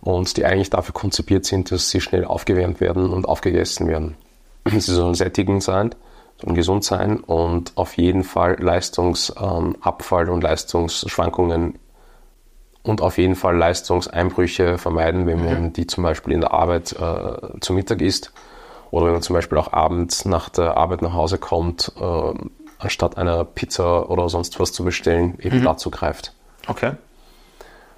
Und 0.03 0.37
die 0.37 0.45
eigentlich 0.45 0.71
dafür 0.71 0.95
konzipiert 0.95 1.45
sind, 1.45 1.71
dass 1.71 1.91
sie 1.91 2.01
schnell 2.01 2.25
aufgewärmt 2.25 2.81
werden 2.81 3.11
und 3.11 3.27
aufgegessen 3.27 3.87
werden. 3.89 4.17
Sie 4.69 4.95
sollen 4.95 5.15
sättigend 5.15 5.63
sein 5.63 5.95
und 6.43 6.55
gesund 6.55 6.85
sein 6.85 7.19
und 7.19 7.73
auf 7.77 7.99
jeden 7.99 8.25
Fall 8.25 8.57
Leistungsabfall 8.59 10.31
und 10.31 10.43
Leistungsschwankungen 10.43 11.79
und 12.83 13.03
auf 13.03 13.19
jeden 13.19 13.35
Fall 13.35 13.57
Leistungseinbrüche 13.57 14.79
vermeiden, 14.79 15.27
wenn 15.27 15.45
man 15.45 15.63
mhm. 15.65 15.73
die 15.75 15.87
zum 15.87 16.03
Beispiel 16.03 16.33
in 16.33 16.41
der 16.41 16.53
Arbeit 16.53 16.93
äh, 16.93 17.61
zu 17.61 17.75
Mittag 17.75 18.01
isst 18.01 18.33
oder 18.91 19.07
wenn 19.07 19.13
man 19.13 19.23
zum 19.23 19.35
Beispiel 19.35 19.59
auch 19.59 19.73
abends 19.73 20.25
nach 20.25 20.49
der 20.49 20.77
Arbeit 20.77 21.03
nach 21.03 21.15
Hause 21.15 21.39
kommt, 21.39 21.93
äh, 22.01 22.33
anstatt 22.79 23.17
einer 23.17 23.45
Pizza 23.45 24.09
oder 24.11 24.29
sonst 24.29 24.59
was 24.59 24.73
zu 24.73 24.85
bestellen, 24.85 25.39
eben 25.41 25.61
mhm. 25.61 25.65
dazu 25.65 25.91
greift. 25.91 26.33
Okay. 26.67 26.93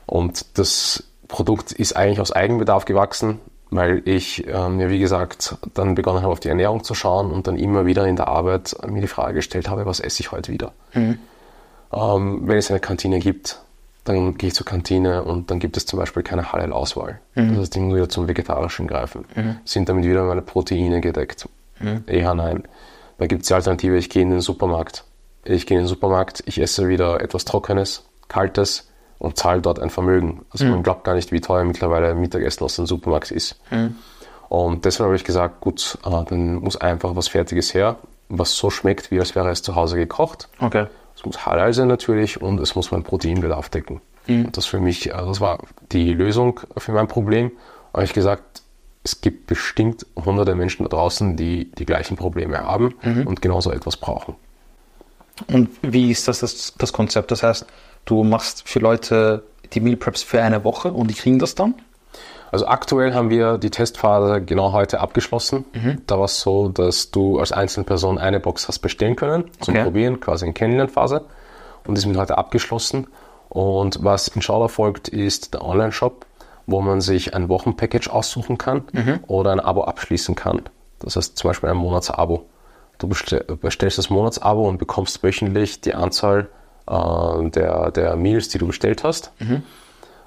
Und 0.06 0.58
das 0.58 1.04
Produkt 1.28 1.72
ist 1.72 1.96
eigentlich 1.96 2.20
aus 2.20 2.32
Eigenbedarf 2.32 2.84
gewachsen 2.84 3.40
weil 3.72 4.02
ich 4.04 4.46
ähm, 4.46 4.78
ja, 4.78 4.90
wie 4.90 4.98
gesagt, 4.98 5.56
dann 5.74 5.94
begonnen 5.94 6.22
habe, 6.22 6.32
auf 6.32 6.40
die 6.40 6.48
Ernährung 6.48 6.84
zu 6.84 6.94
schauen 6.94 7.32
und 7.32 7.46
dann 7.46 7.56
immer 7.56 7.86
wieder 7.86 8.06
in 8.06 8.16
der 8.16 8.28
Arbeit 8.28 8.76
mir 8.86 9.00
die 9.00 9.08
Frage 9.08 9.34
gestellt 9.34 9.68
habe, 9.68 9.86
was 9.86 9.98
esse 9.98 10.20
ich 10.20 10.30
heute 10.30 10.52
wieder? 10.52 10.72
Mhm. 10.92 11.18
Ähm, 11.92 12.42
wenn 12.44 12.58
es 12.58 12.70
eine 12.70 12.80
Kantine 12.80 13.18
gibt, 13.18 13.60
dann 14.04 14.36
gehe 14.36 14.48
ich 14.48 14.54
zur 14.54 14.66
Kantine 14.66 15.22
und 15.24 15.50
dann 15.50 15.58
gibt 15.58 15.76
es 15.76 15.86
zum 15.86 15.98
Beispiel 15.98 16.22
keine 16.22 16.52
Halal-Auswahl. 16.52 17.20
Mhm. 17.34 17.50
Das 17.50 17.58
heißt, 17.58 17.76
ich 17.76 17.82
muss 17.82 17.94
wieder 17.94 18.08
zum 18.08 18.28
Vegetarischen 18.28 18.86
greifen. 18.86 19.24
Mhm. 19.34 19.56
Sind 19.64 19.88
damit 19.88 20.04
wieder 20.04 20.24
meine 20.24 20.42
Proteine 20.42 21.00
gedeckt? 21.00 21.48
Mhm. 21.78 22.04
Eher 22.06 22.34
nein. 22.34 22.64
Da 23.18 23.26
gibt 23.26 23.42
es 23.42 23.48
die 23.48 23.54
Alternative, 23.54 23.96
ich 23.96 24.10
gehe 24.10 24.22
in 24.22 24.30
den 24.30 24.40
Supermarkt. 24.40 25.04
Ich 25.44 25.66
gehe 25.66 25.78
in 25.78 25.84
den 25.84 25.88
Supermarkt, 25.88 26.42
ich 26.46 26.60
esse 26.60 26.88
wieder 26.88 27.20
etwas 27.20 27.44
Trockenes, 27.44 28.04
Kaltes, 28.28 28.88
und 29.18 29.38
zahle 29.38 29.60
dort 29.60 29.78
ein 29.78 29.90
Vermögen. 29.90 30.44
Also 30.50 30.64
mhm. 30.64 30.70
man 30.72 30.82
glaubt 30.82 31.04
gar 31.04 31.14
nicht, 31.14 31.30
wie 31.30 31.40
teuer 31.40 31.64
mittlerweile 31.64 32.14
Mittagessen 32.16 32.64
aus 32.64 32.74
dem 32.74 32.86
Supermarkt 32.86 33.30
ist. 33.30 33.60
Mhm. 33.70 33.94
Und 34.48 34.84
deshalb 34.84 35.06
habe 35.06 35.16
ich 35.16 35.22
gesagt, 35.22 35.60
gut, 35.60 35.96
äh, 36.04 36.24
dann 36.28 36.56
muss 36.56 36.76
einfach 36.76 37.14
was 37.14 37.28
Fertiges 37.28 37.72
her, 37.72 37.98
was 38.28 38.56
so 38.56 38.68
schmeckt, 38.68 39.12
wie 39.12 39.20
als 39.20 39.36
wäre 39.36 39.48
es 39.50 39.62
zu 39.62 39.76
Hause 39.76 39.96
gekocht. 39.96 40.48
Okay. 40.58 40.86
Es 41.22 41.26
muss 41.26 41.46
halal 41.46 41.72
sein 41.72 41.88
natürlich 41.88 42.40
und 42.40 42.60
es 42.60 42.74
muss 42.74 42.90
mein 42.90 43.02
Proteinbedarf 43.02 43.68
decken. 43.68 44.00
Mhm. 44.26 44.50
Das 44.52 44.66
für 44.66 44.80
mich, 44.80 45.14
also 45.14 45.28
das 45.28 45.40
war 45.40 45.58
die 45.92 46.12
Lösung 46.12 46.60
für 46.76 46.92
mein 46.92 47.08
Problem. 47.08 47.52
Habe 47.94 48.04
ich 48.04 48.12
gesagt, 48.12 48.62
es 49.04 49.20
gibt 49.20 49.46
bestimmt 49.46 50.06
hunderte 50.16 50.54
Menschen 50.54 50.82
da 50.84 50.88
draußen, 50.88 51.36
die 51.36 51.70
die 51.72 51.86
gleichen 51.86 52.16
Probleme 52.16 52.58
haben 52.58 52.94
mhm. 53.02 53.26
und 53.26 53.42
genauso 53.42 53.72
etwas 53.72 53.96
brauchen. 53.96 54.34
Und 55.48 55.70
wie 55.82 56.10
ist 56.10 56.28
das, 56.28 56.40
das, 56.40 56.74
das 56.76 56.92
Konzept? 56.92 57.30
Das 57.30 57.42
heißt, 57.42 57.66
Du 58.04 58.24
machst 58.24 58.68
für 58.68 58.80
Leute 58.80 59.44
die 59.72 59.80
Meal 59.80 59.96
Preps 59.96 60.22
für 60.22 60.42
eine 60.42 60.64
Woche 60.64 60.92
und 60.92 61.08
die 61.08 61.14
kriegen 61.14 61.38
das 61.38 61.54
dann? 61.54 61.74
Also 62.52 62.66
aktuell 62.66 63.14
haben 63.14 63.30
wir 63.30 63.56
die 63.56 63.70
Testphase 63.70 64.42
genau 64.42 64.72
heute 64.72 65.00
abgeschlossen. 65.00 65.64
Mhm. 65.72 66.02
Da 66.06 66.18
war 66.18 66.26
es 66.26 66.40
so, 66.40 66.68
dass 66.68 67.10
du 67.10 67.38
als 67.38 67.50
Einzelperson 67.50 68.18
eine 68.18 68.40
Box 68.40 68.68
hast 68.68 68.80
bestellen 68.80 69.16
können 69.16 69.44
zum 69.60 69.74
okay. 69.74 69.84
Probieren, 69.84 70.20
quasi 70.20 70.46
in 70.46 70.52
Kennenlernphase. 70.52 71.24
Und 71.86 71.96
die 71.96 72.02
sind 72.02 72.16
heute 72.16 72.36
abgeschlossen. 72.36 73.06
Und 73.48 74.04
was 74.04 74.28
inshallah 74.28 74.68
folgt, 74.68 75.08
ist 75.08 75.54
der 75.54 75.64
Online-Shop, 75.64 76.26
wo 76.66 76.82
man 76.82 77.00
sich 77.00 77.34
ein 77.34 77.48
Wochenpackage 77.48 78.08
aussuchen 78.08 78.58
kann 78.58 78.84
mhm. 78.92 79.20
oder 79.26 79.52
ein 79.52 79.60
Abo 79.60 79.84
abschließen 79.84 80.34
kann. 80.34 80.60
Das 80.98 81.16
heißt 81.16 81.38
zum 81.38 81.48
Beispiel 81.48 81.70
ein 81.70 81.76
Monatsabo. 81.76 82.46
Du 82.98 83.08
bestellst 83.08 83.98
das 83.98 84.10
Monatsabo 84.10 84.68
und 84.68 84.76
bekommst 84.76 85.22
wöchentlich 85.22 85.80
die 85.80 85.94
Anzahl 85.94 86.48
äh, 86.86 87.50
der, 87.50 87.90
der 87.90 88.14
Meals, 88.16 88.50
die 88.50 88.58
du 88.58 88.66
bestellt 88.66 89.04
hast. 89.04 89.32
Mhm. 89.40 89.62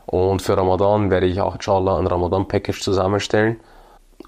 Und 0.05 0.41
für 0.41 0.55
Ramadan 0.55 1.09
werde 1.09 1.25
ich 1.25 1.41
auch 1.41 1.55
inshallah 1.55 1.97
ein 1.97 2.07
Ramadan-Package 2.07 2.81
zusammenstellen 2.81 3.59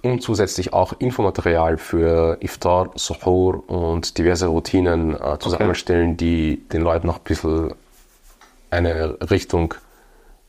und 0.02 0.22
zusätzlich 0.22 0.74
auch 0.74 0.94
Infomaterial 1.00 1.78
für 1.78 2.38
Iftar, 2.40 2.92
Suhoor 2.96 3.70
und 3.70 4.18
diverse 4.18 4.48
Routinen 4.48 5.16
äh, 5.16 5.38
zusammenstellen, 5.40 6.12
okay. 6.12 6.18
die 6.18 6.70
den 6.70 6.82
Leuten 6.82 7.08
noch 7.08 7.18
ein 7.18 7.24
bisschen 7.24 7.74
eine 8.70 9.18
Richtung 9.30 9.74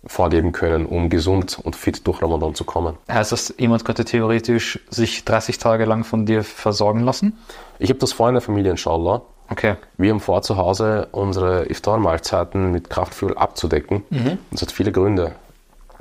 vorgeben 0.07 0.53
können, 0.53 0.87
um 0.87 1.11
gesund 1.11 1.59
und 1.62 1.76
fit 1.76 2.07
durch 2.07 2.22
Ramadan 2.22 2.55
zu 2.55 2.64
kommen. 2.64 2.97
Heißt 3.11 3.33
das, 3.33 3.55
jemand 3.59 3.85
könnte 3.85 4.05
theoretisch 4.05 4.81
sich 4.89 5.24
30 5.24 5.59
Tage 5.59 5.85
lang 5.85 6.05
von 6.05 6.24
dir 6.24 6.45
versorgen 6.45 7.01
lassen? 7.01 7.39
Ich 7.79 7.91
habe 7.91 7.99
das 7.99 8.12
vor 8.12 8.29
in 8.29 8.35
der 8.35 8.43
Familie, 8.43 8.70
inshallah. 8.70 9.22
Okay. 9.51 9.76
Wir 9.96 10.11
haben 10.11 10.20
vor, 10.20 10.42
zu 10.42 10.57
Hause 10.57 11.09
unsere 11.12 11.70
Iftar-Mahlzeiten 11.70 12.70
mit 12.70 12.90
Kraftfuel 12.90 13.36
abzudecken. 13.36 14.05
Mhm. 14.11 14.38
Das 14.51 14.62
hat 14.62 14.72
viele 14.72 14.92
Gründe. 14.92 15.32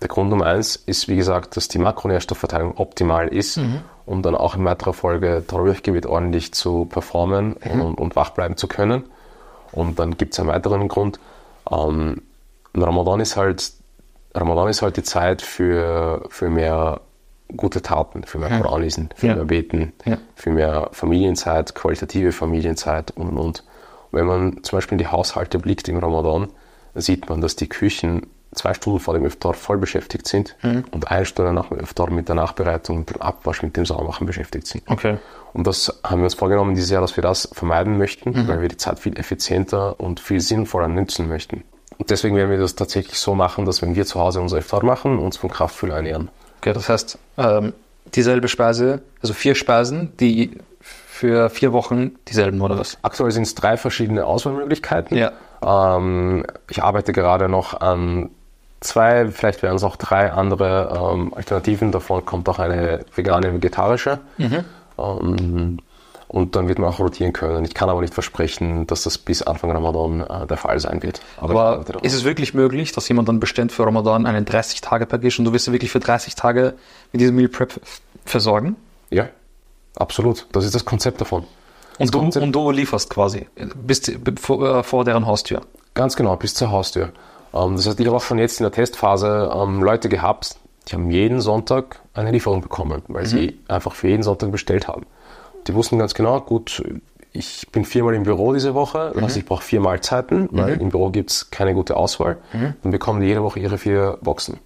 Der 0.02 0.10
Grund 0.10 0.30
Nummer 0.30 0.46
eins 0.46 0.76
ist, 0.76 1.08
wie 1.08 1.16
gesagt, 1.16 1.58
dass 1.58 1.68
die 1.70 1.80
Makronährstoffverteilung 1.80 2.78
optimal 2.78 3.30
ist, 3.30 3.58
mhm. 3.58 3.82
um 4.06 4.22
dann 4.22 4.36
auch 4.36 4.56
in 4.56 4.64
weiterer 4.66 4.94
Folge 4.94 5.44
Tarawih-Gebet 5.48 6.06
ordentlich 6.06 6.54
zu 6.54 6.86
performen 6.86 7.56
mhm. 7.64 7.82
und, 7.82 8.00
und, 8.00 8.16
wach 8.16 8.32
bleiben 8.32 8.58
zu 8.58 8.68
können. 8.68 9.06
Und 9.72 9.98
dann 9.98 10.18
gibt 10.18 10.34
es 10.34 10.40
einen 10.40 10.50
weiteren 10.50 10.88
Grund. 10.88 11.20
Ähm, 11.72 12.22
Ramadan 12.76 13.20
ist 13.22 13.38
halt 13.38 13.72
Ramadan 14.38 14.70
ist 14.70 14.82
halt 14.82 14.98
die 14.98 15.04
Zeit 15.04 15.42
für, 15.42 16.26
für 16.30 16.50
mehr 16.50 17.02
gute 17.56 17.82
Taten, 17.82 18.24
für 18.24 18.40
mehr 18.40 18.60
Koran 18.60 18.82
lesen, 18.82 19.10
für 19.16 19.28
ja. 19.28 19.36
mehr 19.36 19.46
Beten, 19.46 19.94
ja. 20.06 20.18
für 20.36 20.50
mehr 20.50 20.90
Familienzeit, 20.92 21.76
qualitative 21.76 22.32
Familienzeit 22.32 23.12
und 23.12 23.30
und 23.30 23.38
und. 23.38 23.64
Wenn 24.12 24.26
man 24.26 24.64
zum 24.64 24.78
Beispiel 24.78 24.96
in 24.96 25.00
die 25.00 25.08
Haushalte 25.08 25.60
blickt 25.60 25.88
im 25.88 25.98
Ramadan, 25.98 26.48
sieht 26.96 27.30
man, 27.30 27.42
dass 27.42 27.56
die 27.56 27.70
Küchen 27.70 28.28
zwei 28.54 28.74
Stunden 28.74 29.00
vor 29.00 29.14
dem 29.14 29.26
Iftar 29.26 29.54
voll 29.54 29.78
beschäftigt 29.78 30.28
sind 30.28 30.56
mhm. 30.64 30.86
und 30.92 31.12
eine 31.12 31.26
Stunde 31.26 31.54
nach 31.54 31.70
dem 31.70 31.80
Iftar 31.80 32.10
mit 32.10 32.28
der 32.28 32.36
Nachbereitung, 32.36 33.00
mit 33.00 33.10
dem 33.12 33.22
Abwasch, 33.22 33.62
mit 33.62 33.78
dem 33.78 33.86
Sauermachen 33.86 34.26
beschäftigt 34.26 34.68
sind. 34.68 34.84
Okay. 34.88 35.18
Und 35.54 35.68
das 35.68 36.02
haben 36.04 36.20
wir 36.20 36.26
uns 36.26 36.34
vorgenommen 36.34 36.76
dieses 36.76 36.90
Jahr, 36.90 37.02
dass 37.02 37.16
wir 37.16 37.22
das 37.22 37.50
vermeiden 37.54 37.98
möchten, 37.98 38.32
mhm. 38.32 38.48
weil 38.48 38.62
wir 38.62 38.70
die 38.70 38.78
Zeit 38.78 39.00
viel 39.00 39.18
effizienter 39.18 40.00
und 40.00 40.20
viel 40.20 40.40
sinnvoller 40.40 40.88
nutzen 40.88 41.28
möchten. 41.28 41.64
Und 41.98 42.10
deswegen 42.10 42.36
werden 42.36 42.52
wir 42.52 42.60
das 42.60 42.76
tatsächlich 42.76 43.20
so 43.20 43.34
machen, 43.34 43.66
dass 43.66 43.82
wenn 43.82 43.96
wir 43.96 44.06
zu 44.06 44.20
Hause 44.20 44.40
unser 44.40 44.58
Iftar 44.58 44.84
machen, 44.84 45.18
uns 45.18 45.38
von 45.38 45.50
Kraftfüller 45.50 45.96
ernähren. 45.96 46.30
Okay, 46.60 46.74
das 46.74 46.90
heißt, 46.90 47.18
ähm, 47.38 47.74
dieselbe 48.14 48.48
Speise, 48.48 49.02
also 49.22 49.34
vier 49.34 49.56
Speisen, 49.56 50.16
die 50.18 50.58
für 50.80 51.50
vier 51.50 51.74
Wochen 51.74 52.12
dieselben 52.28 52.62
oder 52.62 52.78
was? 52.78 52.98
Aktuell 53.02 53.32
sind 53.32 53.44
es 53.44 53.56
drei 53.56 53.76
verschiedene 53.78 54.26
Auswahlmöglichkeiten. 54.26 55.18
Ja. 55.18 55.32
Ähm, 55.62 56.46
ich 56.70 56.84
arbeite 56.84 57.12
gerade 57.12 57.50
noch 57.50 57.80
an 57.82 58.30
zwei, 58.80 59.28
vielleicht 59.30 59.64
werden 59.64 59.76
es 59.76 59.84
auch 59.84 59.96
drei 59.96 60.32
andere 60.32 61.14
ähm, 61.14 61.34
Alternativen. 61.34 61.92
Davon 61.92 62.24
kommt 62.26 62.48
auch 62.50 62.60
eine 62.60 63.04
vegane, 63.16 63.54
vegetarische. 63.54 64.20
Mhm. 64.38 64.66
Ähm, 65.00 65.80
und 66.28 66.56
dann 66.56 66.68
wird 66.68 66.80
man 66.80 66.90
auch 66.90 67.00
rotieren 67.00 67.34
können. 67.34 67.64
Ich 67.66 67.74
kann 67.74 67.90
aber 67.90 68.02
nicht 68.02 68.14
versprechen, 68.14 68.86
dass 68.88 69.04
das 69.04 69.18
bis 69.18 69.42
Anfang 69.42 69.72
Ramadan 69.72 70.22
äh, 70.22 70.48
der 70.48 70.58
Fall 70.58 70.80
sein 70.80 71.02
wird. 71.04 71.22
Aber, 71.38 71.80
aber 71.80 72.04
ist 72.04 72.14
es 72.14 72.24
wirklich 72.24 72.54
möglich, 72.54 72.92
dass 72.92 73.08
jemand 73.08 73.30
dann 73.30 73.40
bestellt 73.40 73.72
für 73.72 73.86
Ramadan 73.86 74.26
einen 74.26 74.46
30-Tage-Package 74.46 75.40
und 75.40 75.46
du 75.46 75.54
wirst 75.54 75.72
wirklich 75.72 75.92
für 75.92 76.00
30 76.00 76.36
Tage 76.36 76.74
mit 77.12 77.22
diesem 77.22 77.36
Meal 77.36 77.48
Prep 77.48 77.80
versorgen? 78.26 78.76
Ja, 79.10 79.30
absolut. 79.96 80.48
Das 80.52 80.66
ist 80.66 80.76
das 80.76 80.84
Konzept 80.84 81.22
davon. 81.22 81.46
Und 82.00 82.14
du, 82.14 82.20
und 82.20 82.52
du, 82.54 82.72
lieferst 82.72 83.10
quasi 83.10 83.48
bis 83.76 84.12
vor, 84.40 84.80
äh, 84.80 84.84
vor, 84.84 85.04
deren 85.04 85.26
Haustür? 85.26 85.62
Ganz 85.96 86.16
genau, 86.16 86.36
bis 86.36 86.54
zur 86.54 86.70
Haustür. 86.70 87.12
Ähm, 87.54 87.76
das 87.76 87.88
heißt, 87.88 88.00
ich 88.00 88.06
habe 88.06 88.18
auch 88.18 88.22
schon 88.22 88.38
jetzt 88.38 88.60
in 88.60 88.66
der 88.66 88.72
Testphase 88.72 89.52
ähm, 89.56 89.82
Leute 89.82 90.10
gehabt, 90.10 90.58
die 90.88 90.94
haben 90.94 91.10
jeden 91.10 91.42
Sonntag 91.42 92.02
eine 92.14 92.32
Lieferung 92.32 92.62
bekommen, 92.62 93.02
weil 93.08 93.24
Mhm. 93.24 93.28
sie 93.28 93.60
einfach 93.68 93.94
für 93.94 94.10
jeden 94.10 94.24
Sonntag 94.24 94.52
bestellt 94.52 94.88
haben. 94.88 95.06
Die 95.68 95.74
wussten 95.76 96.00
ganz 96.00 96.14
genau, 96.14 96.40
gut, 96.40 96.82
ich 97.34 97.68
bin 97.72 97.86
viermal 97.86 98.16
im 98.16 98.24
Büro 98.24 98.54
diese 98.54 98.74
Woche, 98.74 99.12
Mhm. 99.16 99.24
also 99.24 99.38
ich 99.40 99.46
brauche 99.46 99.64
vier 99.64 99.80
Mahlzeiten, 99.82 100.50
weil 100.52 100.80
im 100.82 100.90
Büro 100.90 101.10
gibt 101.10 101.30
es 101.32 101.52
keine 101.52 101.74
gute 101.74 101.96
Auswahl. 101.98 102.38
Mhm. 102.54 102.74
Dann 102.84 102.92
bekommen 102.92 103.22
die 103.22 103.28
jede 103.28 103.44
Woche 103.44 103.60
ihre 103.60 103.78
vier 103.78 104.18
Boxen. 104.22 104.60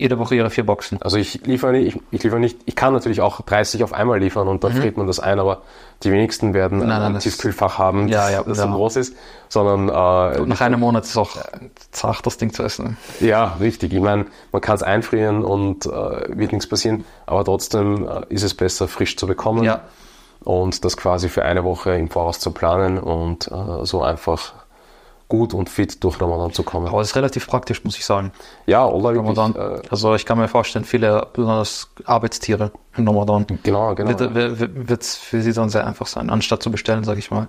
Jede 0.00 0.16
Woche 0.20 0.36
ihre 0.36 0.48
vier 0.48 0.64
Boxen. 0.64 1.02
Also 1.02 1.16
ich 1.16 1.44
liefere 1.44 1.72
nicht, 1.72 1.96
ich, 1.96 2.00
ich 2.12 2.22
liefere 2.22 2.38
nicht, 2.38 2.56
ich 2.66 2.76
kann 2.76 2.92
natürlich 2.92 3.20
auch 3.20 3.40
30 3.40 3.82
auf 3.82 3.92
einmal 3.92 4.20
liefern 4.20 4.46
und 4.46 4.62
dann 4.62 4.72
friert 4.72 4.96
man 4.96 5.08
das 5.08 5.18
ein, 5.18 5.40
aber 5.40 5.62
die 6.04 6.12
wenigsten 6.12 6.54
werden 6.54 6.78
Mhm. 6.78 6.86
Nein, 6.86 7.00
nein, 7.02 7.14
ein 7.16 7.20
Tiefkühlfach 7.20 7.78
haben, 7.78 8.06
Ja, 8.06 8.30
ja, 8.30 8.44
das 8.44 8.58
ja. 8.58 8.68
so 8.68 8.72
groß 8.74 8.94
ist, 8.94 9.16
sondern 9.48 9.88
äh, 9.88 10.40
Nach 10.46 10.60
einem 10.60 10.78
Monat 10.80 11.02
ist 11.04 11.16
auch 11.16 11.36
zart, 11.90 12.24
das 12.24 12.36
Ding 12.36 12.52
zu 12.52 12.62
essen. 12.62 12.96
ja, 13.18 13.56
richtig. 13.60 13.92
Ich 13.92 14.00
meine, 14.00 14.26
man 14.52 14.62
kann 14.62 14.76
es 14.76 14.84
einfrieren 14.84 15.44
und 15.44 15.86
äh, 15.86 15.90
wird 15.90 16.52
nichts 16.52 16.68
passieren, 16.68 17.04
aber 17.26 17.44
trotzdem 17.44 18.06
äh, 18.08 18.20
ist 18.32 18.44
es 18.44 18.54
besser, 18.54 18.86
frisch 18.86 19.16
zu 19.16 19.26
bekommen 19.26 19.64
Ja. 19.64 19.80
Und 20.48 20.82
das 20.86 20.96
quasi 20.96 21.28
für 21.28 21.44
eine 21.44 21.62
Woche 21.62 21.94
im 21.94 22.08
Voraus 22.08 22.40
zu 22.40 22.52
planen 22.52 22.96
und 22.98 23.48
äh, 23.48 23.84
so 23.84 24.00
einfach 24.00 24.54
gut 25.28 25.52
und 25.52 25.68
fit 25.68 26.02
durch 26.02 26.18
Ramadan 26.22 26.54
zu 26.54 26.62
kommen. 26.62 26.86
Aber 26.86 27.02
es 27.02 27.08
ist 27.08 27.16
relativ 27.16 27.46
praktisch, 27.46 27.84
muss 27.84 27.98
ich 27.98 28.06
sagen. 28.06 28.32
Ja, 28.64 28.86
oder 28.86 29.12
wirklich, 29.14 29.36
Ramadan. 29.38 29.54
äh, 29.54 29.82
also 29.90 30.14
ich 30.14 30.24
kann 30.24 30.38
mir 30.38 30.48
vorstellen, 30.48 30.86
viele, 30.86 31.26
besonders 31.34 31.90
Arbeitstiere 32.06 32.72
im 32.96 33.06
Ramadan, 33.06 33.44
genau, 33.62 33.94
genau. 33.94 34.08
wird 34.18 35.02
es 35.02 35.16
für 35.16 35.42
sie 35.42 35.52
dann 35.52 35.68
sehr 35.68 35.86
einfach 35.86 36.06
sein, 36.06 36.30
anstatt 36.30 36.62
zu 36.62 36.70
bestellen, 36.70 37.04
sage 37.04 37.18
ich 37.18 37.30
mal. 37.30 37.48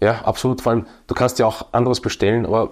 Ja, 0.00 0.22
absolut. 0.24 0.60
Vor 0.60 0.72
allem, 0.72 0.86
du 1.06 1.14
kannst 1.14 1.38
ja 1.38 1.46
auch 1.46 1.66
anderes 1.70 2.00
bestellen, 2.00 2.46
aber 2.46 2.70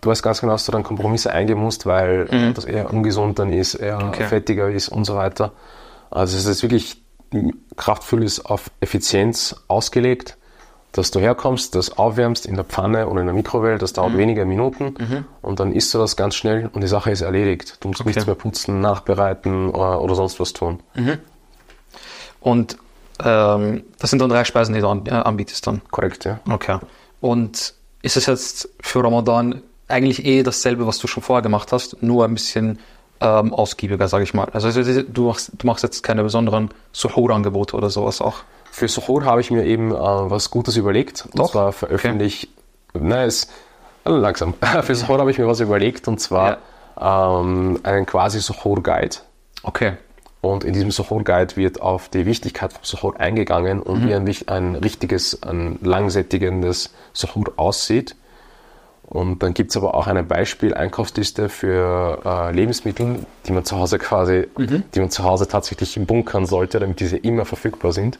du 0.00 0.10
weißt 0.10 0.24
ganz 0.24 0.40
genau, 0.40 0.54
dass 0.54 0.66
du 0.66 0.72
dann 0.72 0.82
Kompromisse 0.82 1.32
eingehen 1.32 1.58
musst, 1.60 1.86
weil 1.86 2.26
äh, 2.32 2.52
das 2.52 2.64
eher 2.64 2.92
ungesund 2.92 3.38
dann 3.38 3.52
ist, 3.52 3.74
eher 3.74 4.00
Mhm. 4.02 4.08
Okay. 4.08 4.24
fettiger 4.24 4.68
ist 4.68 4.88
und 4.88 5.04
so 5.04 5.14
weiter. 5.14 5.52
Also 6.10 6.36
es 6.36 6.46
ist 6.46 6.64
wirklich 6.64 7.00
kraftvoll 7.76 8.22
ist 8.24 8.40
auf 8.46 8.70
Effizienz 8.80 9.56
ausgelegt, 9.68 10.36
dass 10.92 11.10
du 11.10 11.20
herkommst, 11.20 11.74
das 11.74 11.98
aufwärmst 11.98 12.46
in 12.46 12.54
der 12.54 12.64
Pfanne 12.64 13.08
oder 13.08 13.20
in 13.20 13.26
der 13.26 13.34
Mikrowelle, 13.34 13.78
das 13.78 13.92
Mhm. 13.92 13.96
dauert 13.96 14.16
wenige 14.16 14.44
Minuten 14.46 14.94
und 15.42 15.60
dann 15.60 15.72
isst 15.72 15.92
du 15.92 15.98
das 15.98 16.16
ganz 16.16 16.34
schnell 16.34 16.70
und 16.72 16.80
die 16.82 16.88
Sache 16.88 17.10
ist 17.10 17.20
erledigt. 17.20 17.76
Du 17.80 17.88
musst 17.88 18.00
Okay. 18.00 18.08
nichts 18.10 18.26
mehr 18.26 18.34
putzen, 18.34 18.80
nachbereiten 18.80 19.68
oder, 19.70 20.00
oder 20.00 20.14
sonst 20.14 20.40
was 20.40 20.52
tun. 20.54 20.80
Und 22.40 22.78
ähm, 23.22 23.82
das 23.98 24.10
sind 24.10 24.20
dann 24.20 24.30
drei 24.30 24.44
Speisen, 24.44 24.74
die 24.74 24.80
du 24.80 24.86
äh, 24.86 25.10
anbietest 25.10 25.66
dann. 25.66 25.82
Korrekt, 25.90 26.24
ja. 26.24 26.40
Okay. 26.48 26.78
Und 27.20 27.74
ist 28.02 28.16
es 28.16 28.26
jetzt 28.26 28.68
für 28.80 29.02
Ramadan 29.02 29.62
eigentlich 29.88 30.24
eh 30.24 30.42
dasselbe, 30.42 30.86
was 30.86 30.98
du 30.98 31.06
schon 31.06 31.22
vorher 31.22 31.42
gemacht 31.42 31.72
hast, 31.72 32.02
nur 32.02 32.24
ein 32.24 32.34
bisschen 32.34 32.78
ähm, 33.20 33.52
ausgiebiger, 33.52 34.08
sage 34.08 34.24
ich 34.24 34.34
mal. 34.34 34.48
Also 34.52 34.70
du 35.02 35.26
machst, 35.26 35.52
du 35.56 35.66
machst 35.66 35.82
jetzt 35.82 36.02
keine 36.02 36.22
besonderen 36.22 36.70
Suhoor-Angebote 36.92 37.76
oder 37.76 37.90
sowas 37.90 38.20
auch. 38.20 38.40
Für 38.70 38.88
Suhoor 38.88 39.24
habe 39.24 39.40
ich 39.40 39.50
mir 39.50 39.64
eben 39.64 39.92
äh, 39.92 39.96
was 39.96 40.50
Gutes 40.50 40.76
überlegt. 40.76 41.24
Und 41.26 41.38
Doch? 41.38 41.50
zwar 41.50 41.72
veröffentlicht. 41.72 42.48
Nein, 42.94 43.28
es 43.28 43.48
also 44.04 44.18
langsam. 44.18 44.54
Für 44.82 44.94
Suhoor 44.94 45.18
habe 45.18 45.30
ich 45.30 45.38
mir 45.38 45.46
was 45.46 45.60
überlegt 45.60 46.08
und 46.08 46.18
zwar 46.18 46.58
ähm, 46.98 47.78
einen 47.82 48.06
quasi 48.06 48.40
Suhoor-Guide. 48.40 49.16
Okay. 49.62 49.92
Und 50.40 50.64
in 50.64 50.72
diesem 50.72 50.90
Suhoor-Guide 50.90 51.56
wird 51.56 51.82
auf 51.82 52.08
die 52.08 52.24
Wichtigkeit 52.24 52.72
vom 52.72 52.84
Suhoor 52.84 53.18
eingegangen 53.18 53.82
und 53.82 54.06
wie 54.06 54.14
ein, 54.14 54.32
ein 54.46 54.76
richtiges, 54.76 55.42
ein 55.42 55.78
langsättigendes 55.82 56.94
Suhoor 57.12 57.52
aussieht. 57.56 58.16
Und 59.08 59.42
dann 59.42 59.54
gibt 59.54 59.70
es 59.70 59.76
aber 59.76 59.94
auch 59.94 60.06
eine 60.06 60.22
Beispiel-Einkaufsliste 60.22 61.48
für 61.48 62.20
äh, 62.24 62.52
Lebensmittel, 62.52 63.20
die 63.46 63.52
man 63.52 63.64
zu 63.64 63.78
Hause 63.78 63.98
quasi, 63.98 64.48
die 64.94 65.00
man 65.00 65.10
zu 65.10 65.24
Hause 65.24 65.48
tatsächlich 65.48 65.98
bunkern 66.06 66.44
sollte, 66.44 66.78
damit 66.78 67.00
diese 67.00 67.16
immer 67.16 67.46
verfügbar 67.46 67.92
sind. 67.92 68.18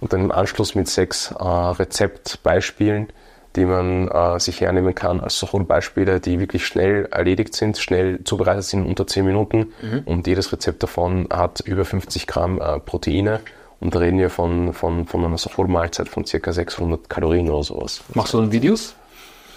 Und 0.00 0.12
dann 0.14 0.20
im 0.20 0.32
Anschluss 0.32 0.74
mit 0.74 0.88
sechs 0.88 1.30
äh, 1.30 1.44
Rezeptbeispielen, 1.44 3.08
die 3.56 3.66
man 3.66 4.08
äh, 4.08 4.40
sich 4.40 4.62
hernehmen 4.62 4.94
kann 4.94 5.20
als 5.20 5.38
Suhoor-Beispiele, 5.38 6.20
die 6.20 6.40
wirklich 6.40 6.66
schnell 6.66 7.06
erledigt 7.10 7.54
sind, 7.54 7.76
schnell 7.76 8.24
zubereitet 8.24 8.64
sind 8.64 8.86
unter 8.86 9.06
10 9.06 9.26
Minuten. 9.26 9.72
Und 10.06 10.26
jedes 10.26 10.52
Rezept 10.52 10.82
davon 10.82 11.28
hat 11.30 11.60
über 11.60 11.84
50 11.84 12.26
Gramm 12.26 12.60
äh, 12.62 12.80
Proteine. 12.80 13.40
Und 13.80 13.94
da 13.94 13.98
reden 13.98 14.18
wir 14.18 14.30
von, 14.30 14.72
von, 14.72 15.06
von 15.06 15.22
einer 15.22 15.36
Suhoor-Mahlzeit 15.36 16.08
von 16.08 16.24
ca. 16.24 16.52
600 16.52 17.10
Kalorien 17.10 17.50
oder 17.50 17.62
sowas. 17.62 18.02
Machst 18.14 18.32
du 18.32 18.38
dann 18.38 18.50
Videos? 18.50 18.94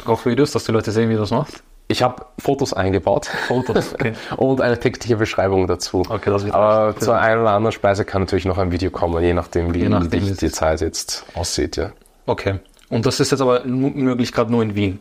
Auch 0.09 0.25
Videos, 0.25 0.51
dass 0.51 0.63
die 0.65 0.71
Leute 0.71 0.91
sehen, 0.91 1.09
wie 1.09 1.13
du 1.13 1.19
das 1.19 1.31
machst? 1.31 1.63
Ich 1.89 2.03
habe 2.03 2.25
Fotos 2.37 2.73
eingebaut 2.73 3.27
Fotos, 3.47 3.93
okay. 3.93 4.11
und 4.37 4.59
eine 4.59 4.77
textliche 4.77 5.15
Beschreibung 5.15 5.67
dazu. 5.67 6.03
Okay, 6.09 6.29
das 6.29 6.43
wird 6.43 6.53
Aber 6.53 6.87
leicht. 6.87 7.01
zur 7.01 7.17
einen 7.17 7.41
oder 7.41 7.51
anderen 7.51 7.71
Speise 7.71 8.03
kann 8.03 8.23
natürlich 8.23 8.43
noch 8.45 8.57
ein 8.57 8.71
Video 8.73 8.91
kommen, 8.91 9.23
je 9.23 9.33
nachdem, 9.33 9.73
wie 9.73 9.79
Je 9.79 9.89
nachdem, 9.89 10.25
wie 10.27 10.33
die. 10.33 10.51
Zeit 10.51 10.81
jetzt 10.81 11.25
aussieht. 11.33 11.77
Ja. 11.77 11.91
Okay. 12.25 12.59
Und 12.89 13.05
das 13.05 13.19
ist 13.21 13.31
jetzt 13.31 13.39
aber 13.41 13.63
möglich 13.65 14.33
gerade 14.33 14.51
nur 14.51 14.63
in 14.63 14.75
Wien. 14.75 14.99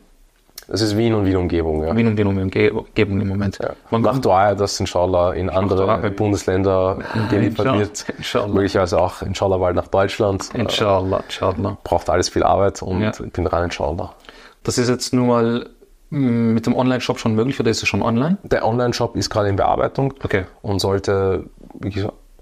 Das 0.68 0.80
ist 0.80 0.96
Wien 0.96 1.14
und 1.14 1.24
Wien-Umgebung. 1.24 1.84
Ja. 1.84 1.94
Wien 1.96 2.08
und 2.08 2.16
Wien 2.18 2.26
Umgebung 2.26 3.20
im 3.20 3.28
Moment. 3.28 3.58
Ja. 3.62 3.70
Man 3.90 4.02
Nach 4.02 4.18
Dua, 4.18 4.54
das 4.56 4.80
inshallah 4.80 5.32
in 5.34 5.48
andere. 5.48 6.10
Bundesländer 6.10 6.98
geliefert 7.30 7.78
wird. 7.78 8.06
Inshallah. 8.18 8.48
Möglicherweise 8.48 8.98
auch 9.00 9.22
inshallah 9.22 9.58
bald 9.58 9.76
nach 9.76 9.86
Deutschland. 9.86 10.50
Inshallah, 10.54 11.20
inshallah. 11.24 11.78
braucht 11.84 12.10
alles 12.10 12.28
viel 12.30 12.42
Arbeit 12.42 12.82
und 12.82 13.00
Ja. 13.00 13.10
ich 13.10 13.32
bin 13.32 13.44
dran, 13.44 13.64
inshallah. 13.64 14.12
Das 14.66 14.78
ist 14.78 14.88
jetzt 14.88 15.12
nur 15.14 15.26
mal 15.26 15.70
mm, 16.10 16.52
mit 16.54 16.66
dem 16.66 16.74
Online-Shop 16.74 17.18
schon 17.18 17.34
möglich 17.34 17.58
oder 17.60 17.70
ist 17.70 17.82
es 17.82 17.88
schon 17.88 18.02
online? 18.02 18.38
Der 18.42 18.66
Online-Shop 18.66 19.16
ist 19.16 19.30
gerade 19.30 19.48
in 19.48 19.56
Bearbeitung 19.56 20.12
Okay. 20.24 20.44
und 20.62 20.80
sollte 20.80 21.44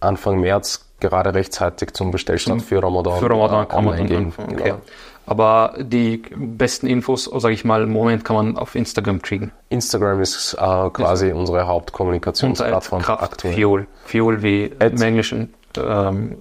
Anfang 0.01 0.41
März 0.41 0.87
gerade 1.01 1.35
rechtzeitig 1.35 1.93
zum 1.93 2.11
Bestellstart 2.11 2.63
für 2.63 2.83
Ramadan, 2.83 3.19
Für 3.19 3.31
Ramadan 3.31 3.67
äh, 3.71 3.75
online 3.75 4.07
gehen. 4.07 4.25
anfangen. 4.27 4.57
Genau. 4.57 4.63
Okay. 4.63 4.75
Aber 5.27 5.75
die 5.79 6.19
besten 6.37 6.87
Infos, 6.87 7.25
sage 7.25 7.55
ich 7.55 7.65
mal, 7.65 7.83
im 7.85 7.93
Moment 7.93 8.25
kann 8.25 8.37
man 8.37 8.57
auf 8.59 8.75
Instagram 8.75 9.23
kriegen. 9.23 9.53
Instagram 9.71 10.21
ist 10.21 10.55
äh, 10.55 10.57
quasi 10.91 11.33
unsere 11.33 11.61
Und 11.63 11.67
Hauptkommunikationsplattform 11.67 13.01
Kraft, 13.03 13.23
aktuell. 13.23 13.55
Fuel. 13.55 13.87
Fuel 14.05 14.43
wie 14.43 14.65
im 14.65 15.01
Englischen 15.03 15.55
ähm, 15.79 16.37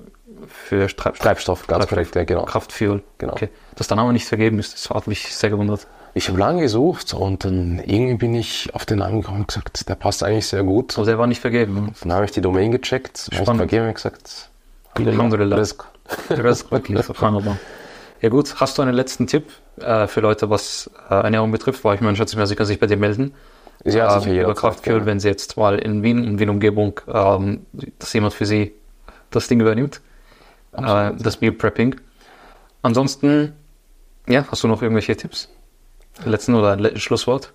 für 0.74 0.96
Treibstoff. 0.96 1.20
Treibstoff, 1.20 1.68
ganz 1.68 1.88
korrekt, 1.88 2.16
ja, 2.16 2.24
genau. 2.24 2.46
Kraftfuel. 2.46 3.04
Genau. 3.18 3.34
Okay. 3.34 3.50
Dass 3.76 3.88
der 3.88 3.98
Name 3.98 4.14
nicht 4.14 4.28
vergeben 4.28 4.60
ist, 4.60 4.74
das 4.74 4.90
hat 4.90 5.08
mich 5.08 5.36
sehr 5.36 5.50
gewundert. 5.50 5.88
Ich 6.16 6.28
habe 6.30 6.38
lange 6.38 6.62
gesucht 6.62 7.14
und 7.14 7.44
dann 7.44 7.80
irgendwie 7.80 8.16
bin 8.16 8.36
ich 8.36 8.70
auf 8.74 8.86
den 8.86 9.00
Namen 9.00 9.22
gekommen 9.22 9.42
und 9.42 9.48
gesagt, 9.48 9.90
der 9.90 9.96
passt 9.96 10.24
eigentlich 10.24 10.48
sehr 10.48 10.64
gut. 10.64 10.96
Aber 10.98 11.06
der 11.06 11.18
war 11.18 11.26
nicht 11.26 11.42
vergeben. 11.42 11.94
Dann 12.02 12.14
habe 12.14 12.26
ich 12.26 12.32
die 12.32 12.42
Domain 12.42 12.72
gecheckt, 12.72 13.30
Spannend. 13.32 13.58
vergeben 13.58 13.88
und 13.88 13.96
gesagt, 13.96 14.50
Alhamdulillah. 14.94 15.64
Ja 18.22 18.30
gut, 18.30 18.56
hast 18.60 18.78
du 18.78 18.84
einen 18.84 18.94
letzten 18.94 19.28
Tipp 19.28 19.48
äh, 19.82 20.08
für 20.08 20.22
Leute, 20.22 20.50
was 20.50 20.90
äh, 21.10 21.16
Ernährung 21.16 21.52
betrifft? 21.52 21.84
Weil 21.84 21.96
ich 21.96 22.02
meine, 22.02 22.16
schätze 22.16 22.38
mal, 22.38 22.46
sie 22.46 22.56
können 22.56 22.68
sich 22.68 22.80
bei 22.80 22.88
dir 22.88 22.98
melden. 22.98 23.34
ja, 23.84 24.14
ähm, 24.14 24.20
sicher 24.20 24.32
über 24.32 24.36
jederzeit, 24.36 24.58
Kraftfuel, 24.58 25.00
ja. 25.00 25.06
wenn 25.08 25.20
sie 25.20 25.30
jetzt 25.30 25.58
mal 25.58 25.80
in 25.80 26.04
Wien 26.04 26.28
und 26.28 26.40
Wien-Umgebung, 26.40 27.00
ähm, 27.08 27.66
dass 27.98 28.14
jemand 28.14 28.34
für 28.36 28.46
sie 28.46 28.74
das 29.32 29.48
Ding 29.48 29.60
übernimmt. 29.60 30.00
Äh, 30.76 31.14
das 31.18 31.42
Meal 31.42 31.54
Prepping. 31.54 31.96
Ansonsten, 32.82 33.54
ja, 34.28 34.46
hast 34.50 34.64
du 34.64 34.68
noch 34.68 34.82
irgendwelche 34.82 35.16
Tipps? 35.16 35.50
Letzten 36.26 36.56
oder 36.56 36.76
le 36.76 36.98
Schlusswort? 36.98 37.54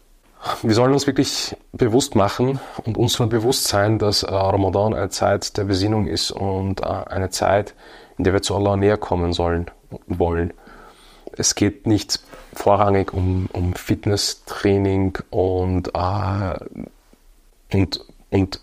Wir 0.63 0.75
sollen 0.75 0.93
uns 0.93 1.07
wirklich 1.07 1.57
bewusst 1.73 2.15
machen 2.15 2.61
und 2.85 2.97
uns 2.97 3.15
soll 3.15 3.27
bewusst 3.27 3.65
sein, 3.65 3.99
dass 3.99 4.23
äh, 4.23 4.33
Ramadan 4.33 4.95
eine 4.95 5.09
Zeit 5.09 5.57
der 5.57 5.65
Besinnung 5.65 6.07
ist 6.07 6.31
und 6.31 6.81
äh, 6.81 6.85
eine 6.85 7.31
Zeit, 7.31 7.75
in 8.19 8.25
der 8.25 8.33
wir 8.33 8.43
zu 8.43 8.55
Allah 8.55 8.77
näher 8.77 8.97
kommen 8.97 9.33
sollen 9.33 9.67
und 9.91 10.19
wollen. 10.19 10.55
Es 11.33 11.55
geht 11.55 11.87
nicht 11.87 12.21
vorrangig 12.55 13.13
um, 13.13 13.49
um 13.53 13.75
Fitnesstraining 13.75 15.19
und, 15.31 15.89
äh, 15.95 16.59
und, 17.73 18.05
und 18.31 18.61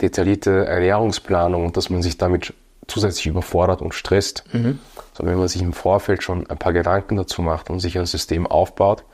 detaillierte 0.00 0.66
Ernährungsplanung 0.66 1.66
und 1.66 1.76
dass 1.76 1.90
man 1.90 2.02
sich 2.02 2.16
damit 2.16 2.54
zusätzlich 2.90 3.26
überfordert 3.26 3.80
und 3.80 3.94
stresst, 3.94 4.44
sondern 4.52 5.34
wenn 5.34 5.38
man 5.38 5.48
sich 5.48 5.62
im 5.62 5.72
Vorfeld 5.72 6.22
schon 6.22 6.46
ein 6.48 6.58
paar 6.58 6.72
Gedanken 6.72 7.16
dazu 7.16 7.40
macht 7.42 7.70
und 7.70 7.80
sich 7.80 7.98
ein 7.98 8.06
System 8.06 8.46
aufbaut, 8.46 9.04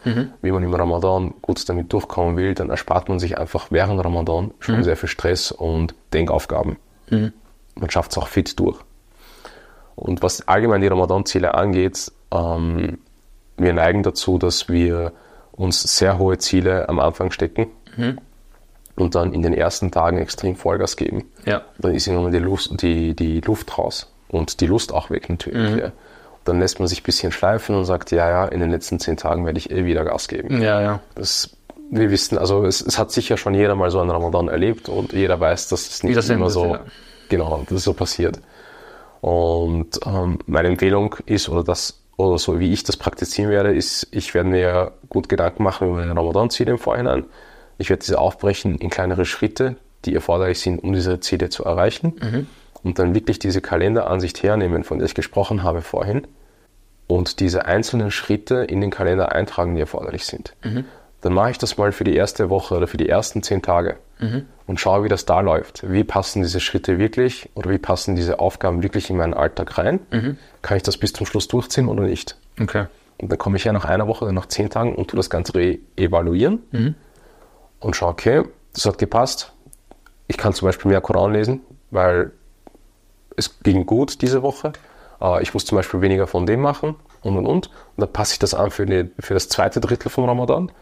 wie 0.43 0.51
man 0.51 0.63
im 0.63 0.75
Ramadan 0.75 1.35
gut 1.43 1.69
damit 1.69 1.93
durchkommen 1.93 2.37
will, 2.37 2.55
dann 2.55 2.71
erspart 2.71 3.09
man 3.09 3.19
sich 3.19 3.39
einfach 3.39 3.69
während 3.71 4.05
Ramadan 4.05 4.53
schon 4.59 4.77
sehr 4.83 4.97
viel 4.97 5.09
Stress 5.09 5.53
und 5.53 5.95
Denkaufgaben. 6.13 6.77
Man 7.77 7.91
schafft 7.91 8.13
es 8.13 8.19
auch 8.19 8.29
fit 8.29 8.59
durch. 8.59 8.79
Und 9.95 10.23
was 10.23 10.47
allgemein 10.49 10.81
die 10.81 10.89
Ramadan-Ziele 10.89 11.55
angeht, 11.55 12.13
ähm, 12.33 12.99
wir 13.57 13.73
neigen 13.73 14.03
dazu, 14.03 14.39
dass 14.39 14.69
wir 14.69 15.13
uns 15.53 15.83
sehr 15.83 16.19
hohe 16.19 16.37
Ziele 16.39 16.89
am 16.89 16.99
Anfang 16.99 17.31
stecken 17.31 17.69
und 18.97 19.15
dann 19.15 19.33
in 19.33 19.43
den 19.43 19.55
ersten 19.55 19.91
Tagen 19.91 20.19
extrem 20.19 20.57
Vollgas 20.57 20.97
geben. 20.97 21.25
Ja. 21.45 21.63
Dann 21.79 21.95
ist 21.95 22.07
irgendwann 22.07 22.33
die 22.33 22.39
Luft, 22.39 22.83
die, 22.83 23.15
die 23.15 23.41
Luft 23.41 23.77
raus 23.79 24.13
und 24.29 24.61
die 24.61 24.67
Lust 24.67 24.93
auch 24.93 25.11
weg 25.11 25.29
natürlich. 25.29 25.77
Ja. 25.77 25.93
Dann 26.45 26.61
lässt 26.61 26.79
man 26.79 26.89
sich 26.89 27.01
ein 27.01 27.05
bisschen 27.05 27.33
schleifen 27.33 27.75
und 27.75 27.85
sagt, 27.85 28.11
ja, 28.13 28.29
ja, 28.29 28.47
in 28.47 28.61
den 28.61 28.71
letzten 28.71 29.01
zehn 29.01 29.17
Tagen 29.17 29.45
werde 29.45 29.59
ich 29.59 29.71
eh 29.71 29.85
wieder 29.85 30.05
Gas 30.05 30.29
geben. 30.29 30.63
Ja, 30.63 30.81
ja. 30.81 31.01
Das 31.15 31.51
wir 31.91 32.11
wissen, 32.11 32.39
also 32.39 32.65
es, 32.65 32.81
es, 32.81 32.99
hat 32.99 33.13
sicher 33.13 33.37
schon 33.37 33.55
jeder 33.55 33.75
mal 33.75 33.91
so 33.91 34.01
einen 34.01 34.11
Ramadan 34.11 34.49
erlebt 34.49 34.89
und 34.89 35.13
jeder 35.13 35.39
weiß, 35.39 35.69
dass 35.69 35.89
es 35.89 36.03
nicht 36.03 36.17
das 36.17 36.29
immer 36.29 36.51
so, 36.51 36.67
ja. 36.67 36.81
genau, 37.29 37.65
das 37.69 37.85
so 37.85 37.93
passiert. 37.93 38.41
Und 39.21 40.01
ähm, 40.05 40.39
meine 40.47 40.69
Empfehlung 40.69 41.17
ist, 41.27 41.49
oder 41.49 41.63
das, 41.63 42.03
oder 42.17 42.39
so 42.39 42.59
wie 42.59 42.73
ich 42.73 42.83
das 42.85 42.97
praktizieren 42.97 43.51
werde, 43.51 43.75
ist, 43.75 44.09
ich 44.11 44.35
werde 44.35 44.49
mir 44.49 44.93
gut 45.09 45.29
Gedanken 45.29 45.63
machen 45.63 45.89
über 45.89 45.99
meine 45.99 46.17
Ramadan-Ziele 46.17 46.73
im 46.73 46.79
Vorhinein. 46.79 47.25
Ich 47.79 47.91
werde 47.91 48.03
diese 48.05 48.19
aufbrechen 48.19 48.79
in 48.79 48.91
kleinere 48.91 49.25
Schritte, 49.25 49.77
die 50.05 50.15
erforderlich 50.15 50.61
sind, 50.61 50.79
um 50.83 50.93
diese 50.93 51.21
Ziele 51.21 51.51
zu 51.51 51.65
erreichen. 51.65 52.15
Mhm. 52.21 52.47
Und 52.83 52.99
dann 52.99 53.15
wirklich 53.15 53.39
diese 53.39 53.61
Kalenderansicht 53.61 54.43
hernehmen, 54.43 54.85
von 54.85 54.99
der 54.99 55.07
ich 55.07 55.15
gesprochen 55.15 55.63
habe 55.63 55.83
vorhin. 55.83 56.27
Und 57.09 57.41
diese 57.41 57.67
einzelnen 57.67 58.11
Schritte 58.11 58.57
in 58.57 58.81
den 58.81 58.91
Kalender 58.91 59.33
eintragen, 59.33 59.75
die 59.75 59.81
erforderlich 59.81 60.25
sind. 60.25 60.55
Mhm. 60.65 60.85
Dann 61.21 61.33
mache 61.33 61.51
ich 61.51 61.59
das 61.59 61.77
mal 61.77 61.93
für 61.93 62.05
die 62.05 62.15
erste 62.15 62.51
Woche 62.51 62.77
oder 62.77 62.87
für 62.87 62.99
die 62.99 63.09
ersten 63.09 63.43
zehn 63.43 63.63
Tage 63.63 63.97
mhm. 64.21 64.47
und 64.67 64.79
schaue, 64.79 65.05
wie 65.05 65.09
das 65.09 65.25
da 65.25 65.41
läuft. 65.41 65.91
Wie 65.91 66.05
passen 66.05 66.43
diese 66.43 66.61
Schritte 66.61 66.99
wirklich 66.99 67.49
oder 67.55 67.71
wie 67.71 67.79
passen 67.79 68.17
diese 68.17 68.39
Aufgaben 68.39 68.83
wirklich 68.83 69.11
in 69.11 69.17
meinen 69.17 69.35
Alltag 69.35 69.79
rein? 69.79 70.01
Mhm. 70.11 70.39
Kann 70.63 70.77
ich 70.77 70.83
das 70.83 70.99
bis 70.99 71.13
zum 71.13 71.27
Schluss 71.27 71.49
durchziehen 71.49 71.89
oder 71.89 72.03
nicht? 72.03 72.37
Okay. 72.61 72.87
Und 73.19 73.33
dann 73.33 73.39
komme 73.39 73.57
ich 73.57 73.65
ja 73.65 73.73
nach 73.73 73.87
einer 73.87 74.07
Woche 74.07 74.25
oder 74.25 74.33
nach 74.33 74.47
zehn 74.47 74.69
Tagen 74.69 74.95
und 74.95 75.09
tue 75.09 75.17
das 75.17 75.31
Ganze 75.31 75.79
evaluieren 75.97 76.61
mhm. 76.71 76.95
Und 77.81 77.97
schaue, 77.97 78.11
okay, 78.11 78.45
das 78.75 78.87
hat 78.87 78.99
gepasst. 78.99 79.53
Ich 80.29 80.37
kann 80.37 80.53
zum 80.53 80.67
Beispiel 80.67 80.91
mehr 80.91 81.01
Koran 81.01 81.33
lesen, 81.33 81.61
weil 81.91 82.33
es 83.37 83.61
ging 83.63 83.87
gut 83.87 84.23
diese 84.23 84.43
Woche. 84.43 84.73
Äh, 85.21 85.43
ich 85.43 85.55
muss 85.55 85.65
zum 85.65 85.77
Beispiel 85.77 86.01
weniger 86.01 86.27
von 86.27 86.47
dem 86.47 86.61
machen 86.61 86.97
und 87.23 87.37
und 87.37 87.47
und. 87.47 87.67
Und 87.67 87.73
dann 87.97 88.13
passe 88.13 88.35
ich 88.35 88.39
das 88.39 88.55
an 88.55 88.71
für, 88.71 88.87
die, 88.87 89.11
für 89.19 89.35
das 89.35 89.49
zweite 89.49 89.81
Drittel 89.81 90.11
vom 90.11 90.25
Ramadan. 90.25 90.73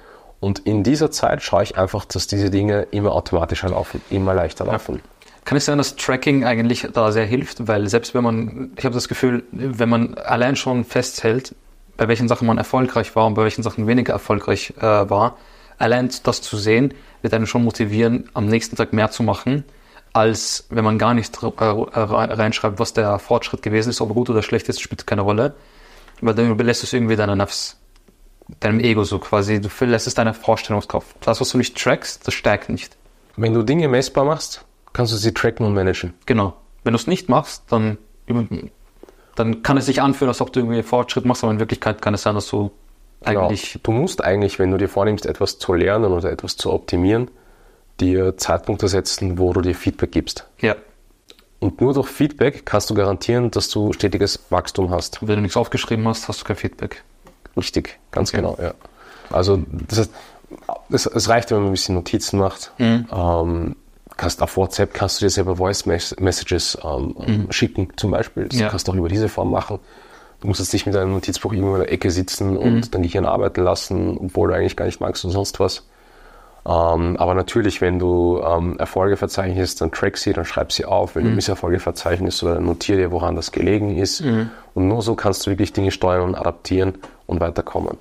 Und 0.41 0.61
in 0.61 0.83
dieser 0.83 1.11
Zeit 1.11 1.43
schaue 1.43 1.63
ich 1.63 1.79
einfach, 1.79 2.05
dass 2.05 2.27
diese 2.27 2.51
Dinge 2.51 2.83
immer 2.91 3.13
automatischer 3.13 3.71
laufen, 3.71 4.01
immer 4.11 4.35
leichter 4.35 4.65
laufen. 4.67 5.01
Kann 5.45 5.59
es 5.59 5.67
sein, 5.67 5.79
dass 5.79 5.97
Tracking 5.97 6.45
eigentlich 6.45 6.89
da 6.93 7.13
sehr 7.13 7.27
hilft? 7.27 7.67
Weil 7.69 7.89
selbst 7.89 8.15
wenn 8.15 8.25
man, 8.25 8.73
ich 8.77 8.85
habe 8.85 8.95
das 8.95 9.09
Gefühl, 9.09 9.45
wenn 9.53 9.89
man 9.89 10.15
allein 10.15 10.57
schon 10.57 10.85
festhält, 10.85 11.55
bei 11.97 12.09
welchen 12.09 12.29
Sachen 12.29 12.47
man 12.47 12.59
erfolgreich 12.59 13.15
war 13.15 13.27
und 13.27 13.35
bei 13.35 13.43
welchen 13.43 13.63
Sachen 13.63 13.87
weniger 13.87 14.15
erfolgreich 14.15 14.75
äh, 14.79 14.83
war, 14.83 15.37
allein 15.79 16.11
das 16.23 16.43
zu 16.43 16.57
sehen, 16.57 16.95
wird 17.23 17.35
einen 17.35 17.47
schon 17.47 17.65
motivieren, 17.65 18.31
am 18.35 18.47
nächsten 18.47 18.77
Tag 18.77 18.93
mehr 18.93 19.11
zu 19.11 19.23
machen, 19.23 19.65
als 20.13 20.67
wenn 20.71 20.85
man 20.85 20.99
gar 20.99 21.15
nicht 21.15 21.43
äh, 21.43 21.47
reinschreibt, 21.49 22.79
was 22.79 22.93
der 22.93 23.19
Fortschritt 23.19 23.63
gewesen 23.63 23.91
ist, 23.91 24.01
ob 24.01 24.11
er 24.11 24.15
gut 24.15 24.31
oder 24.31 24.43
schlecht 24.43 24.69
ist, 24.69 24.81
spielt 24.81 25.07
keine 25.07 25.23
Rolle. 25.23 25.55
Weil 26.21 26.35
dann 26.35 26.51
überlässt 26.51 26.83
du 26.83 26.87
es 26.87 26.93
irgendwie 26.93 27.17
deiner 27.17 27.37
Nafs 27.37 27.79
deinem 28.61 28.81
Ego 28.81 29.05
so 29.05 29.19
quasi. 29.19 29.61
Du 29.61 29.69
lässt 29.85 30.07
es 30.07 30.15
deiner 30.15 30.35
Vorstellungskraft. 30.35 31.17
Das, 31.21 31.41
was 31.41 31.51
du 31.51 31.59
nicht 31.59 31.77
trackst, 31.77 32.27
das 32.27 32.35
stärkt 32.35 32.69
nicht. 32.69 32.97
Wenn 33.37 33.55
du 33.55 33.63
Dinge 33.63 33.89
messbar 33.89 34.25
machst, 34.25 34.65
kannst 34.93 35.13
du 35.13 35.17
sie 35.17 35.35
tracken 35.35 35.67
und 35.67 35.75
managen. 35.75 36.15
Genau. 36.27 36.55
Wenn 36.85 36.93
du 36.93 36.99
es 36.99 37.07
nicht 37.07 37.29
machst, 37.29 37.65
dann, 37.71 37.99
dann 39.35 39.63
kann 39.63 39.77
es 39.77 39.87
sich 39.87 40.03
anfühlen, 40.03 40.29
als 40.29 40.41
ob 40.41 40.53
du 40.53 40.61
irgendwie 40.61 40.83
Fortschritt 40.83 41.25
machst, 41.25 41.43
aber 41.43 41.53
in 41.53 41.59
Wirklichkeit 41.59 42.03
kann 42.03 42.15
es 42.15 42.23
sein, 42.23 42.35
dass 42.35 42.49
du. 42.49 42.71
Eigentlich. 43.27 43.73
Genau. 43.73 43.83
Du 43.85 43.93
musst 43.93 44.23
eigentlich, 44.23 44.59
wenn 44.59 44.71
du 44.71 44.77
dir 44.77 44.89
vornimmst, 44.89 45.27
etwas 45.27 45.59
zu 45.59 45.75
lernen 45.75 46.13
oder 46.13 46.31
etwas 46.31 46.57
zu 46.57 46.73
optimieren, 46.73 47.31
dir 48.01 48.37
Zeitpunkte 48.37 48.89
setzen, 48.89 49.39
wo 49.39 49.53
du 49.53 49.61
dir 49.61 49.75
Feedback 49.75 50.13
gibst. 50.13 50.47
Ja. 50.61 50.77
Und 51.61 51.81
nur 51.81 51.95
durch 51.95 52.09
Feedback 52.09 52.67
kannst 52.67 52.91
du 52.91 52.95
garantieren, 52.95 53.51
dass 53.51 53.69
du 53.69 53.93
stetiges 53.93 54.41
Wachstum 54.51 54.91
hast. 54.91 55.21
Wenn 55.23 55.37
du 55.37 55.43
nichts 55.43 55.57
aufgeschrieben 55.57 56.07
hast, 56.07 56.29
hast 56.29 56.43
du 56.43 56.45
kein 56.45 56.57
Feedback. 56.57 57.03
Richtig, 57.57 57.99
ganz 58.11 58.31
okay. 58.31 58.39
genau, 58.39 58.59
ja. 58.61 58.75
Also 59.31 59.63
das 59.71 60.01
heißt, 60.01 60.11
es, 60.91 61.07
es, 61.07 61.29
reicht, 61.29 61.51
wenn 61.51 61.59
man 61.59 61.69
ein 61.69 61.73
bisschen 61.73 61.95
Notizen 61.95 62.39
macht. 62.39 62.73
Mhm. 62.79 63.07
Ähm, 63.11 63.77
kannst 64.17 64.43
auf 64.43 64.57
WhatsApp 64.57 64.95
kannst 64.95 65.21
du 65.21 65.25
dir 65.25 65.31
selber 65.31 65.57
Voice 65.57 65.87
Messages 65.87 66.79
ähm, 66.85 67.15
mhm. 67.19 67.53
schicken, 67.53 67.89
zum 67.97 68.11
Beispiel. 68.11 68.49
Das 68.49 68.59
ja. 68.59 68.69
kannst 68.69 68.87
du 68.87 68.93
auch 68.93 68.97
über 68.97 69.09
diese 69.09 69.29
Form 69.29 69.51
machen. 69.51 69.79
Du 70.45 70.49
musst 70.49 70.61
jetzt 70.61 70.75
nicht 70.75 70.85
mit 70.85 70.95
einem 70.95 71.13
Notizbuch 71.13 71.55
irgendwo 71.55 71.77
in 71.77 71.81
der 71.81 71.91
Ecke 71.91 72.11
sitzen 72.11 72.59
und 72.59 72.75
mhm. 72.75 72.91
dein 72.91 73.03
Gehirn 73.03 73.25
arbeiten 73.25 73.63
lassen, 73.63 74.19
obwohl 74.19 74.49
du 74.49 74.55
eigentlich 74.55 74.77
gar 74.77 74.85
nicht 74.85 75.01
magst 75.01 75.25
und 75.25 75.31
sonst 75.31 75.59
was. 75.59 75.87
Ähm, 76.67 77.17
aber 77.17 77.33
natürlich, 77.33 77.81
wenn 77.81 77.99
du 77.99 78.43
ähm, 78.47 78.79
Erfolge 78.79 79.17
verzeichnest, 79.17 79.81
dann 79.81 79.91
track 79.91 80.19
sie, 80.19 80.35
dann 80.35 80.45
schreib 80.45 80.71
sie 80.71 80.85
auf. 80.85 81.17
Wenn 81.17 81.25
mhm. 81.25 81.29
du 81.31 81.35
Misserfolge 81.37 81.81
verzeichnest, 81.81 82.43
oder 82.43 82.61
notiere 82.61 82.99
dir, 82.99 83.11
woran 83.11 83.37
das 83.37 83.53
gelegen 83.53 83.97
ist. 83.97 84.21
Mhm. 84.21 84.51
Und 84.75 84.87
nur 84.87 85.01
so 85.01 85.15
kannst 85.15 85.47
du 85.47 85.51
wirklich 85.51 85.73
Dinge 85.73 85.91
steuern 85.91 86.21
und 86.21 86.35
adaptieren 86.35 86.99
und 87.27 87.41
weiterkommen. 87.41 87.97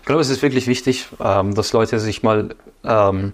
Ich 0.00 0.06
glaube, 0.06 0.20
es 0.20 0.28
ist 0.28 0.42
wirklich 0.42 0.66
wichtig, 0.66 1.08
ähm, 1.18 1.54
dass 1.54 1.72
Leute 1.72 1.98
sich 1.98 2.22
mal 2.22 2.50
ähm, 2.84 3.32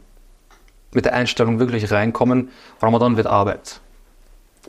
mit 0.95 1.05
der 1.05 1.15
Einstellung 1.15 1.59
wirklich 1.59 1.91
reinkommen. 1.91 2.51
Ramadan 2.81 3.17
wird 3.17 3.27
Arbeit. 3.27 3.81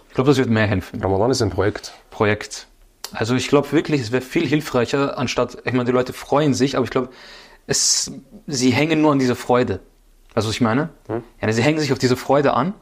Ich 0.07 0.15
glaube, 0.15 0.31
das 0.31 0.39
wird 0.39 0.49
mehr 0.49 0.65
helfen. 0.65 0.99
Ramadan 0.99 1.29
ist 1.29 1.43
ein 1.43 1.51
Projekt. 1.51 1.93
Projekt. 2.09 2.65
Also 3.13 3.35
ich 3.35 3.47
glaube 3.47 3.71
wirklich, 3.71 4.01
es 4.01 4.11
wäre 4.11 4.21
viel 4.21 4.45
hilfreicher, 4.47 5.17
anstatt, 5.17 5.57
ich 5.65 5.71
meine, 5.73 5.85
die 5.85 5.91
Leute 5.91 6.13
freuen 6.13 6.53
sich, 6.53 6.75
aber 6.75 6.83
ich 6.83 6.91
glaube, 6.91 7.09
es, 7.67 8.11
sie 8.47 8.71
hängen 8.71 9.01
nur 9.01 9.11
an 9.11 9.19
dieser 9.19 9.35
Freude. 9.35 9.79
Also 10.33 10.49
was 10.49 10.55
ich 10.55 10.61
meine? 10.61 10.89
Hm? 11.07 11.23
Ja, 11.41 11.51
sie 11.51 11.61
hängen 11.61 11.79
sich 11.79 11.91
auf 11.93 11.99
diese 11.99 12.15
Freude 12.15 12.53
an 12.53 12.73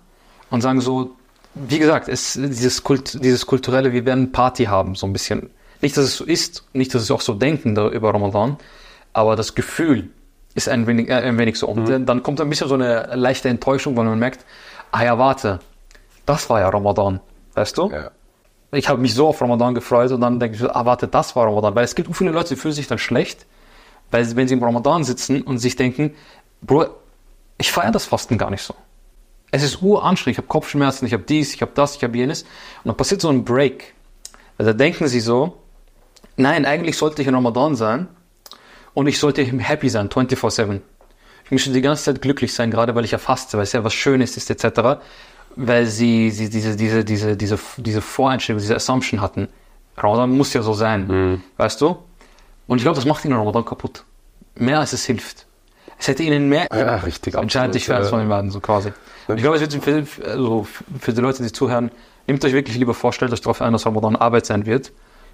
und 0.49 0.61
sagen 0.61 0.79
so, 0.81 1.15
wie 1.53 1.79
gesagt, 1.79 2.07
es, 2.07 2.33
dieses, 2.33 2.83
Kult, 2.83 3.23
dieses 3.23 3.45
kulturelle, 3.45 3.91
wir 3.91 4.05
werden 4.05 4.31
Party 4.31 4.65
haben, 4.65 4.95
so 4.95 5.05
ein 5.05 5.13
bisschen. 5.13 5.49
Nicht, 5.81 5.97
dass 5.97 6.05
es 6.05 6.15
so 6.15 6.23
ist, 6.23 6.63
nicht, 6.73 6.93
dass 6.95 7.07
sie 7.07 7.13
auch 7.13 7.21
so 7.21 7.33
denken 7.33 7.75
da 7.75 7.89
über 7.89 8.13
Ramadan, 8.13 8.57
aber 9.13 9.35
das 9.35 9.53
Gefühl 9.53 10.11
ist 10.53 10.69
ein 10.69 10.87
wenig, 10.87 11.09
äh, 11.09 11.15
ein 11.15 11.37
wenig 11.37 11.57
so. 11.57 11.67
Und 11.67 11.89
mhm. 11.89 12.05
dann 12.05 12.23
kommt 12.23 12.39
ein 12.39 12.49
bisschen 12.49 12.69
so 12.69 12.75
eine 12.75 13.15
leichte 13.15 13.49
Enttäuschung, 13.49 13.97
weil 13.97 14.05
man 14.05 14.19
merkt, 14.19 14.45
ah 14.91 15.03
ja, 15.03 15.17
warte, 15.17 15.59
das 16.25 16.49
war 16.49 16.61
ja 16.61 16.69
Ramadan, 16.69 17.19
weißt 17.55 17.77
du? 17.77 17.89
Ja. 17.89 18.11
Ich 18.73 18.87
habe 18.87 19.01
mich 19.01 19.13
so 19.13 19.27
auf 19.27 19.41
Ramadan 19.41 19.75
gefreut 19.75 20.11
und 20.11 20.21
dann 20.21 20.39
denke 20.39 20.55
ich, 20.55 20.63
ah 20.63 20.85
warte, 20.85 21.07
das 21.07 21.35
war 21.35 21.45
Ramadan. 21.45 21.75
Weil 21.75 21.83
es 21.83 21.95
gibt 21.95 22.15
viele 22.15 22.31
Leute, 22.31 22.49
die 22.49 22.55
fühlen 22.55 22.73
sich 22.73 22.87
dann 22.87 22.97
schlecht, 22.97 23.45
weil 24.11 24.35
wenn 24.35 24.47
sie 24.47 24.53
im 24.53 24.63
Ramadan 24.63 25.03
sitzen 25.03 25.41
und 25.41 25.57
sich 25.57 25.75
denken, 25.75 26.13
Bro, 26.61 26.85
ich 27.57 27.71
feiere 27.71 27.91
das 27.91 28.05
Fasten 28.05 28.37
gar 28.37 28.49
nicht 28.49 28.61
so. 28.61 28.75
Es 29.51 29.63
ist 29.63 29.81
uranstrengend, 29.81 30.35
ich 30.35 30.37
habe 30.37 30.47
Kopfschmerzen, 30.47 31.05
ich 31.05 31.13
habe 31.13 31.23
dies, 31.23 31.53
ich 31.53 31.61
habe 31.61 31.71
das, 31.75 31.97
ich 31.97 32.03
habe 32.03 32.17
jenes. 32.17 32.43
Und 32.43 32.85
dann 32.85 32.95
passiert 32.95 33.19
so 33.19 33.29
ein 33.29 33.43
Break. 33.43 33.93
Weil 34.57 34.65
da 34.67 34.73
denken 34.73 35.07
sie 35.07 35.19
so, 35.19 35.57
nein, 36.37 36.65
eigentlich 36.65 36.97
sollte 36.97 37.21
ich 37.21 37.27
in 37.27 37.35
Ramadan 37.35 37.75
sein 37.75 38.07
und 38.93 39.07
ich 39.07 39.19
sollte 39.19 39.43
happy 39.43 39.89
sein, 39.89 40.09
24-7. 40.09 40.81
Ich 41.45 41.51
möchte 41.51 41.71
die 41.71 41.81
ganze 41.81 42.03
Zeit 42.03 42.21
glücklich 42.21 42.53
sein, 42.53 42.71
gerade 42.71 42.95
weil 42.95 43.03
ich 43.03 43.11
ja 43.11 43.17
faste, 43.17 43.57
weil 43.57 43.63
es 43.63 43.73
ja 43.73 43.83
was 43.83 43.93
Schönes 43.93 44.37
ist, 44.37 44.49
etc. 44.49 45.01
Weil 45.55 45.85
sie, 45.85 46.31
sie 46.31 46.49
diese, 46.49 46.75
diese, 46.75 47.03
diese, 47.03 47.35
diese, 47.35 47.59
diese 47.77 48.01
Voreinstellung, 48.01 48.59
diese 48.59 48.75
Assumption 48.75 49.21
hatten. 49.21 49.47
Ramadan 49.97 50.35
muss 50.35 50.53
ja 50.53 50.61
so 50.61 50.73
sein, 50.73 51.07
mhm. 51.07 51.43
weißt 51.57 51.81
du? 51.81 51.97
Und 52.67 52.77
ich 52.77 52.83
glaube, 52.83 52.95
das 52.95 53.05
macht 53.05 53.25
ihnen 53.25 53.33
Ramadan 53.33 53.65
kaputt. 53.65 54.03
Mehr 54.55 54.79
als 54.79 54.93
es 54.93 55.05
hilft. 55.05 55.45
Es 55.99 56.07
hätte 56.07 56.23
ihnen 56.23 56.49
mehr 56.49 56.67
ja, 56.73 56.95
richtig, 56.95 57.35
entscheidend 57.35 57.75
dich 57.75 57.85
von 57.85 58.19
den 58.19 58.29
werden, 58.29 58.49
so 58.49 58.59
quasi. 58.59 58.91
Und 59.27 59.35
ich 59.35 59.43
glaube, 59.43 59.57
es 59.57 59.61
wird 59.61 60.07
für, 60.07 60.25
also 60.25 60.65
für 60.99 61.13
die 61.13 61.21
Leute, 61.21 61.43
die 61.43 61.51
zuhören, 61.51 61.91
nehmt 62.27 62.43
euch 62.43 62.53
wirklich 62.53 62.77
lieber 62.77 62.93
vor, 62.93 63.13
stellt 63.13 63.31
euch 63.31 63.41
darauf 63.41 63.61
ein, 63.61 63.71
dass 63.73 63.85
Ramadan 63.85 64.15
Arbeit 64.15 64.45
sein 64.45 64.65
wird 64.65 64.91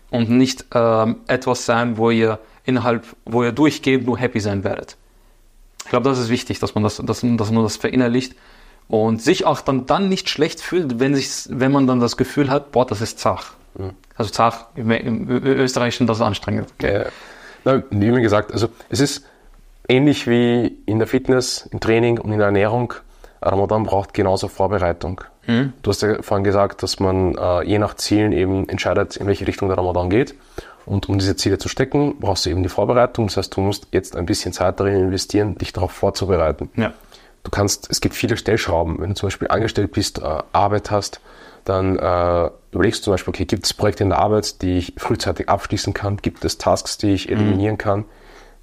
und 0.09 0.29
nicht 0.29 0.65
ähm, 0.73 1.17
etwas 1.27 1.65
sein, 1.65 1.97
wo 1.97 2.09
ihr 2.09 2.39
innerhalb, 2.65 3.05
wo 3.25 3.43
ihr 3.43 3.51
durchgehend 3.51 4.05
nur 4.05 4.17
happy 4.17 4.39
sein 4.39 4.63
werdet. 4.63 4.97
Ich 5.85 5.89
glaube, 5.89 6.09
das 6.09 6.19
ist 6.19 6.29
wichtig, 6.29 6.59
dass 6.59 6.75
man 6.75 6.83
das, 6.83 6.97
dass, 6.97 7.21
dass 7.21 7.51
man 7.51 7.63
das 7.63 7.77
verinnerlicht 7.77 8.35
und 8.87 9.21
sich 9.21 9.45
auch 9.45 9.61
dann, 9.61 9.85
dann 9.85 10.09
nicht 10.09 10.29
schlecht 10.29 10.61
fühlt, 10.61 10.99
wenn, 10.99 11.15
sich, 11.15 11.47
wenn 11.49 11.71
man 11.71 11.87
dann 11.87 11.99
das 11.99 12.17
Gefühl 12.17 12.49
hat, 12.49 12.71
boah, 12.71 12.85
das 12.85 13.01
ist 13.01 13.19
zach. 13.19 13.53
Mhm. 13.75 13.91
Also 14.15 14.31
zach, 14.31 14.67
im, 14.75 14.91
im 14.91 15.29
Österreichischen, 15.29 16.07
das 16.07 16.17
ist 16.17 16.23
anstrengend. 16.23 16.69
Ja, 16.81 17.05
na, 17.65 17.83
wie 17.89 18.11
mir 18.11 18.21
gesagt, 18.21 18.53
also 18.53 18.69
es 18.89 18.99
ist 18.99 19.25
ähnlich 19.89 20.27
wie 20.27 20.77
in 20.85 20.99
der 20.99 21.07
Fitness, 21.07 21.67
im 21.71 21.79
Training 21.79 22.19
und 22.19 22.31
in 22.31 22.37
der 22.37 22.47
Ernährung. 22.47 22.93
Ramadan 23.41 23.83
braucht 23.83 24.13
genauso 24.13 24.47
Vorbereitung. 24.47 25.21
Mhm. 25.45 25.73
Du 25.81 25.91
hast 25.91 26.01
ja 26.01 26.21
vorhin 26.21 26.43
gesagt, 26.43 26.81
dass 26.81 26.99
man 26.99 27.35
äh, 27.35 27.63
je 27.63 27.77
nach 27.77 27.95
Zielen 27.95 28.31
eben 28.31 28.67
entscheidet, 28.69 29.17
in 29.17 29.27
welche 29.27 29.45
Richtung 29.45 29.69
der 29.69 29.77
Ramadan 29.77 30.09
geht. 30.09 30.35
Und 30.85 31.09
um 31.09 31.19
diese 31.19 31.35
Ziele 31.35 31.57
zu 31.57 31.67
stecken, 31.67 32.15
brauchst 32.19 32.45
du 32.45 32.49
eben 32.49 32.63
die 32.63 32.69
Vorbereitung. 32.69 33.27
Das 33.27 33.37
heißt, 33.37 33.55
du 33.55 33.61
musst 33.61 33.87
jetzt 33.91 34.15
ein 34.15 34.25
bisschen 34.25 34.53
Zeit 34.53 34.79
darin 34.79 34.95
investieren, 34.95 35.57
dich 35.57 35.73
darauf 35.73 35.91
vorzubereiten. 35.91 36.69
Ja. 36.75 36.93
Du 37.43 37.51
kannst, 37.51 37.89
es 37.89 38.01
gibt 38.01 38.15
viele 38.15 38.37
Stellschrauben. 38.37 38.99
Wenn 38.99 39.09
du 39.09 39.15
zum 39.15 39.27
Beispiel 39.27 39.47
angestellt 39.47 39.91
bist, 39.91 40.19
äh, 40.19 40.43
Arbeit 40.51 40.91
hast, 40.91 41.21
dann 41.63 41.97
äh, 41.97 42.49
überlegst 42.71 43.01
du 43.01 43.05
zum 43.05 43.13
Beispiel, 43.13 43.33
okay, 43.33 43.45
gibt 43.45 43.65
es 43.65 43.73
Projekte 43.73 44.03
in 44.03 44.09
der 44.09 44.19
Arbeit, 44.19 44.61
die 44.61 44.77
ich 44.77 44.93
frühzeitig 44.97 45.49
abschließen 45.49 45.93
kann? 45.93 46.17
Gibt 46.17 46.45
es 46.45 46.57
Tasks, 46.57 46.97
die 46.97 47.13
ich 47.13 47.29
eliminieren 47.29 47.75
mhm. 47.75 47.79
kann? 47.79 48.05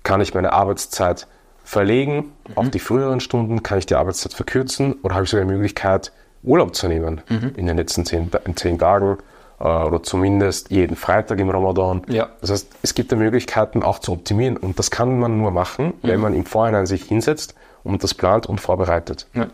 Kann 0.03 0.21
ich 0.21 0.35
meine 0.35 0.53
Arbeitszeit 0.53 1.27
verlegen 1.65 2.33
mhm. 2.49 2.57
auf 2.57 2.71
die 2.71 2.79
früheren 2.79 3.21
Stunden? 3.21 3.63
Kann 3.63 3.79
ich 3.79 3.87
die 3.87 3.95
Arbeitszeit 3.95 4.33
verkürzen? 4.33 4.95
Oder 5.03 5.15
habe 5.15 5.25
ich 5.25 5.31
sogar 5.31 5.45
die 5.45 5.53
Möglichkeit, 5.53 6.13
Urlaub 6.43 6.75
zu 6.75 6.89
nehmen 6.89 7.23
mhm. 7.29 7.53
in 7.57 7.67
den 7.67 7.77
letzten 7.77 8.05
zehn, 8.05 8.31
zehn 8.57 8.79
Tagen? 8.79 9.19
Äh, 9.61 9.65
oder 9.65 10.03
zumindest 10.03 10.71
jeden 10.71 10.97
Freitag 10.97 11.41
im 11.41 11.51
Ramadan. 11.51 12.03
Ja. 12.09 12.29
Das 12.41 12.51
heißt, 12.51 12.69
es 12.83 12.95
gibt 12.95 13.13
da 13.13 13.17
Möglichkeiten 13.17 13.83
auch 13.83 13.99
zu 13.99 14.13
optimieren 14.13 14.57
und 14.57 14.79
das 14.79 14.91
kann 14.91 15.19
man 15.19 15.39
nur 15.39 15.51
machen, 15.51 15.87
mhm. 15.87 15.93
wenn 16.03 16.21
man 16.21 16.35
im 16.35 16.45
Vorhinein 16.45 16.87
sich 16.87 17.05
hinsetzt 17.05 17.55
und 17.85 18.03
das 18.03 18.15
plant 18.15 18.47
und 18.47 18.61
vorbereitet. 18.61 19.27
Ja. 19.35 19.47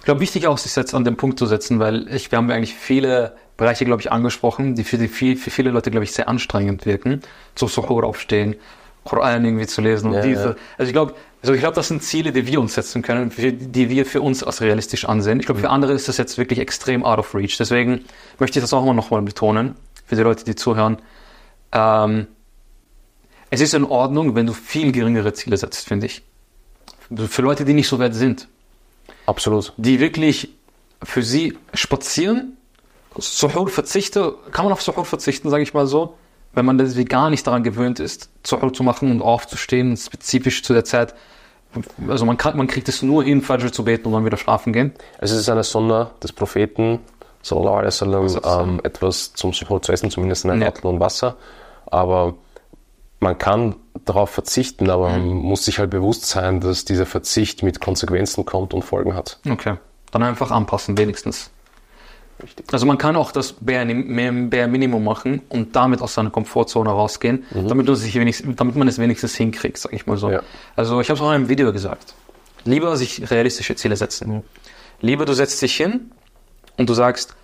Ich 0.00 0.04
glaube, 0.04 0.20
wichtig 0.20 0.48
auch, 0.48 0.58
sich 0.58 0.74
jetzt 0.74 0.94
an 0.94 1.04
den 1.04 1.16
Punkt 1.16 1.38
zu 1.38 1.46
setzen, 1.46 1.78
weil 1.78 2.12
ich, 2.12 2.30
wir 2.32 2.36
haben 2.36 2.50
eigentlich 2.50 2.74
viele 2.74 3.36
Bereiche, 3.56 3.84
glaube 3.84 4.02
ich, 4.02 4.10
angesprochen, 4.10 4.74
die 4.74 4.82
für, 4.82 4.98
die, 4.98 5.06
für 5.06 5.50
viele 5.50 5.70
Leute, 5.70 5.92
glaube 5.92 6.04
ich, 6.04 6.12
sehr 6.12 6.28
anstrengend 6.28 6.86
wirken. 6.86 7.22
Zu 7.54 7.68
Suhoor 7.68 8.02
aufstehen, 8.02 8.56
Koran 9.04 9.44
irgendwie 9.44 9.66
zu 9.66 9.80
lesen 9.80 10.08
und 10.08 10.14
Ja, 10.14 10.22
diese. 10.22 10.44
ja. 10.44 10.56
Also 10.76 10.88
ich 10.88 10.92
glaube, 10.92 11.14
also 11.42 11.54
ich 11.54 11.60
glaube, 11.60 11.74
das 11.74 11.88
sind 11.88 12.02
Ziele, 12.02 12.32
die 12.32 12.46
wir 12.46 12.60
uns 12.60 12.74
setzen 12.74 13.02
können, 13.02 13.32
die 13.36 13.90
wir 13.90 14.06
für 14.06 14.20
uns 14.20 14.44
als 14.44 14.60
realistisch 14.60 15.04
ansehen. 15.04 15.40
Ich 15.40 15.46
glaube, 15.46 15.60
für 15.60 15.70
andere 15.70 15.92
ist 15.92 16.08
das 16.08 16.16
jetzt 16.16 16.38
wirklich 16.38 16.60
extrem 16.60 17.04
out 17.04 17.18
of 17.18 17.34
reach. 17.34 17.56
Deswegen 17.58 18.04
möchte 18.38 18.58
ich 18.58 18.62
das 18.62 18.72
auch 18.72 18.84
mal 18.84 19.22
betonen, 19.22 19.74
für 20.06 20.14
die 20.14 20.22
Leute, 20.22 20.44
die 20.44 20.54
zuhören. 20.54 20.98
Ähm, 21.72 22.28
es 23.50 23.60
ist 23.60 23.74
in 23.74 23.84
Ordnung, 23.84 24.34
wenn 24.34 24.46
du 24.46 24.52
viel 24.52 24.92
geringere 24.92 25.32
Ziele 25.32 25.56
setzt, 25.56 25.88
finde 25.88 26.06
ich. 26.06 26.22
Für 27.28 27.42
Leute, 27.42 27.64
die 27.64 27.74
nicht 27.74 27.88
so 27.88 27.98
weit 27.98 28.14
sind 28.14 28.48
Absolut. 29.26 29.72
die 29.76 30.00
wirklich 30.00 30.54
für 31.02 31.22
sie 31.22 31.58
spazieren, 31.74 32.56
Suhoor 33.16 33.68
verzichte, 33.68 34.34
kann 34.52 34.64
man 34.64 34.72
auf 34.72 34.82
Suhoor 34.82 35.04
verzichten, 35.04 35.50
sage 35.50 35.62
ich 35.62 35.74
mal 35.74 35.86
so, 35.86 36.14
wenn 36.54 36.64
man 36.64 36.78
das 36.78 36.96
wie 36.96 37.04
gar 37.04 37.30
nicht 37.30 37.46
daran 37.46 37.62
gewöhnt 37.62 38.00
ist, 38.00 38.30
Suhoor 38.46 38.72
zu 38.72 38.82
machen 38.82 39.10
und 39.10 39.22
aufzustehen, 39.22 39.96
spezifisch 39.96 40.62
zu 40.62 40.72
der 40.72 40.84
Zeit. 40.84 41.14
Also 42.08 42.24
man, 42.26 42.36
kann, 42.36 42.56
man 42.56 42.66
kriegt 42.66 42.88
es 42.88 43.02
nur 43.02 43.24
hin, 43.24 43.42
Fajr 43.42 43.72
zu 43.72 43.84
beten 43.84 44.06
und 44.06 44.12
dann 44.12 44.24
wieder 44.24 44.36
schlafen 44.36 44.72
gehen. 44.72 44.92
Es 45.18 45.30
ist 45.30 45.48
eine 45.48 45.62
Sunna 45.64 46.10
des 46.22 46.32
Propheten, 46.32 47.00
sallallahu 47.42 47.74
alaihi 47.74 47.86
wasallam, 47.86 48.26
ähm, 48.44 48.80
etwas 48.82 49.32
zum 49.34 49.52
Suhoor 49.52 49.80
zu 49.82 49.92
essen, 49.92 50.10
zumindest 50.10 50.44
ein 50.46 50.60
Ja. 50.60 50.68
Apfel 50.68 50.86
und 50.90 51.00
Wasser. 51.00 51.36
Aber 51.86 52.34
man 53.20 53.38
kann 53.38 53.76
darauf 54.04 54.30
verzichten, 54.30 54.90
aber 54.90 55.10
man 55.10 55.28
muss 55.28 55.64
sich 55.64 55.78
halt 55.78 55.90
bewusst 55.90 56.26
sein, 56.26 56.60
dass 56.60 56.84
dieser 56.84 57.06
Verzicht 57.06 57.62
mit 57.62 57.80
Konsequenzen 57.80 58.44
kommt 58.44 58.74
und 58.74 58.82
Folgen 58.82 59.14
hat. 59.14 59.38
Okay. 59.48 59.76
Dann 60.10 60.22
einfach 60.22 60.50
anpassen, 60.50 60.98
wenigstens. 60.98 61.50
Richtig. 62.42 62.66
Also 62.72 62.86
man 62.86 62.98
kann 62.98 63.16
auch 63.16 63.30
das 63.30 63.52
Bare, 63.52 63.86
Bare 63.86 64.68
Minimum 64.68 65.04
machen 65.04 65.42
und 65.48 65.76
damit 65.76 66.02
aus 66.02 66.14
seiner 66.14 66.30
Komfortzone 66.30 66.90
rausgehen, 66.90 67.44
damit, 67.52 67.86
man 67.86 67.96
sich 67.96 68.14
wenigstens, 68.14 68.56
damit 68.56 68.74
man 68.74 68.88
es 68.88 68.98
wenigstens 68.98 69.36
hinkriegt, 69.36 69.78
sag 69.78 69.92
ich 69.92 70.06
mal 70.06 70.16
so. 70.16 70.30
Ja. 70.30 70.42
Also 70.74 71.00
ich 71.00 71.08
habe 71.08 71.16
es 71.16 71.22
auch 71.22 71.28
in 71.28 71.36
einem 71.36 71.48
Video 71.48 71.72
gesagt. 71.72 72.14
Lieber 72.64 72.96
sich 72.96 73.30
realistische 73.30 73.76
Ziele 73.76 73.96
setzen. 73.96 74.42
Lieber 75.00 75.24
du 75.24 75.34
setzt 75.34 75.62
dich 75.62 75.76
hin 75.76 76.12
und 76.76 76.88
du 76.88 76.94
sagst, 76.94 77.34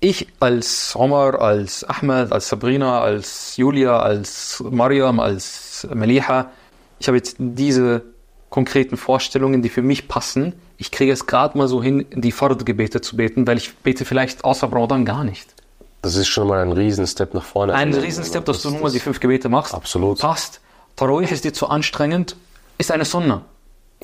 ich 0.00 0.28
als 0.40 0.94
Omar, 0.96 1.40
als 1.40 1.84
Ahmed, 1.84 2.32
als 2.32 2.48
Sabrina, 2.48 3.00
als 3.00 3.56
Julia, 3.56 3.98
als 3.98 4.62
Mariam, 4.70 5.20
als 5.20 5.86
Meliha, 5.92 6.50
ich 6.98 7.08
habe 7.08 7.16
jetzt 7.16 7.36
diese 7.38 8.02
konkreten 8.50 8.96
Vorstellungen, 8.96 9.62
die 9.62 9.68
für 9.68 9.82
mich 9.82 10.08
passen. 10.08 10.54
Ich 10.76 10.90
kriege 10.90 11.12
es 11.12 11.26
gerade 11.26 11.58
mal 11.58 11.68
so 11.68 11.82
hin, 11.82 12.06
die 12.12 12.32
Fard-Gebete 12.32 13.00
zu 13.00 13.16
beten, 13.16 13.46
weil 13.46 13.56
ich 13.56 13.74
bete 13.78 14.04
vielleicht 14.04 14.44
außer 14.44 14.70
Ramadan 14.70 15.04
gar 15.04 15.24
nicht. 15.24 15.54
Das 16.02 16.16
ist 16.16 16.28
schon 16.28 16.48
mal 16.48 16.60
ein 16.60 16.72
riesen 16.72 17.06
Step 17.06 17.32
nach 17.34 17.44
vorne. 17.44 17.74
Ein 17.74 17.94
Riesenstep, 17.94 18.44
dass 18.44 18.60
du 18.62 18.70
nur 18.70 18.80
mal 18.80 18.92
die 18.92 19.00
fünf 19.00 19.20
Gebete 19.20 19.48
machst. 19.48 19.74
Absolut. 19.74 20.20
Passt. 20.20 20.60
Tarawih 20.96 21.30
ist 21.30 21.44
dir 21.44 21.52
zu 21.52 21.66
anstrengend, 21.68 22.36
ist 22.78 22.90
eine 22.90 23.04
Sunna. 23.04 23.44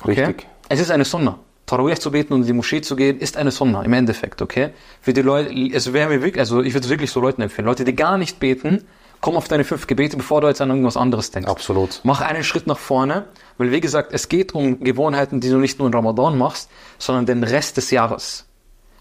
Okay? 0.01 0.25
Richtig. 0.25 0.47
Es 0.67 0.79
ist 0.79 0.89
eine 0.89 1.05
Sunna. 1.05 1.37
Tarawih 1.71 1.95
zu 1.95 2.11
beten 2.11 2.33
und 2.33 2.41
in 2.41 2.47
die 2.47 2.53
Moschee 2.53 2.81
zu 2.81 2.97
gehen, 2.97 3.17
ist 3.19 3.37
eine 3.37 3.49
Sunna 3.49 3.81
im 3.83 3.93
Endeffekt, 3.93 4.41
okay? 4.41 4.71
Für 4.99 5.13
die 5.13 5.21
Leute, 5.21 5.53
es 5.73 5.93
wäre 5.93 6.09
mir 6.09 6.21
wirklich, 6.21 6.39
also 6.39 6.61
ich 6.61 6.73
würde 6.73 6.83
es 6.83 6.89
wirklich 6.89 7.09
so 7.11 7.21
Leuten 7.21 7.41
empfehlen. 7.41 7.65
Leute, 7.65 7.85
die 7.85 7.95
gar 7.95 8.17
nicht 8.17 8.41
beten, 8.41 8.83
komm 9.21 9.37
auf 9.37 9.47
deine 9.47 9.63
fünf 9.63 9.87
Gebete, 9.87 10.17
bevor 10.17 10.41
du 10.41 10.47
jetzt 10.47 10.59
an 10.59 10.69
irgendwas 10.69 10.97
anderes 10.97 11.31
denkst. 11.31 11.49
Absolut. 11.49 12.01
Mach 12.03 12.19
einen 12.19 12.43
Schritt 12.43 12.67
nach 12.67 12.77
vorne, 12.77 13.23
weil 13.57 13.71
wie 13.71 13.79
gesagt, 13.79 14.11
es 14.11 14.27
geht 14.27 14.53
um 14.53 14.81
Gewohnheiten, 14.81 15.39
die 15.39 15.49
du 15.49 15.59
nicht 15.59 15.79
nur 15.79 15.87
in 15.87 15.93
Ramadan 15.93 16.37
machst, 16.37 16.69
sondern 16.97 17.25
den 17.25 17.41
Rest 17.45 17.77
des 17.77 17.89
Jahres. 17.89 18.45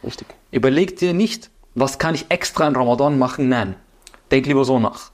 Richtig. 0.05 0.29
Überleg 0.53 0.97
dir 0.97 1.13
nicht, 1.13 1.51
was 1.75 1.99
kann 1.99 2.15
ich 2.15 2.27
extra 2.29 2.69
in 2.69 2.77
Ramadan 2.77 3.19
machen? 3.19 3.49
Nein. 3.49 3.75
Denk 4.31 4.47
lieber 4.47 4.65
so 4.65 4.79
nach. 4.79 5.11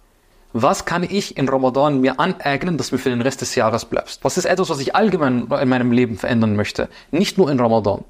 Was 0.58 0.86
kann 0.86 1.02
ich 1.02 1.36
in 1.36 1.50
Ramadan 1.50 2.00
mir 2.00 2.18
aneignen, 2.18 2.78
dass 2.78 2.90
mir 2.90 2.96
für 2.96 3.10
den 3.10 3.20
Rest 3.20 3.42
des 3.42 3.54
Jahres 3.56 3.84
bleibst? 3.84 4.24
Was 4.24 4.38
ist 4.38 4.46
etwas, 4.46 4.70
was 4.70 4.78
ich 4.80 4.96
allgemein 4.96 5.48
in 5.50 5.68
meinem 5.68 5.92
Leben 5.92 6.16
verändern 6.16 6.56
möchte? 6.56 6.88
Nicht 7.10 7.36
nur 7.36 7.50
in 7.50 7.60
Ramadan. 7.60 8.04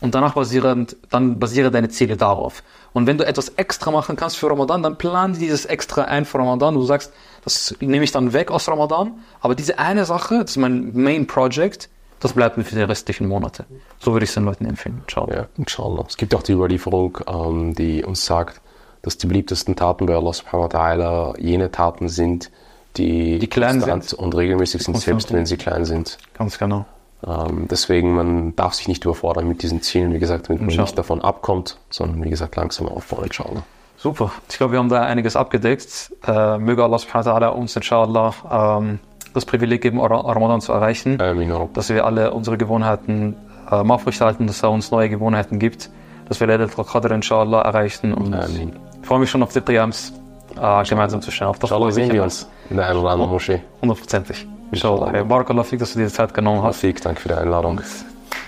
Und 0.00 0.14
danach 0.14 0.32
basierend, 0.32 0.96
dann 1.10 1.38
basiere 1.38 1.70
deine 1.70 1.90
Ziele 1.90 2.16
darauf. 2.16 2.62
Und 2.94 3.06
wenn 3.06 3.18
du 3.18 3.26
etwas 3.26 3.50
extra 3.50 3.90
machen 3.90 4.16
kannst 4.16 4.38
für 4.38 4.48
Ramadan, 4.48 4.82
dann 4.82 4.96
plan 4.96 5.34
dieses 5.34 5.66
extra 5.66 6.04
ein 6.04 6.24
für 6.24 6.38
Ramadan. 6.38 6.72
Du 6.72 6.82
sagst, 6.82 7.12
das 7.44 7.76
nehme 7.80 8.04
ich 8.04 8.10
dann 8.10 8.32
weg 8.32 8.50
aus 8.50 8.68
Ramadan. 8.68 9.12
Aber 9.42 9.54
diese 9.54 9.78
eine 9.78 10.06
Sache, 10.06 10.38
das 10.40 10.52
ist 10.52 10.56
mein 10.56 10.92
Main 10.94 11.26
Project, 11.26 11.90
das 12.20 12.32
bleibt 12.32 12.56
mir 12.56 12.64
für 12.64 12.74
die 12.74 12.80
restlichen 12.80 13.28
Monate. 13.28 13.66
So 13.98 14.14
würde 14.14 14.24
ich 14.24 14.30
es 14.30 14.34
den 14.34 14.46
Leuten 14.46 14.64
empfehlen. 14.64 15.02
Ciao. 15.08 15.30
Ja, 15.30 15.46
inshallah. 15.58 16.06
Es 16.08 16.16
gibt 16.16 16.34
auch 16.34 16.42
die 16.42 16.52
Überlieferung, 16.52 17.18
ähm, 17.28 17.74
die 17.74 18.02
uns 18.02 18.24
sagt, 18.24 18.62
dass 19.02 19.18
die 19.18 19.26
beliebtesten 19.26 19.76
Taten 19.76 20.06
bei 20.06 20.14
Allah 20.14 20.32
subhanahu 20.32 20.64
wa 20.72 20.78
ta'ala 20.78 21.38
jene 21.40 21.70
Taten 21.70 22.08
sind, 22.08 22.50
die, 22.96 23.38
Die 23.38 23.46
klein 23.48 23.80
sind. 23.80 24.12
und 24.14 24.36
regelmäßig 24.36 24.82
sind, 24.82 24.96
selbst 24.98 25.32
wenn 25.32 25.46
sie 25.46 25.56
klein 25.56 25.84
sind. 25.84 26.18
Ganz 26.36 26.58
genau. 26.58 26.84
Ähm, 27.26 27.66
deswegen, 27.70 28.14
man 28.14 28.54
darf 28.56 28.74
sich 28.74 28.88
nicht 28.88 29.04
überfordern 29.04 29.46
mit 29.48 29.62
diesen 29.62 29.80
Zielen, 29.80 30.12
wie 30.12 30.18
gesagt, 30.18 30.48
damit 30.48 30.62
man 30.62 30.74
nicht 30.76 30.98
davon 30.98 31.20
abkommt, 31.22 31.78
sondern 31.88 32.22
wie 32.24 32.30
gesagt, 32.30 32.56
langsam 32.56 32.88
aufbauen, 32.88 33.24
inshallah. 33.24 33.62
Super. 33.96 34.32
Ich 34.50 34.58
glaube, 34.58 34.72
wir 34.72 34.80
haben 34.80 34.88
da 34.88 35.02
einiges 35.02 35.36
abgedeckt. 35.36 36.12
Äh, 36.26 36.58
möge 36.58 36.82
Allah 36.82 36.98
subhanahu 36.98 37.26
wa 37.26 37.32
ta'ala 37.38 37.48
uns 37.50 37.76
inshallah 37.76 38.78
ähm, 38.78 38.98
das 39.34 39.44
Privileg 39.46 39.80
geben, 39.80 40.00
Ra- 40.00 40.20
Ramadan 40.32 40.60
zu 40.60 40.72
erreichen, 40.72 41.20
Amin, 41.20 41.50
dass 41.72 41.88
wir 41.88 42.04
alle 42.04 42.32
unsere 42.32 42.58
Gewohnheiten 42.58 43.36
ähm, 43.70 43.90
aufrechterhalten, 43.90 44.46
dass 44.48 44.62
er 44.62 44.70
uns 44.72 44.90
neue 44.90 45.08
Gewohnheiten 45.08 45.58
gibt, 45.60 45.88
dass 46.28 46.40
wir 46.40 46.48
Laylat 46.48 46.76
al-Qadr 46.78 47.12
inshallah 47.12 47.62
erreichen 47.62 48.12
und 48.12 48.34
Amin. 48.34 48.72
Ich 49.02 49.08
freue 49.08 49.18
mich 49.18 49.30
schon 49.30 49.42
auf 49.42 49.52
die 49.52 49.60
Qiyams 49.60 50.12
äh, 50.56 50.84
gemeinsam 50.84 51.20
zu 51.20 51.30
stellen. 51.30 51.50
Auf 51.50 51.58
das 51.58 51.70
Inshallah 51.70 51.90
sehen 51.90 52.12
wir 52.12 52.22
uns 52.22 52.48
in 52.70 52.76
der 52.76 52.88
einen 52.88 52.98
oder 53.00 53.10
anderen 53.10 53.30
Moschee. 53.30 53.60
Hundertprozentig. 53.80 54.46
Inshallah. 54.70 55.22
Barakallah 55.24 55.64
fik, 55.64 55.80
dass 55.80 55.92
du 55.92 55.98
dir 55.98 56.06
die 56.06 56.12
Zeit 56.12 56.32
genommen 56.32 56.62
hast. 56.62 56.76
Rafik, 56.76 57.02
danke 57.02 57.20
für 57.20 57.28
die 57.28 57.34
Einladung. 57.34 57.80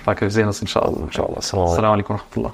Danke, 0.07 0.23
wir 0.23 0.31
sehen 0.31 0.47
uns 0.47 0.61
inshallah. 0.61 1.03
Inshallah. 1.05 1.39
Assalamu 1.39 1.69
alaikum. 1.69 1.73
Assalamu 1.73 1.93
alaikum 1.95 2.17
wa 2.17 2.21
rahmatullah. 2.21 2.53